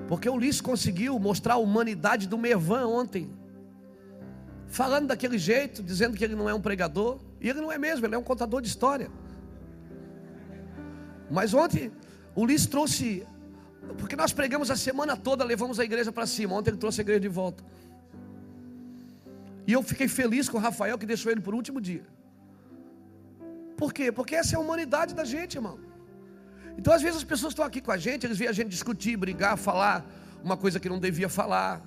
Porque 0.07 0.29
o 0.29 0.33
Ulisses 0.33 0.61
conseguiu 0.61 1.19
mostrar 1.19 1.55
a 1.55 1.57
humanidade 1.57 2.27
do 2.27 2.37
Mervan 2.37 2.87
ontem. 2.87 3.29
Falando 4.67 5.07
daquele 5.07 5.37
jeito, 5.37 5.83
dizendo 5.83 6.15
que 6.15 6.23
ele 6.23 6.35
não 6.35 6.49
é 6.49 6.53
um 6.53 6.61
pregador. 6.61 7.19
E 7.41 7.49
ele 7.49 7.61
não 7.61 7.71
é 7.71 7.77
mesmo, 7.77 8.05
ele 8.05 8.15
é 8.15 8.17
um 8.17 8.23
contador 8.23 8.61
de 8.61 8.67
história. 8.67 9.11
Mas 11.29 11.53
ontem, 11.53 11.91
o 12.35 12.41
Ulisses 12.41 12.67
trouxe. 12.67 13.25
Porque 13.97 14.15
nós 14.15 14.33
pregamos 14.33 14.69
a 14.71 14.75
semana 14.75 15.15
toda, 15.15 15.43
levamos 15.43 15.79
a 15.79 15.83
igreja 15.83 16.11
para 16.11 16.25
cima. 16.25 16.55
Ontem 16.55 16.71
ele 16.71 16.77
trouxe 16.77 17.01
a 17.01 17.03
igreja 17.03 17.19
de 17.19 17.27
volta. 17.27 17.63
E 19.65 19.73
eu 19.73 19.83
fiquei 19.83 20.07
feliz 20.07 20.47
com 20.47 20.57
o 20.57 20.61
Rafael 20.61 20.97
que 20.97 21.05
deixou 21.05 21.31
ele 21.31 21.41
por 21.41 21.53
último 21.53 21.81
dia. 21.81 22.05
Por 23.75 23.93
quê? 23.93 24.11
Porque 24.11 24.35
essa 24.35 24.55
é 24.55 24.57
a 24.57 24.59
humanidade 24.59 25.13
da 25.13 25.25
gente, 25.25 25.55
irmão. 25.55 25.86
Então, 26.77 26.93
às 26.93 27.01
vezes, 27.01 27.17
as 27.17 27.23
pessoas 27.23 27.51
estão 27.51 27.65
aqui 27.65 27.81
com 27.81 27.91
a 27.91 27.97
gente, 27.97 28.25
eles 28.25 28.37
veem 28.37 28.49
a 28.49 28.53
gente 28.53 28.69
discutir, 28.69 29.17
brigar, 29.17 29.57
falar 29.57 30.05
uma 30.43 30.55
coisa 30.55 30.79
que 30.79 30.87
não 30.87 30.99
devia 30.99 31.27
falar. 31.27 31.81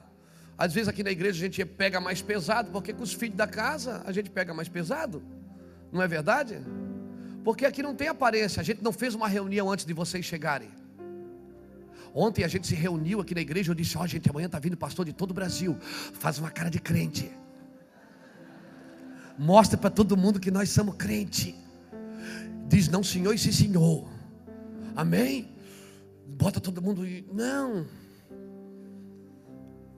Às 0.59 0.75
vezes, 0.75 0.89
aqui 0.89 1.03
na 1.03 1.11
igreja, 1.11 1.39
a 1.39 1.49
gente 1.49 1.65
pega 1.65 2.01
mais 2.01 2.21
pesado, 2.21 2.71
porque 2.71 2.93
com 2.93 3.03
os 3.03 3.12
filhos 3.12 3.37
da 3.37 3.47
casa, 3.47 4.03
a 4.05 4.12
gente 4.12 4.29
pega 4.31 4.53
mais 4.53 4.69
pesado. 4.69 5.23
Não 5.93 6.03
é 6.03 6.09
verdade? 6.09 6.61
Porque 7.45 7.65
aqui 7.65 7.83
não 7.83 7.95
tem 7.95 8.09
aparência, 8.09 8.61
a 8.61 8.65
gente 8.65 8.83
não 8.83 8.93
fez 8.93 9.15
uma 9.15 9.29
reunião 9.29 9.71
antes 9.71 9.85
de 9.85 9.95
vocês 9.95 10.25
chegarem. 10.25 10.69
Ontem 12.15 12.45
a 12.45 12.49
gente 12.49 12.67
se 12.67 12.75
reuniu 12.75 13.21
aqui 13.21 13.35
na 13.35 13.41
igreja, 13.41 13.71
eu 13.71 13.75
disse: 13.75 13.97
Ó, 13.97 14.03
oh, 14.03 14.07
gente, 14.07 14.29
amanhã 14.29 14.47
está 14.47 14.59
vindo 14.59 14.77
pastor 14.77 15.05
de 15.07 15.12
todo 15.12 15.31
o 15.31 15.35
Brasil. 15.35 15.77
Faz 15.81 16.39
uma 16.39 16.51
cara 16.51 16.69
de 16.69 16.81
crente. 16.81 17.31
Mostra 19.39 19.79
para 19.79 19.91
todo 19.91 20.17
mundo 20.17 20.39
que 20.39 20.51
nós 20.51 20.69
somos 20.71 20.97
crente. 20.97 21.55
Diz 22.69 22.89
não, 22.89 23.03
senhor, 23.03 23.33
e 23.33 23.39
sim, 23.39 23.53
senhor. 23.53 24.07
Amém? 25.01 25.48
Bota 26.27 26.60
todo 26.60 26.82
mundo. 26.82 27.02
Não. 27.32 27.86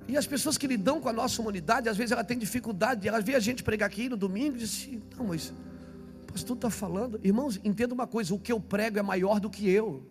E 0.07 0.17
as 0.17 0.29
pessoas 0.29 0.57
que 0.57 0.69
lidam 0.69 1.01
com 1.01 1.09
a 1.09 1.13
nossa 1.13 1.43
humanidade, 1.43 1.89
às 1.89 1.97
vezes 1.97 2.13
ela 2.13 2.23
tem 2.23 2.39
dificuldade, 2.39 3.09
ela 3.09 3.21
vê 3.21 3.35
a 3.35 3.41
gente 3.41 3.65
pregar 3.65 3.89
aqui 3.89 4.09
no 4.09 4.17
domingo 4.17 4.55
e 4.55 4.61
diz 4.61 4.71
assim: 4.71 5.03
Não, 5.17 5.27
mas 5.27 5.53
o 6.23 6.33
pastor 6.33 6.55
está 6.55 6.71
falando. 6.71 7.19
Irmãos, 7.25 7.59
entenda 7.65 7.93
uma 7.93 8.07
coisa: 8.07 8.33
o 8.33 8.39
que 8.39 8.53
eu 8.53 8.61
prego 8.61 8.97
é 8.97 9.03
maior 9.03 9.41
do 9.41 9.51
que 9.51 9.69
eu. 9.69 10.07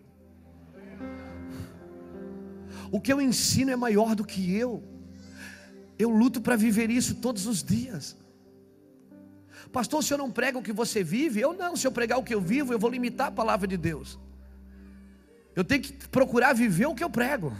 O 2.90 3.00
que 3.00 3.10
eu 3.10 3.18
ensino 3.18 3.70
é 3.70 3.76
maior 3.76 4.14
do 4.14 4.26
que 4.26 4.54
eu. 4.54 4.82
Eu 5.98 6.10
luto 6.10 6.38
para 6.38 6.54
viver 6.54 6.90
isso 6.90 7.14
todos 7.14 7.46
os 7.46 7.62
dias. 7.62 8.14
Pastor, 9.72 10.00
o 10.00 10.02
senhor 10.02 10.18
não 10.18 10.30
prega 10.30 10.58
o 10.58 10.62
que 10.62 10.72
você 10.72 11.02
vive? 11.02 11.40
Eu 11.40 11.54
não, 11.54 11.76
se 11.76 11.86
eu 11.86 11.92
pregar 11.92 12.18
o 12.18 12.22
que 12.22 12.34
eu 12.34 12.42
vivo, 12.42 12.74
eu 12.74 12.78
vou 12.78 12.90
limitar 12.90 13.28
a 13.28 13.32
palavra 13.32 13.66
de 13.66 13.78
Deus. 13.78 14.18
Eu 15.54 15.64
tenho 15.64 15.82
que 15.82 15.92
procurar 16.08 16.52
viver 16.54 16.86
o 16.86 16.94
que 16.94 17.04
eu 17.04 17.10
prego. 17.10 17.52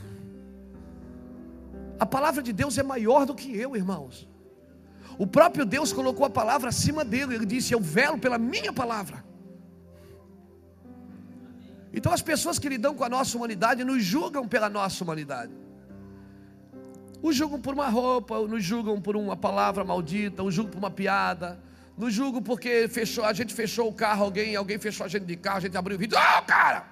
A 1.98 2.06
palavra 2.06 2.43
de 2.43 2.52
Deus 2.52 2.78
é 2.78 2.82
maior 2.82 3.27
do 3.27 3.35
que 3.35 3.56
eu, 3.56 3.77
irmãos. 3.77 4.28
O 5.19 5.27
próprio 5.27 5.64
Deus 5.64 5.93
colocou 5.93 6.24
a 6.27 6.31
palavra 6.31 6.70
acima 6.70 7.05
dele. 7.05 7.35
Ele 7.35 7.47
disse: 7.47 7.74
Eu 7.74 7.81
velo 7.81 8.19
pela 8.19 8.39
minha 8.39 8.73
palavra. 8.73 9.24
Então 11.93 12.12
as 12.12 12.23
pessoas 12.23 12.59
que 12.59 12.69
lidam 12.69 12.94
com 12.94 13.05
a 13.05 13.09
nossa 13.09 13.36
humanidade 13.36 13.85
nos 13.85 14.02
julgam 14.02 14.48
pela 14.48 14.69
nossa 14.69 15.05
humanidade. 15.05 15.52
Nos 17.23 17.36
julgam 17.36 17.60
por 17.60 17.74
uma 17.74 17.89
roupa, 17.89 18.40
nos 18.48 18.64
julgam 18.64 19.01
por 19.01 19.14
uma 19.14 19.36
palavra 19.36 19.85
maldita, 19.85 20.43
nos 20.43 20.55
julgam 20.55 20.73
por 20.73 20.78
uma 20.78 20.90
piada, 20.90 21.60
nos 21.97 22.12
julgam 22.12 22.43
porque 22.43 22.89
fechou, 22.89 23.24
a 23.24 23.32
gente 23.32 23.55
fechou 23.55 23.89
o 23.89 23.93
carro, 23.93 24.24
alguém, 24.24 24.56
alguém 24.56 24.78
fechou 24.78 25.05
a 25.06 25.09
gente 25.09 25.27
de 25.27 25.36
carro, 25.36 25.59
a 25.59 25.60
gente 25.60 25.77
abriu 25.77 25.97
o 25.97 26.01
vidro, 26.01 26.19
oh, 26.19 26.43
cara! 26.43 26.91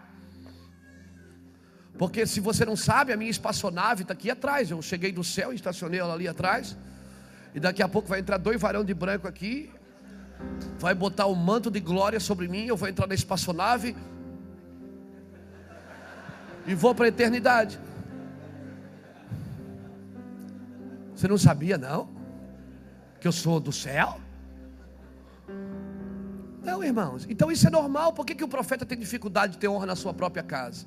Porque 2.00 2.26
se 2.26 2.40
você 2.40 2.64
não 2.64 2.76
sabe, 2.76 3.12
a 3.12 3.16
minha 3.16 3.30
espaçonave 3.30 4.00
está 4.04 4.14
aqui 4.14 4.30
atrás. 4.30 4.70
Eu 4.70 4.80
cheguei 4.80 5.12
do 5.12 5.22
céu 5.22 5.52
e 5.52 5.56
estacionei 5.56 6.00
ela 6.00 6.14
ali 6.14 6.26
atrás. 6.26 6.74
E 7.54 7.60
daqui 7.60 7.82
a 7.82 7.88
pouco 7.90 8.08
vai 8.08 8.20
entrar 8.20 8.38
dois 8.38 8.58
varão 8.58 8.82
de 8.82 8.94
branco 8.94 9.28
aqui. 9.28 9.70
Vai 10.78 10.94
botar 10.94 11.26
o 11.26 11.32
um 11.32 11.34
manto 11.34 11.70
de 11.70 11.78
glória 11.78 12.18
sobre 12.18 12.48
mim. 12.48 12.64
Eu 12.64 12.74
vou 12.74 12.88
entrar 12.88 13.06
na 13.06 13.12
espaçonave. 13.14 13.94
e 16.66 16.74
vou 16.74 16.94
para 16.94 17.04
a 17.04 17.08
eternidade. 17.08 17.78
Você 21.14 21.28
não 21.28 21.36
sabia, 21.36 21.76
não? 21.76 22.08
Que 23.20 23.28
eu 23.28 23.32
sou 23.32 23.60
do 23.60 23.72
céu? 23.72 24.18
Não, 26.62 26.82
irmãos. 26.82 27.26
Então 27.28 27.52
isso 27.52 27.66
é 27.66 27.70
normal. 27.70 28.14
Por 28.14 28.24
que, 28.24 28.34
que 28.34 28.44
o 28.44 28.48
profeta 28.48 28.86
tem 28.86 28.98
dificuldade 28.98 29.52
de 29.52 29.58
ter 29.58 29.68
honra 29.68 29.84
na 29.84 29.96
sua 29.96 30.14
própria 30.14 30.42
casa? 30.42 30.86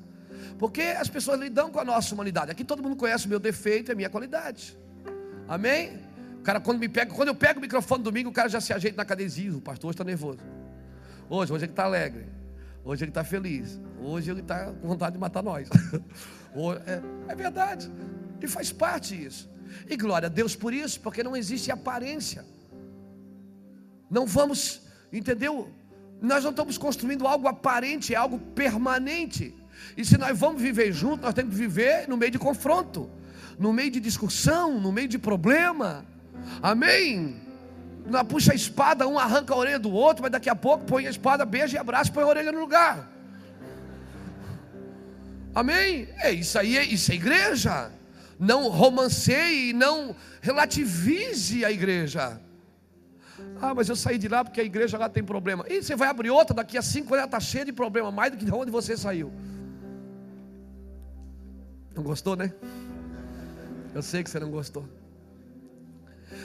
Porque 0.58 0.82
as 0.82 1.08
pessoas 1.08 1.38
lidam 1.40 1.70
com 1.70 1.80
a 1.80 1.84
nossa 1.84 2.14
humanidade. 2.14 2.50
Aqui 2.50 2.64
todo 2.64 2.82
mundo 2.82 2.96
conhece 2.96 3.26
o 3.26 3.28
meu 3.28 3.38
defeito 3.38 3.90
e 3.90 3.92
a 3.92 3.94
minha 3.94 4.10
qualidade. 4.10 4.76
Amém? 5.48 5.98
O 6.40 6.42
cara, 6.42 6.60
quando 6.60 6.78
me 6.78 6.88
pega, 6.88 7.12
quando 7.14 7.28
eu 7.28 7.34
pego 7.34 7.58
o 7.58 7.62
microfone 7.62 8.02
domingo, 8.02 8.30
o 8.30 8.32
cara 8.32 8.48
já 8.48 8.60
se 8.60 8.72
ajeita 8.72 8.96
na 8.96 9.04
cadeia. 9.04 9.28
O 9.54 9.60
pastor 9.60 9.88
hoje 9.88 9.94
está 9.94 10.04
nervoso. 10.04 10.40
Hoje, 11.28 11.52
hoje 11.52 11.64
ele 11.64 11.72
está 11.72 11.84
alegre. 11.84 12.26
Hoje 12.84 13.04
ele 13.04 13.10
está 13.10 13.24
feliz. 13.24 13.80
Hoje 14.00 14.30
ele 14.30 14.40
está 14.40 14.66
com 14.66 14.88
vontade 14.88 15.14
de 15.14 15.18
matar 15.18 15.42
nós. 15.42 15.68
é, 16.86 17.32
é 17.32 17.34
verdade. 17.34 17.90
E 18.40 18.46
faz 18.46 18.70
parte 18.70 19.14
isso. 19.24 19.50
E 19.88 19.96
glória 19.96 20.26
a 20.26 20.28
Deus 20.28 20.54
por 20.54 20.72
isso, 20.72 21.00
porque 21.00 21.22
não 21.22 21.34
existe 21.34 21.70
aparência. 21.70 22.44
Não 24.10 24.26
vamos, 24.26 24.82
entendeu? 25.12 25.70
Nós 26.20 26.44
não 26.44 26.50
estamos 26.50 26.78
construindo 26.78 27.26
algo 27.26 27.48
aparente, 27.48 28.14
é 28.14 28.16
algo 28.16 28.38
permanente. 28.38 29.54
E 29.96 30.04
se 30.04 30.16
nós 30.18 30.38
vamos 30.38 30.60
viver 30.60 30.92
juntos, 30.92 31.20
nós 31.20 31.34
temos 31.34 31.52
que 31.52 31.58
viver 31.58 32.08
no 32.08 32.16
meio 32.16 32.30
de 32.30 32.38
confronto, 32.38 33.10
no 33.58 33.72
meio 33.72 33.90
de 33.90 34.00
discussão, 34.00 34.80
no 34.80 34.92
meio 34.92 35.08
de 35.08 35.18
problema. 35.18 36.04
Amém? 36.62 37.40
Não 38.06 38.24
puxa 38.24 38.52
a 38.52 38.54
espada, 38.54 39.06
um 39.08 39.18
arranca 39.18 39.54
a 39.54 39.56
orelha 39.56 39.78
do 39.78 39.90
outro, 39.90 40.22
mas 40.22 40.32
daqui 40.32 40.50
a 40.50 40.56
pouco 40.56 40.84
põe 40.84 41.06
a 41.06 41.10
espada, 41.10 41.44
beija 41.44 41.76
e 41.76 41.78
abraça, 41.78 42.12
põe 42.12 42.22
a 42.22 42.26
orelha 42.26 42.52
no 42.52 42.60
lugar. 42.60 43.10
Amém? 45.54 46.08
É 46.18 46.32
isso 46.32 46.58
aí, 46.58 46.76
é, 46.76 46.84
isso 46.84 47.12
é 47.12 47.14
igreja. 47.14 47.90
Não 48.38 48.68
romanceie, 48.68 49.72
não 49.72 50.14
relativize 50.42 51.64
a 51.64 51.70
igreja. 51.70 52.40
Ah, 53.62 53.72
mas 53.74 53.88
eu 53.88 53.96
saí 53.96 54.18
de 54.18 54.28
lá 54.28 54.44
porque 54.44 54.60
a 54.60 54.64
igreja 54.64 54.98
lá 54.98 55.08
tem 55.08 55.22
problema. 55.22 55.64
E 55.68 55.82
você 55.82 55.94
vai 55.94 56.08
abrir 56.08 56.30
outra, 56.30 56.54
daqui 56.54 56.76
a 56.76 56.82
cinco 56.82 57.14
anos 57.14 57.26
está 57.26 57.40
cheia 57.40 57.64
de 57.64 57.72
problema, 57.72 58.10
mais 58.10 58.32
do 58.32 58.36
que 58.36 58.44
de 58.44 58.52
onde 58.52 58.70
você 58.70 58.96
saiu. 58.96 59.32
Não 61.94 62.02
gostou, 62.02 62.36
né? 62.36 62.52
Eu 63.94 64.02
sei 64.02 64.24
que 64.24 64.30
você 64.30 64.40
não 64.40 64.50
gostou. 64.50 64.88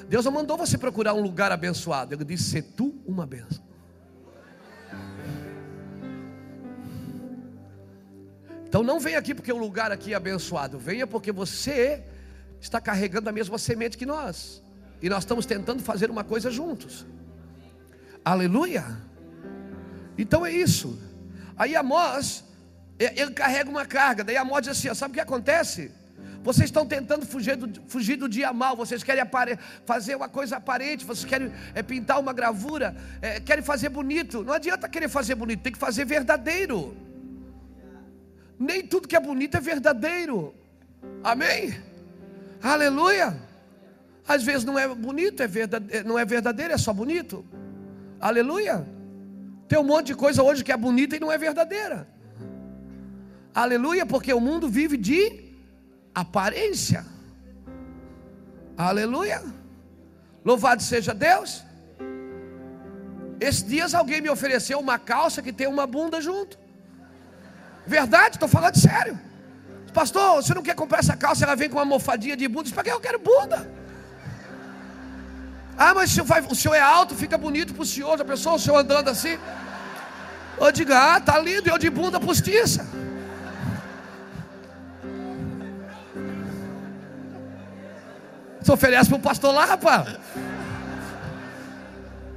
Deus 0.07 0.25
não 0.25 0.31
mandou 0.31 0.57
você 0.57 0.77
procurar 0.77 1.13
um 1.13 1.21
lugar 1.21 1.51
abençoado. 1.51 2.13
Ele 2.13 2.23
disse: 2.23 2.43
ser 2.43 2.61
tu 2.61 2.95
uma 3.05 3.25
benção. 3.25 3.63
Então 8.67 8.83
não 8.83 8.99
venha 8.99 9.17
aqui 9.17 9.33
porque 9.33 9.51
o 9.51 9.57
lugar 9.57 9.91
aqui 9.91 10.13
é 10.13 10.15
abençoado. 10.15 10.77
Venha 10.77 11.07
porque 11.07 11.31
você 11.31 12.03
está 12.61 12.79
carregando 12.79 13.27
a 13.27 13.31
mesma 13.31 13.57
semente 13.57 13.97
que 13.97 14.05
nós. 14.05 14.61
E 15.01 15.09
nós 15.09 15.23
estamos 15.23 15.47
tentando 15.47 15.81
fazer 15.81 16.11
uma 16.11 16.23
coisa 16.23 16.51
juntos. 16.51 17.05
Aleluia. 18.23 18.85
Então 20.17 20.45
é 20.45 20.51
isso. 20.51 20.99
Aí 21.57 21.75
Amós, 21.75 22.43
ele 22.99 23.31
carrega 23.31 23.69
uma 23.69 23.85
carga. 23.85 24.23
Daí 24.23 24.35
Amós 24.35 24.63
diz 24.63 24.77
assim: 24.77 24.93
sabe 24.93 25.11
o 25.11 25.13
que 25.15 25.21
acontece? 25.21 25.91
Vocês 26.43 26.65
estão 26.65 26.85
tentando 26.85 27.25
fugir 27.25 27.55
do, 27.55 27.81
fugir 27.87 28.15
do 28.15 28.29
dia 28.29 28.51
mal, 28.53 28.75
vocês 28.75 29.03
querem 29.03 29.23
fazer 29.85 30.15
uma 30.15 30.29
coisa 30.29 30.57
aparente, 30.57 31.05
vocês 31.05 31.25
querem 31.25 31.51
é, 31.73 31.83
pintar 31.83 32.19
uma 32.19 32.31
gravura, 32.31 32.95
é, 33.21 33.39
querem 33.39 33.63
fazer 33.63 33.89
bonito. 33.89 34.43
Não 34.43 34.53
adianta 34.53 34.87
querer 34.87 35.09
fazer 35.09 35.35
bonito, 35.35 35.61
tem 35.61 35.73
que 35.73 35.79
fazer 35.79 36.05
verdadeiro. 36.05 36.95
Nem 38.57 38.85
tudo 38.85 39.07
que 39.07 39.15
é 39.15 39.19
bonito 39.19 39.55
é 39.55 39.59
verdadeiro. 39.59 40.55
Amém? 41.23 41.77
Aleluia. 42.61 43.37
Às 44.27 44.43
vezes 44.43 44.63
não 44.63 44.77
é 44.77 44.87
bonito, 44.87 45.41
é 45.41 45.47
verdadeiro, 45.47 46.07
não 46.07 46.17
é 46.17 46.23
verdadeiro, 46.23 46.73
é 46.73 46.77
só 46.77 46.93
bonito. 46.93 47.45
Aleluia. 48.19 48.85
Tem 49.67 49.77
um 49.77 49.83
monte 49.83 50.07
de 50.07 50.15
coisa 50.15 50.41
hoje 50.41 50.63
que 50.63 50.71
é 50.71 50.77
bonita 50.77 51.15
e 51.15 51.19
não 51.19 51.31
é 51.31 51.37
verdadeira. 51.37 52.07
Aleluia, 53.63 54.05
porque 54.05 54.31
o 54.33 54.39
mundo 54.39 54.69
vive 54.69 54.95
de 54.95 55.21
aparência. 56.15 57.05
Aleluia. 58.77 59.39
Louvado 60.45 60.81
seja 60.81 61.13
Deus. 61.13 61.51
Esses 63.47 63.63
dias 63.71 63.93
alguém 63.93 64.21
me 64.21 64.29
ofereceu 64.29 64.77
uma 64.79 64.97
calça 64.97 65.41
que 65.41 65.51
tem 65.51 65.67
uma 65.67 65.85
bunda 65.85 66.21
junto. 66.21 66.57
Verdade, 67.85 68.37
estou 68.37 68.47
falando 68.47 68.77
sério. 68.79 69.19
Pastor, 69.93 70.41
você 70.41 70.53
não 70.53 70.63
quer 70.63 70.75
comprar 70.75 70.99
essa 70.99 71.17
calça? 71.17 71.43
Ela 71.43 71.55
vem 71.61 71.67
com 71.67 71.75
uma 71.75 71.81
almofadinha 71.81 72.37
de 72.37 72.47
bunda. 72.47 72.69
Para 72.69 72.83
que 72.85 72.91
eu 72.91 73.01
quero 73.01 73.19
bunda? 73.19 73.69
Ah, 75.77 75.93
mas 75.93 76.11
o 76.11 76.13
senhor, 76.13 76.25
vai, 76.25 76.41
o 76.41 76.55
senhor 76.55 76.75
é 76.75 76.81
alto, 76.97 77.13
fica 77.13 77.37
bonito 77.37 77.73
para 77.73 77.83
o 77.83 77.85
senhor. 77.85 78.17
Já 78.17 78.23
pensou 78.23 78.55
o 78.55 78.59
senhor 78.59 78.77
andando 78.77 79.09
assim? 79.09 79.37
Eu 80.57 80.71
digo, 80.71 80.93
ah, 80.93 81.19
tá 81.19 81.37
lindo, 81.37 81.69
eu 81.69 81.77
de 81.77 81.89
bunda 81.89 82.21
postiça. 82.21 82.87
Você 88.69 88.73
oferece 88.73 89.09
para 89.09 89.17
o 89.17 89.21
pastor 89.21 89.53
lá, 89.53 89.65
rapaz? 89.65 90.15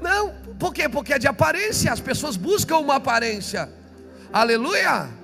Não, 0.01 0.35
por 0.59 0.73
quê? 0.73 0.89
Porque 0.89 1.13
é 1.13 1.19
de 1.19 1.27
aparência. 1.27 1.93
As 1.93 2.01
pessoas 2.01 2.37
buscam 2.37 2.79
uma 2.79 2.97
aparência. 2.97 3.69
Aleluia 4.33 5.23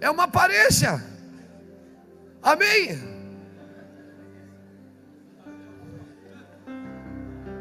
é 0.00 0.10
uma 0.10 0.24
aparência. 0.24 1.02
Amém? 2.42 2.98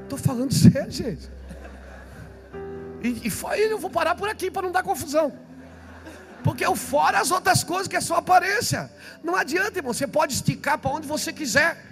Estou 0.04 0.18
falando 0.18 0.54
sério, 0.54 0.92
gente. 0.92 1.30
E, 3.04 3.28
e 3.28 3.30
foi, 3.30 3.60
eu 3.60 3.78
vou 3.78 3.90
parar 3.90 4.16
por 4.16 4.30
aqui 4.30 4.50
para 4.50 4.62
não 4.64 4.72
dar 4.72 4.84
confusão. 4.84 5.34
Porque 6.44 6.66
eu 6.66 6.76
fora 6.76 7.20
as 7.20 7.32
outras 7.32 7.64
coisas 7.64 7.88
que 7.88 7.98
é 7.98 8.02
só 8.02 8.16
aparência. 8.16 8.90
Não 9.24 9.36
adianta, 9.36 9.80
irmão. 9.80 9.94
Você 9.94 10.08
pode 10.08 10.34
esticar 10.34 10.78
para 10.78 10.92
onde 10.92 11.08
você 11.08 11.34
quiser. 11.34 11.87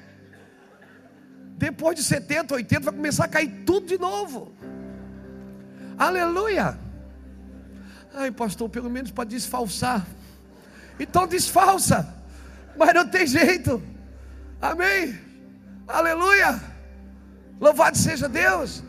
Depois 1.57 1.95
de 1.95 2.03
70, 2.03 2.53
80, 2.55 2.81
vai 2.81 2.93
começar 2.93 3.25
a 3.25 3.27
cair 3.27 3.63
tudo 3.65 3.87
de 3.87 3.97
novo. 3.97 4.51
Aleluia. 5.97 6.77
Ai, 8.13 8.31
pastor, 8.31 8.69
pelo 8.69 8.89
menos 8.89 9.11
para 9.11 9.23
desfalsar. 9.23 10.05
Então 10.99 11.27
desfalsa, 11.27 12.13
mas 12.77 12.93
não 12.93 13.07
tem 13.07 13.25
jeito. 13.25 13.81
Amém. 14.61 15.17
Aleluia. 15.87 16.61
Louvado 17.59 17.97
seja 17.97 18.27
Deus. 18.27 18.83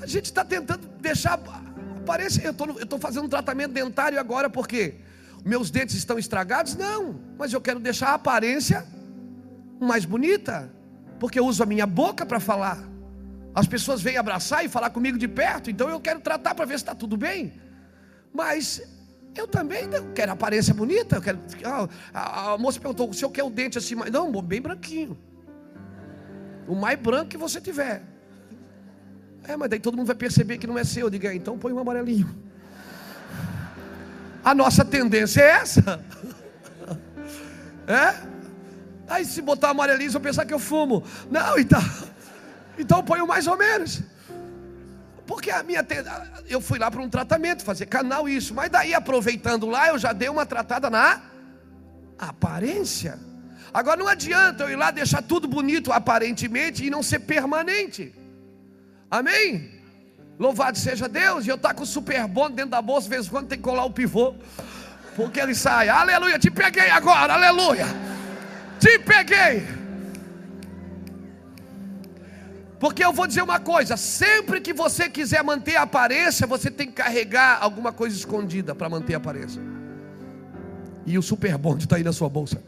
A 0.00 0.06
gente 0.06 0.26
está 0.26 0.44
tentando 0.44 0.86
deixar 1.00 1.34
aparecer. 2.02 2.46
Eu 2.46 2.82
estou 2.82 2.98
fazendo 2.98 3.24
um 3.24 3.28
tratamento 3.28 3.72
dentário 3.72 4.18
agora 4.18 4.50
porque 4.50 4.96
meus 5.44 5.70
dentes 5.70 5.96
estão 5.96 6.18
estragados? 6.18 6.76
Não, 6.76 7.20
mas 7.38 7.52
eu 7.52 7.60
quero 7.60 7.80
deixar 7.80 8.10
a 8.10 8.14
aparência 8.14 8.86
mais 9.80 10.04
bonita, 10.04 10.70
porque 11.22 11.38
eu 11.38 11.46
uso 11.46 11.62
a 11.62 11.66
minha 11.66 11.86
boca 11.86 12.26
para 12.26 12.40
falar. 12.40 12.82
As 13.54 13.68
pessoas 13.68 14.02
vêm 14.02 14.16
abraçar 14.16 14.64
e 14.64 14.68
falar 14.68 14.90
comigo 14.90 15.16
de 15.16 15.28
perto, 15.28 15.70
então 15.70 15.88
eu 15.88 16.00
quero 16.00 16.18
tratar 16.18 16.52
para 16.52 16.64
ver 16.64 16.76
se 16.76 16.82
está 16.82 16.96
tudo 16.96 17.16
bem. 17.16 17.60
Mas 18.34 18.82
eu 19.36 19.46
também 19.46 19.88
quero 20.16 20.32
aparência 20.32 20.74
bonita. 20.74 21.20
Quero, 21.20 21.38
ah, 21.62 21.88
a, 22.12 22.52
a, 22.54 22.58
moça 22.58 22.80
perguntou: 22.80 23.08
o 23.08 23.14
senhor 23.14 23.30
quer 23.30 23.44
o 23.44 23.50
dente 23.50 23.78
assim? 23.78 23.94
Não, 23.94 24.32
bem 24.42 24.60
branquinho. 24.60 25.16
O 26.66 26.74
mais 26.74 26.98
branco 26.98 27.28
que 27.28 27.38
você 27.38 27.60
tiver. 27.60 28.02
É, 29.44 29.56
mas 29.56 29.70
daí 29.70 29.78
todo 29.78 29.96
mundo 29.96 30.08
vai 30.08 30.16
perceber 30.16 30.58
que 30.58 30.66
não 30.66 30.76
é 30.76 30.82
seu. 30.82 31.08
Diga, 31.08 31.28
é, 31.28 31.36
então 31.36 31.56
põe 31.56 31.72
um 31.72 31.78
amarelinho. 31.78 32.28
A 34.44 34.52
nossa 34.56 34.84
tendência 34.84 35.40
é 35.40 35.50
essa. 35.50 36.04
É? 37.84 38.31
Aí 39.08 39.24
se 39.24 39.42
botar 39.42 39.70
amarelinho, 39.70 40.10
vão 40.10 40.20
pensar 40.20 40.44
que 40.44 40.54
eu 40.54 40.58
fumo. 40.58 41.02
Não, 41.30 41.58
então. 41.58 41.82
Então 42.78 43.02
põe 43.02 43.20
o 43.20 43.26
mais 43.26 43.46
ou 43.46 43.56
menos. 43.56 44.02
Porque 45.26 45.50
a 45.50 45.62
minha 45.62 45.86
eu 46.48 46.60
fui 46.60 46.78
lá 46.78 46.90
para 46.90 47.00
um 47.00 47.08
tratamento, 47.08 47.62
fazer 47.62 47.86
canal 47.86 48.28
isso, 48.28 48.54
mas 48.54 48.70
daí 48.70 48.92
aproveitando 48.92 49.66
lá, 49.66 49.88
eu 49.88 49.98
já 49.98 50.12
dei 50.12 50.28
uma 50.28 50.44
tratada 50.44 50.90
na 50.90 51.20
aparência. 52.18 53.18
Agora 53.72 53.96
não 53.96 54.08
adianta 54.08 54.64
eu 54.64 54.70
ir 54.70 54.76
lá 54.76 54.90
deixar 54.90 55.22
tudo 55.22 55.48
bonito 55.48 55.92
aparentemente 55.92 56.84
e 56.84 56.90
não 56.90 57.02
ser 57.02 57.20
permanente. 57.20 58.14
Amém? 59.10 59.70
Louvado 60.38 60.76
seja 60.76 61.08
Deus. 61.08 61.46
E 61.46 61.48
eu 61.48 61.56
tá 61.56 61.72
com 61.72 61.82
o 61.82 61.86
super 61.86 62.26
bom 62.26 62.50
dentro 62.50 62.72
da 62.72 62.82
bolsa, 62.82 63.04
de 63.04 63.10
vez 63.10 63.26
em 63.26 63.30
quando 63.30 63.48
tem 63.48 63.58
que 63.58 63.64
colar 63.64 63.84
o 63.84 63.90
pivô. 63.90 64.34
Porque 65.16 65.40
ele 65.40 65.54
sai. 65.54 65.88
Aleluia, 65.88 66.38
te 66.38 66.50
peguei 66.50 66.90
agora, 66.90 67.34
aleluia. 67.34 67.86
Te 68.82 68.98
peguei. 68.98 69.62
Porque 72.80 73.04
eu 73.04 73.12
vou 73.12 73.28
dizer 73.28 73.42
uma 73.42 73.60
coisa: 73.60 73.96
sempre 73.96 74.60
que 74.60 74.72
você 74.72 75.08
quiser 75.08 75.44
manter 75.44 75.76
a 75.76 75.82
aparência, 75.82 76.48
você 76.48 76.68
tem 76.68 76.88
que 76.88 76.94
carregar 76.94 77.58
alguma 77.60 77.92
coisa 77.92 78.16
escondida 78.16 78.74
para 78.74 78.88
manter 78.88 79.14
a 79.14 79.18
aparência. 79.18 79.62
E 81.06 81.16
o 81.16 81.22
super 81.22 81.56
bonde 81.56 81.84
está 81.84 81.94
aí 81.94 82.02
na 82.02 82.12
sua 82.12 82.28
bolsa. 82.28 82.60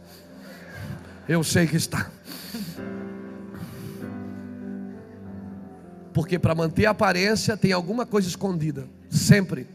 Eu 1.28 1.42
sei 1.42 1.66
que 1.66 1.74
está. 1.74 2.08
Porque 6.12 6.38
para 6.38 6.54
manter 6.54 6.86
a 6.86 6.90
aparência 6.90 7.56
tem 7.56 7.72
alguma 7.72 8.06
coisa 8.06 8.28
escondida, 8.28 8.86
sempre. 9.10 9.66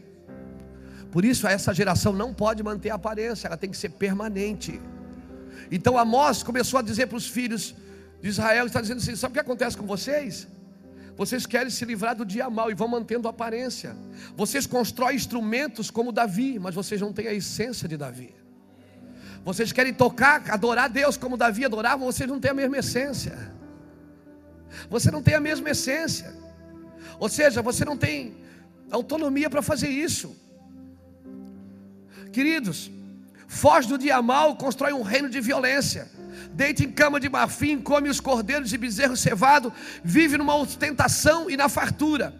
Por 1.12 1.22
isso 1.22 1.46
essa 1.46 1.74
geração 1.74 2.14
não 2.14 2.32
pode 2.32 2.62
manter 2.62 2.88
a 2.88 2.94
aparência, 2.94 3.46
ela 3.46 3.58
tem 3.58 3.68
que 3.68 3.76
ser 3.76 3.90
permanente. 3.90 4.80
Então 5.70 5.96
Amós 5.96 6.42
começou 6.42 6.78
a 6.78 6.82
dizer 6.82 7.06
para 7.06 7.16
os 7.16 7.26
filhos 7.26 7.74
de 8.20 8.28
Israel, 8.28 8.66
está 8.66 8.80
dizendo 8.80 8.98
assim: 8.98 9.14
sabe 9.16 9.32
o 9.32 9.34
que 9.34 9.40
acontece 9.40 9.76
com 9.76 9.86
vocês? 9.86 10.48
Vocês 11.16 11.44
querem 11.44 11.70
se 11.70 11.84
livrar 11.84 12.16
do 12.16 12.24
dia 12.24 12.48
mal 12.48 12.70
e 12.70 12.74
vão 12.74 12.88
mantendo 12.88 13.28
a 13.28 13.30
aparência. 13.30 13.94
Vocês 14.34 14.66
constroem 14.66 15.16
instrumentos 15.16 15.90
como 15.90 16.12
Davi, 16.12 16.58
mas 16.58 16.74
vocês 16.74 17.00
não 17.00 17.12
têm 17.12 17.26
a 17.26 17.34
essência 17.34 17.86
de 17.86 17.96
Davi. 17.96 18.34
Vocês 19.44 19.70
querem 19.70 19.92
tocar, 19.92 20.50
adorar 20.50 20.88
Deus 20.88 21.16
como 21.16 21.36
Davi 21.36 21.64
adorava, 21.64 22.04
vocês 22.04 22.28
não 22.28 22.40
têm 22.40 22.50
a 22.50 22.54
mesma 22.54 22.78
essência. 22.78 23.52
Você 24.88 25.10
não 25.10 25.22
tem 25.22 25.34
a 25.34 25.40
mesma 25.40 25.70
essência. 25.70 26.34
Ou 27.18 27.28
seja, 27.28 27.60
você 27.60 27.84
não 27.84 27.96
tem 27.96 28.36
autonomia 28.90 29.50
para 29.50 29.62
fazer 29.62 29.88
isso. 29.88 30.34
Queridos, 32.32 32.90
foge 33.50 33.88
do 33.88 33.98
dia 33.98 34.22
mal, 34.22 34.54
constrói 34.54 34.92
um 34.92 35.02
reino 35.02 35.28
de 35.28 35.40
violência. 35.40 36.08
Deita 36.52 36.84
em 36.84 36.90
cama 36.92 37.18
de 37.18 37.28
marfim, 37.28 37.78
come 37.78 38.08
os 38.08 38.20
cordeiros 38.20 38.70
de 38.70 38.78
bezerro 38.78 39.16
cevado, 39.16 39.72
vive 40.04 40.38
numa 40.38 40.54
ostentação 40.54 41.50
e 41.50 41.56
na 41.56 41.68
fartura. 41.68 42.32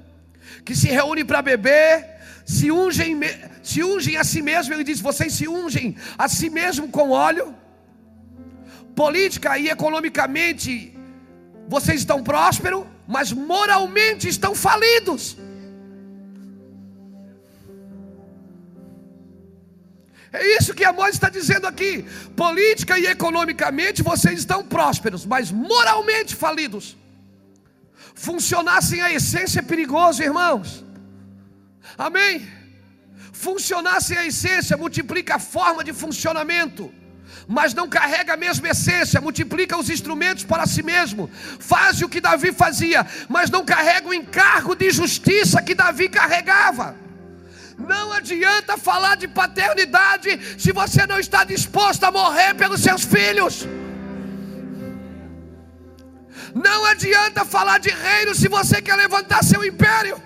Que 0.64 0.74
se 0.74 0.86
reúne 0.86 1.24
para 1.24 1.42
beber, 1.42 2.20
se 2.46 2.70
ungem, 2.70 3.18
se 3.60 3.82
ungem 3.82 4.16
a 4.16 4.22
si 4.22 4.40
mesmo, 4.40 4.72
ele 4.72 4.84
diz: 4.84 5.00
vocês 5.00 5.32
se 5.34 5.48
ungem 5.48 5.96
a 6.16 6.28
si 6.28 6.48
mesmo 6.48 6.86
com 6.88 7.10
óleo. 7.10 7.56
Política 8.94 9.58
e 9.58 9.68
economicamente 9.68 10.96
vocês 11.68 11.98
estão 12.00 12.22
prósperos, 12.22 12.84
mas 13.06 13.32
moralmente 13.32 14.28
estão 14.28 14.54
falidos. 14.54 15.36
É 20.32 20.56
isso 20.56 20.74
que 20.74 20.84
Amós 20.84 21.14
está 21.14 21.28
dizendo 21.28 21.66
aqui. 21.66 22.04
Política 22.36 22.98
e 22.98 23.06
economicamente 23.06 24.02
vocês 24.02 24.38
estão 24.38 24.62
prósperos, 24.62 25.26
mas 25.26 25.50
moralmente 25.50 26.36
falidos. 26.36 26.96
Funcionar 28.14 28.82
sem 28.82 29.00
a 29.00 29.12
essência 29.12 29.60
é 29.60 29.62
perigoso, 29.62 30.22
irmãos. 30.22 30.84
Amém? 31.98 32.48
Funcionar 33.32 34.00
sem 34.00 34.16
a 34.16 34.26
essência 34.26 34.76
multiplica 34.76 35.36
a 35.36 35.38
forma 35.38 35.82
de 35.82 35.92
funcionamento 35.92 36.92
mas 37.46 37.74
não 37.74 37.88
carrega 37.88 38.34
a 38.34 38.36
mesma 38.36 38.68
essência, 38.68 39.20
multiplica 39.20 39.76
os 39.76 39.90
instrumentos 39.90 40.44
para 40.44 40.66
si 40.66 40.84
mesmo, 40.84 41.28
faz 41.58 42.00
o 42.00 42.08
que 42.08 42.20
Davi 42.20 42.52
fazia, 42.52 43.04
mas 43.28 43.50
não 43.50 43.64
carrega 43.64 44.08
o 44.08 44.14
encargo 44.14 44.76
de 44.76 44.88
justiça 44.90 45.60
que 45.60 45.74
Davi 45.74 46.08
carregava. 46.08 46.94
Não 47.88 48.12
adianta 48.12 48.76
falar 48.76 49.16
de 49.16 49.26
paternidade 49.26 50.60
se 50.60 50.72
você 50.72 51.06
não 51.06 51.18
está 51.18 51.44
disposto 51.44 52.04
a 52.04 52.10
morrer 52.10 52.54
pelos 52.54 52.80
seus 52.80 53.04
filhos. 53.04 53.66
Não 56.54 56.84
adianta 56.84 57.44
falar 57.44 57.78
de 57.78 57.90
reino 57.90 58.34
se 58.34 58.48
você 58.48 58.82
quer 58.82 58.96
levantar 58.96 59.42
seu 59.44 59.64
império. 59.64 60.20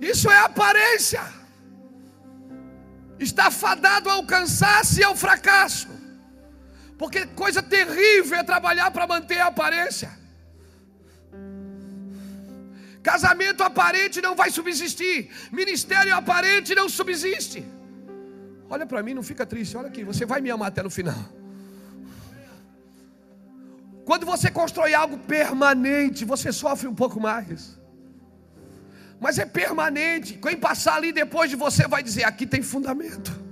Isso 0.00 0.30
é 0.30 0.38
aparência. 0.38 1.22
Está 3.18 3.50
fadado 3.50 4.08
ao 4.08 4.24
cansaço 4.24 5.00
e 5.00 5.04
ao 5.04 5.16
fracasso. 5.16 5.88
Porque 6.96 7.26
coisa 7.26 7.62
terrível 7.62 8.38
é 8.38 8.42
trabalhar 8.42 8.90
para 8.90 9.06
manter 9.06 9.40
a 9.40 9.46
aparência. 9.46 10.10
Casamento 13.02 13.62
aparente 13.62 14.20
não 14.20 14.34
vai 14.34 14.50
subsistir. 14.50 15.30
Ministério 15.52 16.14
aparente 16.14 16.74
não 16.74 16.88
subsiste. 16.88 17.64
Olha 18.68 18.84
para 18.84 19.02
mim, 19.02 19.14
não 19.14 19.22
fica 19.22 19.46
triste. 19.46 19.76
Olha 19.76 19.88
aqui, 19.88 20.04
você 20.04 20.26
vai 20.26 20.40
me 20.40 20.50
amar 20.50 20.68
até 20.68 20.82
no 20.82 20.90
final. 20.90 21.18
Quando 24.04 24.24
você 24.24 24.50
constrói 24.50 24.94
algo 24.94 25.18
permanente, 25.18 26.24
você 26.24 26.52
sofre 26.52 26.88
um 26.88 26.94
pouco 26.94 27.20
mais. 27.20 27.78
Mas 29.20 29.38
é 29.38 29.44
permanente. 29.44 30.34
Quem 30.34 30.56
passar 30.56 30.96
ali 30.96 31.12
depois 31.12 31.50
de 31.50 31.56
você 31.56 31.86
vai 31.86 32.02
dizer: 32.02 32.24
aqui 32.24 32.46
tem 32.46 32.62
fundamento. 32.62 33.47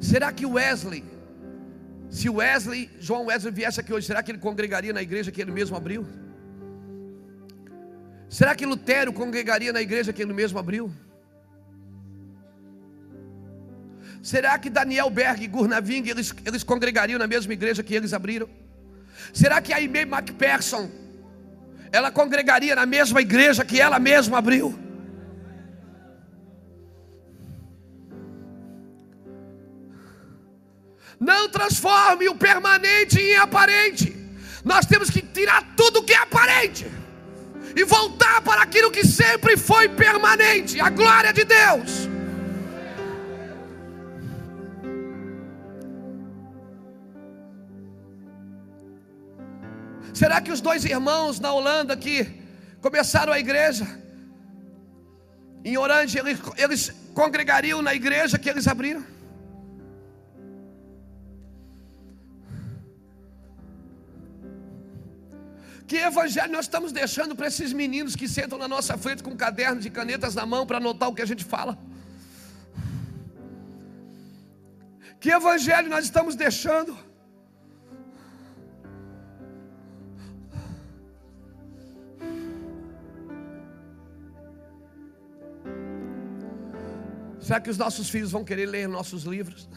Será 0.00 0.32
que 0.32 0.46
Wesley, 0.46 1.04
se 2.10 2.28
Wesley, 2.28 2.90
João 3.00 3.26
Wesley 3.26 3.52
viesse 3.52 3.80
aqui 3.80 3.92
hoje, 3.92 4.06
será 4.06 4.22
que 4.22 4.30
ele 4.30 4.38
congregaria 4.38 4.92
na 4.92 5.02
igreja 5.02 5.30
que 5.30 5.40
ele 5.40 5.50
mesmo 5.50 5.76
abriu? 5.76 6.06
Será 8.28 8.54
que 8.54 8.66
Lutero 8.66 9.12
congregaria 9.12 9.72
na 9.72 9.80
igreja 9.80 10.12
que 10.12 10.22
ele 10.22 10.32
mesmo 10.32 10.58
abriu? 10.58 10.92
Será 14.22 14.58
que 14.58 14.68
Daniel 14.68 15.08
Berg 15.08 15.42
e 15.44 15.46
Gurnaving 15.46 16.08
eles, 16.08 16.34
eles 16.44 16.64
congregariam 16.64 17.18
na 17.18 17.26
mesma 17.26 17.52
igreja 17.52 17.82
que 17.82 17.94
eles 17.94 18.12
abriram? 18.12 18.48
Será 19.32 19.60
que 19.60 19.72
a 19.72 19.76
Aimee 19.76 20.04
MacPherson 20.04 20.90
ela 21.92 22.10
congregaria 22.10 22.74
na 22.74 22.84
mesma 22.84 23.20
igreja 23.20 23.64
que 23.64 23.80
ela 23.80 23.98
mesma 23.98 24.38
abriu? 24.38 24.85
Não 31.18 31.48
transforme 31.48 32.28
o 32.28 32.34
permanente 32.34 33.20
em 33.20 33.36
aparente. 33.36 34.14
Nós 34.64 34.84
temos 34.84 35.10
que 35.10 35.22
tirar 35.22 35.74
tudo 35.76 36.02
que 36.02 36.12
é 36.12 36.18
aparente 36.18 36.86
e 37.74 37.84
voltar 37.84 38.40
para 38.42 38.62
aquilo 38.62 38.90
que 38.90 39.06
sempre 39.06 39.56
foi 39.56 39.88
permanente 39.88 40.80
a 40.80 40.90
glória 40.90 41.32
de 41.32 41.44
Deus. 41.44 42.08
Será 50.12 50.40
que 50.40 50.50
os 50.50 50.62
dois 50.62 50.84
irmãos 50.86 51.38
na 51.38 51.52
Holanda 51.52 51.94
que 51.94 52.26
começaram 52.80 53.32
a 53.32 53.38
igreja, 53.38 53.86
em 55.62 55.76
Orange, 55.76 56.18
eles, 56.18 56.38
eles 56.56 56.92
congregariam 57.12 57.82
na 57.82 57.94
igreja 57.94 58.38
que 58.38 58.48
eles 58.48 58.66
abriram? 58.66 59.04
Que 65.86 65.96
evangelho 65.96 66.52
nós 66.52 66.64
estamos 66.64 66.90
deixando 66.90 67.36
para 67.36 67.46
esses 67.46 67.72
meninos 67.72 68.16
que 68.16 68.26
sentam 68.26 68.58
na 68.58 68.66
nossa 68.66 68.98
frente 68.98 69.22
com 69.22 69.36
cadernos 69.36 69.86
e 69.86 69.90
canetas 69.90 70.34
na 70.34 70.44
mão 70.44 70.66
para 70.66 70.78
anotar 70.78 71.08
o 71.08 71.14
que 71.14 71.22
a 71.22 71.26
gente 71.26 71.44
fala? 71.44 71.78
Que 75.20 75.30
evangelho 75.30 75.88
nós 75.88 76.04
estamos 76.04 76.34
deixando? 76.34 76.96
Será 87.40 87.60
que 87.60 87.70
os 87.70 87.78
nossos 87.78 88.10
filhos 88.10 88.32
vão 88.32 88.44
querer 88.44 88.66
ler 88.66 88.88
nossos 88.88 89.22
livros? 89.22 89.68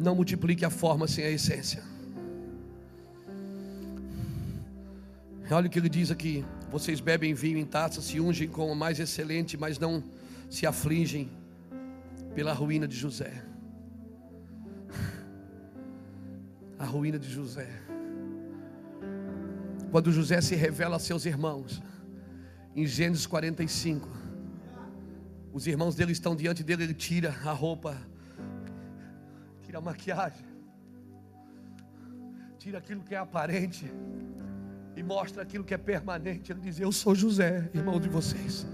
Não 0.00 0.14
multiplique 0.14 0.64
a 0.64 0.70
forma 0.70 1.06
sem 1.06 1.22
a 1.22 1.30
essência. 1.30 1.97
Olha 5.50 5.66
o 5.66 5.70
que 5.70 5.78
ele 5.78 5.88
diz 5.88 6.10
aqui: 6.10 6.44
vocês 6.70 7.00
bebem 7.00 7.32
vinho 7.32 7.58
em 7.58 7.64
taça, 7.64 8.02
se 8.02 8.20
ungem 8.20 8.48
com 8.48 8.70
o 8.70 8.76
mais 8.76 9.00
excelente, 9.00 9.56
mas 9.56 9.78
não 9.78 10.04
se 10.50 10.66
afligem 10.66 11.30
pela 12.34 12.52
ruína 12.52 12.86
de 12.86 12.96
José. 12.96 13.44
A 16.78 16.84
ruína 16.84 17.18
de 17.18 17.28
José. 17.28 17.68
Quando 19.90 20.12
José 20.12 20.40
se 20.40 20.54
revela 20.54 20.96
a 20.96 20.98
seus 20.98 21.24
irmãos, 21.24 21.82
em 22.76 22.86
Gênesis 22.86 23.26
45, 23.26 24.06
os 25.52 25.66
irmãos 25.66 25.96
dele 25.96 26.12
estão 26.12 26.36
diante 26.36 26.62
dele, 26.62 26.84
ele 26.84 26.94
tira 26.94 27.30
a 27.44 27.52
roupa, 27.52 27.96
tira 29.62 29.78
a 29.78 29.80
maquiagem, 29.80 30.46
tira 32.58 32.78
aquilo 32.78 33.02
que 33.02 33.14
é 33.14 33.18
aparente 33.18 33.90
e 34.98 35.02
mostra 35.02 35.44
aquilo 35.44 35.62
que 35.62 35.72
é 35.72 35.78
permanente. 35.78 36.50
Ele 36.50 36.60
diz: 36.60 36.80
Eu 36.80 36.90
sou 36.90 37.14
José, 37.14 37.70
irmão 37.72 38.00
de 38.00 38.08
vocês. 38.08 38.66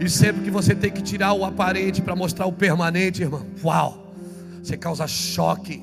E 0.00 0.08
sempre 0.08 0.42
que 0.42 0.50
você 0.50 0.74
tem 0.74 0.90
que 0.90 1.02
tirar 1.02 1.34
o 1.34 1.44
aparente 1.44 2.00
para 2.00 2.16
mostrar 2.16 2.46
o 2.46 2.52
permanente, 2.52 3.22
irmão, 3.22 3.46
uau, 3.62 4.14
você 4.62 4.76
causa 4.76 5.06
choque. 5.06 5.82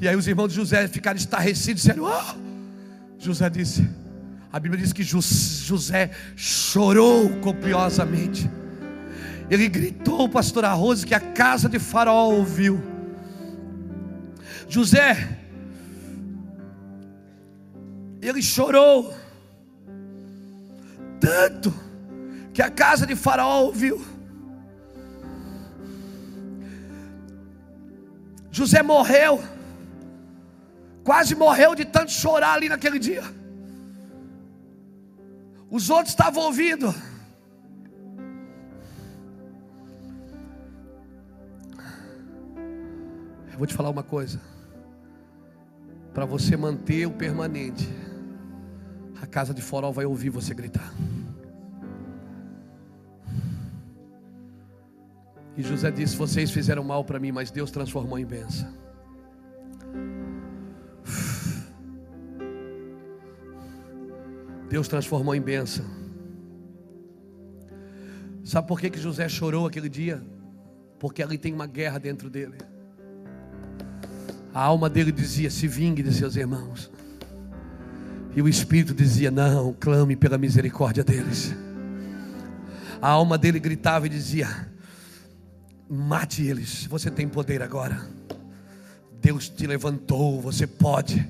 E 0.00 0.08
aí 0.08 0.16
os 0.16 0.26
irmãos 0.26 0.48
de 0.48 0.54
José 0.54 0.88
ficaram 0.88 1.18
estarrecidos, 1.18 1.82
disseram: 1.82 2.04
oh! 2.04 2.50
José 3.18 3.50
disse, 3.50 3.86
a 4.50 4.58
Bíblia 4.58 4.82
diz 4.82 4.94
que 4.94 5.02
José 5.02 6.10
chorou 6.34 7.28
copiosamente. 7.40 8.50
Ele 9.50 9.68
gritou, 9.68 10.30
pastor 10.30 10.64
Arroz, 10.64 11.04
que 11.04 11.14
a 11.14 11.20
casa 11.20 11.68
de 11.68 11.78
Faraó 11.78 12.30
ouviu. 12.30 12.82
José, 14.66 15.39
ele 18.20 18.42
chorou 18.42 19.14
tanto 21.20 21.72
que 22.52 22.62
a 22.62 22.70
casa 22.70 23.06
de 23.06 23.14
Faraó 23.14 23.64
ouviu. 23.64 24.04
José 28.50 28.82
morreu, 28.82 29.42
quase 31.04 31.34
morreu 31.34 31.74
de 31.74 31.84
tanto 31.84 32.10
chorar 32.10 32.54
ali 32.54 32.68
naquele 32.68 32.98
dia. 32.98 33.22
Os 35.70 35.88
outros 35.88 36.08
estavam 36.08 36.42
ouvindo. 36.44 36.92
Eu 43.52 43.58
vou 43.58 43.66
te 43.66 43.74
falar 43.74 43.90
uma 43.90 44.02
coisa. 44.02 44.40
Para 46.12 46.24
você 46.24 46.56
manter 46.56 47.06
o 47.06 47.12
permanente, 47.12 47.88
a 49.20 49.26
casa 49.26 49.52
de 49.52 49.60
Faraó 49.60 49.90
vai 49.92 50.06
ouvir 50.06 50.30
você 50.30 50.54
gritar. 50.54 50.92
E 55.56 55.62
José 55.62 55.90
disse: 55.90 56.16
Vocês 56.16 56.50
fizeram 56.50 56.82
mal 56.82 57.04
para 57.04 57.18
mim, 57.18 57.32
mas 57.32 57.50
Deus 57.50 57.70
transformou 57.70 58.18
em 58.18 58.24
bênção. 58.24 58.72
Deus 64.68 64.88
transformou 64.88 65.34
em 65.34 65.40
bênção. 65.40 65.84
Sabe 68.44 68.68
por 68.68 68.80
que, 68.80 68.88
que 68.88 69.00
José 69.00 69.28
chorou 69.28 69.66
aquele 69.66 69.88
dia? 69.88 70.22
Porque 70.98 71.22
ali 71.22 71.36
tem 71.36 71.52
uma 71.52 71.66
guerra 71.66 71.98
dentro 71.98 72.30
dele. 72.30 72.56
A 74.54 74.62
alma 74.62 74.88
dele 74.88 75.12
dizia: 75.12 75.50
Se 75.50 75.68
vingue 75.68 76.02
de 76.02 76.12
seus 76.12 76.36
irmãos. 76.36 76.90
E 78.34 78.42
o 78.42 78.48
espírito 78.48 78.94
dizia: 78.94 79.30
Não, 79.30 79.74
clame 79.78 80.16
pela 80.16 80.38
misericórdia 80.38 81.02
deles. 81.02 81.54
A 83.02 83.08
alma 83.08 83.36
dele 83.36 83.58
gritava 83.58 84.06
e 84.06 84.10
dizia: 84.10 84.68
Mate 85.88 86.42
eles, 86.42 86.84
você 86.86 87.10
tem 87.10 87.28
poder 87.28 87.62
agora. 87.62 88.06
Deus 89.20 89.48
te 89.48 89.66
levantou, 89.66 90.40
você 90.40 90.66
pode. 90.66 91.28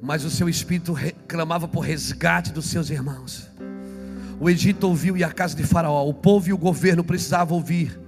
Mas 0.00 0.24
o 0.24 0.30
seu 0.30 0.48
espírito 0.48 0.94
clamava 1.26 1.66
por 1.66 1.80
resgate 1.80 2.52
dos 2.52 2.66
seus 2.66 2.90
irmãos. 2.90 3.48
O 4.40 4.48
Egito 4.48 4.84
ouviu 4.84 5.16
e 5.16 5.24
a 5.24 5.32
casa 5.32 5.56
de 5.56 5.64
Faraó, 5.64 6.06
o 6.06 6.14
povo 6.14 6.48
e 6.48 6.52
o 6.52 6.58
governo 6.58 7.02
precisavam 7.02 7.56
ouvir. 7.56 7.98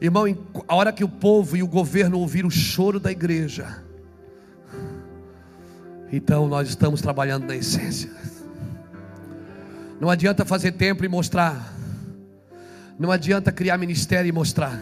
Irmão, 0.00 0.24
a 0.68 0.74
hora 0.74 0.92
que 0.92 1.04
o 1.04 1.08
povo 1.08 1.56
e 1.56 1.62
o 1.62 1.66
governo 1.66 2.18
ouviram 2.18 2.48
o 2.48 2.50
choro 2.50 3.00
da 3.00 3.10
igreja, 3.10 3.82
então 6.12 6.46
nós 6.46 6.68
estamos 6.68 7.00
trabalhando 7.00 7.46
na 7.46 7.56
essência. 7.56 8.10
Não 10.00 10.10
adianta 10.10 10.44
fazer 10.44 10.72
tempo 10.72 11.04
e 11.04 11.08
mostrar. 11.08 11.74
Não 12.98 13.10
adianta 13.10 13.50
criar 13.50 13.78
ministério 13.78 14.28
e 14.28 14.32
mostrar. 14.32 14.80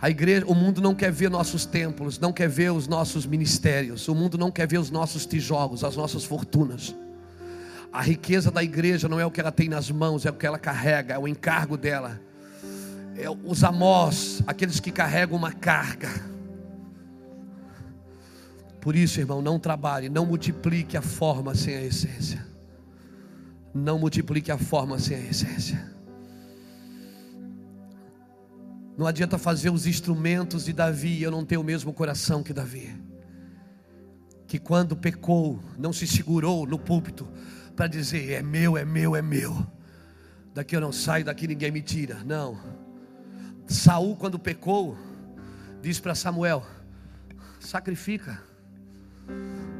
A 0.00 0.10
igreja, 0.10 0.44
o 0.46 0.54
mundo 0.54 0.80
não 0.80 0.94
quer 0.94 1.10
ver 1.10 1.30
nossos 1.30 1.64
templos, 1.64 2.18
não 2.18 2.32
quer 2.32 2.48
ver 2.48 2.70
os 2.70 2.86
nossos 2.86 3.24
ministérios, 3.24 4.06
o 4.08 4.14
mundo 4.14 4.36
não 4.36 4.50
quer 4.50 4.68
ver 4.68 4.78
os 4.78 4.90
nossos 4.90 5.24
tijolos, 5.24 5.82
as 5.82 5.96
nossas 5.96 6.24
fortunas. 6.24 6.94
A 7.92 8.02
riqueza 8.02 8.50
da 8.50 8.62
igreja 8.62 9.08
não 9.08 9.18
é 9.18 9.24
o 9.24 9.30
que 9.30 9.40
ela 9.40 9.50
tem 9.50 9.70
nas 9.70 9.90
mãos, 9.90 10.26
é 10.26 10.30
o 10.30 10.34
que 10.34 10.46
ela 10.46 10.58
carrega, 10.58 11.14
é 11.14 11.18
o 11.18 11.26
encargo 11.26 11.78
dela. 11.78 12.20
É 13.16 13.24
os 13.30 13.64
amós, 13.64 14.42
aqueles 14.46 14.78
que 14.78 14.90
carregam 14.90 15.38
uma 15.38 15.50
carga. 15.50 16.10
Por 18.86 18.94
isso, 18.94 19.18
irmão, 19.18 19.42
não 19.42 19.58
trabalhe, 19.58 20.08
não 20.08 20.24
multiplique 20.24 20.96
a 20.96 21.02
forma 21.02 21.56
sem 21.56 21.74
a 21.74 21.82
essência. 21.82 22.46
Não 23.74 23.98
multiplique 23.98 24.48
a 24.52 24.56
forma 24.56 24.96
sem 25.00 25.16
a 25.16 25.26
essência. 25.26 25.92
Não 28.96 29.04
adianta 29.04 29.38
fazer 29.38 29.70
os 29.70 29.88
instrumentos 29.88 30.66
de 30.66 30.72
Davi, 30.72 31.20
eu 31.20 31.32
não 31.32 31.44
tenho 31.44 31.62
o 31.62 31.64
mesmo 31.64 31.92
coração 31.92 32.44
que 32.44 32.52
Davi. 32.52 32.94
Que 34.46 34.56
quando 34.56 34.94
pecou, 34.94 35.58
não 35.76 35.92
se 35.92 36.06
segurou 36.06 36.64
no 36.64 36.78
púlpito 36.78 37.26
para 37.74 37.88
dizer: 37.88 38.34
é 38.34 38.40
meu, 38.40 38.78
é 38.78 38.84
meu, 38.84 39.16
é 39.16 39.20
meu. 39.20 39.66
Daqui 40.54 40.76
eu 40.76 40.80
não 40.80 40.92
saio, 40.92 41.24
daqui 41.24 41.48
ninguém 41.48 41.72
me 41.72 41.82
tira. 41.82 42.22
Não. 42.22 42.56
Saul, 43.66 44.14
quando 44.14 44.38
pecou, 44.38 44.96
disse 45.82 46.00
para 46.00 46.14
Samuel: 46.14 46.64
sacrifica 47.58 48.46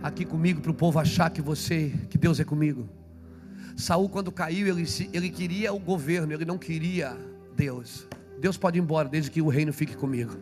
aqui 0.03 0.25
comigo 0.25 0.61
para 0.61 0.71
o 0.71 0.75
povo 0.75 0.99
achar 0.99 1.31
que 1.31 1.43
você, 1.43 1.93
que 2.09 2.17
Deus 2.17 2.39
é 2.39 2.45
comigo. 2.45 2.89
Saul, 3.77 4.09
quando 4.09 4.33
caiu, 4.33 4.67
ele, 4.69 4.87
ele 5.13 5.31
queria 5.31 5.73
o 5.73 5.79
governo, 5.79 6.33
ele 6.33 6.45
não 6.45 6.57
queria 6.57 7.17
Deus. 7.55 8.07
Deus 8.39 8.57
pode 8.57 8.79
ir 8.79 8.83
embora 8.83 9.09
desde 9.09 9.31
que 9.31 9.43
o 9.43 9.49
reino 9.49 9.73
fique 9.73 9.97
comigo. 9.97 10.37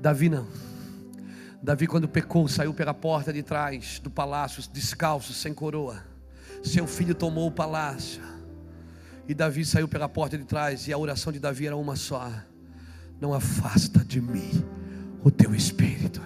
Davi 0.00 0.28
não. 0.28 0.46
Davi, 1.62 1.86
quando 1.86 2.08
pecou, 2.08 2.48
saiu 2.48 2.72
pela 2.72 2.94
porta 2.94 3.32
de 3.32 3.42
trás 3.42 3.98
do 3.98 4.10
palácio, 4.10 4.62
descalço, 4.72 5.32
sem 5.32 5.52
coroa. 5.52 6.02
Seu 6.62 6.86
filho 6.86 7.14
tomou 7.14 7.48
o 7.48 7.52
palácio. 7.52 8.22
E 9.28 9.34
Davi 9.34 9.64
saiu 9.64 9.86
pela 9.86 10.08
porta 10.08 10.38
de 10.38 10.44
trás. 10.44 10.88
E 10.88 10.92
a 10.92 10.98
oração 10.98 11.32
de 11.32 11.38
Davi 11.38 11.66
era 11.66 11.76
uma 11.76 11.96
só: 11.96 12.32
Não 13.20 13.34
afasta 13.34 14.04
de 14.04 14.20
mim 14.20 14.64
o 15.22 15.30
teu 15.30 15.54
espírito. 15.54 16.20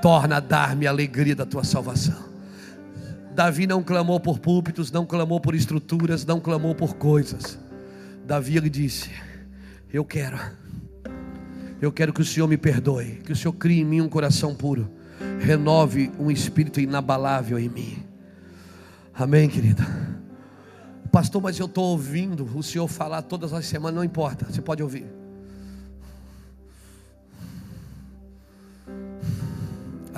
Torna 0.00 0.36
a 0.36 0.40
dar-me 0.40 0.86
a 0.86 0.90
alegria 0.90 1.36
da 1.36 1.44
tua 1.44 1.64
salvação. 1.64 2.30
Davi 3.34 3.66
não 3.66 3.82
clamou 3.82 4.18
por 4.18 4.38
púlpitos, 4.38 4.90
não 4.90 5.06
clamou 5.06 5.40
por 5.40 5.54
estruturas, 5.54 6.24
não 6.24 6.40
clamou 6.40 6.74
por 6.74 6.94
coisas. 6.96 7.58
Davi 8.26 8.56
ele 8.56 8.68
disse: 8.68 9.10
Eu 9.92 10.04
quero, 10.04 10.38
eu 11.80 11.92
quero 11.92 12.12
que 12.12 12.20
o 12.20 12.24
Senhor 12.24 12.48
me 12.48 12.56
perdoe, 12.56 13.20
que 13.24 13.32
o 13.32 13.36
Senhor 13.36 13.52
crie 13.52 13.80
em 13.80 13.84
mim 13.84 14.00
um 14.00 14.08
coração 14.08 14.54
puro, 14.54 14.90
renove 15.38 16.10
um 16.18 16.30
espírito 16.30 16.80
inabalável 16.80 17.58
em 17.58 17.68
mim. 17.68 18.02
Amém, 19.14 19.48
querida. 19.48 19.86
Pastor, 21.12 21.42
mas 21.42 21.58
eu 21.58 21.66
estou 21.66 21.84
ouvindo 21.84 22.48
o 22.54 22.62
Senhor 22.62 22.86
falar 22.86 23.22
todas 23.22 23.52
as 23.52 23.66
semanas, 23.66 23.96
não 23.96 24.04
importa, 24.04 24.46
você 24.48 24.62
pode 24.62 24.82
ouvir. 24.82 25.19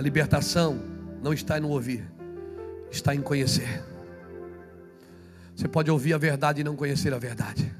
A 0.02 0.10
libertação 0.12 0.82
não 1.22 1.32
está 1.32 1.60
no 1.60 1.68
ouvir, 1.68 2.04
está 2.90 3.14
em 3.14 3.22
conhecer. 3.22 3.84
Você 5.54 5.68
pode 5.68 5.92
ouvir 5.92 6.12
a 6.12 6.18
verdade 6.18 6.60
e 6.60 6.64
não 6.64 6.74
conhecer 6.74 7.14
a 7.14 7.18
verdade. 7.20 7.72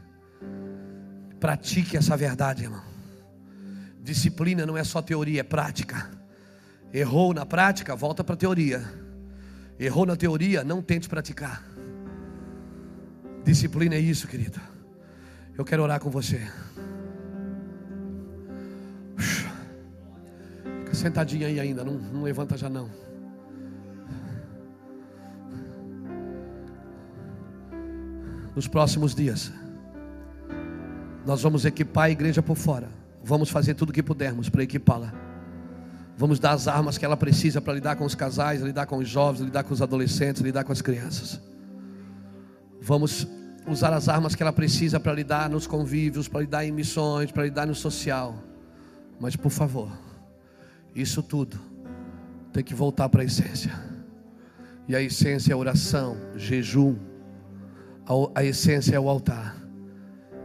Pratique 1.41 1.97
essa 1.97 2.17
verdade, 2.17 2.63
irmão. 2.63 2.85
Disciplina 4.01 4.65
não 4.65 4.79
é 4.79 4.85
só 4.85 5.03
teoria, 5.03 5.41
é 5.41 5.43
prática. 5.43 6.13
Errou 6.95 7.35
na 7.35 7.45
prática, 7.45 7.97
volta 7.97 8.23
para 8.23 8.35
a 8.35 8.39
teoria. 8.39 8.85
Errou 9.77 10.07
na 10.07 10.15
teoria, 10.15 10.63
não 10.63 10.81
tente 10.81 11.09
praticar. 11.09 11.65
Disciplina 13.45 13.97
é 13.97 13.99
isso, 13.99 14.29
querido. 14.29 14.61
Eu 15.59 15.65
quero 15.65 15.83
orar 15.83 15.99
com 15.99 16.09
você. 16.09 16.49
Fica 20.93 20.95
sentadinho 20.95 21.47
aí 21.47 21.59
ainda, 21.59 21.83
não, 21.83 21.95
não 21.95 22.23
levanta 22.23 22.57
já 22.57 22.69
não. 22.69 22.91
Nos 28.55 28.69
próximos 28.69 29.15
dias. 29.15 29.51
Nós 31.25 31.43
vamos 31.43 31.65
equipar 31.65 32.05
a 32.05 32.11
igreja 32.11 32.43
por 32.43 32.57
fora. 32.57 32.91
Vamos 33.25 33.49
fazer 33.49 33.75
tudo 33.75 33.89
o 33.89 33.93
que 33.93 34.03
pudermos 34.03 34.51
para 34.51 34.63
equipá-la. 34.63 35.15
Vamos 36.19 36.39
dar 36.39 36.53
as 36.53 36.69
armas 36.69 36.99
que 36.99 37.05
ela 37.07 37.17
precisa 37.17 37.61
para 37.61 37.73
lidar 37.73 37.97
com 37.97 38.05
os 38.05 38.15
casais, 38.15 38.61
lidar 38.61 38.85
com 38.87 38.99
os 38.99 39.09
jovens, 39.09 39.45
lidar 39.47 39.65
com 39.65 39.73
os 39.73 39.81
adolescentes, 39.81 40.43
lidar 40.43 40.65
com 40.65 40.73
as 40.73 40.83
crianças. 40.83 41.41
Vamos 42.83 43.27
usar 43.67 43.95
as 43.95 44.11
armas 44.11 44.35
que 44.35 44.43
ela 44.43 44.53
precisa 44.53 45.01
para 45.01 45.15
lidar 45.15 45.49
nos 45.49 45.67
convívios, 45.67 46.29
para 46.29 46.41
lidar 46.43 46.67
em 46.67 46.73
missões, 46.73 47.33
para 47.33 47.45
lidar 47.45 47.67
no 47.67 47.75
social. 47.75 48.35
Mas 49.19 49.37
por 49.37 49.51
favor, 49.51 49.91
isso 50.95 51.23
tudo 51.23 51.59
tem 52.53 52.63
que 52.63 52.75
voltar 52.75 53.09
para 53.09 53.23
a 53.23 53.25
essência. 53.25 53.73
E 54.87 54.95
a 54.95 55.01
essência 55.01 55.53
é 55.53 55.57
oração, 55.57 56.17
jejum, 56.37 56.97
A, 58.35 58.45
essência 58.45 58.97
é 58.97 59.01
o 59.01 59.09
altar. 59.09 59.57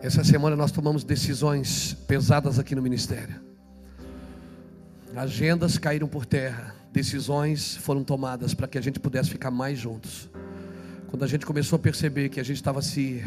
Essa 0.01 0.23
semana 0.23 0.55
nós 0.55 0.71
tomamos 0.71 1.03
decisões 1.03 1.93
pesadas 2.07 2.59
aqui 2.59 2.75
no 2.75 2.81
ministério. 2.81 3.41
Agendas 5.15 5.79
caíram 5.79 6.07
por 6.07 6.25
terra, 6.25 6.75
decisões 6.93 7.75
foram 7.77 8.03
tomadas 8.03 8.53
para 8.53 8.67
que 8.67 8.77
a 8.77 8.81
gente 8.81 8.99
pudesse 8.99 9.31
ficar 9.31 9.49
mais 9.49 9.79
juntos. 9.79 10.29
Quando 11.07 11.23
a 11.23 11.27
gente 11.27 11.45
começou 11.45 11.77
a 11.77 11.79
perceber 11.79 12.29
que 12.29 12.39
a 12.39 12.43
gente 12.43 12.57
estava 12.57 12.81
se 12.81 13.23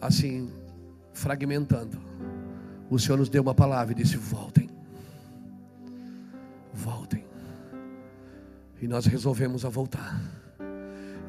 assim 0.00 0.50
fragmentando, 1.12 2.00
o 2.88 2.98
Senhor 2.98 3.18
nos 3.18 3.28
deu 3.28 3.42
uma 3.42 3.54
palavra 3.54 3.92
e 3.92 3.96
disse: 3.96 4.16
"Voltem. 4.16 4.73
Voltem". 6.74 7.24
E 8.82 8.86
nós 8.86 9.06
resolvemos 9.06 9.64
a 9.64 9.68
voltar. 9.68 10.20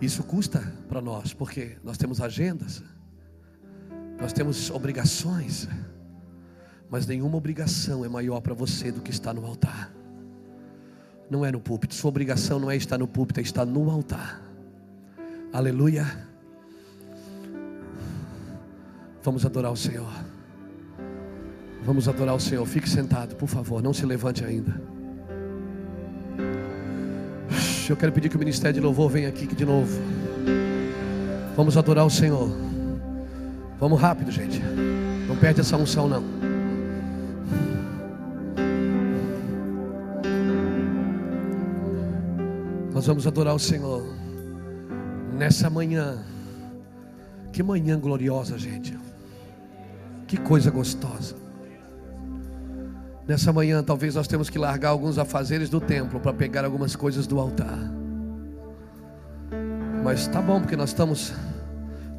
Isso 0.02 0.24
custa 0.24 0.60
para 0.90 1.02
nós, 1.02 1.34
porque 1.34 1.78
nós 1.84 1.98
temos 1.98 2.20
agendas, 2.20 2.84
nós 4.20 4.34
temos 4.34 4.70
obrigações, 4.70 5.68
mas 6.90 7.08
nenhuma 7.08 7.38
obrigação 7.38 8.04
é 8.04 8.10
maior 8.10 8.42
para 8.42 8.54
você 8.54 8.92
do 8.92 9.02
que 9.02 9.12
estar 9.12 9.34
no 9.34 9.46
altar. 9.46 9.92
Não 11.30 11.46
é 11.46 11.52
no 11.52 11.60
púlpito, 11.60 11.96
sua 11.96 12.10
obrigação 12.10 12.60
não 12.60 12.70
é 12.70 12.76
estar 12.76 12.98
no 12.98 13.08
púlpito, 13.08 13.40
é 13.40 13.44
estar 13.44 13.66
no 13.66 13.90
altar. 13.90 14.42
Aleluia. 15.52 16.06
Vamos 19.24 19.46
adorar 19.46 19.72
o 19.72 19.78
Senhor. 19.78 20.12
Vamos 21.84 22.08
adorar 22.08 22.36
o 22.36 22.40
Senhor. 22.40 22.66
Fique 22.66 22.90
sentado, 22.90 23.36
por 23.36 23.48
favor, 23.48 23.82
não 23.82 23.94
se 23.94 24.06
levante 24.06 24.44
ainda. 24.44 24.95
Eu 27.90 27.98
quero 27.98 28.12
pedir 28.12 28.30
que 28.30 28.36
o 28.36 28.40
ministério 28.40 28.74
de 28.74 28.80
louvor 28.80 29.10
venha 29.10 29.30
aqui 29.30 29.46
de 29.48 29.66
novo. 29.66 30.00
Vamos 31.56 31.78
adorar 31.78 32.06
o 32.06 32.10
Senhor. 32.10 32.50
Vamos 33.80 34.00
rápido, 34.00 34.32
gente. 34.32 34.62
Não 35.28 35.36
perde 35.38 35.62
essa 35.62 35.78
unção, 35.78 36.08
não. 36.08 36.24
Nós 42.94 43.06
vamos 43.06 43.28
adorar 43.28 43.54
o 43.54 43.60
Senhor 43.60 44.04
nessa 45.38 45.70
manhã. 45.70 46.18
Que 47.54 47.62
manhã 47.62 48.00
gloriosa, 48.00 48.58
gente. 48.58 48.98
Que 50.28 50.38
coisa 50.38 50.72
gostosa. 50.72 51.45
Nessa 53.28 53.52
manhã, 53.52 53.84
talvez 53.84 54.14
nós 54.16 54.28
temos 54.28 54.50
que 54.50 54.60
largar 54.60 54.90
alguns 54.90 55.18
afazeres 55.18 55.70
do 55.70 55.82
templo 55.82 56.20
para 56.20 56.32
pegar 56.32 56.64
algumas 56.64 56.96
coisas 56.96 57.26
do 57.26 57.40
altar. 57.40 57.80
Mas 60.04 60.28
tá 60.28 60.40
bom, 60.42 60.60
porque 60.60 60.76
nós 60.76 60.90
estamos 60.90 61.34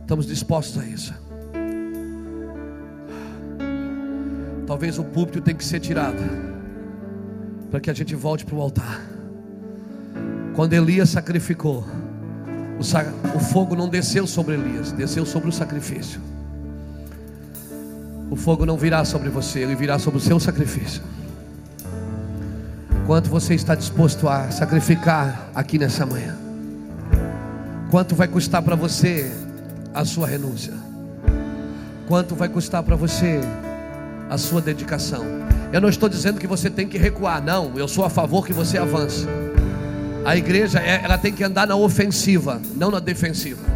estamos 0.00 0.26
dispostos 0.26 0.82
a 0.82 0.86
isso. 0.86 1.14
Talvez 4.66 4.98
o 4.98 5.04
púlpito 5.04 5.40
tenha 5.40 5.56
que 5.56 5.64
ser 5.64 5.78
tirado 5.78 6.18
para 7.70 7.78
que 7.80 7.90
a 7.90 7.94
gente 7.94 8.14
volte 8.14 8.44
para 8.44 8.56
o 8.56 8.60
altar. 8.60 9.00
Quando 10.54 10.72
Elias 10.72 11.10
sacrificou, 11.10 11.84
o, 12.78 13.36
o 13.36 13.40
fogo 13.40 13.76
não 13.76 13.88
desceu 13.88 14.26
sobre 14.26 14.54
Elias, 14.54 14.90
desceu 14.90 15.24
sobre 15.24 15.48
o 15.48 15.52
sacrifício. 15.52 16.20
O 18.31 18.36
fogo 18.36 18.66
não 18.66 18.77
virá 18.77 19.05
sobre 19.05 19.28
você, 19.28 19.61
ele 19.61 19.74
virá 19.74 19.98
sobre 19.98 20.19
o 20.19 20.23
seu 20.23 20.40
sacrifício. 20.40 21.03
Quanto 23.07 23.31
você 23.31 23.55
está 23.55 23.74
disposto 23.74 24.28
a 24.28 24.51
sacrificar 24.51 25.48
aqui 25.55 25.78
nessa 25.78 26.05
manhã? 26.05 26.36
Quanto 27.89 28.16
vai 28.16 28.27
custar 28.27 28.62
para 28.62 28.74
você 28.74 29.32
a 29.94 30.05
sua 30.05 30.27
renúncia? 30.27 30.74
Quanto 32.09 32.35
vai 32.35 32.48
custar 32.48 32.82
para 32.82 32.97
você 32.97 33.40
a 34.28 34.36
sua 34.36 34.61
dedicação? 34.61 35.24
Eu 35.73 35.81
não 35.81 35.89
estou 35.89 36.09
dizendo 36.09 36.40
que 36.40 36.48
você 36.48 36.69
tem 36.69 36.89
que 36.89 36.98
recuar, 36.98 37.40
não. 37.40 37.73
Eu 37.77 37.86
sou 37.86 38.05
a 38.05 38.11
favor 38.11 38.44
que 38.44 38.53
você 38.53 38.77
avance. 38.77 39.24
A 40.24 40.36
igreja, 40.36 40.81
é, 40.81 41.01
ela 41.05 41.16
tem 41.16 41.32
que 41.32 41.44
andar 41.44 41.69
na 41.69 41.77
ofensiva, 41.77 42.61
não 42.74 42.90
na 42.90 42.98
defensiva. 42.98 43.76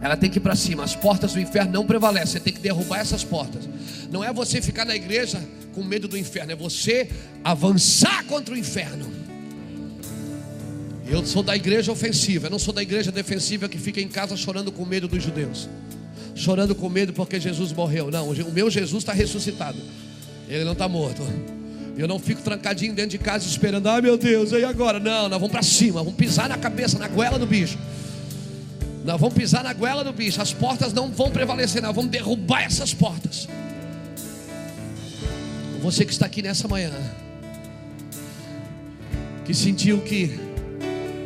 Ela 0.00 0.16
tem 0.16 0.30
que 0.30 0.38
ir 0.38 0.40
para 0.40 0.56
cima. 0.56 0.82
As 0.82 0.96
portas 0.96 1.34
do 1.34 1.40
inferno 1.40 1.72
não 1.72 1.86
prevalecem. 1.86 2.32
Você 2.32 2.40
tem 2.40 2.52
que 2.52 2.60
derrubar 2.60 3.00
essas 3.00 3.22
portas. 3.22 3.68
Não 4.10 4.24
é 4.24 4.32
você 4.32 4.60
ficar 4.62 4.84
na 4.84 4.96
igreja 4.96 5.40
com 5.72 5.84
medo 5.84 6.08
do 6.08 6.16
inferno, 6.16 6.52
é 6.52 6.56
você 6.56 7.08
avançar 7.44 8.24
contra 8.24 8.54
o 8.54 8.58
inferno. 8.58 9.06
Eu 11.06 11.24
sou 11.26 11.42
da 11.42 11.56
igreja 11.56 11.90
ofensiva, 11.90 12.46
eu 12.46 12.50
não 12.50 12.58
sou 12.58 12.72
da 12.72 12.82
igreja 12.82 13.10
defensiva 13.10 13.68
que 13.68 13.78
fica 13.78 14.00
em 14.00 14.08
casa 14.08 14.36
chorando 14.36 14.70
com 14.70 14.84
medo 14.84 15.08
dos 15.08 15.22
judeus, 15.22 15.68
chorando 16.36 16.74
com 16.74 16.88
medo 16.88 17.12
porque 17.12 17.40
Jesus 17.40 17.72
morreu. 17.72 18.10
Não, 18.10 18.30
o 18.30 18.52
meu 18.52 18.70
Jesus 18.70 19.02
está 19.02 19.12
ressuscitado, 19.12 19.78
ele 20.48 20.64
não 20.64 20.72
está 20.72 20.88
morto. 20.88 21.22
Eu 21.96 22.06
não 22.06 22.18
fico 22.18 22.40
trancadinho 22.40 22.94
dentro 22.94 23.10
de 23.10 23.18
casa 23.18 23.46
esperando, 23.46 23.88
ai 23.88 24.00
meu 24.00 24.16
Deus, 24.16 24.52
e 24.52 24.64
agora? 24.64 25.00
Não, 25.00 25.28
nós 25.28 25.40
vamos 25.40 25.50
para 25.50 25.62
cima, 25.62 26.00
vamos 26.00 26.14
pisar 26.14 26.48
na 26.48 26.56
cabeça, 26.56 26.98
na 26.98 27.08
goela 27.08 27.38
do 27.38 27.46
bicho. 27.46 27.76
Nós 29.04 29.20
vamos 29.20 29.34
pisar 29.34 29.64
na 29.64 29.72
goela 29.72 30.04
do 30.04 30.12
bicho. 30.12 30.40
As 30.40 30.52
portas 30.52 30.92
não 30.92 31.10
vão 31.10 31.30
prevalecer, 31.30 31.82
nós 31.82 31.94
vamos 31.94 32.10
derrubar 32.10 32.64
essas 32.64 32.92
portas. 32.92 33.48
Você 35.82 36.04
que 36.04 36.12
está 36.12 36.26
aqui 36.26 36.42
nessa 36.42 36.68
manhã, 36.68 36.92
que 39.46 39.54
sentiu 39.54 40.02
que 40.02 40.38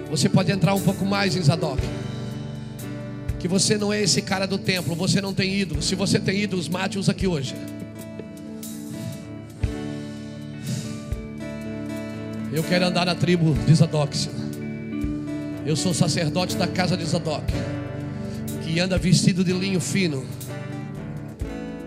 você 0.09 0.28
pode 0.28 0.52
entrar 0.52 0.74
um 0.74 0.80
pouco 0.80 1.05
mais 1.05 1.34
em 1.34 1.42
Zadok, 1.42 1.82
que 3.40 3.48
você 3.48 3.76
não 3.76 3.92
é 3.92 4.01
esse 4.01 4.22
cara 4.22 4.46
do 4.46 4.56
templo, 4.56 4.94
você 4.94 5.20
não 5.20 5.34
tem 5.34 5.52
ídolos. 5.52 5.86
Se 5.86 5.96
você 5.96 6.20
tem 6.20 6.40
ídolos, 6.40 6.68
mate-os 6.68 7.09
aqui 7.09 7.26
hoje. 7.26 7.55
Eu 12.52 12.62
quero 12.62 12.86
andar 12.86 13.05
na 13.05 13.16
tribo 13.16 13.52
de 13.66 13.74
Zadok, 13.74 14.16
Senhor. 14.16 14.43
Eu 15.66 15.76
sou 15.76 15.94
sacerdote 15.94 16.56
da 16.56 16.66
casa 16.66 16.94
de 16.94 17.04
Zadok, 17.06 17.50
que 18.62 18.78
anda 18.78 18.98
vestido 18.98 19.42
de 19.42 19.50
linho 19.50 19.80
fino, 19.80 20.26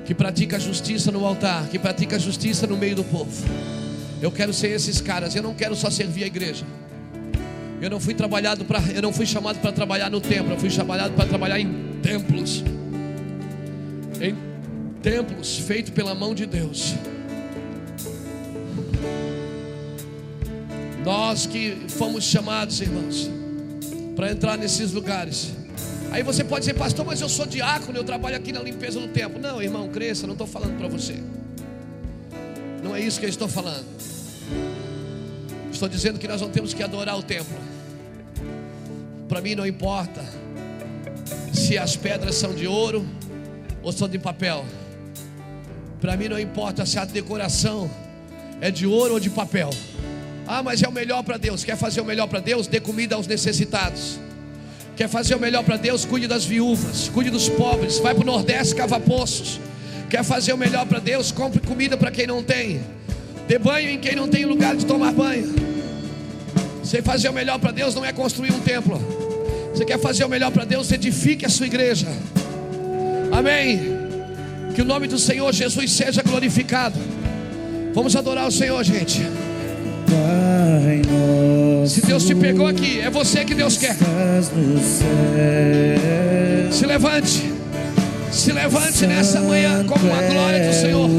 que 0.04 0.16
pratica 0.16 0.60
justiça 0.60 1.12
no 1.12 1.24
altar, 1.24 1.68
que 1.68 1.78
pratica 1.78 2.18
justiça 2.18 2.66
no 2.66 2.76
meio 2.76 2.96
do 2.96 3.04
povo. 3.04 3.32
Eu 4.20 4.32
quero 4.32 4.52
ser 4.52 4.70
esses 4.70 5.00
caras. 5.00 5.36
Eu 5.36 5.44
não 5.44 5.54
quero 5.54 5.76
só 5.76 5.92
servir 5.92 6.24
a 6.24 6.28
igreja. 6.28 6.66
Eu 7.80 7.92
não 7.92 8.00
fui 8.00 8.16
trabalhado 8.16 8.66
para, 8.66 8.82
eu 8.96 9.02
não 9.02 9.14
fui 9.14 9.28
chamado 9.28 9.60
para 9.60 9.72
trabalhar 9.72 10.10
no 10.10 10.20
templo. 10.20 10.54
Eu 10.54 10.60
fui 10.60 10.72
chamado 10.72 11.14
para 11.14 11.28
trabalhar 11.28 11.60
em 11.60 12.00
templos, 12.02 12.64
em 14.20 14.36
templos 15.04 15.60
feitos 15.60 15.92
pela 15.92 16.16
mão 16.16 16.34
de 16.34 16.48
Deus. 16.48 16.96
Nós 21.06 21.46
que 21.46 21.78
fomos 21.90 22.24
chamados, 22.24 22.82
irmãos 22.82 23.37
para 24.18 24.32
entrar 24.32 24.58
nesses 24.58 24.92
lugares. 24.94 25.54
Aí 26.12 26.24
você 26.24 26.44
pode 26.44 26.62
dizer, 26.62 26.74
pastor, 26.74 27.06
mas 27.06 27.22
eu 27.22 27.30
sou 27.30 27.46
diácono, 27.46 28.00
eu 28.00 28.04
trabalho 28.04 28.36
aqui 28.36 28.52
na 28.52 28.60
limpeza 28.60 29.00
do 29.00 29.08
templo. 29.10 29.40
Não, 29.40 29.62
irmão, 29.62 29.88
cresça, 29.90 30.26
não 30.26 30.34
estou 30.34 30.48
falando 30.48 30.76
para 30.76 30.88
você. 30.88 31.22
Não 32.84 32.96
é 32.96 33.00
isso 33.00 33.20
que 33.20 33.28
eu 33.28 33.30
estou 33.30 33.48
falando. 33.48 33.86
Estou 35.72 35.88
dizendo 35.88 36.18
que 36.18 36.28
nós 36.28 36.42
não 36.42 36.50
temos 36.50 36.74
que 36.74 36.82
adorar 36.82 37.16
o 37.16 37.22
templo. 37.22 37.56
Para 39.30 39.40
mim 39.40 39.54
não 39.54 39.68
importa 39.68 40.26
se 41.54 41.78
as 41.78 41.96
pedras 41.96 42.34
são 42.34 42.56
de 42.56 42.66
ouro 42.66 43.06
ou 43.84 43.92
são 43.92 44.10
de 44.10 44.18
papel. 44.18 44.66
Para 46.02 46.18
mim 46.18 46.28
não 46.28 46.40
importa 46.40 46.88
se 46.88 46.98
a 46.98 47.06
decoração 47.06 47.88
é 48.60 48.72
de 48.72 48.88
ouro 48.88 49.14
ou 49.14 49.20
de 49.20 49.30
papel. 49.30 49.70
Ah, 50.48 50.64
mas 50.64 50.82
é 50.82 50.88
o 50.88 50.92
melhor 50.92 51.24
para 51.24 51.38
Deus. 51.38 51.64
Quer 51.64 51.76
fazer 51.76 52.00
o 52.00 52.06
melhor 52.06 52.28
para 52.28 52.40
Deus? 52.40 52.68
Dê 52.68 52.80
comida 52.80 53.16
aos 53.16 53.28
necessitados. 53.28 54.18
Quer 54.96 55.10
fazer 55.10 55.36
o 55.36 55.40
melhor 55.40 55.64
para 55.64 55.78
Deus? 55.78 56.06
Cuide 56.06 56.26
das 56.26 56.46
viúvas, 56.46 57.10
cuide 57.14 57.30
dos 57.30 57.50
pobres. 57.50 58.00
Vai 58.00 58.16
para 58.16 58.24
o 58.24 58.26
Nordeste, 58.26 58.74
cava 58.74 59.00
poços. 59.00 59.60
Quer 60.10 60.24
fazer 60.24 60.54
o 60.54 60.58
melhor 60.58 60.86
para 60.86 61.00
Deus? 61.00 61.32
Compre 61.32 61.60
comida 61.60 61.98
para 61.98 62.10
quem 62.10 62.26
não 62.26 62.42
tem. 62.42 62.82
Dê 63.48 63.60
banho 63.60 63.90
em 63.90 64.00
quem 64.00 64.16
não 64.16 64.28
tem 64.28 64.46
lugar 64.46 64.76
de 64.76 64.86
tomar 64.86 65.12
banho. 65.12 65.54
Você 66.82 67.02
fazer 67.02 67.28
o 67.28 67.34
melhor 67.34 67.60
para 67.60 67.72
Deus 67.72 67.94
não 67.94 68.06
é 68.06 68.14
construir 68.14 68.52
um 68.54 68.60
templo. 68.60 68.98
Você 69.74 69.84
quer 69.84 70.00
fazer 70.00 70.24
o 70.24 70.30
melhor 70.30 70.52
para 70.52 70.64
Deus? 70.64 70.90
Edifique 70.92 71.46
a 71.46 71.50
sua 71.50 71.68
igreja. 71.68 72.08
Amém. 73.32 73.98
Que 74.74 74.82
o 74.82 74.86
nome 74.86 75.08
do 75.08 75.20
Senhor 75.20 75.54
Jesus 75.54 75.92
seja 75.92 76.24
glorificado. 76.24 76.98
Vamos 77.94 78.16
adorar 78.16 78.48
o 78.48 78.52
Senhor, 78.52 78.82
gente. 78.84 79.22
Pai 80.10 81.02
nosso, 81.08 81.96
Se 81.96 82.02
Deus 82.06 82.26
te 82.26 82.34
pegou 82.36 82.68
aqui, 82.68 83.00
é 83.00 83.10
você 83.10 83.44
que 83.46 83.54
Deus 83.54 83.78
quer. 83.78 83.96
Se 86.72 86.86
levante. 86.86 87.54
Se 88.32 88.52
levante 88.52 89.06
nessa 89.08 89.42
manhã 89.42 89.84
como 89.86 90.12
a 90.14 90.22
glória 90.22 90.68
do 90.68 90.74
Senhor. 90.74 91.10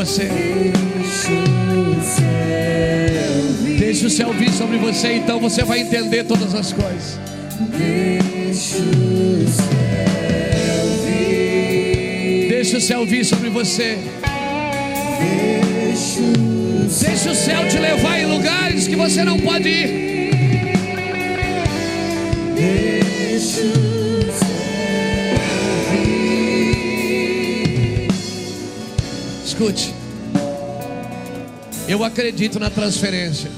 Você. 0.00 0.30
Deixa 3.78 4.06
o 4.06 4.10
céu 4.10 4.32
vir 4.32 4.50
sobre 4.50 4.78
você, 4.78 5.12
então 5.12 5.38
você 5.38 5.62
vai 5.62 5.80
entender 5.80 6.24
todas 6.24 6.54
as 6.54 6.72
coisas. 6.72 7.18
Deixa 12.48 12.76
o 12.78 12.80
céu 12.80 13.04
vir 13.04 13.24
sobre 13.26 13.50
você. 13.50 13.98
Deixa 17.02 17.30
o 17.30 17.34
céu 17.34 17.68
te 17.68 17.78
levar 17.78 18.20
em 18.20 18.26
lugares 18.26 18.88
que 18.88 18.96
você 18.96 19.22
não 19.22 19.38
pode 19.38 19.68
ir. 19.68 20.09
Escute. 29.60 29.94
Eu 31.86 32.02
acredito 32.02 32.58
na 32.58 32.70
transferência. 32.70 33.50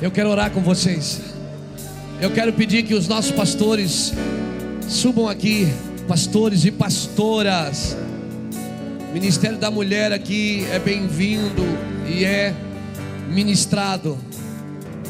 Eu 0.00 0.08
quero 0.08 0.30
orar 0.30 0.52
com 0.52 0.60
vocês. 0.60 1.20
Eu 2.20 2.30
quero 2.30 2.52
pedir 2.52 2.84
que 2.84 2.94
os 2.94 3.08
nossos 3.08 3.32
pastores 3.32 4.12
subam 4.88 5.28
aqui, 5.28 5.66
pastores 6.06 6.64
e 6.64 6.70
pastoras. 6.70 7.96
O 9.10 9.12
Ministério 9.12 9.58
da 9.58 9.68
Mulher 9.68 10.12
aqui 10.12 10.64
é 10.70 10.78
bem-vindo 10.78 11.64
e 12.08 12.24
é 12.24 12.54
ministrado. 13.28 14.16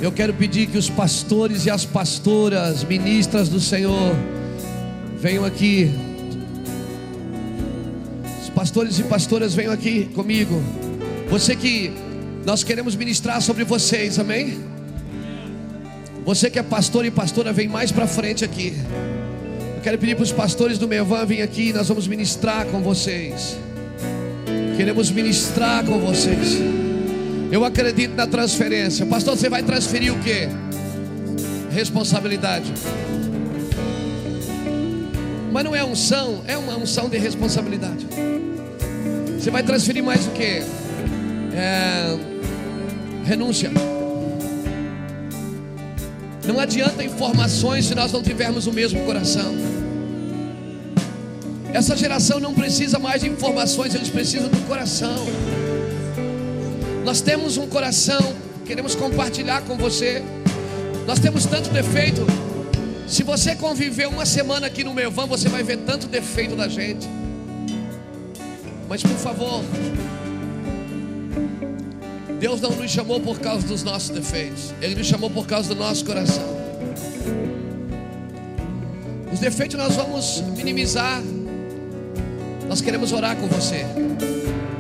Eu 0.00 0.10
quero 0.10 0.32
pedir 0.32 0.66
que 0.66 0.78
os 0.78 0.88
pastores 0.88 1.66
e 1.66 1.70
as 1.70 1.84
pastoras, 1.84 2.82
ministras 2.84 3.50
do 3.50 3.60
Senhor, 3.60 4.16
venham 5.20 5.44
aqui. 5.44 6.05
Pastores 8.76 8.98
e 8.98 9.04
pastoras 9.04 9.54
venham 9.54 9.72
aqui 9.72 10.04
comigo. 10.14 10.62
Você 11.30 11.56
que 11.56 11.90
nós 12.44 12.62
queremos 12.62 12.94
ministrar 12.94 13.40
sobre 13.40 13.64
vocês, 13.64 14.18
amém? 14.18 14.58
Você 16.26 16.50
que 16.50 16.58
é 16.58 16.62
pastor 16.62 17.06
e 17.06 17.10
pastora, 17.10 17.54
vem 17.54 17.68
mais 17.68 17.90
para 17.90 18.06
frente 18.06 18.44
aqui. 18.44 18.74
Eu 19.76 19.80
quero 19.82 19.96
pedir 19.96 20.14
para 20.14 20.24
os 20.24 20.30
pastores 20.30 20.76
do 20.76 20.86
Mevan 20.86 21.24
vir 21.24 21.40
aqui, 21.40 21.72
nós 21.72 21.88
vamos 21.88 22.06
ministrar 22.06 22.66
com 22.66 22.82
vocês. 22.82 23.56
Queremos 24.76 25.10
ministrar 25.10 25.82
com 25.82 25.98
vocês. 25.98 26.58
Eu 27.50 27.64
acredito 27.64 28.14
na 28.14 28.26
transferência. 28.26 29.06
Pastor, 29.06 29.38
você 29.38 29.48
vai 29.48 29.62
transferir 29.62 30.12
o 30.12 30.18
que? 30.18 30.50
Responsabilidade. 31.70 32.70
Mas 35.50 35.64
não 35.64 35.74
é 35.74 35.82
unção, 35.82 36.42
é 36.46 36.58
uma 36.58 36.76
unção 36.76 37.08
de 37.08 37.16
responsabilidade. 37.16 38.06
Você 39.46 39.50
vai 39.52 39.62
transferir 39.62 40.02
mais 40.02 40.26
o 40.26 40.30
que? 40.30 40.60
É, 41.54 42.18
renúncia. 43.24 43.70
Não 46.44 46.58
adianta 46.58 47.04
informações 47.04 47.84
se 47.84 47.94
nós 47.94 48.10
não 48.10 48.24
tivermos 48.24 48.66
o 48.66 48.72
mesmo 48.72 49.04
coração. 49.04 49.54
Essa 51.72 51.96
geração 51.96 52.40
não 52.40 52.54
precisa 52.54 52.98
mais 52.98 53.20
de 53.20 53.28
informações, 53.28 53.94
eles 53.94 54.08
precisam 54.08 54.48
do 54.48 54.66
coração. 54.66 55.24
Nós 57.04 57.20
temos 57.20 57.56
um 57.56 57.68
coração, 57.68 58.34
queremos 58.64 58.96
compartilhar 58.96 59.62
com 59.62 59.76
você. 59.76 60.24
Nós 61.06 61.20
temos 61.20 61.46
tanto 61.46 61.70
defeito. 61.70 62.26
Se 63.06 63.22
você 63.22 63.54
conviver 63.54 64.08
uma 64.08 64.26
semana 64.26 64.66
aqui 64.66 64.82
no 64.82 64.92
meu 64.92 65.08
van, 65.08 65.28
você 65.28 65.48
vai 65.48 65.62
ver 65.62 65.76
tanto 65.86 66.08
defeito 66.08 66.56
da 66.56 66.66
gente. 66.66 67.06
Mas 68.88 69.02
por 69.02 69.16
favor, 69.16 69.62
Deus 72.38 72.60
não 72.60 72.70
nos 72.70 72.90
chamou 72.90 73.20
por 73.20 73.40
causa 73.40 73.66
dos 73.66 73.82
nossos 73.82 74.10
defeitos, 74.10 74.72
Ele 74.80 74.94
nos 74.94 75.06
chamou 75.06 75.30
por 75.30 75.46
causa 75.46 75.68
do 75.68 75.74
nosso 75.74 76.04
coração. 76.04 76.56
Os 79.32 79.40
defeitos 79.40 79.76
nós 79.76 79.94
vamos 79.94 80.40
minimizar. 80.56 81.22
Nós 82.68 82.80
queremos 82.80 83.12
orar 83.12 83.36
com 83.36 83.46
você. 83.48 83.84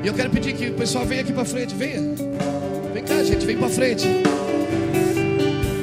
E 0.02 0.06
eu 0.06 0.14
quero 0.14 0.30
pedir 0.30 0.54
que 0.54 0.68
o 0.68 0.74
pessoal 0.74 1.04
venha 1.04 1.20
aqui 1.20 1.32
para 1.32 1.44
frente, 1.44 1.74
venha. 1.74 2.00
Vem 2.94 3.04
cá, 3.04 3.22
gente, 3.22 3.44
vem 3.44 3.56
para 3.56 3.68
frente. 3.68 4.06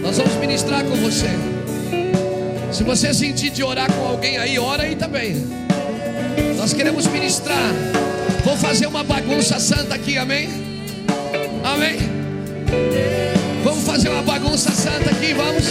Nós 0.01 0.17
vamos 0.17 0.33
ministrar 0.35 0.83
com 0.85 0.95
você. 0.95 1.27
Se 2.71 2.83
você 2.83 3.13
sentir 3.13 3.51
de 3.51 3.63
orar 3.63 3.91
com 3.93 4.07
alguém 4.07 4.39
aí, 4.39 4.57
ora 4.57 4.83
aí 4.83 4.95
também. 4.95 5.35
Nós 6.57 6.73
queremos 6.73 7.05
ministrar. 7.05 7.73
Vou 8.43 8.57
fazer 8.57 8.87
uma 8.87 9.03
bagunça 9.03 9.57
santa 9.59 9.95
aqui, 9.95 10.17
amém? 10.17 10.49
Amém? 11.63 11.97
Vamos 13.63 13.85
fazer 13.85 14.09
uma 14.09 14.21
bagunça 14.21 14.71
santa 14.71 15.09
aqui, 15.11 15.33
vamos? 15.33 15.65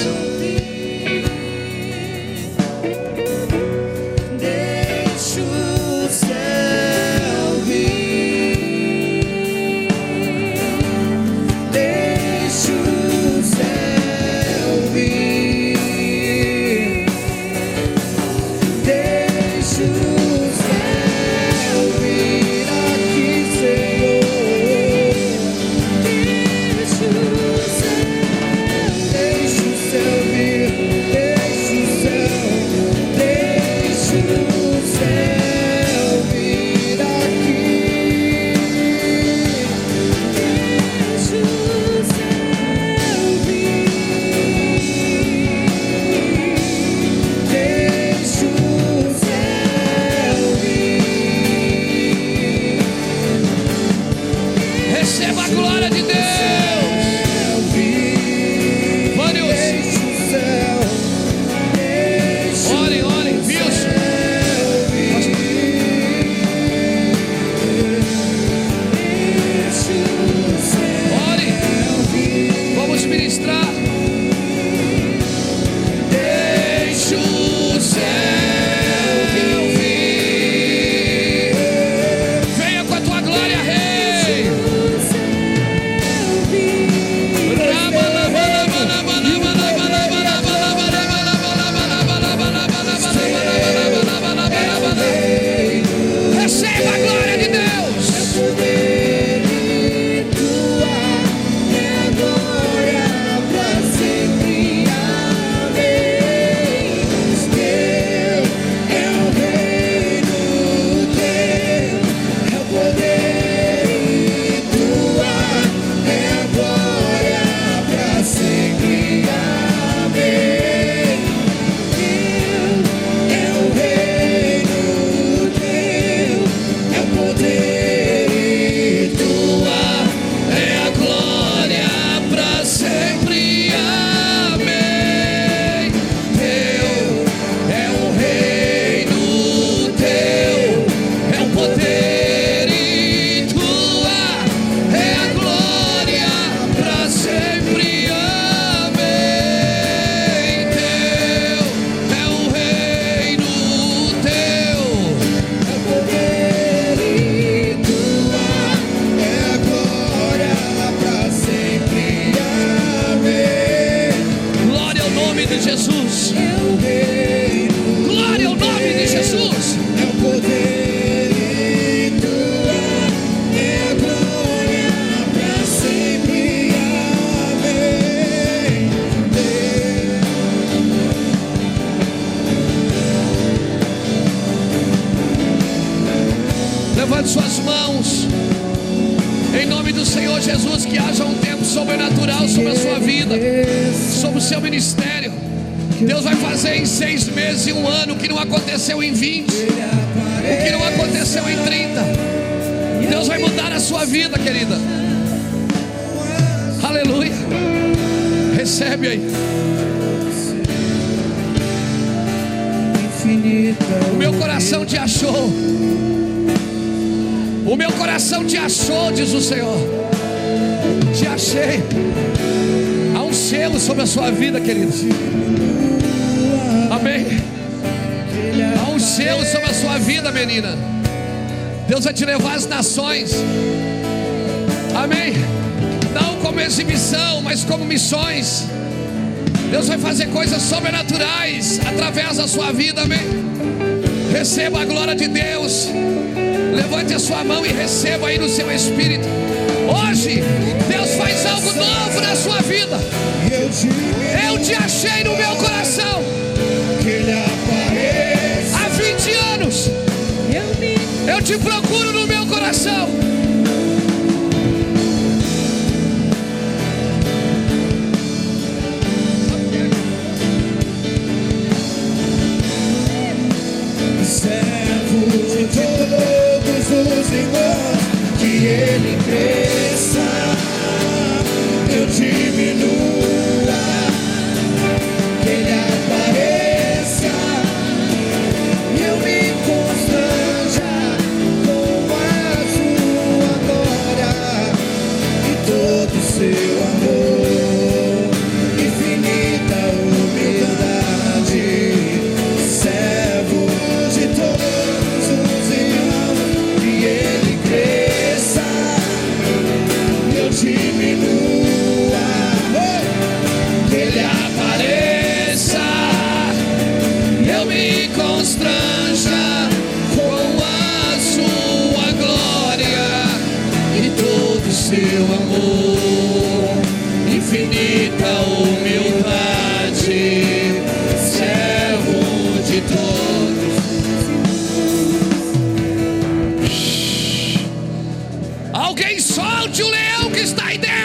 Alguém 338.72 339.20
solte 339.20 339.82
o 339.82 339.88
leão 339.88 340.30
que 340.30 340.40
está 340.40 340.66
aí 340.66 340.78
dentro. 340.78 341.01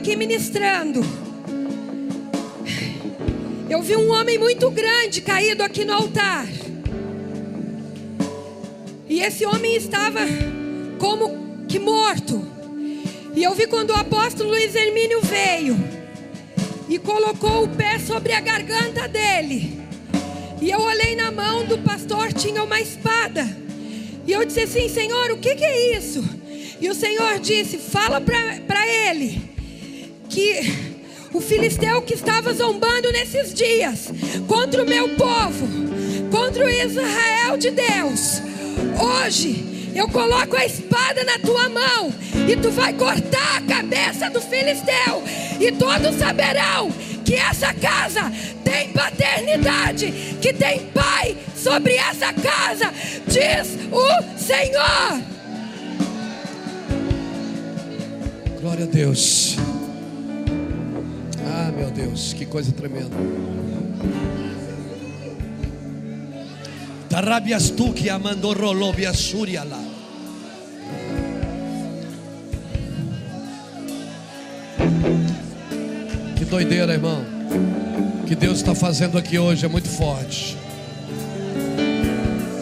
Aqui 0.00 0.16
ministrando, 0.16 1.02
eu 3.68 3.82
vi 3.82 3.94
um 3.96 4.10
homem 4.10 4.38
muito 4.38 4.70
grande 4.70 5.20
caído 5.20 5.62
aqui 5.62 5.84
no 5.84 5.92
altar. 5.92 6.46
E 9.06 9.20
esse 9.20 9.44
homem 9.44 9.76
estava 9.76 10.20
como 10.98 11.66
que 11.68 11.78
morto. 11.78 12.42
E 13.36 13.42
eu 13.42 13.54
vi 13.54 13.66
quando 13.66 13.90
o 13.90 13.94
apóstolo 13.94 14.48
Luiz 14.48 14.74
Hermínio 14.74 15.20
veio 15.20 15.76
e 16.88 16.98
colocou 16.98 17.64
o 17.64 17.68
pé 17.68 17.98
sobre 17.98 18.32
a 18.32 18.40
garganta 18.40 19.06
dele. 19.06 19.82
E 20.62 20.70
eu 20.70 20.80
olhei 20.80 21.14
na 21.14 21.30
mão 21.30 21.66
do 21.66 21.76
pastor, 21.76 22.32
tinha 22.32 22.62
uma 22.62 22.80
espada. 22.80 23.46
E 24.26 24.32
eu 24.32 24.46
disse 24.46 24.60
assim: 24.60 24.88
Senhor, 24.88 25.30
o 25.32 25.36
que, 25.36 25.54
que 25.56 25.64
é 25.64 25.98
isso? 25.98 26.24
E 26.80 26.88
o 26.88 26.94
Senhor 26.94 27.38
disse: 27.38 27.76
Fala 27.76 28.18
para 28.18 28.86
ele 28.88 29.49
que 30.40 30.96
o 31.34 31.40
filisteu 31.40 32.00
que 32.00 32.14
estava 32.14 32.52
zombando 32.54 33.12
nesses 33.12 33.52
dias 33.52 34.10
contra 34.48 34.82
o 34.82 34.86
meu 34.86 35.10
povo, 35.10 35.68
contra 36.30 36.64
o 36.64 36.68
Israel 36.68 37.58
de 37.58 37.70
Deus, 37.70 38.40
hoje 38.98 39.90
eu 39.94 40.08
coloco 40.08 40.56
a 40.56 40.64
espada 40.64 41.24
na 41.24 41.38
tua 41.38 41.68
mão 41.68 42.12
e 42.48 42.56
tu 42.56 42.70
vai 42.70 42.94
cortar 42.94 43.58
a 43.58 43.60
cabeça 43.60 44.30
do 44.30 44.40
filisteu, 44.40 45.22
e 45.60 45.70
todos 45.72 46.16
saberão 46.16 46.90
que 47.24 47.34
essa 47.34 47.74
casa 47.74 48.32
tem 48.64 48.88
paternidade, 48.92 50.10
que 50.40 50.52
tem 50.54 50.86
pai 50.86 51.36
sobre 51.54 51.96
essa 51.96 52.32
casa, 52.32 52.92
diz 53.26 53.78
o 53.92 54.38
Senhor. 54.38 55.22
Glória 58.60 58.84
a 58.84 58.88
Deus. 58.88 59.56
Ah, 61.52 61.72
meu 61.76 61.90
Deus, 61.90 62.32
que 62.32 62.46
coisa 62.46 62.70
tremenda. 62.70 63.16
Tarabias 67.08 67.70
tu 67.70 67.92
que 67.92 68.08
amando 68.08 68.52
rolobia 68.52 69.12
suria 69.12 69.64
lá. 69.64 69.82
Que 76.36 76.44
doideira, 76.44 76.92
irmão. 76.92 77.24
Que 78.28 78.36
Deus 78.36 78.58
está 78.58 78.76
fazendo 78.76 79.18
aqui 79.18 79.36
hoje 79.40 79.66
é 79.66 79.68
muito 79.68 79.88
forte. 79.88 80.56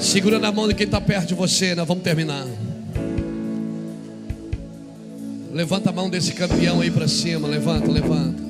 Segura 0.00 0.38
na 0.38 0.50
mão 0.50 0.66
de 0.66 0.74
quem 0.74 0.86
está 0.86 1.00
perto 1.00 1.28
de 1.28 1.34
você, 1.34 1.74
nós 1.74 1.86
vamos 1.86 2.02
terminar. 2.02 2.46
Levanta 5.52 5.90
a 5.90 5.92
mão 5.92 6.08
desse 6.08 6.32
campeão 6.32 6.80
aí 6.80 6.90
para 6.90 7.06
cima, 7.06 7.46
levanta, 7.46 7.90
levanta. 7.90 8.47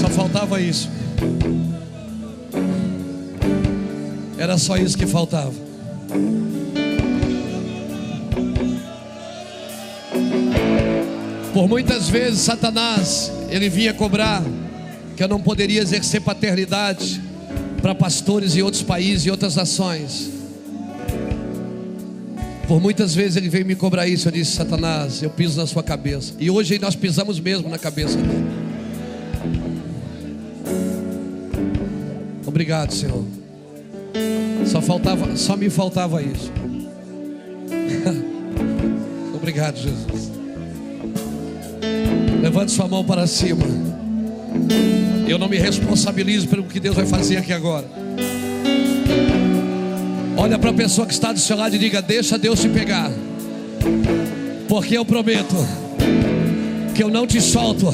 Só 0.00 0.08
faltava 0.08 0.60
isso. 0.60 0.90
Era 4.36 4.58
só 4.58 4.76
isso 4.76 4.98
que 4.98 5.06
faltava. 5.06 5.52
Por 11.52 11.68
muitas 11.68 12.08
vezes 12.08 12.40
Satanás, 12.40 13.30
ele 13.48 13.68
vinha 13.68 13.94
cobrar 13.94 14.42
que 15.16 15.22
eu 15.22 15.28
não 15.28 15.40
poderia 15.40 15.80
exercer 15.80 16.20
paternidade 16.20 17.21
para 17.82 17.94
pastores 17.96 18.56
em 18.56 18.62
outros 18.62 18.82
países 18.82 19.26
e 19.26 19.30
outras 19.30 19.56
nações. 19.56 20.30
Por 22.68 22.80
muitas 22.80 23.12
vezes 23.12 23.36
ele 23.36 23.48
veio 23.48 23.66
me 23.66 23.74
cobrar 23.74 24.06
isso. 24.06 24.28
Eu 24.28 24.32
disse: 24.32 24.52
Satanás, 24.52 25.20
eu 25.22 25.28
piso 25.28 25.60
na 25.60 25.66
sua 25.66 25.82
cabeça. 25.82 26.32
E 26.38 26.48
hoje 26.48 26.78
nós 26.78 26.94
pisamos 26.94 27.40
mesmo 27.40 27.68
na 27.68 27.78
cabeça 27.78 28.16
dele. 28.16 28.46
Obrigado, 32.46 32.94
Senhor. 32.94 33.24
Só 34.64 34.80
faltava, 34.80 35.36
só 35.36 35.56
me 35.56 35.68
faltava 35.68 36.22
isso. 36.22 36.52
Obrigado, 39.34 39.76
Jesus. 39.76 40.30
Levante 42.40 42.70
sua 42.70 42.86
mão 42.86 43.04
para 43.04 43.26
cima. 43.26 43.64
Eu 45.28 45.38
não 45.38 45.48
me 45.48 45.56
responsabilizo 45.56 46.48
pelo 46.48 46.64
que 46.64 46.80
Deus 46.80 46.94
vai 46.94 47.06
fazer 47.06 47.36
aqui 47.36 47.52
agora. 47.52 47.86
Olha 50.36 50.58
para 50.58 50.70
a 50.70 50.74
pessoa 50.74 51.06
que 51.06 51.12
está 51.12 51.32
do 51.32 51.38
seu 51.38 51.56
lado 51.56 51.76
e 51.76 51.78
diga: 51.78 52.02
Deixa 52.02 52.38
Deus 52.38 52.60
te 52.60 52.68
pegar. 52.68 53.10
Porque 54.68 54.96
eu 54.96 55.04
prometo 55.04 55.54
que 56.94 57.02
eu 57.02 57.08
não 57.08 57.26
te 57.26 57.40
solto 57.40 57.88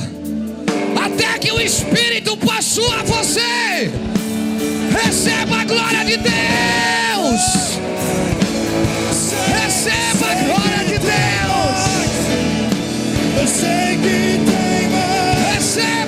até 1.04 1.38
que 1.38 1.52
o 1.52 1.60
Espírito 1.60 2.36
passou 2.36 2.90
a 2.92 3.02
você. 3.02 3.90
Receba 5.04 5.60
a 5.60 5.64
glória 5.64 6.04
de 6.04 6.16
Deus. 6.16 7.42
Receba 9.62 10.26
a 10.26 10.34
glória 10.34 10.84
de 10.86 10.98
Deus. 10.98 11.78
Eu 13.40 13.46
sei 13.46 13.96
que 13.96 14.38
tem 14.50 14.88
mais, 14.90 15.54
Receba. 15.54 16.07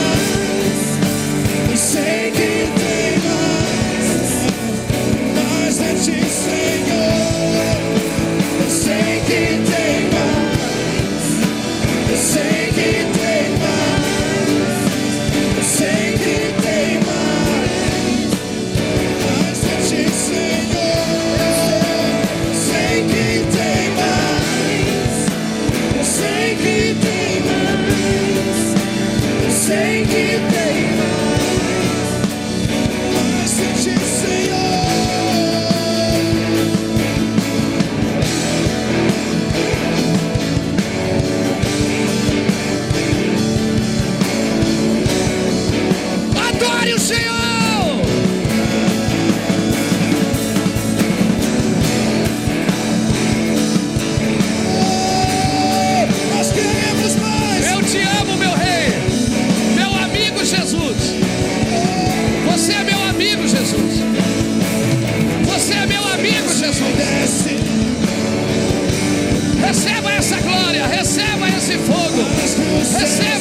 Receba. 72.79 73.40